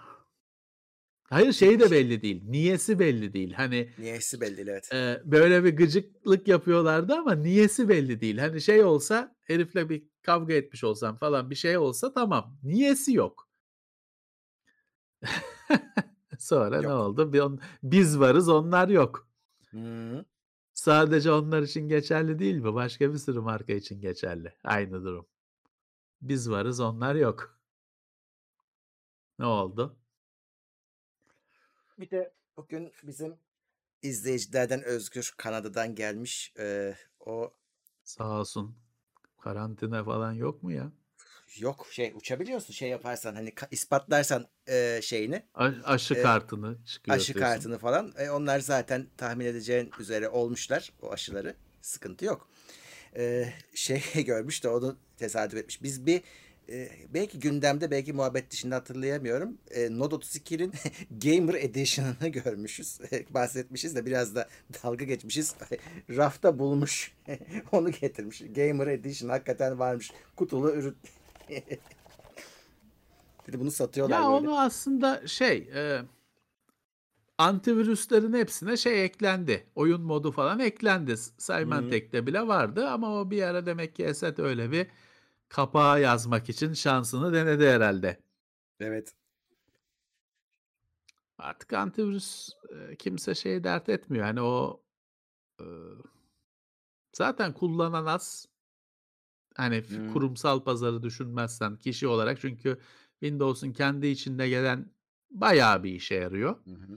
Hayır 1.30 1.52
şey 1.52 1.80
de 1.80 1.90
belli 1.90 2.22
değil. 2.22 2.42
Niyesi 2.46 2.98
belli 2.98 3.32
değil. 3.32 3.52
Hani 3.52 3.90
Niyesi 3.98 4.40
belli 4.40 4.56
değil, 4.56 4.68
evet. 4.68 4.92
e, 4.92 5.22
böyle 5.24 5.64
bir 5.64 5.76
gıcıklık 5.76 6.48
yapıyorlardı 6.48 7.14
ama 7.14 7.34
niyesi 7.34 7.88
belli 7.88 8.20
değil. 8.20 8.38
Hani 8.38 8.60
şey 8.60 8.84
olsa 8.84 9.36
herifle 9.44 9.88
bir 9.88 10.04
kavga 10.22 10.54
etmiş 10.54 10.84
olsam 10.84 11.16
falan 11.16 11.50
bir 11.50 11.54
şey 11.54 11.78
olsa 11.78 12.12
tamam. 12.12 12.58
Niyesi 12.62 13.12
yok. 13.14 13.48
Sonra 16.38 16.80
ne 16.80 16.86
Yok. 16.86 17.00
oldu? 17.00 17.32
Bir 17.32 17.40
on- 17.40 17.60
Biz 17.82 18.20
varız 18.20 18.48
onlar 18.48 18.88
yok. 18.88 19.28
Hı. 19.70 20.24
Sadece 20.74 21.32
onlar 21.32 21.62
için 21.62 21.88
geçerli 21.88 22.38
değil 22.38 22.54
mi? 22.54 22.74
Başka 22.74 23.12
bir 23.12 23.18
sürü 23.18 23.40
marka 23.40 23.72
için 23.72 24.00
geçerli. 24.00 24.52
Aynı 24.64 25.04
durum. 25.04 25.26
Biz 26.22 26.50
varız 26.50 26.80
onlar 26.80 27.14
yok. 27.14 27.58
Ne 29.38 29.46
oldu? 29.46 29.96
Bir 31.98 32.10
de 32.10 32.32
bugün 32.56 32.92
bizim 33.02 33.36
izleyicilerden 34.02 34.82
Özgür 34.82 35.34
Kanada'dan 35.36 35.94
gelmiş. 35.94 36.52
Ee, 36.58 36.94
o 37.20 37.54
Sağ 38.04 38.40
olsun. 38.40 38.76
Karantina 39.40 40.04
falan 40.04 40.32
yok 40.32 40.62
mu 40.62 40.72
ya? 40.72 40.92
yok 41.58 41.86
şey 41.90 42.12
uçabiliyorsun 42.14 42.72
şey 42.72 42.88
yaparsan 42.88 43.34
hani 43.34 43.52
ispatlarsan 43.70 44.46
e, 44.68 45.00
şeyini 45.02 45.42
A- 45.54 45.72
aşı 45.84 46.14
E, 46.14 46.22
kartını 46.22 46.68
aşı 46.74 46.84
çıkartıyorsun. 46.84 47.40
kartını 47.40 47.78
falan 47.78 48.14
e, 48.18 48.30
onlar 48.30 48.60
zaten 48.60 49.06
tahmin 49.16 49.46
edeceğin 49.46 49.90
üzere 50.00 50.28
olmuşlar 50.28 50.92
o 51.02 51.12
aşıları 51.12 51.54
sıkıntı 51.82 52.24
yok. 52.24 52.48
Ee, 53.16 53.52
şey 53.74 54.02
görmüş 54.26 54.64
de 54.64 54.68
onu 54.68 54.96
tesadüf 55.16 55.58
etmiş. 55.58 55.82
Biz 55.82 56.06
bir 56.06 56.22
e, 56.68 56.88
belki 57.14 57.38
gündemde 57.40 57.90
belki 57.90 58.12
muhabbet 58.12 58.50
dışında 58.50 58.76
hatırlayamıyorum. 58.76 59.58
E, 59.70 59.98
Node 59.98 60.14
32'nin 60.14 60.72
Gamer 61.10 61.54
Edition'ını 61.54 62.28
görmüşüz. 62.28 62.98
Bahsetmişiz 63.30 63.96
de 63.96 64.06
biraz 64.06 64.34
da 64.34 64.48
dalga 64.82 65.04
geçmişiz. 65.04 65.54
Rafta 66.10 66.58
bulmuş. 66.58 67.12
onu 67.72 67.90
getirmiş. 67.90 68.42
Gamer 68.54 68.86
Edition 68.86 69.30
hakikaten 69.30 69.78
varmış. 69.78 70.12
Kutulu 70.36 70.70
ürün. 70.70 70.96
Bir 73.48 73.52
de 73.52 73.60
bunu 73.60 73.70
satıyorlar 73.70 74.16
Ya 74.16 74.22
böyle. 74.22 74.32
onu 74.32 74.60
aslında 74.60 75.26
şey 75.26 75.70
e, 75.74 76.02
antivirüslerin 77.38 78.32
hepsine 78.32 78.76
şey 78.76 79.04
eklendi. 79.04 79.66
Oyun 79.74 80.00
modu 80.00 80.32
falan 80.32 80.58
eklendi. 80.58 81.16
Symantec'te 81.38 82.26
bile 82.26 82.46
vardı 82.46 82.88
ama 82.88 83.20
o 83.20 83.30
bir 83.30 83.42
ara 83.42 83.66
demek 83.66 83.96
ki 83.96 84.04
Esed 84.04 84.38
öyle 84.38 84.72
bir 84.72 84.86
kapağa 85.48 85.98
yazmak 85.98 86.48
için 86.48 86.72
şansını 86.72 87.32
denedi 87.32 87.68
herhalde. 87.68 88.20
Evet. 88.80 89.14
Artık 91.38 91.72
antivirüs 91.72 92.50
e, 92.70 92.96
kimse 92.96 93.34
şey 93.34 93.64
dert 93.64 93.88
etmiyor. 93.88 94.24
Hani 94.24 94.40
o 94.42 94.82
e, 95.60 95.64
zaten 97.16 97.52
kullanan 97.52 98.06
az. 98.06 98.46
Hani 99.56 99.82
Hmm. 99.82 100.12
kurumsal 100.12 100.64
pazarı 100.64 101.02
düşünmezsen 101.02 101.76
kişi 101.76 102.06
olarak 102.08 102.40
çünkü 102.40 102.78
Windows'un 103.20 103.72
kendi 103.72 104.06
içinde 104.06 104.48
gelen 104.48 104.90
bayağı 105.30 105.84
bir 105.84 105.92
işe 105.92 106.14
yarıyor. 106.14 106.64
Hı 106.64 106.70
hı. 106.70 106.96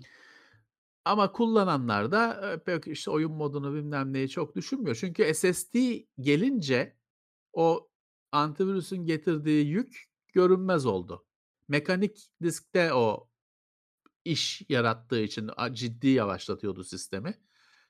Ama 1.05 1.31
kullananlar 1.31 2.11
da 2.11 2.51
e, 2.53 2.63
pek 2.63 2.87
işte 2.87 3.11
oyun 3.11 3.31
modunu 3.31 3.73
bilmem 3.73 4.13
neyi 4.13 4.29
çok 4.29 4.55
düşünmüyor. 4.55 4.95
Çünkü 4.95 5.33
SSD 5.33 5.75
gelince 6.19 6.97
o 7.53 7.90
antivirüsün 8.31 9.05
getirdiği 9.05 9.67
yük 9.67 10.09
görünmez 10.33 10.85
oldu. 10.85 11.25
Mekanik 11.67 12.31
diskte 12.43 12.93
o 12.93 13.29
iş 14.25 14.61
yarattığı 14.69 15.19
için 15.19 15.49
ciddi 15.73 16.07
yavaşlatıyordu 16.07 16.83
sistemi. 16.83 17.41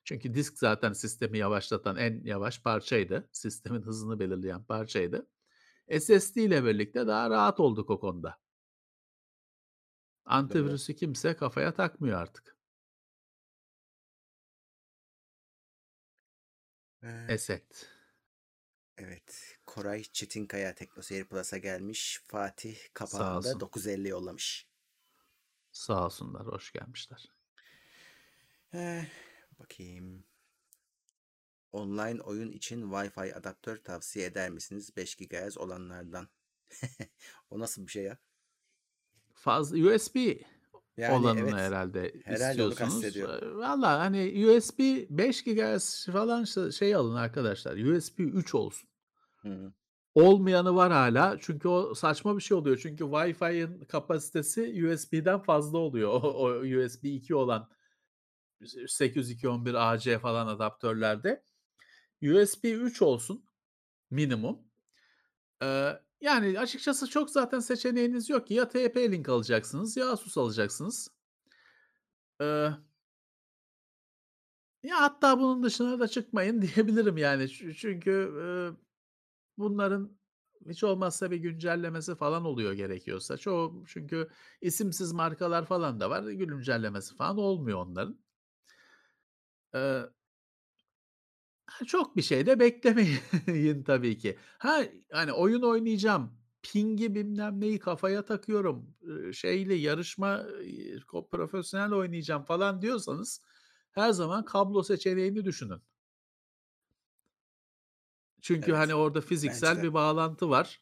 Çünkü 0.04 0.34
disk 0.34 0.58
zaten 0.58 0.94
sistemi 0.94 1.38
yavaşlatan 1.38 1.98
en 1.98 2.24
yavaş 2.24 2.62
parçaydı. 2.62 3.30
Sistemin 3.32 3.82
hızını 3.82 4.20
belirleyen 4.20 4.64
parçaydı. 4.64 5.28
SSD 6.00 6.36
ile 6.36 6.66
birlikte 6.66 7.08
daha 7.08 7.30
rahat 7.30 7.60
olduk 7.60 7.90
o 7.90 8.00
konuda. 8.00 8.40
Antivirüsü 10.26 10.96
kimse 10.96 11.36
kafaya 11.36 11.74
takmıyor 11.74 12.22
artık. 12.22 12.58
Ee, 17.04 17.26
Eset. 17.30 17.90
Evet. 18.98 19.60
Koray 19.72 20.04
Çetinkaya 20.04 20.76
Teknoseyir 20.76 21.26
Plus'a 21.26 21.58
gelmiş. 21.58 22.22
Fatih 22.28 22.78
kapağında 22.94 23.38
olsun. 23.38 23.60
950 23.60 24.08
yollamış. 24.08 24.68
Sağ 25.72 26.06
olsunlar, 26.06 26.48
hoş 26.48 26.72
gelmişler. 26.72 27.32
Eh, 28.74 29.06
bakayım. 29.60 30.24
Online 31.72 32.22
oyun 32.22 32.52
için 32.52 32.82
Wi-Fi 32.82 33.34
adaptör 33.34 33.78
tavsiye 33.78 34.26
eder 34.26 34.50
misiniz? 34.50 34.96
5 34.98 35.16
GHz 35.16 35.58
olanlardan. 35.58 36.28
o 37.50 37.60
nasıl 37.60 37.88
bir 37.88 37.92
şey 37.92 38.04
ya? 38.04 38.18
Fazla 39.34 39.78
USB 39.78 40.16
Yani 40.98 41.14
olanını 41.14 41.50
evet. 41.50 41.54
herhalde 41.54 42.14
Herhalde 42.26 42.68
istiyorsunuz. 42.68 43.18
Ee, 43.18 43.56
Valla 43.56 44.00
hani 44.00 44.48
USB 44.48 44.80
5 45.10 45.44
GHz 45.44 46.06
falan 46.06 46.44
şey 46.70 46.96
alın 46.96 47.16
arkadaşlar. 47.16 47.78
USB 47.78 48.20
3 48.20 48.56
olsun. 48.56 48.91
Olmayanı 50.16 50.76
var 50.76 50.92
hala. 50.92 51.38
Çünkü 51.42 51.68
o 51.68 51.94
saçma 51.94 52.38
bir 52.38 52.42
şey 52.42 52.58
oluyor. 52.58 52.80
Çünkü 52.84 53.04
Wi-Fi'nin 53.04 53.86
kapasitesi 53.86 54.88
USB'den 54.88 55.40
fazla 55.40 55.78
oluyor. 55.78 56.10
O, 56.10 56.18
o 56.18 56.50
USB 56.60 57.04
2 57.04 57.36
olan 57.36 57.70
802.11 58.62 59.78
AC 59.78 60.20
falan 60.20 60.48
adaptörlerde. 60.48 61.44
USB 62.22 62.64
3 62.64 63.02
olsun 63.02 63.46
minimum. 64.10 64.60
Ee, 65.64 66.00
yani 66.22 66.60
açıkçası 66.60 67.08
çok 67.10 67.30
zaten 67.30 67.60
seçeneğiniz 67.60 68.30
yok 68.30 68.48
ki. 68.48 68.54
Ya 68.54 68.64
TP-Link 68.64 69.32
alacaksınız 69.32 69.98
ya 69.98 70.10
Asus 70.10 70.38
alacaksınız. 70.38 71.08
Ee, 72.42 72.70
ya 74.84 75.02
hatta 75.02 75.40
bunun 75.40 75.64
dışına 75.64 76.00
da 76.00 76.08
çıkmayın 76.08 76.62
diyebilirim 76.76 77.18
yani. 77.18 77.50
Çünkü 77.50 78.12
e, 78.42 78.48
bunların 79.62 80.18
hiç 80.70 80.84
olmazsa 80.84 81.32
bir 81.32 81.38
güncellemesi 81.38 82.16
falan 82.16 82.46
oluyor 82.46 82.74
gerekiyorsa. 82.74 83.38
Çoğu 83.38 83.84
çünkü 83.88 84.30
isimsiz 84.62 85.12
markalar 85.14 85.66
falan 85.66 86.00
da 86.00 86.10
var. 86.10 86.24
Güncellemesi 86.24 87.16
falan 87.16 87.38
olmuyor 87.38 87.80
onların. 87.80 88.20
Ee, 89.74 90.12
çok 91.88 92.16
bir 92.18 92.22
şey 92.22 92.46
de 92.46 92.60
beklemeyin 92.60 93.84
tabii 93.86 94.18
ki. 94.18 94.38
Ha 94.58 94.84
hani 95.12 95.34
oyun 95.34 95.62
oynayacağım. 95.62 96.42
Pingi 96.64 97.16
bilmem 97.16 97.62
neyi 97.62 97.80
kafaya 97.80 98.26
takıyorum. 98.26 98.96
Şeyle 99.34 99.74
yarışma 99.74 100.46
profesyonel 101.32 101.94
oynayacağım 101.94 102.44
falan 102.44 102.82
diyorsanız 102.82 103.42
her 103.92 104.12
zaman 104.12 104.46
kablo 104.46 104.84
seçeneğini 104.84 105.46
düşünün. 105.46 105.82
Çünkü 108.42 108.72
Evet. 108.72 108.80
hani 108.80 108.96
orada 108.96 109.16
Bence 109.20 109.28
fiziksel 109.28 109.78
de. 109.78 109.84
bir 109.84 109.94
bağlantı 109.94 110.50
var. 110.50 110.82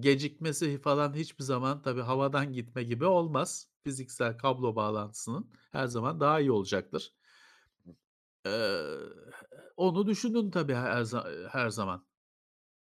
Gecikmesi 0.00 0.78
falan 0.80 1.14
hiçbir 1.14 1.44
zaman 1.44 1.82
tabii 1.82 2.00
havadan 2.00 2.52
gitme 2.52 2.82
gibi 2.82 3.04
olmaz. 3.04 3.68
Fiziksel 3.84 4.38
kablo 4.38 4.76
bağlantısının 4.76 5.50
her 5.72 5.86
zaman 5.86 6.20
daha 6.20 6.40
iyi 6.40 6.50
olacaktır. 6.50 7.14
Ee, 8.46 8.82
onu 9.76 10.06
düşünün 10.06 10.50
tabii 10.50 10.74
her, 10.74 11.02
za- 11.02 11.48
her 11.48 11.70
zaman. 11.70 12.06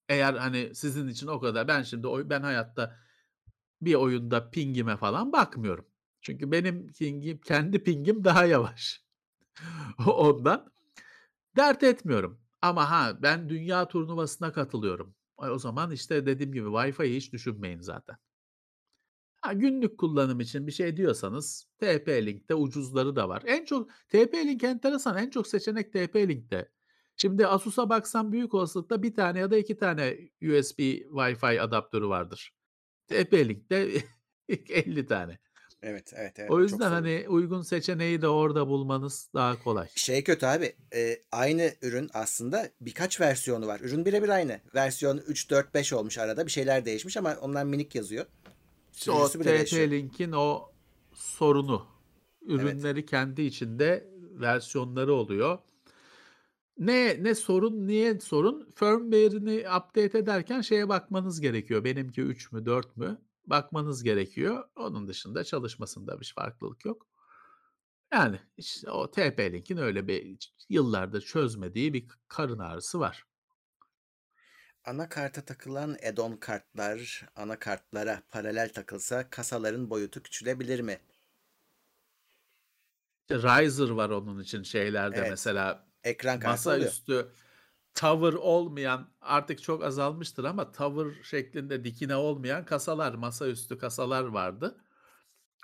Eğer 0.09 0.33
hani 0.33 0.75
sizin 0.75 1.07
için 1.07 1.27
o 1.27 1.39
kadar 1.39 1.67
ben 1.67 1.83
şimdi 1.83 2.07
oy- 2.07 2.29
ben 2.29 2.41
hayatta 2.41 2.97
bir 3.81 3.95
oyunda 3.95 4.49
pingime 4.49 4.97
falan 4.97 5.31
bakmıyorum. 5.31 5.85
Çünkü 6.21 6.51
benim 6.51 6.93
pingim 6.93 7.37
kendi 7.41 7.83
pingim 7.83 8.23
daha 8.23 8.45
yavaş. 8.45 9.03
Ondan 10.07 10.71
dert 11.55 11.83
etmiyorum. 11.83 12.41
Ama 12.61 12.91
ha 12.91 13.17
ben 13.21 13.49
dünya 13.49 13.87
turnuvasına 13.87 14.51
katılıyorum. 14.53 15.15
O 15.37 15.59
zaman 15.59 15.91
işte 15.91 16.25
dediğim 16.25 16.53
gibi 16.53 16.65
Wi-Fi'yi 16.67 17.15
hiç 17.15 17.33
düşünmeyin 17.33 17.81
zaten. 17.81 18.17
Ha, 19.41 19.53
günlük 19.53 19.97
kullanım 19.97 20.39
için 20.39 20.67
bir 20.67 20.71
şey 20.71 20.97
diyorsanız 20.97 21.67
TP-Link'te 21.81 22.55
ucuzları 22.55 23.15
da 23.15 23.29
var. 23.29 23.43
En 23.45 23.65
çok 23.65 23.89
TP-Link 23.91 24.65
enteresan. 24.65 25.17
En 25.17 25.29
çok 25.29 25.47
seçenek 25.47 25.93
TP-Link'te. 25.93 26.69
Şimdi 27.17 27.47
Asus'a 27.47 27.89
baksan 27.89 28.31
büyük 28.31 28.53
olasılıkla 28.53 29.03
bir 29.03 29.13
tane 29.15 29.39
ya 29.39 29.51
da 29.51 29.57
iki 29.57 29.77
tane 29.77 30.17
USB 30.41 30.79
Wi-Fi 30.79 31.61
adaptörü 31.61 32.07
vardır. 32.07 32.51
TP-Link'te 33.09 34.03
50 34.49 35.05
tane. 35.07 35.39
Evet, 35.83 36.13
evet, 36.15 36.39
evet. 36.39 36.51
O 36.51 36.61
yüzden 36.61 36.89
hani 36.91 37.25
uygun 37.29 37.61
seçeneği 37.61 38.21
de 38.21 38.27
orada 38.27 38.67
bulmanız 38.67 39.29
daha 39.33 39.63
kolay. 39.63 39.87
Şey 39.95 40.23
kötü 40.23 40.45
abi. 40.45 40.75
e, 40.95 41.17
aynı 41.31 41.71
ürün 41.81 42.09
aslında 42.13 42.69
birkaç 42.81 43.21
versiyonu 43.21 43.67
var. 43.67 43.79
Ürün 43.79 44.05
birebir 44.05 44.29
aynı. 44.29 44.61
Versiyon 44.75 45.17
3, 45.17 45.49
4, 45.49 45.73
5 45.73 45.93
olmuş 45.93 46.17
arada. 46.17 46.45
Bir 46.45 46.51
şeyler 46.51 46.85
değişmiş 46.85 47.17
ama 47.17 47.37
onlar 47.41 47.63
minik 47.63 47.95
yazıyor. 47.95 48.25
İşte 48.93 49.11
o 49.11 49.29
değişiyor. 49.43 49.87
TP-Link'in 49.87 50.35
o 50.35 50.71
sorunu 51.13 51.87
Evet. 52.49 52.61
Ürünleri 52.61 53.05
kendi 53.05 53.41
içinde 53.41 54.07
versiyonları 54.19 55.13
oluyor. 55.13 55.59
Ne 56.77 57.23
ne 57.23 57.35
sorun, 57.35 57.87
niye 57.87 58.19
sorun? 58.19 58.69
Firmware'ini 58.75 59.59
update 59.59 60.17
ederken 60.17 60.61
şeye 60.61 60.89
bakmanız 60.89 61.41
gerekiyor. 61.41 61.83
Benimki 61.83 62.21
3 62.21 62.51
mü 62.51 62.65
4 62.65 62.97
mü? 62.97 63.17
Bakmanız 63.49 64.03
gerekiyor. 64.03 64.69
Onun 64.75 65.07
dışında 65.07 65.43
çalışmasında 65.43 66.19
bir 66.21 66.33
farklılık 66.35 66.85
yok. 66.85 67.07
Yani 68.13 68.39
işte 68.57 68.91
o 68.91 69.11
TP-Link'in 69.11 69.77
öyle 69.77 70.07
bir 70.07 70.37
yıllardır 70.69 71.21
çözmediği 71.21 71.93
bir 71.93 72.07
karın 72.27 72.59
ağrısı 72.59 72.99
var. 72.99 73.25
Anakarta 74.83 75.41
takılan 75.45 75.93
add-on 76.09 76.37
kartlar 76.39 77.25
anakartlara 77.35 78.23
paralel 78.29 78.73
takılsa 78.73 79.29
kasaların 79.29 79.89
boyutu 79.89 80.23
küçülebilir 80.23 80.79
mi? 80.79 80.99
İşte 83.29 83.35
Riser 83.63 83.89
var 83.89 84.09
onun 84.09 84.39
için 84.39 84.63
şeylerde 84.63 85.23
Evet. 85.23 85.23
mesela 85.23 85.87
Ekran 86.03 86.39
kartı 86.39 86.69
oluyor. 86.69 86.93
masaüstü 86.93 87.31
tower 87.95 88.33
olmayan 88.33 89.13
artık 89.21 89.63
çok 89.63 89.83
azalmıştır 89.83 90.43
ama 90.43 90.71
tower 90.71 91.23
şeklinde 91.23 91.83
dikine 91.83 92.15
olmayan 92.15 92.65
kasalar, 92.65 93.13
masaüstü 93.13 93.77
kasalar 93.77 94.23
vardı. 94.25 94.77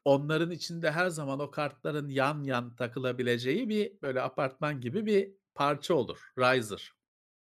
Onların 0.05 0.51
içinde 0.51 0.91
her 0.91 1.09
zaman 1.09 1.39
o 1.39 1.51
kartların 1.51 2.09
yan 2.09 2.43
yan 2.43 2.75
takılabileceği 2.75 3.69
bir 3.69 4.01
böyle 4.01 4.21
apartman 4.21 4.81
gibi 4.81 5.05
bir 5.05 5.33
parça 5.55 5.93
olur. 5.95 6.19
Riser 6.39 6.93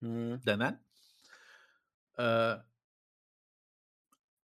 Hı. 0.02 0.42
denen. 0.48 0.86
Eee 2.18 2.64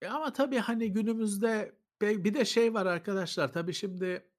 E, 0.02 0.08
ama 0.08 0.34
tabii, 0.34 0.58
hani, 0.58 0.92
günümüzde 0.94 1.80
bir 2.02 2.34
de 2.34 2.46
şey 2.46 2.74
var 2.74 2.86
arkadaşlar, 2.86 3.54
tabii 3.54 3.74
şimdi 3.74 4.32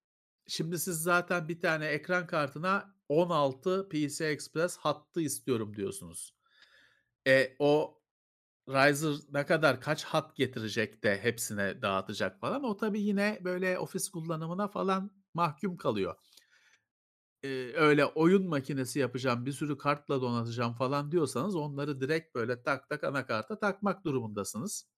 şimdi 0.47 0.79
siz 0.79 1.03
zaten 1.03 1.49
bir 1.49 1.61
tane 1.61 1.87
ekran 1.87 2.27
kartına 2.27 2.95
16 3.11 3.89
PCI 3.89 4.25
Express 4.25 4.77
hattı 4.77 5.21
istiyorum 5.21 5.77
diyorsunuz. 5.77 6.35
E, 7.27 7.57
o 7.59 8.01
Riser 8.69 9.15
ne 9.33 9.47
kadar 9.47 9.81
kaç 9.81 10.05
hat 10.05 10.37
getirecek 10.37 11.05
de 11.05 11.19
hepsine 11.23 11.83
dağıtacak 11.83 12.41
falan. 12.41 12.65
O 12.65 12.77
tabii 12.77 13.01
yine 13.01 13.39
böyle 13.45 13.79
ofis 13.79 14.09
kullanımına 14.09 14.69
falan 14.69 15.13
mahkum 15.35 15.77
kalıyor. 15.77 16.17
Eee, 17.43 17.73
öyle 17.77 18.05
oyun 18.05 18.49
makinesi 18.49 18.99
yapacağım, 18.99 19.47
bir 19.47 19.53
sürü 19.53 19.79
kartla 19.79 20.23
donatacağım 20.23 20.75
falan 20.75 21.13
diyorsanız 21.13 21.57
onları 21.57 22.01
direkt 22.01 22.35
böyle 22.35 22.63
tak 22.63 22.89
tak 22.89 23.05
anakarta 23.05 23.59
takmak 23.59 24.05
durumundasınız. 24.05 24.91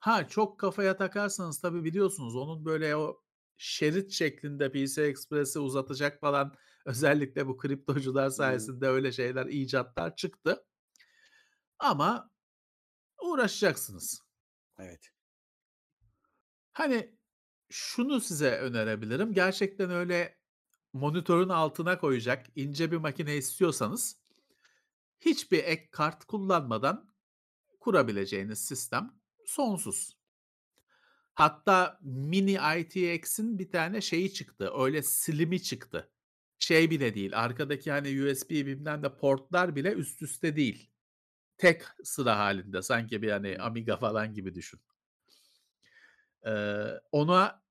Ha, 0.00 0.28
çok 0.28 0.60
kafaya 0.60 0.96
takarsanız 0.96 1.60
tabii 1.60 1.84
biliyorsunuz 1.84 2.36
onun 2.36 2.64
böyle 2.64 2.96
o 2.96 3.23
şerit 3.56 4.12
şeklinde 4.12 4.72
PCI 4.72 5.02
Express'i 5.02 5.58
uzatacak 5.58 6.20
falan 6.20 6.54
özellikle 6.84 7.46
bu 7.46 7.56
kriptocular 7.56 8.30
sayesinde 8.30 8.88
öyle 8.88 9.12
şeyler, 9.12 9.46
icatlar 9.46 10.16
çıktı. 10.16 10.66
Ama 11.78 12.30
uğraşacaksınız. 13.22 14.22
Evet. 14.78 15.10
Hani, 16.72 17.16
şunu 17.70 18.20
size 18.20 18.50
önerebilirim. 18.50 19.32
Gerçekten 19.32 19.90
öyle 19.90 20.38
monitörün 20.92 21.48
altına 21.48 21.98
koyacak 21.98 22.46
ince 22.56 22.92
bir 22.92 22.96
makine 22.96 23.36
istiyorsanız 23.36 24.18
hiçbir 25.20 25.64
ek 25.64 25.88
kart 25.90 26.24
kullanmadan 26.24 27.14
kurabileceğiniz 27.80 28.66
sistem 28.66 29.20
sonsuz. 29.46 30.16
Hatta 31.34 31.98
mini 32.02 32.58
ITX'in 32.78 33.58
bir 33.58 33.70
tane 33.70 34.00
şeyi 34.00 34.32
çıktı. 34.32 34.72
Öyle 34.78 35.02
slim'i 35.02 35.62
çıktı. 35.62 36.10
Şey 36.58 36.90
bile 36.90 37.14
değil. 37.14 37.40
Arkadaki 37.44 37.90
hani 37.90 38.22
USB 38.24 38.50
bilmem 38.50 39.02
ne 39.02 39.16
portlar 39.16 39.76
bile 39.76 39.92
üst 39.92 40.22
üste 40.22 40.56
değil. 40.56 40.90
Tek 41.58 41.82
sıra 42.04 42.38
halinde. 42.38 42.82
Sanki 42.82 43.22
bir 43.22 43.30
hani 43.30 43.58
Amiga 43.58 43.96
falan 43.96 44.34
gibi 44.34 44.54
düşün. 44.54 44.80
Eee, 46.46 47.00
ona 47.12 47.62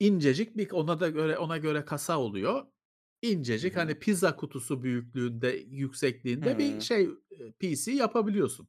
incecik 0.00 0.56
bir 0.56 0.70
ona 0.70 1.00
da 1.00 1.08
göre 1.08 1.38
ona 1.38 1.58
göre 1.58 1.84
kasa 1.84 2.18
oluyor. 2.20 2.66
İncecik 3.22 3.76
hı. 3.76 3.80
hani 3.80 3.98
pizza 3.98 4.36
kutusu 4.36 4.82
büyüklüğünde, 4.82 5.48
yüksekliğinde 5.68 6.58
bir 6.58 6.74
Hıı. 6.74 6.80
şey, 6.80 7.08
PC 7.60 7.92
yapabiliyorsun. 7.92 8.68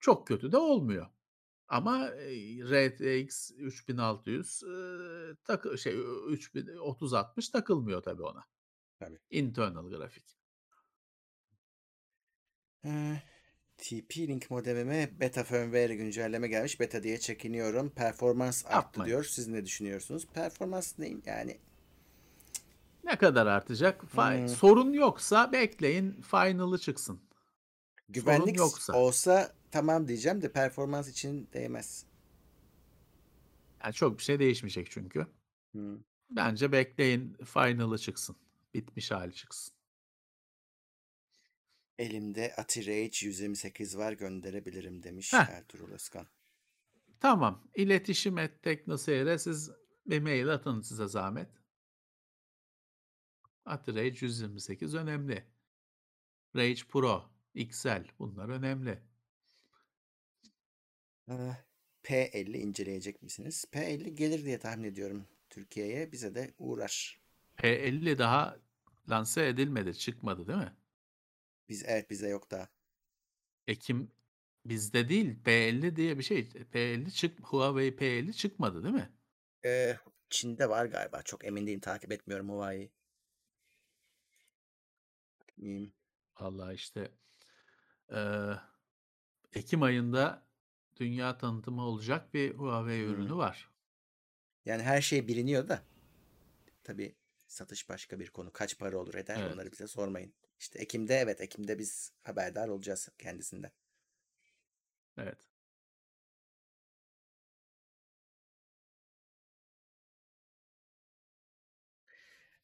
Çok 0.00 0.26
kötü 0.26 0.52
de 0.52 0.56
olmuyor. 0.56 1.06
Ama, 1.68 2.10
eee, 2.14 2.64
RTX 2.64 3.50
3600 3.50 4.62
eee, 4.62 5.36
takı 5.44 5.78
şey, 5.78 5.94
3000 6.28 6.66
3060 6.66 7.48
takılmıyor 7.48 8.02
tabii 8.02 8.22
ona. 8.22 8.44
Tabii. 8.98 9.18
Internal 9.30 9.88
grafik. 9.90 10.38
TP-Link 13.78 14.46
modemime 14.50 15.20
beta 15.20 15.44
firmware 15.44 15.94
güncelleme 15.96 16.48
gelmiş. 16.48 16.80
Beta 16.80 17.02
diye 17.02 17.20
çekiniyorum. 17.20 17.90
Performans 17.90 18.64
arttı 18.66 18.74
Yapmayın. 18.76 19.08
diyor. 19.10 19.24
Siz 19.24 19.48
ne 19.48 19.64
düşünüyorsunuz? 19.64 20.26
Performans 20.34 20.98
neyin 20.98 21.22
yani? 21.26 21.58
Ne 23.04 23.16
kadar 23.18 23.46
artacak? 23.46 24.02
Hıı. 24.14 24.48
sorun 24.48 24.92
yoksa 24.92 25.52
bekleyin 25.52 26.22
final'ı 26.22 26.78
çıksın. 26.78 27.14
Sorun 27.16 28.08
Güvenlik 28.08 28.56
s 28.56 28.62
yoksa. 28.62 28.92
olsa 28.92 29.52
tamam 29.70 30.08
diyeceğim 30.08 30.42
de 30.42 30.52
performans 30.52 31.08
için 31.08 31.48
değmez. 31.52 32.06
Yani 33.84 33.94
çok 33.94 34.18
bir 34.18 34.22
şey 34.22 34.38
değişmeyecek 34.38 34.90
çünkü. 34.90 35.26
Hıı. 35.72 35.98
Bence 36.30 36.72
bekleyin 36.72 37.36
final'ı 37.44 37.98
çıksın. 37.98 38.36
Bitmiş 38.74 39.10
hâli 39.10 39.34
çıksın. 39.34 39.74
Elimde 41.98 42.54
ATI 42.56 42.86
Rage 42.86 43.26
128 43.26 43.98
var 43.98 44.12
gönderebilirim 44.12 45.02
demiş 45.02 45.32
Heh. 45.32 45.38
Ertuğrul 45.38 45.90
Özkan. 45.92 46.26
Tamam. 47.20 47.68
İletişim@teknoseyir'e 47.74 49.38
siz 49.38 49.70
bir 50.06 50.20
mail 50.20 50.48
atın 50.48 50.80
size 50.80 51.08
zahmet. 51.08 51.48
ATI 53.64 53.94
Rage 53.94 54.26
128 54.26 54.94
önemli. 54.94 55.44
Rage 56.56 56.82
Pro, 56.88 57.30
XL 57.54 58.04
bunlar 58.18 58.48
önemli. 58.48 59.02
Eee, 61.28 61.56
P50 62.02 62.58
inceleyecek 62.58 63.22
misiniz? 63.22 63.64
P50 63.72 64.14
gelir 64.14 64.44
diye 64.44 64.58
tahmin 64.58 64.84
ediyorum 64.84 65.26
Türkiye'ye. 65.50 66.12
Bize 66.12 66.34
de 66.34 66.54
uğrar. 66.58 67.20
P50 67.56 68.18
daha 68.18 68.56
lanse 69.10 69.46
edilmedi, 69.48 69.98
çıkmadı 69.98 70.46
değil 70.48 70.58
mi? 70.58 70.76
Biz 71.68 71.84
evet 71.86 72.10
bizde 72.10 72.28
yok 72.28 72.50
daha. 72.50 72.68
Ekim 73.66 74.12
bizde 74.66 75.08
değil, 75.08 75.36
P50 75.44 75.96
diye 75.96 76.18
bir 76.18 76.22
şey. 76.22 76.48
P50 76.72 77.10
çık 77.12 77.40
Huawei 77.40 77.96
P50 77.96 78.32
çıkmadı 78.32 78.82
değil 78.82 78.94
mi? 78.94 79.12
Eee, 79.64 79.98
Çin'de 80.30 80.68
var 80.68 80.86
galiba. 80.86 81.22
Çok 81.22 81.44
emin 81.44 81.66
değilim. 81.66 81.80
Takip 81.80 82.12
etmiyorum 82.12 82.48
Huawei'yi. 82.48 82.90
Vallahi 86.40 86.74
işte, 86.74 87.12
eee, 88.12 88.60
ekim 89.54 89.82
ayında 89.82 90.47
dünya 90.98 91.38
tanıtımı 91.38 91.82
olacak 91.82 92.34
bir 92.34 92.54
Huawei 92.54 93.04
Hıı. 93.04 93.12
ürünü 93.12 93.34
var. 93.34 93.70
Yani 94.64 94.82
her 94.82 95.00
şey 95.00 95.28
biliniyor 95.28 95.68
da 95.68 95.82
tabii 96.84 97.16
satış 97.46 97.88
başka 97.88 98.20
bir 98.20 98.30
konu. 98.30 98.52
Kaç 98.52 98.78
para 98.78 98.98
olur 98.98 99.14
eder 99.14 99.40
Evet. 99.40 99.52
onları 99.54 99.72
bize 99.72 99.86
sormayın. 99.86 100.32
İşte 100.60 100.78
ekim'de 100.78 101.14
evet 101.14 101.40
ekim'de 101.40 101.78
biz 101.78 102.12
haberdar 102.22 102.68
olacağız 102.68 103.08
kendisinden. 103.18 103.70
Evet. 105.16 105.38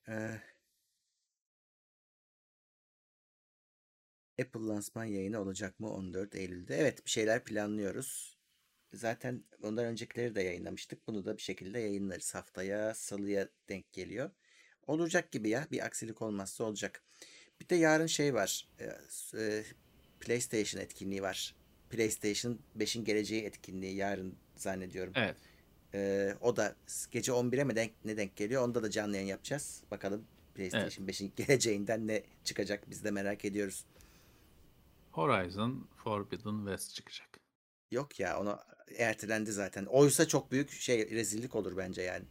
Eee 0.09 0.54
Apple 4.41 4.61
lansman 4.61 5.05
yayını 5.05 5.41
olacak 5.41 5.81
mı 5.81 5.91
14 5.91 6.35
Eylül'de? 6.35 6.77
Evet 6.77 7.05
bir 7.07 7.11
şeyler 7.11 7.45
planlıyoruz. 7.45 8.37
Zaten 8.93 9.45
ondan 9.63 9.85
öncekileri 9.85 10.35
de 10.35 10.43
yayınlamıştık. 10.43 11.07
Bunu 11.07 11.25
da 11.25 11.37
bir 11.37 11.43
şekilde 11.43 11.79
yayınlarız. 11.79 12.35
Haftaya 12.35 12.95
salıya 12.95 13.49
denk 13.69 13.93
geliyor. 13.93 14.31
Olacak 14.87 15.33
gibi 15.33 15.49
ya. 15.49 15.67
Bir 15.71 15.85
aksilik 15.87 16.23
olmazsa 16.23 16.65
olacak. 16.65 17.03
Bir 17.61 17.69
de 17.69 17.75
yarın 17.75 18.07
şey 18.07 18.35
var. 18.35 18.69
S 19.09 19.39
eee, 19.39 19.65
PlayStation 20.21 20.83
etkinliği 20.83 21.23
var. 21.23 21.55
PlayStation 21.91 22.59
5'in 22.79 23.05
geleceği 23.05 23.43
etkinliği 23.45 23.95
yarın 23.97 24.39
zannediyorum. 24.57 25.13
Evet. 25.17 25.37
Eee, 25.95 26.37
o 26.41 26.57
da 26.57 26.77
gece 27.11 27.33
11'e 27.33 27.65
mi 27.65 27.77
denk 27.77 27.93
ne 28.05 28.17
denk 28.17 28.37
geliyor? 28.37 28.63
Onda 28.63 28.83
da 28.83 28.91
canlı 28.91 29.15
yayın 29.17 29.29
yapacağız. 29.29 29.83
Bakalım 29.91 30.27
Evet. 30.57 30.73
PlayStation 30.73 31.07
5'in 31.07 31.33
geleceğinden 31.37 32.07
ne 32.09 32.23
çıkacak 32.45 32.91
biz 32.91 33.05
de 33.05 33.11
merak 33.11 33.45
ediyoruz. 33.45 33.85
Horizon 35.15 35.89
Forbidden 35.97 36.59
West 36.67 36.95
çıkacak. 36.95 37.41
Yok 37.91 38.21
ya 38.21 38.41
onu 38.41 38.59
ertelendi 38.99 39.53
zaten. 39.53 39.85
Oysa 39.85 40.29
çok 40.29 40.51
büyük 40.53 40.71
şey 40.71 41.11
rezillik 41.11 41.55
olur 41.55 41.77
bence 41.77 42.03
yani. 42.03 42.25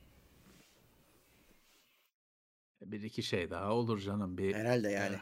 Bir 2.81 3.01
iki 3.01 3.23
şey 3.23 3.49
daha 3.49 3.73
olur 3.73 3.99
canım. 3.99 4.37
Bir 4.37 4.55
Herhalde 4.55 4.89
eee 4.89 4.93
yani. 4.95 5.19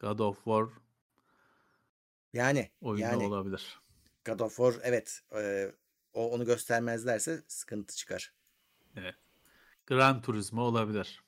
God 0.00 0.20
of 0.20 0.44
War 0.44 0.68
Yani 2.32 2.70
oyunu 2.80 3.02
yani 3.02 3.24
olabilir. 3.24 3.80
God 4.26 4.40
of 4.40 4.56
War 4.56 4.74
evet 4.82 5.22
eee, 5.34 5.72
o 6.12 6.30
onu 6.30 6.44
göstermezlerse 6.46 7.42
sıkıntı 7.48 7.96
çıkar. 7.96 8.34
Evet. 8.96 9.14
Gran 9.86 10.22
Turismo 10.22 10.62
olabilir. 10.62 11.24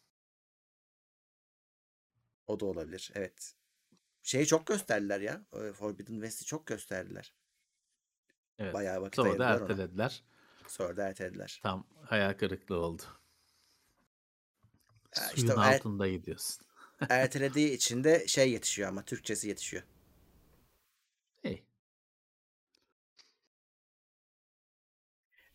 O 2.46 2.60
da 2.60 2.66
olabilir. 2.66 3.10
Evet. 3.14 3.54
Şeyi 4.28 4.46
çok 4.46 4.66
gösterdiler 4.66 5.20
ya. 5.20 5.42
Forbidden 5.74 6.12
West'i 6.14 6.44
çok 6.44 6.66
gösterdiler. 6.66 7.32
Evet. 8.58 8.74
Bayağı 8.74 9.00
vakit 9.02 9.16
Sonra 9.16 9.38
da 9.38 9.46
ayırdılar 9.46 9.60
ona. 9.60 9.72
ertelediler. 9.72 10.22
Sonra 10.68 10.96
da 10.96 11.08
ertelediler. 11.08 11.60
Tam 11.62 11.86
hayal 12.04 12.34
kırıklığı 12.34 12.76
oldu. 12.78 13.02
Ya 15.16 15.22
Suyun 15.22 15.36
işte 15.36 15.60
er- 15.60 15.74
altında 15.74 16.08
gidiyorsun. 16.08 16.66
ertelediği 17.08 17.70
için 17.72 18.04
de 18.04 18.26
şey 18.26 18.52
yetişiyor 18.52 18.88
ama 18.88 19.04
Türkçesi 19.04 19.48
yetişiyor. 19.48 19.82
Hey. 21.42 21.64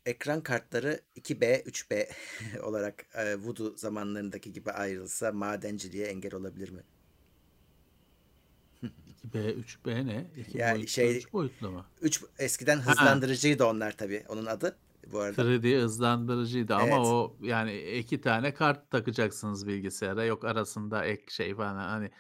Ekran 0.06 0.44
kartları 0.44 1.02
2B, 1.16 1.64
3B 1.64 2.10
olarak 2.64 3.06
eee, 3.16 3.36
Voodoo 3.36 3.78
zamanlarındaki 3.78 4.52
gibi 4.54 4.72
ayrılsa 4.72 5.32
madenciliğe 5.32 6.08
engel 6.08 6.34
olabilir 6.34 6.70
mi? 6.70 6.84
2B, 9.28 9.54
3B 9.64 10.06
ne? 10.08 10.26
2 10.38 10.58
Ya 10.58 10.74
boyutlu, 10.74 10.88
şey 10.88 11.18
3 11.18 11.34
boyutlu 11.34 11.72
mu? 11.72 11.86
3 12.02 12.24
eskiden 12.40 12.80
Ha. 12.80 12.92
hızlandırıcıydı 12.92 13.66
onlar 13.66 13.98
tabii. 13.98 14.24
Onun 14.30 14.46
adı 14.46 14.78
bu 15.12 15.20
arada. 15.20 15.42
3D 15.44 15.82
hızlandırıcıydı 15.82 16.76
ama 16.76 16.86
Evet. 16.86 16.98
o 16.98 17.36
yani 17.42 17.82
iki 17.82 18.22
tane 18.22 18.54
kart 18.54 18.92
takacaksınız 18.92 19.68
bilgisayara. 19.68 20.26
Yok 20.26 20.46
arasında 20.46 21.06
ek 21.06 21.24
şey 21.30 21.56
falan 21.56 21.76
hani. 21.76 22.12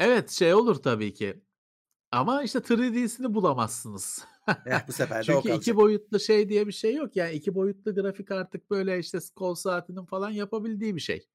Evet 0.00 0.30
şey 0.30 0.54
olur 0.54 0.74
tabii 0.76 1.14
ki. 1.14 1.40
Ama 2.12 2.42
işte 2.42 2.58
3D'sini 2.58 3.34
bulamazsınız. 3.34 4.24
Eh, 4.66 4.88
bu 4.88 4.92
sefer 4.92 5.26
de 5.26 5.32
o 5.36 5.42
Çünkü 5.42 5.48
iki 5.48 5.48
kalacak. 5.48 5.76
boyutlu 5.76 6.20
şey 6.20 6.48
diye 6.48 6.66
bir 6.66 6.72
şey 6.72 6.94
yok. 6.94 7.16
Yani 7.16 7.32
iki 7.32 7.54
boyutlu 7.54 7.94
grafik 7.94 8.30
artık 8.30 8.70
böyle 8.70 8.98
işte 8.98 9.18
kol 9.36 9.54
saatinin 9.54 10.04
falan 10.04 10.30
yapabildiği 10.30 10.96
bir 10.96 11.00
şey. 11.00 11.28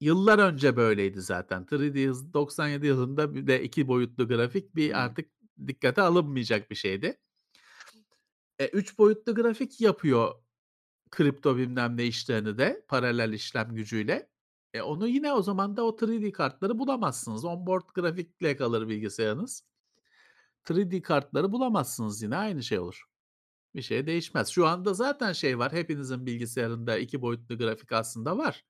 Yıllar 0.00 0.38
önce 0.38 0.76
böyleydi 0.76 1.20
zaten. 1.20 1.64
3D 1.64 2.08
hız 2.08 2.34
97 2.34 2.86
yılında 2.86 3.34
bir 3.34 3.46
de 3.46 3.62
iki 3.62 3.88
boyutlu 3.88 4.28
grafik 4.28 4.76
bir 4.76 5.04
artık 5.04 5.30
dikkate 5.66 6.02
alınmayacak 6.02 6.70
bir 6.70 6.76
şeydi. 6.76 7.18
E, 8.58 8.68
3 8.68 8.98
boyutlu 8.98 9.34
grafik 9.34 9.80
yapıyor 9.80 10.34
kripto 11.10 11.56
bilmem 11.56 11.96
ne 11.96 12.04
işlerini 12.04 12.58
de 12.58 12.84
paralel 12.88 13.32
işlem 13.32 13.74
gücüyle. 13.74 14.30
E, 14.74 14.82
onu 14.82 15.08
yine 15.08 15.32
o 15.32 15.42
zaman 15.42 15.76
da 15.76 15.84
o 15.86 15.96
3D 15.96 16.32
kartları 16.32 16.78
bulamazsınız. 16.78 17.44
Onboard 17.44 17.88
grafikle 17.94 18.56
kalır 18.56 18.88
bilgisayarınız. 18.88 19.64
3D 20.64 21.02
kartları 21.02 21.52
bulamazsınız 21.52 22.22
yine 22.22 22.36
aynı 22.36 22.62
şey 22.62 22.78
olur. 22.78 23.04
Bir 23.74 23.82
şey 23.82 24.06
değişmez. 24.06 24.48
Şu 24.48 24.66
anda 24.66 24.94
zaten 24.94 25.32
şey 25.32 25.58
var. 25.58 25.72
Hepinizin 25.72 26.26
bilgisayarında 26.26 26.98
iki 26.98 27.22
boyutlu 27.22 27.58
grafik 27.58 27.92
aslında 27.92 28.38
var. 28.38 28.64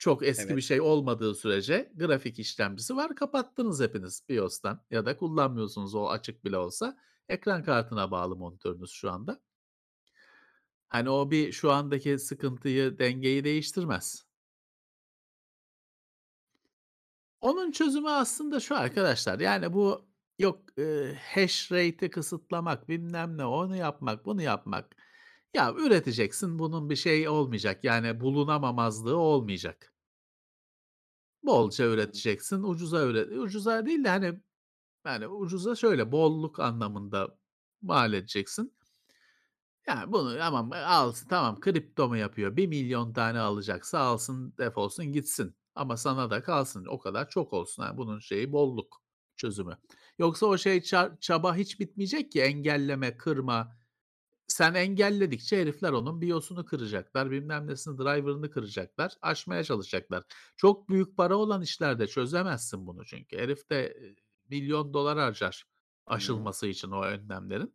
Çok 0.00 0.26
eski 0.28 0.56
bir 0.56 0.62
Evet. 0.62 0.62
şey 0.62 0.82
olmadığı 0.82 1.36
sürece 1.36 1.92
grafik 1.96 2.40
işlemcisi 2.40 2.96
var. 2.96 3.16
Kapattınız 3.16 3.82
hepiniz 3.82 4.22
BIOS'tan 4.30 4.86
ya 4.90 5.06
da 5.06 5.18
kullanmıyorsunuz 5.18 5.96
o 5.96 6.08
açık 6.10 6.44
bile 6.46 6.58
olsa. 6.58 6.98
Ekran 7.28 7.64
kartına 7.64 8.12
bağlı 8.12 8.36
monitörünüz 8.36 8.92
şu 8.92 9.12
anda. 9.12 9.42
Hani 10.88 11.10
o 11.10 11.30
bir 11.30 11.52
şu 11.52 11.72
andaki 11.72 12.18
sıkıntıyı, 12.18 12.98
dengeyi 12.98 13.44
değiştirmez. 13.44 14.24
Onun 17.40 17.70
çözümü 17.72 18.08
aslında 18.10 18.60
şu 18.60 18.76
arkadaşlar. 18.76 19.40
Yani 19.40 19.72
bu 19.72 20.08
yok 20.38 20.60
eee, 20.78 21.18
hash 21.34 21.72
rate'i 21.72 22.10
kısıtlamak, 22.10 22.88
bilmem 22.88 23.38
ne, 23.38 23.44
onu 23.44 23.76
yapmak, 23.76 24.26
bunu 24.26 24.42
yapmak. 24.42 24.96
Ya 25.54 25.74
üreteceksin 25.74 26.58
bunun 26.58 26.90
bir 26.90 26.96
şey 26.96 27.28
olmayacak. 27.28 27.84
Yani 27.84 28.20
bulunamamazlığı 28.20 29.16
olmayacak. 29.16 29.89
Bolca 31.42 31.84
üreteceksin, 31.86 32.62
ucuza 32.62 33.06
üret. 33.06 33.32
Ucuza 33.32 33.86
değil 33.86 34.04
de 34.04 34.08
hani 34.08 34.40
yani 35.06 35.28
ucuza 35.28 35.76
şöyle 35.76 36.12
bolluk 36.12 36.60
anlamında 36.60 37.38
mal 37.82 38.12
edeceksin. 38.12 38.74
Yani 39.86 40.12
bunu 40.12 40.38
tamam 40.38 40.70
alsın 40.72 41.28
tamam 41.28 41.60
kripto 41.60 42.08
mu 42.08 42.16
yapıyor? 42.16 42.56
1 42.56 42.66
milyon 42.66 43.12
tane 43.12 43.38
alacaksa 43.40 43.98
alsın 43.98 44.54
defolsun 44.58 45.06
gitsin. 45.12 45.56
Ama 45.74 45.96
sana 45.96 46.30
da 46.30 46.42
kalsın 46.42 46.84
o 46.86 46.98
kadar 46.98 47.28
çok 47.28 47.52
olsun. 47.52 47.82
Yani 47.82 47.96
bunun 47.96 48.18
şeyi 48.18 48.52
bolluk 48.52 49.02
çözümü. 49.36 49.78
Yoksa 50.18 50.46
o 50.46 50.58
şey 50.58 50.76
ça- 50.78 51.20
çaba 51.20 51.56
hiç 51.56 51.80
bitmeyecek 51.80 52.32
ki 52.32 52.40
engelleme, 52.42 53.16
kırma. 53.16 53.76
Sen 54.50 54.74
engelledikçe 54.74 55.60
herifler 55.60 55.92
onun 55.92 56.20
BIOS'unu 56.20 56.64
kıracaklar, 56.64 57.30
bilmem 57.30 57.66
nesini, 57.66 57.98
driver'ını 57.98 58.50
kıracaklar, 58.50 59.16
aşmaya 59.22 59.64
çalışacaklar. 59.64 60.24
Çok 60.56 60.88
büyük 60.88 61.16
para 61.16 61.36
olan 61.36 61.62
işlerde 61.62 62.06
çözemezsin 62.06 62.86
bunu 62.86 63.04
çünkü. 63.04 63.38
Herif 63.38 63.70
de 63.70 63.86
e, 63.86 64.16
milyon 64.48 64.94
dolar 64.94 65.18
harcar 65.18 65.66
aşılması 66.06 66.66
için 66.66 66.90
o 66.90 67.02
önlemlerin. 67.02 67.74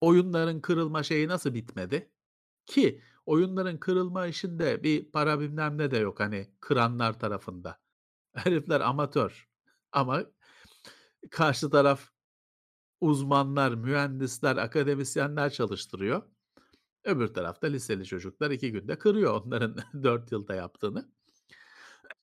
Oyunların 0.00 0.60
kırılma 0.60 1.02
şeyi 1.02 1.28
nasıl 1.28 1.54
bitmedi? 1.54 2.10
Ki 2.66 3.02
oyunların 3.26 3.78
kırılma 3.78 4.26
işinde 4.26 4.82
bir 4.82 5.10
para 5.12 5.40
bilmem 5.40 5.78
ne 5.78 5.90
de 5.90 5.98
yok 5.98 6.20
hani 6.20 6.50
kıranlar 6.60 7.18
tarafında. 7.18 7.80
Herifler 8.34 8.80
amatör. 8.80 9.48
Ama 9.92 10.24
karşı 11.30 11.70
taraf 11.70 12.10
uzmanlar, 13.00 13.74
mühendisler, 13.74 14.56
akademisyenler 14.56 15.50
çalıştırıyor. 15.50 16.22
Öbür 17.04 17.28
tarafta 17.28 17.66
liseli 17.66 18.06
çocuklar 18.06 18.50
2 18.52 18.72
günde 18.72 18.98
kırıyor 18.98 19.42
onların 19.42 19.76
4 20.04 20.32
yılda 20.32 20.54
yaptığını. 20.54 21.12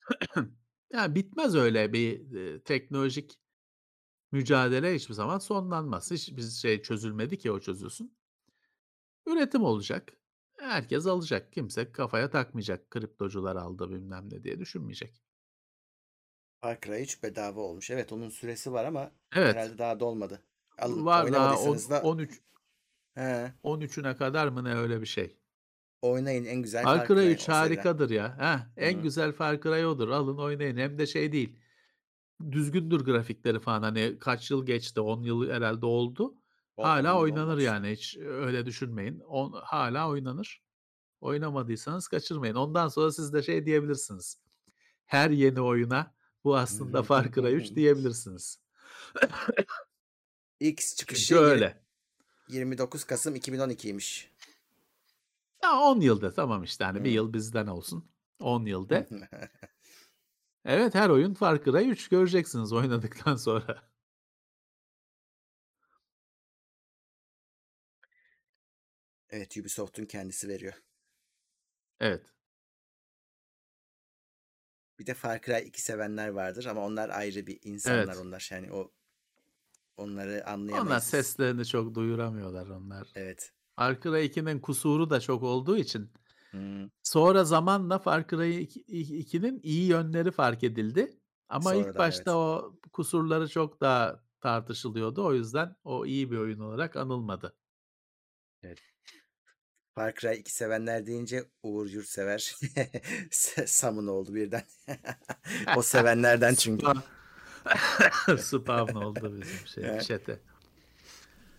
Yani 0.94 1.16
bitmez 1.16 1.56
öyle 1.56 1.94
bir, 1.94 2.20
eee, 2.32 2.64
teknolojik 2.64 3.40
mücadele 4.32 4.96
hiçbir 4.96 5.16
zaman 5.16 5.40
sonlanmaz. 5.40 6.12
Hiçbir 6.12 6.44
şey 6.44 6.82
çözülmedi 6.82 7.38
ki 7.40 7.52
o 7.52 7.60
çözülsün. 7.60 8.18
Üretim 9.28 9.64
olacak. 9.64 10.14
Herkes 10.60 11.08
alacak. 11.08 11.54
Kimse 11.54 11.92
kafaya 11.92 12.30
takmayacak. 12.30 12.92
Kriptocular 12.92 13.56
aldı 13.56 13.90
bilmem 13.90 14.30
ne 14.30 14.44
diye 14.44 14.60
düşünmeyecek. 14.60 15.22
Far 16.62 16.80
Cry 16.82 17.02
3 17.04 17.24
bedava 17.24 17.62
olmuş. 17.62 17.90
Evet 17.92 18.12
onun 18.14 18.30
süresi 18.30 18.74
var 18.74 18.86
ama 18.86 19.12
Evet. 19.36 19.58
herhalde 19.58 19.78
daha 19.78 20.00
dolmadı. 20.00 20.47
Alın 20.78 21.06
Var 21.06 21.34
daha 21.34 21.60
on, 21.60 21.78
da 21.90 22.02
13 22.02 22.42
he, 23.16 23.54
13'üne 23.64 24.18
kadar 24.18 24.48
mı 24.48 24.64
ne 24.64 24.76
öyle 24.76 25.02
bir 25.02 25.06
şey. 25.06 25.38
oynayın 26.02 26.46
en 26.46 26.62
güzel 26.62 26.84
Far 26.84 27.08
Cry 27.08 27.14
Cry 27.16 27.32
3 27.32 27.40
o 27.40 27.44
seriden. 27.44 27.54
harikadır 27.60 28.10
ya. 28.10 28.38
Heh, 28.40 28.84
en 28.84 28.98
Hı. 28.98 29.02
güzel 29.02 29.32
Far 29.32 29.62
Cry 29.62 29.86
odur. 29.86 30.10
Alın 30.10 30.38
oynayın. 30.38 30.78
Hem 30.78 30.98
de 30.98 31.06
şey 31.08 31.32
değil. 31.32 31.60
Düzgündür 32.52 33.06
grafikleri 33.06 33.60
falan. 33.60 33.84
Hani 33.84 34.18
kaç 34.20 34.52
yıl 34.52 34.66
geçti? 34.66 35.02
10 35.02 35.24
yıl 35.24 35.50
herhalde 35.50 35.86
oldu. 35.86 36.36
O 36.78 36.84
Hala 36.84 37.20
oynanır 37.20 37.44
olmamış. 37.44 37.64
yani. 37.64 37.92
Hiç 37.92 38.18
öyle 38.18 38.66
düşünmeyin. 38.66 39.20
On, 39.20 39.54
hala 39.64 40.10
oynanır. 40.10 40.64
Oynamadıysanız 41.22 42.08
kaçırmayın. 42.08 42.56
Ondan 42.56 42.88
sonra 42.88 43.12
siz 43.12 43.34
de 43.34 43.44
şey 43.44 43.66
diyebilirsiniz. 43.66 44.42
Her 45.06 45.30
yeni 45.30 45.62
oyuna 45.62 46.16
bu 46.44 46.58
aslında 46.58 47.04
Far 47.04 47.32
Cry 47.32 47.54
3 47.56 47.76
diyebilirsiniz. 47.76 48.60
X 50.60 50.96
çıkışı 50.96 51.26
Çünkü 51.28 51.42
öyle. 51.42 51.78
29 52.48 53.04
Kasım 53.04 53.36
2012'ymiş. 53.36 54.32
Ya 55.64 55.80
10 55.80 56.02
yılda 56.02 56.34
tamam 56.34 56.64
işte 56.64 56.84
hani 56.84 57.04
bir 57.04 57.10
Hı. 57.10 57.14
yıl 57.14 57.34
bizden 57.34 57.68
olsun. 57.68 58.12
10 58.40 58.66
yılda. 58.66 59.08
Evet 60.66 60.96
her 60.96 61.10
oyun 61.10 61.34
Far 61.34 61.64
Cry 61.64 61.90
3 61.90 62.08
göreceksiniz 62.08 62.74
oynadıktan 62.74 63.36
sonra. 63.36 63.90
Evet 69.30 69.58
Ubisoft'un 69.58 70.06
kendisi 70.06 70.48
veriyor. 70.48 70.74
Evet. 72.00 72.34
Bir 75.00 75.06
de 75.06 75.14
Far 75.14 75.42
Cry 75.42 75.68
2 75.68 75.82
sevenler 75.82 76.28
vardır 76.28 76.66
ama 76.66 76.86
onlar 76.86 77.10
ayrı 77.10 77.48
bir 77.48 77.60
insanlar 77.64 78.14
Evet. 78.14 78.18
onlar. 78.18 78.50
Yani 78.52 78.72
o 78.74 78.94
onları 79.98 80.30
Onlar 80.44 80.54
anlayamayız. 80.54 81.04
biz. 81.04 81.10
seslerini 81.10 81.66
çok 81.66 81.96
duyuramıyorlar 81.96 82.68
onlar. 82.68 83.08
Evet. 83.16 83.54
Far 83.76 84.02
Cry 84.02 84.26
2'nin 84.26 84.60
kusuru 84.60 85.10
da 85.10 85.20
çok 85.20 85.44
olduğu 85.44 85.78
için 85.78 86.12
Hı. 86.52 86.90
sonra 87.04 87.44
zamanla 87.44 88.00
Far 88.00 88.28
Cry 88.28 88.64
2'nin 88.64 89.60
iyi 89.64 89.88
yönleri 89.88 90.32
fark 90.32 90.64
edildi. 90.64 91.20
Ama 91.50 91.74
ilk 91.74 91.82
Sonradan 91.84 92.00
başta 92.00 92.32
evet. 92.32 92.38
o 92.38 92.76
kusurları 92.94 93.48
çok 93.50 93.82
daha 93.82 94.24
tartışılıyordu. 94.42 95.26
O 95.26 95.34
yüzden 95.34 95.76
o 95.84 96.06
iyi 96.06 96.32
bir 96.32 96.38
oyun 96.38 96.60
olarak 96.60 96.96
anılmadı. 96.96 97.56
Evet. 98.64 98.80
Far 99.96 100.14
Cry 100.16 100.34
2 100.40 100.54
sevenler 100.54 101.06
deyince 101.06 101.44
Uğur 101.64 101.90
Yurtsever 101.90 102.56
Sam'ın 103.66 104.08
oldu 104.08 104.36
birden. 104.36 104.64
O 105.78 105.82
sevenlerden 105.82 106.54
çünkü. 106.60 106.88
Spam 108.38 108.96
oldu 108.96 109.38
bizim 109.40 109.68
şey 109.68 109.84
Evet. 109.84 110.08
chat'e. 110.08 110.40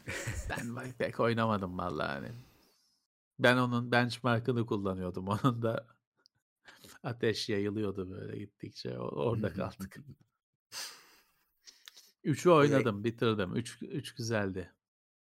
Ben 0.51 0.93
pek 0.99 1.21
oynamadım 1.21 1.79
vallahi 1.79 2.09
hani. 2.09 2.29
Ben 3.39 3.57
onun 3.57 3.93
benchmark'ını 3.93 4.67
kullanıyordum. 4.67 5.29
Onun 5.29 5.63
da 5.63 5.87
ateş 7.03 7.49
yayılıyordu 7.49 8.11
böyle 8.11 8.39
gittikçe. 8.39 8.99
Orada 8.99 9.53
kaldık. 9.53 9.97
3'ü 12.25 12.51
oynadım, 12.51 13.05
bitirdim. 13.05 13.57
3 13.57 13.83
3 13.83 14.15
güzeldi. 14.15 14.73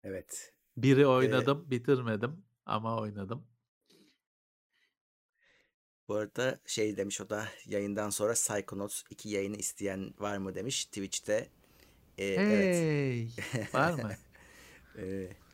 Evet. 0.03 0.53
1'i 0.77 0.99
Eee 0.99 1.05
oynadım, 1.05 1.71
bitirmedim 1.71 2.45
ama 2.65 2.97
oynadım. 2.97 3.47
Bu 6.07 6.15
arada 6.15 6.59
şey 6.65 6.97
demiş 6.97 7.21
o 7.21 7.29
da 7.29 7.47
yayından 7.65 8.09
sonra 8.09 8.33
Psychonauts 8.33 9.03
2 9.09 9.29
yayını 9.29 9.55
isteyen 9.55 10.13
var 10.19 10.37
mı 10.37 10.55
demiş 10.55 10.85
Twitch'te. 10.85 11.49
Evet. 12.17 12.75
Hey! 12.75 13.29
Var 13.73 13.93
mı? 13.93 14.11
Eee 14.97 15.37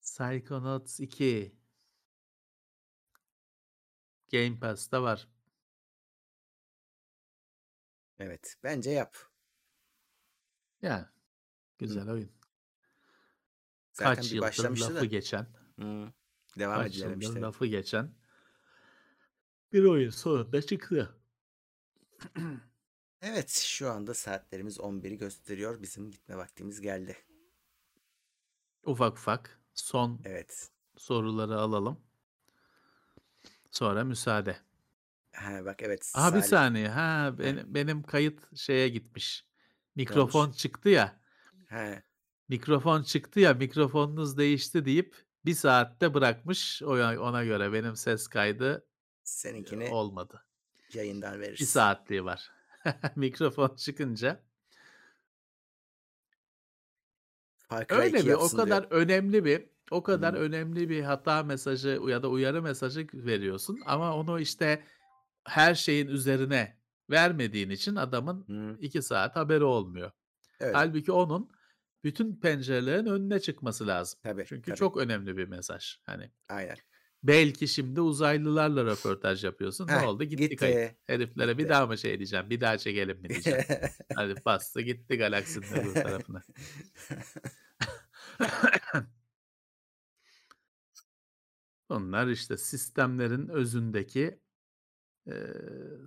Psychonauts 0.00 1.00
2. 1.00 1.52
Game 4.32 4.58
Pass'ta 4.60 5.02
var. 5.02 5.28
Evet. 8.18 8.54
Bence 8.64 8.90
yap. 8.90 9.16
Hı. 10.80 11.08
güzel 11.78 12.10
oyun. 12.10 12.32
Zaten 13.92 14.14
Kaç 14.14 14.30
bir 14.32 14.36
yıldır 14.36 14.78
lafı 14.80 14.94
da. 14.94 15.04
geçen, 15.04 15.46
Hıı. 15.78 16.12
Devam 16.58 16.82
kaç 16.82 16.92
edilememişti. 16.92 17.32
Evet. 17.32 17.42
lafı 17.42 17.66
geçen 17.66 18.23
bir 19.74 19.84
oyun 19.84 20.10
sonunda 20.10 20.62
çıktı. 20.62 21.16
Evet, 23.26 23.50
şu 23.50 23.90
anda 23.90 24.14
saatlerimiz 24.14 24.78
11'i 24.78 25.18
gösteriyor. 25.18 25.82
Bizim 25.82 26.10
gitme 26.10 26.36
vaktimiz 26.36 26.80
geldi. 26.80 27.16
Ufak 28.84 29.12
ufak 29.12 29.60
son 29.74 30.20
Evet. 30.24 30.70
soruları 30.96 31.58
alalım. 31.58 32.00
Sonra 33.70 34.04
müsaade. 34.04 34.56
Ha, 35.32 35.64
bak 35.64 35.82
evet 35.82 36.12
Aha 36.14 36.34
bir 36.34 36.40
Salih. 36.40 36.50
saniye. 36.50 36.88
Ha 36.88 37.34
benim, 37.38 37.74
benim 37.74 38.02
kayıt 38.02 38.56
şeye 38.56 38.88
gitmiş. 38.88 39.44
Ne 39.44 40.02
olmuş? 40.02 40.10
Mikrofon 40.10 40.50
çıktı 40.52 40.88
ya. 40.88 41.20
He. 41.66 42.02
Mikrofon 42.48 43.02
çıktı 43.02 43.40
ya. 43.40 43.54
Mikrofonunuz 43.54 44.38
değişti 44.38 44.84
deyip 44.84 45.16
bir 45.44 45.54
saatte 45.54 46.14
bırakmış. 46.14 46.82
Ona, 46.82 47.44
göre 47.44 47.72
benim 47.72 47.96
ses 47.96 48.28
kaydı 48.28 48.86
Seninkini 49.24 49.88
olmadı. 49.88 50.44
yayından 50.94 51.34
Bir 51.34 51.40
veririz. 51.40 51.70
saatliği 51.70 52.24
var. 52.24 52.50
Mikrofon 53.16 53.76
çıkınca. 53.76 54.42
Far 57.68 57.86
Cry 57.86 57.94
Öyle 57.96 58.18
2 58.18 58.26
bir 58.26 58.32
o 58.32 58.40
yapsın 58.40 58.56
diyor. 58.56 58.68
kadar 58.68 58.86
önemli 58.90 59.44
bir 59.44 59.66
o 59.90 60.02
kadar 60.02 60.34
Hı. 60.34 60.38
önemli 60.38 60.88
bir 60.88 61.02
hata 61.02 61.42
mesajı 61.42 62.00
ya 62.08 62.22
da 62.22 62.28
uyarı 62.28 62.62
mesajı 62.62 63.06
veriyorsun 63.14 63.80
ama 63.86 64.16
onu 64.16 64.40
işte 64.40 64.84
her 65.44 65.74
şeyin 65.74 66.06
üzerine 66.08 66.76
vermediğin 67.10 67.70
için 67.70 67.96
adamın 67.96 68.44
Hı. 68.48 68.76
2 68.80 69.02
saat 69.02 69.36
haberi 69.36 69.64
olmuyor. 69.64 70.10
Öyle. 70.60 70.72
Halbuki 70.72 71.12
onun 71.12 71.50
bütün 72.04 72.36
pencerelerin 72.40 73.06
önüne 73.06 73.40
çıkması 73.40 73.86
lazım. 73.86 74.20
Tabii, 74.22 74.44
Çünkü 74.48 74.62
tabii. 74.70 74.78
çok 74.78 74.96
önemli 74.96 75.36
bir 75.36 75.48
mesaj. 75.48 75.98
Hani 76.06 76.30
Aynen. 76.48 76.76
Belki 77.24 77.68
şimdi 77.68 78.00
uzaylılarla 78.00 78.84
röportaj 78.84 79.44
yapıyorsun. 79.44 79.90
Ne 79.92 80.00
oldu? 80.00 80.24
Gitti 80.24 80.56
kayıt. 80.56 80.80
gitti. 80.80 80.98
Heriflere 81.06 81.58
bir 81.58 81.62
Gitti. 81.62 81.68
daha 81.68 81.86
mı 81.86 81.98
şey 81.98 82.18
diyeceğim? 82.18 82.50
Bir 82.50 82.60
daha 82.60 82.78
çekelim 82.78 83.20
mi 83.22 83.28
diyeceğim. 83.30 83.60
Hadi 84.14 84.34
bastı 84.44 84.80
gitti 84.80 85.18
galaksinin 85.18 85.72
öbür 85.72 85.94
tarafına. 85.94 86.42
Bunlar 91.90 92.26
işte 92.28 92.56
sistemlerin 92.56 93.48
özündeki 93.48 94.40
eee, 95.26 95.54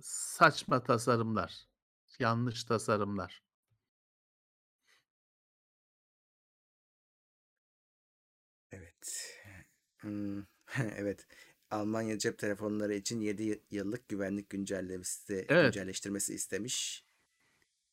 saçma 0.02 0.84
tasarımlar. 0.84 1.66
Yanlış 2.20 2.64
tasarımlar. 2.64 3.42
Evet. 8.72 9.34
Hımm. 10.00 10.46
Evet. 10.96 11.26
Almanya 11.70 12.18
cep 12.18 12.38
telefonları 12.38 12.94
için 12.94 13.20
7 13.20 13.62
yıllık 13.70 14.08
güvenlik 14.08 14.50
güncellemesi 14.50 15.46
Evet. 15.48 15.74
güncelleştirmesi 15.74 16.34
istemiş. 16.34 17.04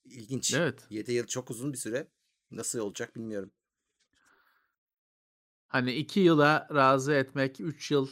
İlginç. 0.06 0.54
Evet. 0.54 0.88
7 0.90 1.12
yıl 1.14 1.28
çok 1.28 1.52
uzun 1.52 1.74
bir 1.74 1.78
süre. 1.78 2.08
Nasıl 2.52 2.80
olacak 2.80 3.16
bilmiyorum. 3.16 3.52
Hani 5.68 5.94
2 5.94 6.20
yıla 6.20 6.68
razı 6.74 7.14
etmek 7.14 7.60
3 7.60 7.92
yıl 7.92 8.10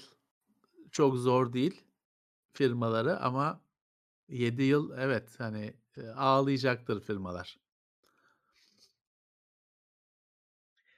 çok 0.91 1.17
zor 1.17 1.53
değil 1.53 1.81
firmaları 2.53 3.19
ama 3.19 3.61
7 4.29 4.63
yıl 4.63 4.91
evet 4.97 5.39
hani 5.39 5.73
eee, 5.97 6.07
ağlayacaktır 6.07 7.01
firmalar. 7.01 7.59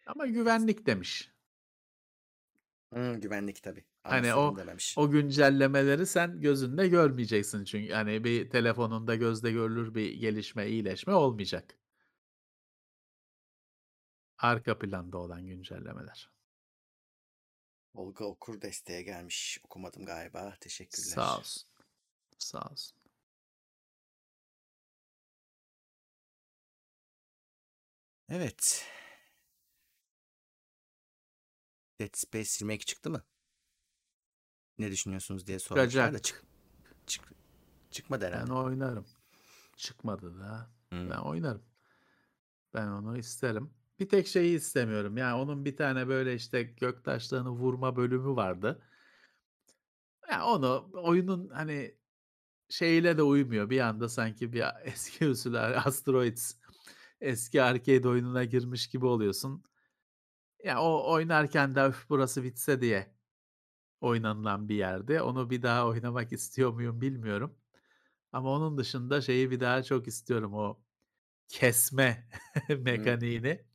Ama 0.06 0.28
güvenlik 0.28 0.86
demiş. 0.86 1.35
Hımm, 2.94 3.22
güvenlik 3.22 3.64
tabii. 3.64 3.86
Hani 4.04 4.34
o 4.34 4.58
dememiş. 4.58 4.94
o 4.98 5.10
güncellemeleri 5.10 6.06
sen 6.06 6.42
gözünde 6.42 6.88
görmeyeceksin 6.88 7.64
çünkü 7.64 7.94
hani 7.94 8.24
bir 8.24 8.50
telefonunda 8.50 9.16
gözle 9.16 9.52
görülür 9.52 9.96
bir 9.96 10.14
gelişme, 10.14 10.68
iyileşme 10.68 11.14
olmayacak. 11.14 11.78
Arka 14.38 14.80
planda 14.80 15.18
olan 15.18 15.48
güncellemeler. 15.48 16.30
Olga 17.94 18.26
Okur 18.26 18.62
desteğe 18.62 19.02
gelmiş. 19.02 19.60
Okumadım 19.64 20.06
galiba. 20.06 20.40
Sağ 20.42 20.60
Teşekkürler. 20.60 21.38
olsun. 21.40 21.64
Sağ 22.40 22.60
olsun. 22.72 22.98
Evet. 28.30 28.86
Dead 32.00 32.10
Space 32.14 32.50
remake 32.62 32.86
çıktı 32.86 33.10
mı? 33.10 33.24
Ne 34.78 34.92
düşünüyorsunuz 34.92 35.48
diye 35.48 35.60
sormuşlar 35.60 36.14
da 36.14 36.20
çık 36.20 36.44
çık 37.08 37.26
çıkmadı 37.92 38.26
Ben 38.26 38.32
herhalde. 38.32 38.54
oynarım. 38.54 39.06
Çıkmadı 39.76 40.40
da. 40.40 40.70
Hımm. 40.90 41.10
Ben 41.10 41.18
oynarım. 41.18 41.64
Ben 42.74 42.88
onu 42.88 43.18
isterim. 43.18 43.74
Bir 44.00 44.10
tek 44.10 44.28
şeyi 44.28 44.56
istemiyorum. 44.56 45.18
Yani 45.18 45.34
onun 45.42 45.66
bir 45.66 45.78
tane 45.78 46.08
böyle 46.08 46.36
işte 46.36 46.64
göktaşlarını 46.64 47.50
vurma 47.50 47.96
bölümü 47.96 48.36
vardı. 48.36 48.82
Ya 50.32 50.46
onu 50.46 50.90
oyunun 50.94 51.50
hani 51.50 51.96
şeyiyle 52.70 53.18
de 53.18 53.24
uymuyor. 53.24 53.70
Bir 53.70 53.80
anda 53.80 54.10
sanki 54.10 54.54
bir 54.54 54.64
eski 54.84 55.28
usul 55.28 55.54
Asteroids 55.54 56.56
eski 57.22 57.62
arcade 57.62 58.08
oyununa 58.08 58.44
girmiş 58.44 58.88
gibi 58.88 59.06
oluyorsun. 59.06 59.64
Ya 60.66 60.82
o 60.82 61.12
oynarken 61.14 61.76
de 61.76 61.88
"Üf, 61.90 62.06
burası 62.10 62.44
bitse 62.44 62.82
diye 62.82 63.16
oynanılan 64.02 64.70
bir 64.70 64.76
yerde. 64.76 65.22
Onu 65.22 65.50
bir 65.50 65.64
daha 65.64 65.88
oynamak 65.88 66.34
istiyor 66.34 66.74
muyum 66.74 67.02
bilmiyorum. 67.02 67.60
Ama 68.34 68.50
onun 68.52 68.78
dışında 68.80 69.22
şeyi 69.22 69.52
bir 69.52 69.60
daha 69.60 69.84
çok 69.84 70.08
istiyorum 70.08 70.54
o 70.56 70.84
kesme 71.50 72.30
Hımm. 72.68 72.84
mekaniğini. 72.84 73.66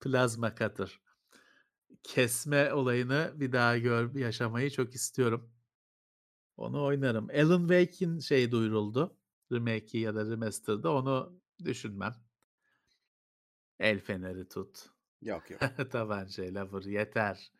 Plazma 0.00 0.54
cutter. 0.54 1.00
Kesme 2.02 2.72
olayını 2.74 3.32
bir 3.36 3.52
daha 3.52 3.78
gör 3.78 4.14
yaşamayı 4.14 4.70
çok 4.70 4.94
istiyorum. 4.94 5.52
Onu 6.56 6.84
oynarım. 6.84 7.28
Alan 7.30 7.60
Wake'in 7.60 8.18
şey 8.18 8.50
duyuruldu. 8.50 9.16
Remake'i 9.52 10.00
ya 10.00 10.14
da 10.14 10.30
remaster'da 10.30 10.92
onu 10.92 11.40
düşünmem. 11.64 12.14
El 13.78 14.00
feneri 14.00 14.44
tut. 14.48 14.95
Yok, 15.26 15.50
yok. 15.50 15.60
Tabancayla 15.90 16.66
vur 16.66 16.84
yeter. 16.84 17.52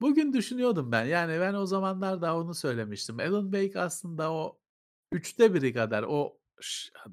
Bugün 0.00 0.32
düşünüyordum 0.32 0.92
ben. 0.92 1.04
Yani 1.04 1.40
ben 1.40 1.54
o 1.54 1.66
zamanlar 1.66 2.22
da 2.22 2.36
onu 2.36 2.54
söylemiştim. 2.54 3.20
Alan 3.20 3.50
Wake 3.52 3.80
aslında 3.80 4.32
o 4.32 4.60
3'te 5.12 5.46
1'i 5.46 5.72
kadar 5.72 6.04
o 6.08 6.40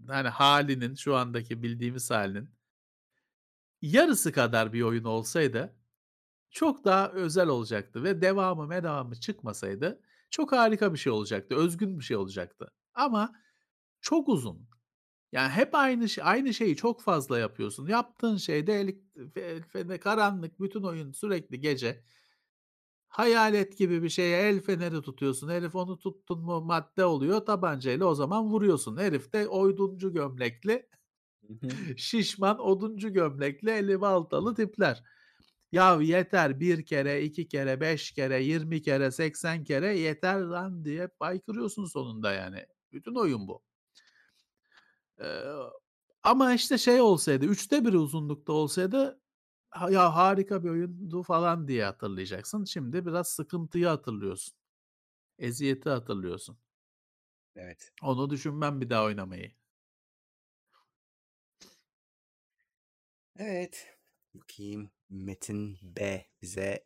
hani 0.07 0.27
hâlinin 0.27 0.95
şu 0.95 1.15
andaki 1.15 1.63
bildiğimiz 1.63 2.11
hâlinin 2.11 2.49
yarısı 3.81 4.31
kadar 4.31 4.73
bir 4.73 4.81
oyun 4.81 5.03
olsaydı 5.03 5.75
çok 6.51 6.85
daha 6.85 7.11
özel 7.11 7.47
olacaktı 7.47 8.03
ve 8.03 8.21
devamı 8.21 8.67
medamı 8.67 9.15
çıkmasaydı 9.15 10.01
çok 10.29 10.51
harika 10.51 10.93
bir 10.93 10.99
şey 10.99 11.13
olacaktı. 11.13 11.55
Özgün 11.55 11.99
bir 11.99 12.03
şey 12.03 12.17
olacaktı. 12.17 12.71
Ama 12.93 13.35
çok 14.01 14.29
uzun. 14.29 14.69
Yani 15.31 15.49
hep 15.49 15.75
aynı 15.75 16.09
şey 16.09 16.23
aynı 16.27 16.53
şeyi 16.53 16.75
çok 16.75 17.01
fazla 17.01 17.39
yapıyorsun. 17.39 17.87
Yaptığın 17.87 18.37
şey 18.37 18.67
de 18.67 18.73
elik 18.79 19.01
karanlık 20.01 20.59
bütün 20.59 20.83
oyun 20.83 21.11
sürekli 21.11 21.59
gece. 21.59 22.03
Hayalet 23.07 23.77
gibi 23.77 24.03
bir 24.03 24.09
şeye 24.09 24.49
el 24.49 24.61
feneri 24.61 25.01
tutuyorsun. 25.01 25.49
Herif 25.49 25.75
onu 25.75 25.99
tuttun 25.99 26.41
mu 26.41 26.61
madde 26.61 27.05
oluyor. 27.05 27.45
Tabancayla 27.45 28.05
o 28.05 28.15
zaman 28.15 28.45
vuruyorsun. 28.45 28.97
Herif 28.97 29.33
de 29.33 29.47
oyduncu 29.47 30.13
gömlekli, 30.13 30.89
şişman 31.97 32.59
oduncu 32.59 33.13
gömlekli, 33.13 33.71
eli 33.71 34.01
baltalı 34.01 34.55
tipler. 34.55 35.03
Yahu 35.71 36.01
yeter 36.01 36.59
1 36.59 36.85
kere, 36.85 37.23
2 37.23 37.47
kere, 37.47 37.81
5 37.81 38.11
kere, 38.11 38.43
20 38.43 38.81
kere, 38.81 39.11
80 39.11 39.63
kere 39.63 39.97
yeter 39.99 40.39
lan 40.39 40.85
diye 40.85 41.09
baykırıyorsun 41.19 41.85
sonunda 41.85 42.33
yani. 42.33 42.65
Bütün 42.93 43.15
oyun 43.15 43.47
bu. 43.47 43.66
Ama 46.23 46.53
işte 46.53 46.77
şey 46.77 47.01
olsaydı, 47.01 47.45
3'te 47.45 47.85
1 47.85 47.93
uzunlukta 47.93 48.53
olsaydı 48.53 49.21
ya 49.89 50.15
harika 50.15 50.63
bir 50.63 50.69
oyundu 50.69 51.23
falan 51.23 51.67
diye 51.67 51.85
hatırlayacaksın. 51.85 52.65
Şimdi 52.65 53.05
biraz 53.05 53.27
sıkıntıyı 53.29 53.87
hatırlıyorsun. 53.87 54.53
Eziyeti 55.39 55.89
hatırlıyorsun. 55.89 56.57
Evet. 57.55 57.91
Onu 58.03 58.29
düşünmem 58.29 58.81
bir 58.81 58.89
daha 58.89 59.03
oynamayı. 59.05 59.51
Evet. 63.39 63.97
Bakayım. 64.33 64.91
Metin 65.09 65.77
B 65.81 66.25
bize 66.41 66.85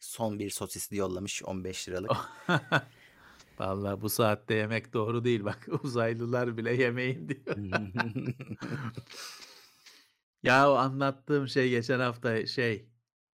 son 0.00 0.38
bir 0.38 0.50
sosisli 0.50 0.96
yollamış 0.96 1.42
15 1.42 1.88
liralık. 1.88 2.12
Vallahi 3.58 4.00
bu 4.00 4.08
saatte 4.08 4.54
yemek 4.54 4.92
doğru 4.92 5.24
değil 5.24 5.44
bak. 5.44 5.68
Uzaylılar 5.82 6.56
bile 6.56 6.74
yemeyin 6.74 7.28
diyor. 7.28 7.56
Ya 10.42 10.70
o 10.70 10.74
anlattığım 10.74 11.48
şey 11.48 11.70
geçen 11.70 12.00
hafta 12.00 12.46
şey 12.46 12.88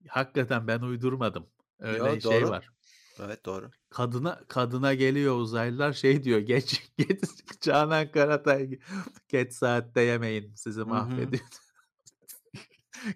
hakikaten 0.08 0.66
ben 0.66 0.80
uydurmadım. 0.80 1.46
Öyle 1.78 1.96
Yo, 1.98 2.20
şey 2.20 2.40
doğru. 2.42 2.50
var. 2.50 2.70
Evet 3.20 3.46
doğru. 3.46 3.70
Kadına 3.90 4.40
kadına 4.48 4.94
geliyor 4.94 5.36
uzaylılar 5.36 5.92
şey 5.92 6.24
diyor 6.24 6.38
geç 6.52 6.90
geç 6.98 7.20
Canan 7.60 8.10
Karatay 8.12 8.78
geç 9.28 9.52
saatte 9.52 10.00
yemeyin 10.00 10.54
sizi 10.54 10.84
mahvediyor. 10.84 11.42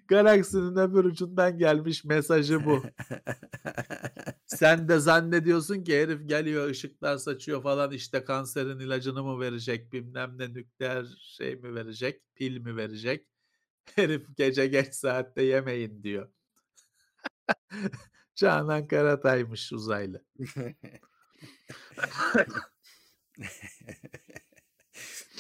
Galaksinin 0.09 0.77
öbür 0.77 1.05
ucundan 1.05 1.59
gelmiş 1.59 2.05
mesajı 2.05 2.65
bu. 2.65 2.83
Sen 4.47 4.89
de 4.89 4.99
zannediyorsun 4.99 5.85
ki 5.85 6.01
herif 6.03 6.29
geliyor 6.29 6.69
ışıklar 6.71 7.17
saçıyor 7.17 7.63
falan 7.63 7.93
işte 7.93 8.25
kanserin 8.25 8.79
ilacını 8.79 9.23
mı 9.25 9.41
verecek 9.41 9.93
bilmem 9.93 10.39
ne 10.39 10.55
nükleer 10.55 11.07
şey 11.21 11.57
mi 11.57 11.75
verecek 11.75 12.23
pil 12.35 12.59
mi 12.59 12.77
verecek. 12.77 13.27
Herif 13.95 14.37
gece 14.37 14.67
geç 14.67 14.95
saatte 14.95 15.43
yemeyin 15.43 16.03
diyor. 16.03 16.29
Canan 18.35 18.89
Karatay'mış 18.89 19.73
uzaylı. 19.73 20.25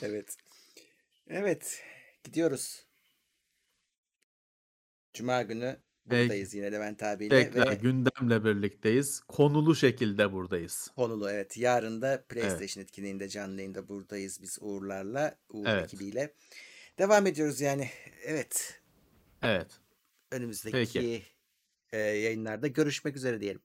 Evet. 0.02 0.36
Evet. 1.28 1.82
Gidiyoruz. 2.24 2.86
Cuma 5.16 5.42
günü 5.42 5.76
buradayız 6.06 6.54
yine 6.54 6.72
Levent 6.72 7.02
abiyle 7.02 7.44
Tekrar 7.44 7.70
ve 7.70 7.74
gündemle 7.74 8.44
birlikteyiz. 8.44 9.20
Konulu 9.20 9.74
şekilde 9.74 10.32
buradayız. 10.32 10.90
konulu 10.96 11.30
evet. 11.30 11.56
Yarın 11.56 12.02
da 12.02 12.24
PlayStation 12.28 12.82
etkinliğinde 12.84 13.28
canlı 13.28 13.56
yayında 13.60 13.88
buradayız 13.88 14.42
biz 14.42 14.58
Uğurlarla, 14.60 15.38
Uğur 15.50 15.66
Evet. 15.66 15.84
ekibiyle. 15.84 16.34
Devam 16.98 17.26
ediyoruz 17.26 17.60
yani. 17.60 17.88
Evet. 18.24 18.82
Evet. 19.42 19.80
Önümüzdeki 20.30 20.76
Peki. 20.76 21.22
e, 21.92 21.98
yayınlarda 21.98 22.66
görüşmek 22.66 23.16
üzere 23.16 23.40
diyelim. 23.40 23.62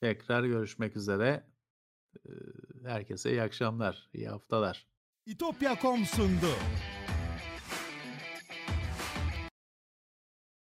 Tekrar 0.00 0.44
görüşmek 0.44 0.96
üzere. 0.96 1.44
Ee, 2.26 2.30
Herkese 2.84 3.30
iyi 3.30 3.42
akşamlar, 3.42 4.08
iyi 4.14 4.28
haftalar. 4.28 4.86
İtopya.com 5.26 6.04
sundu. 6.04 6.50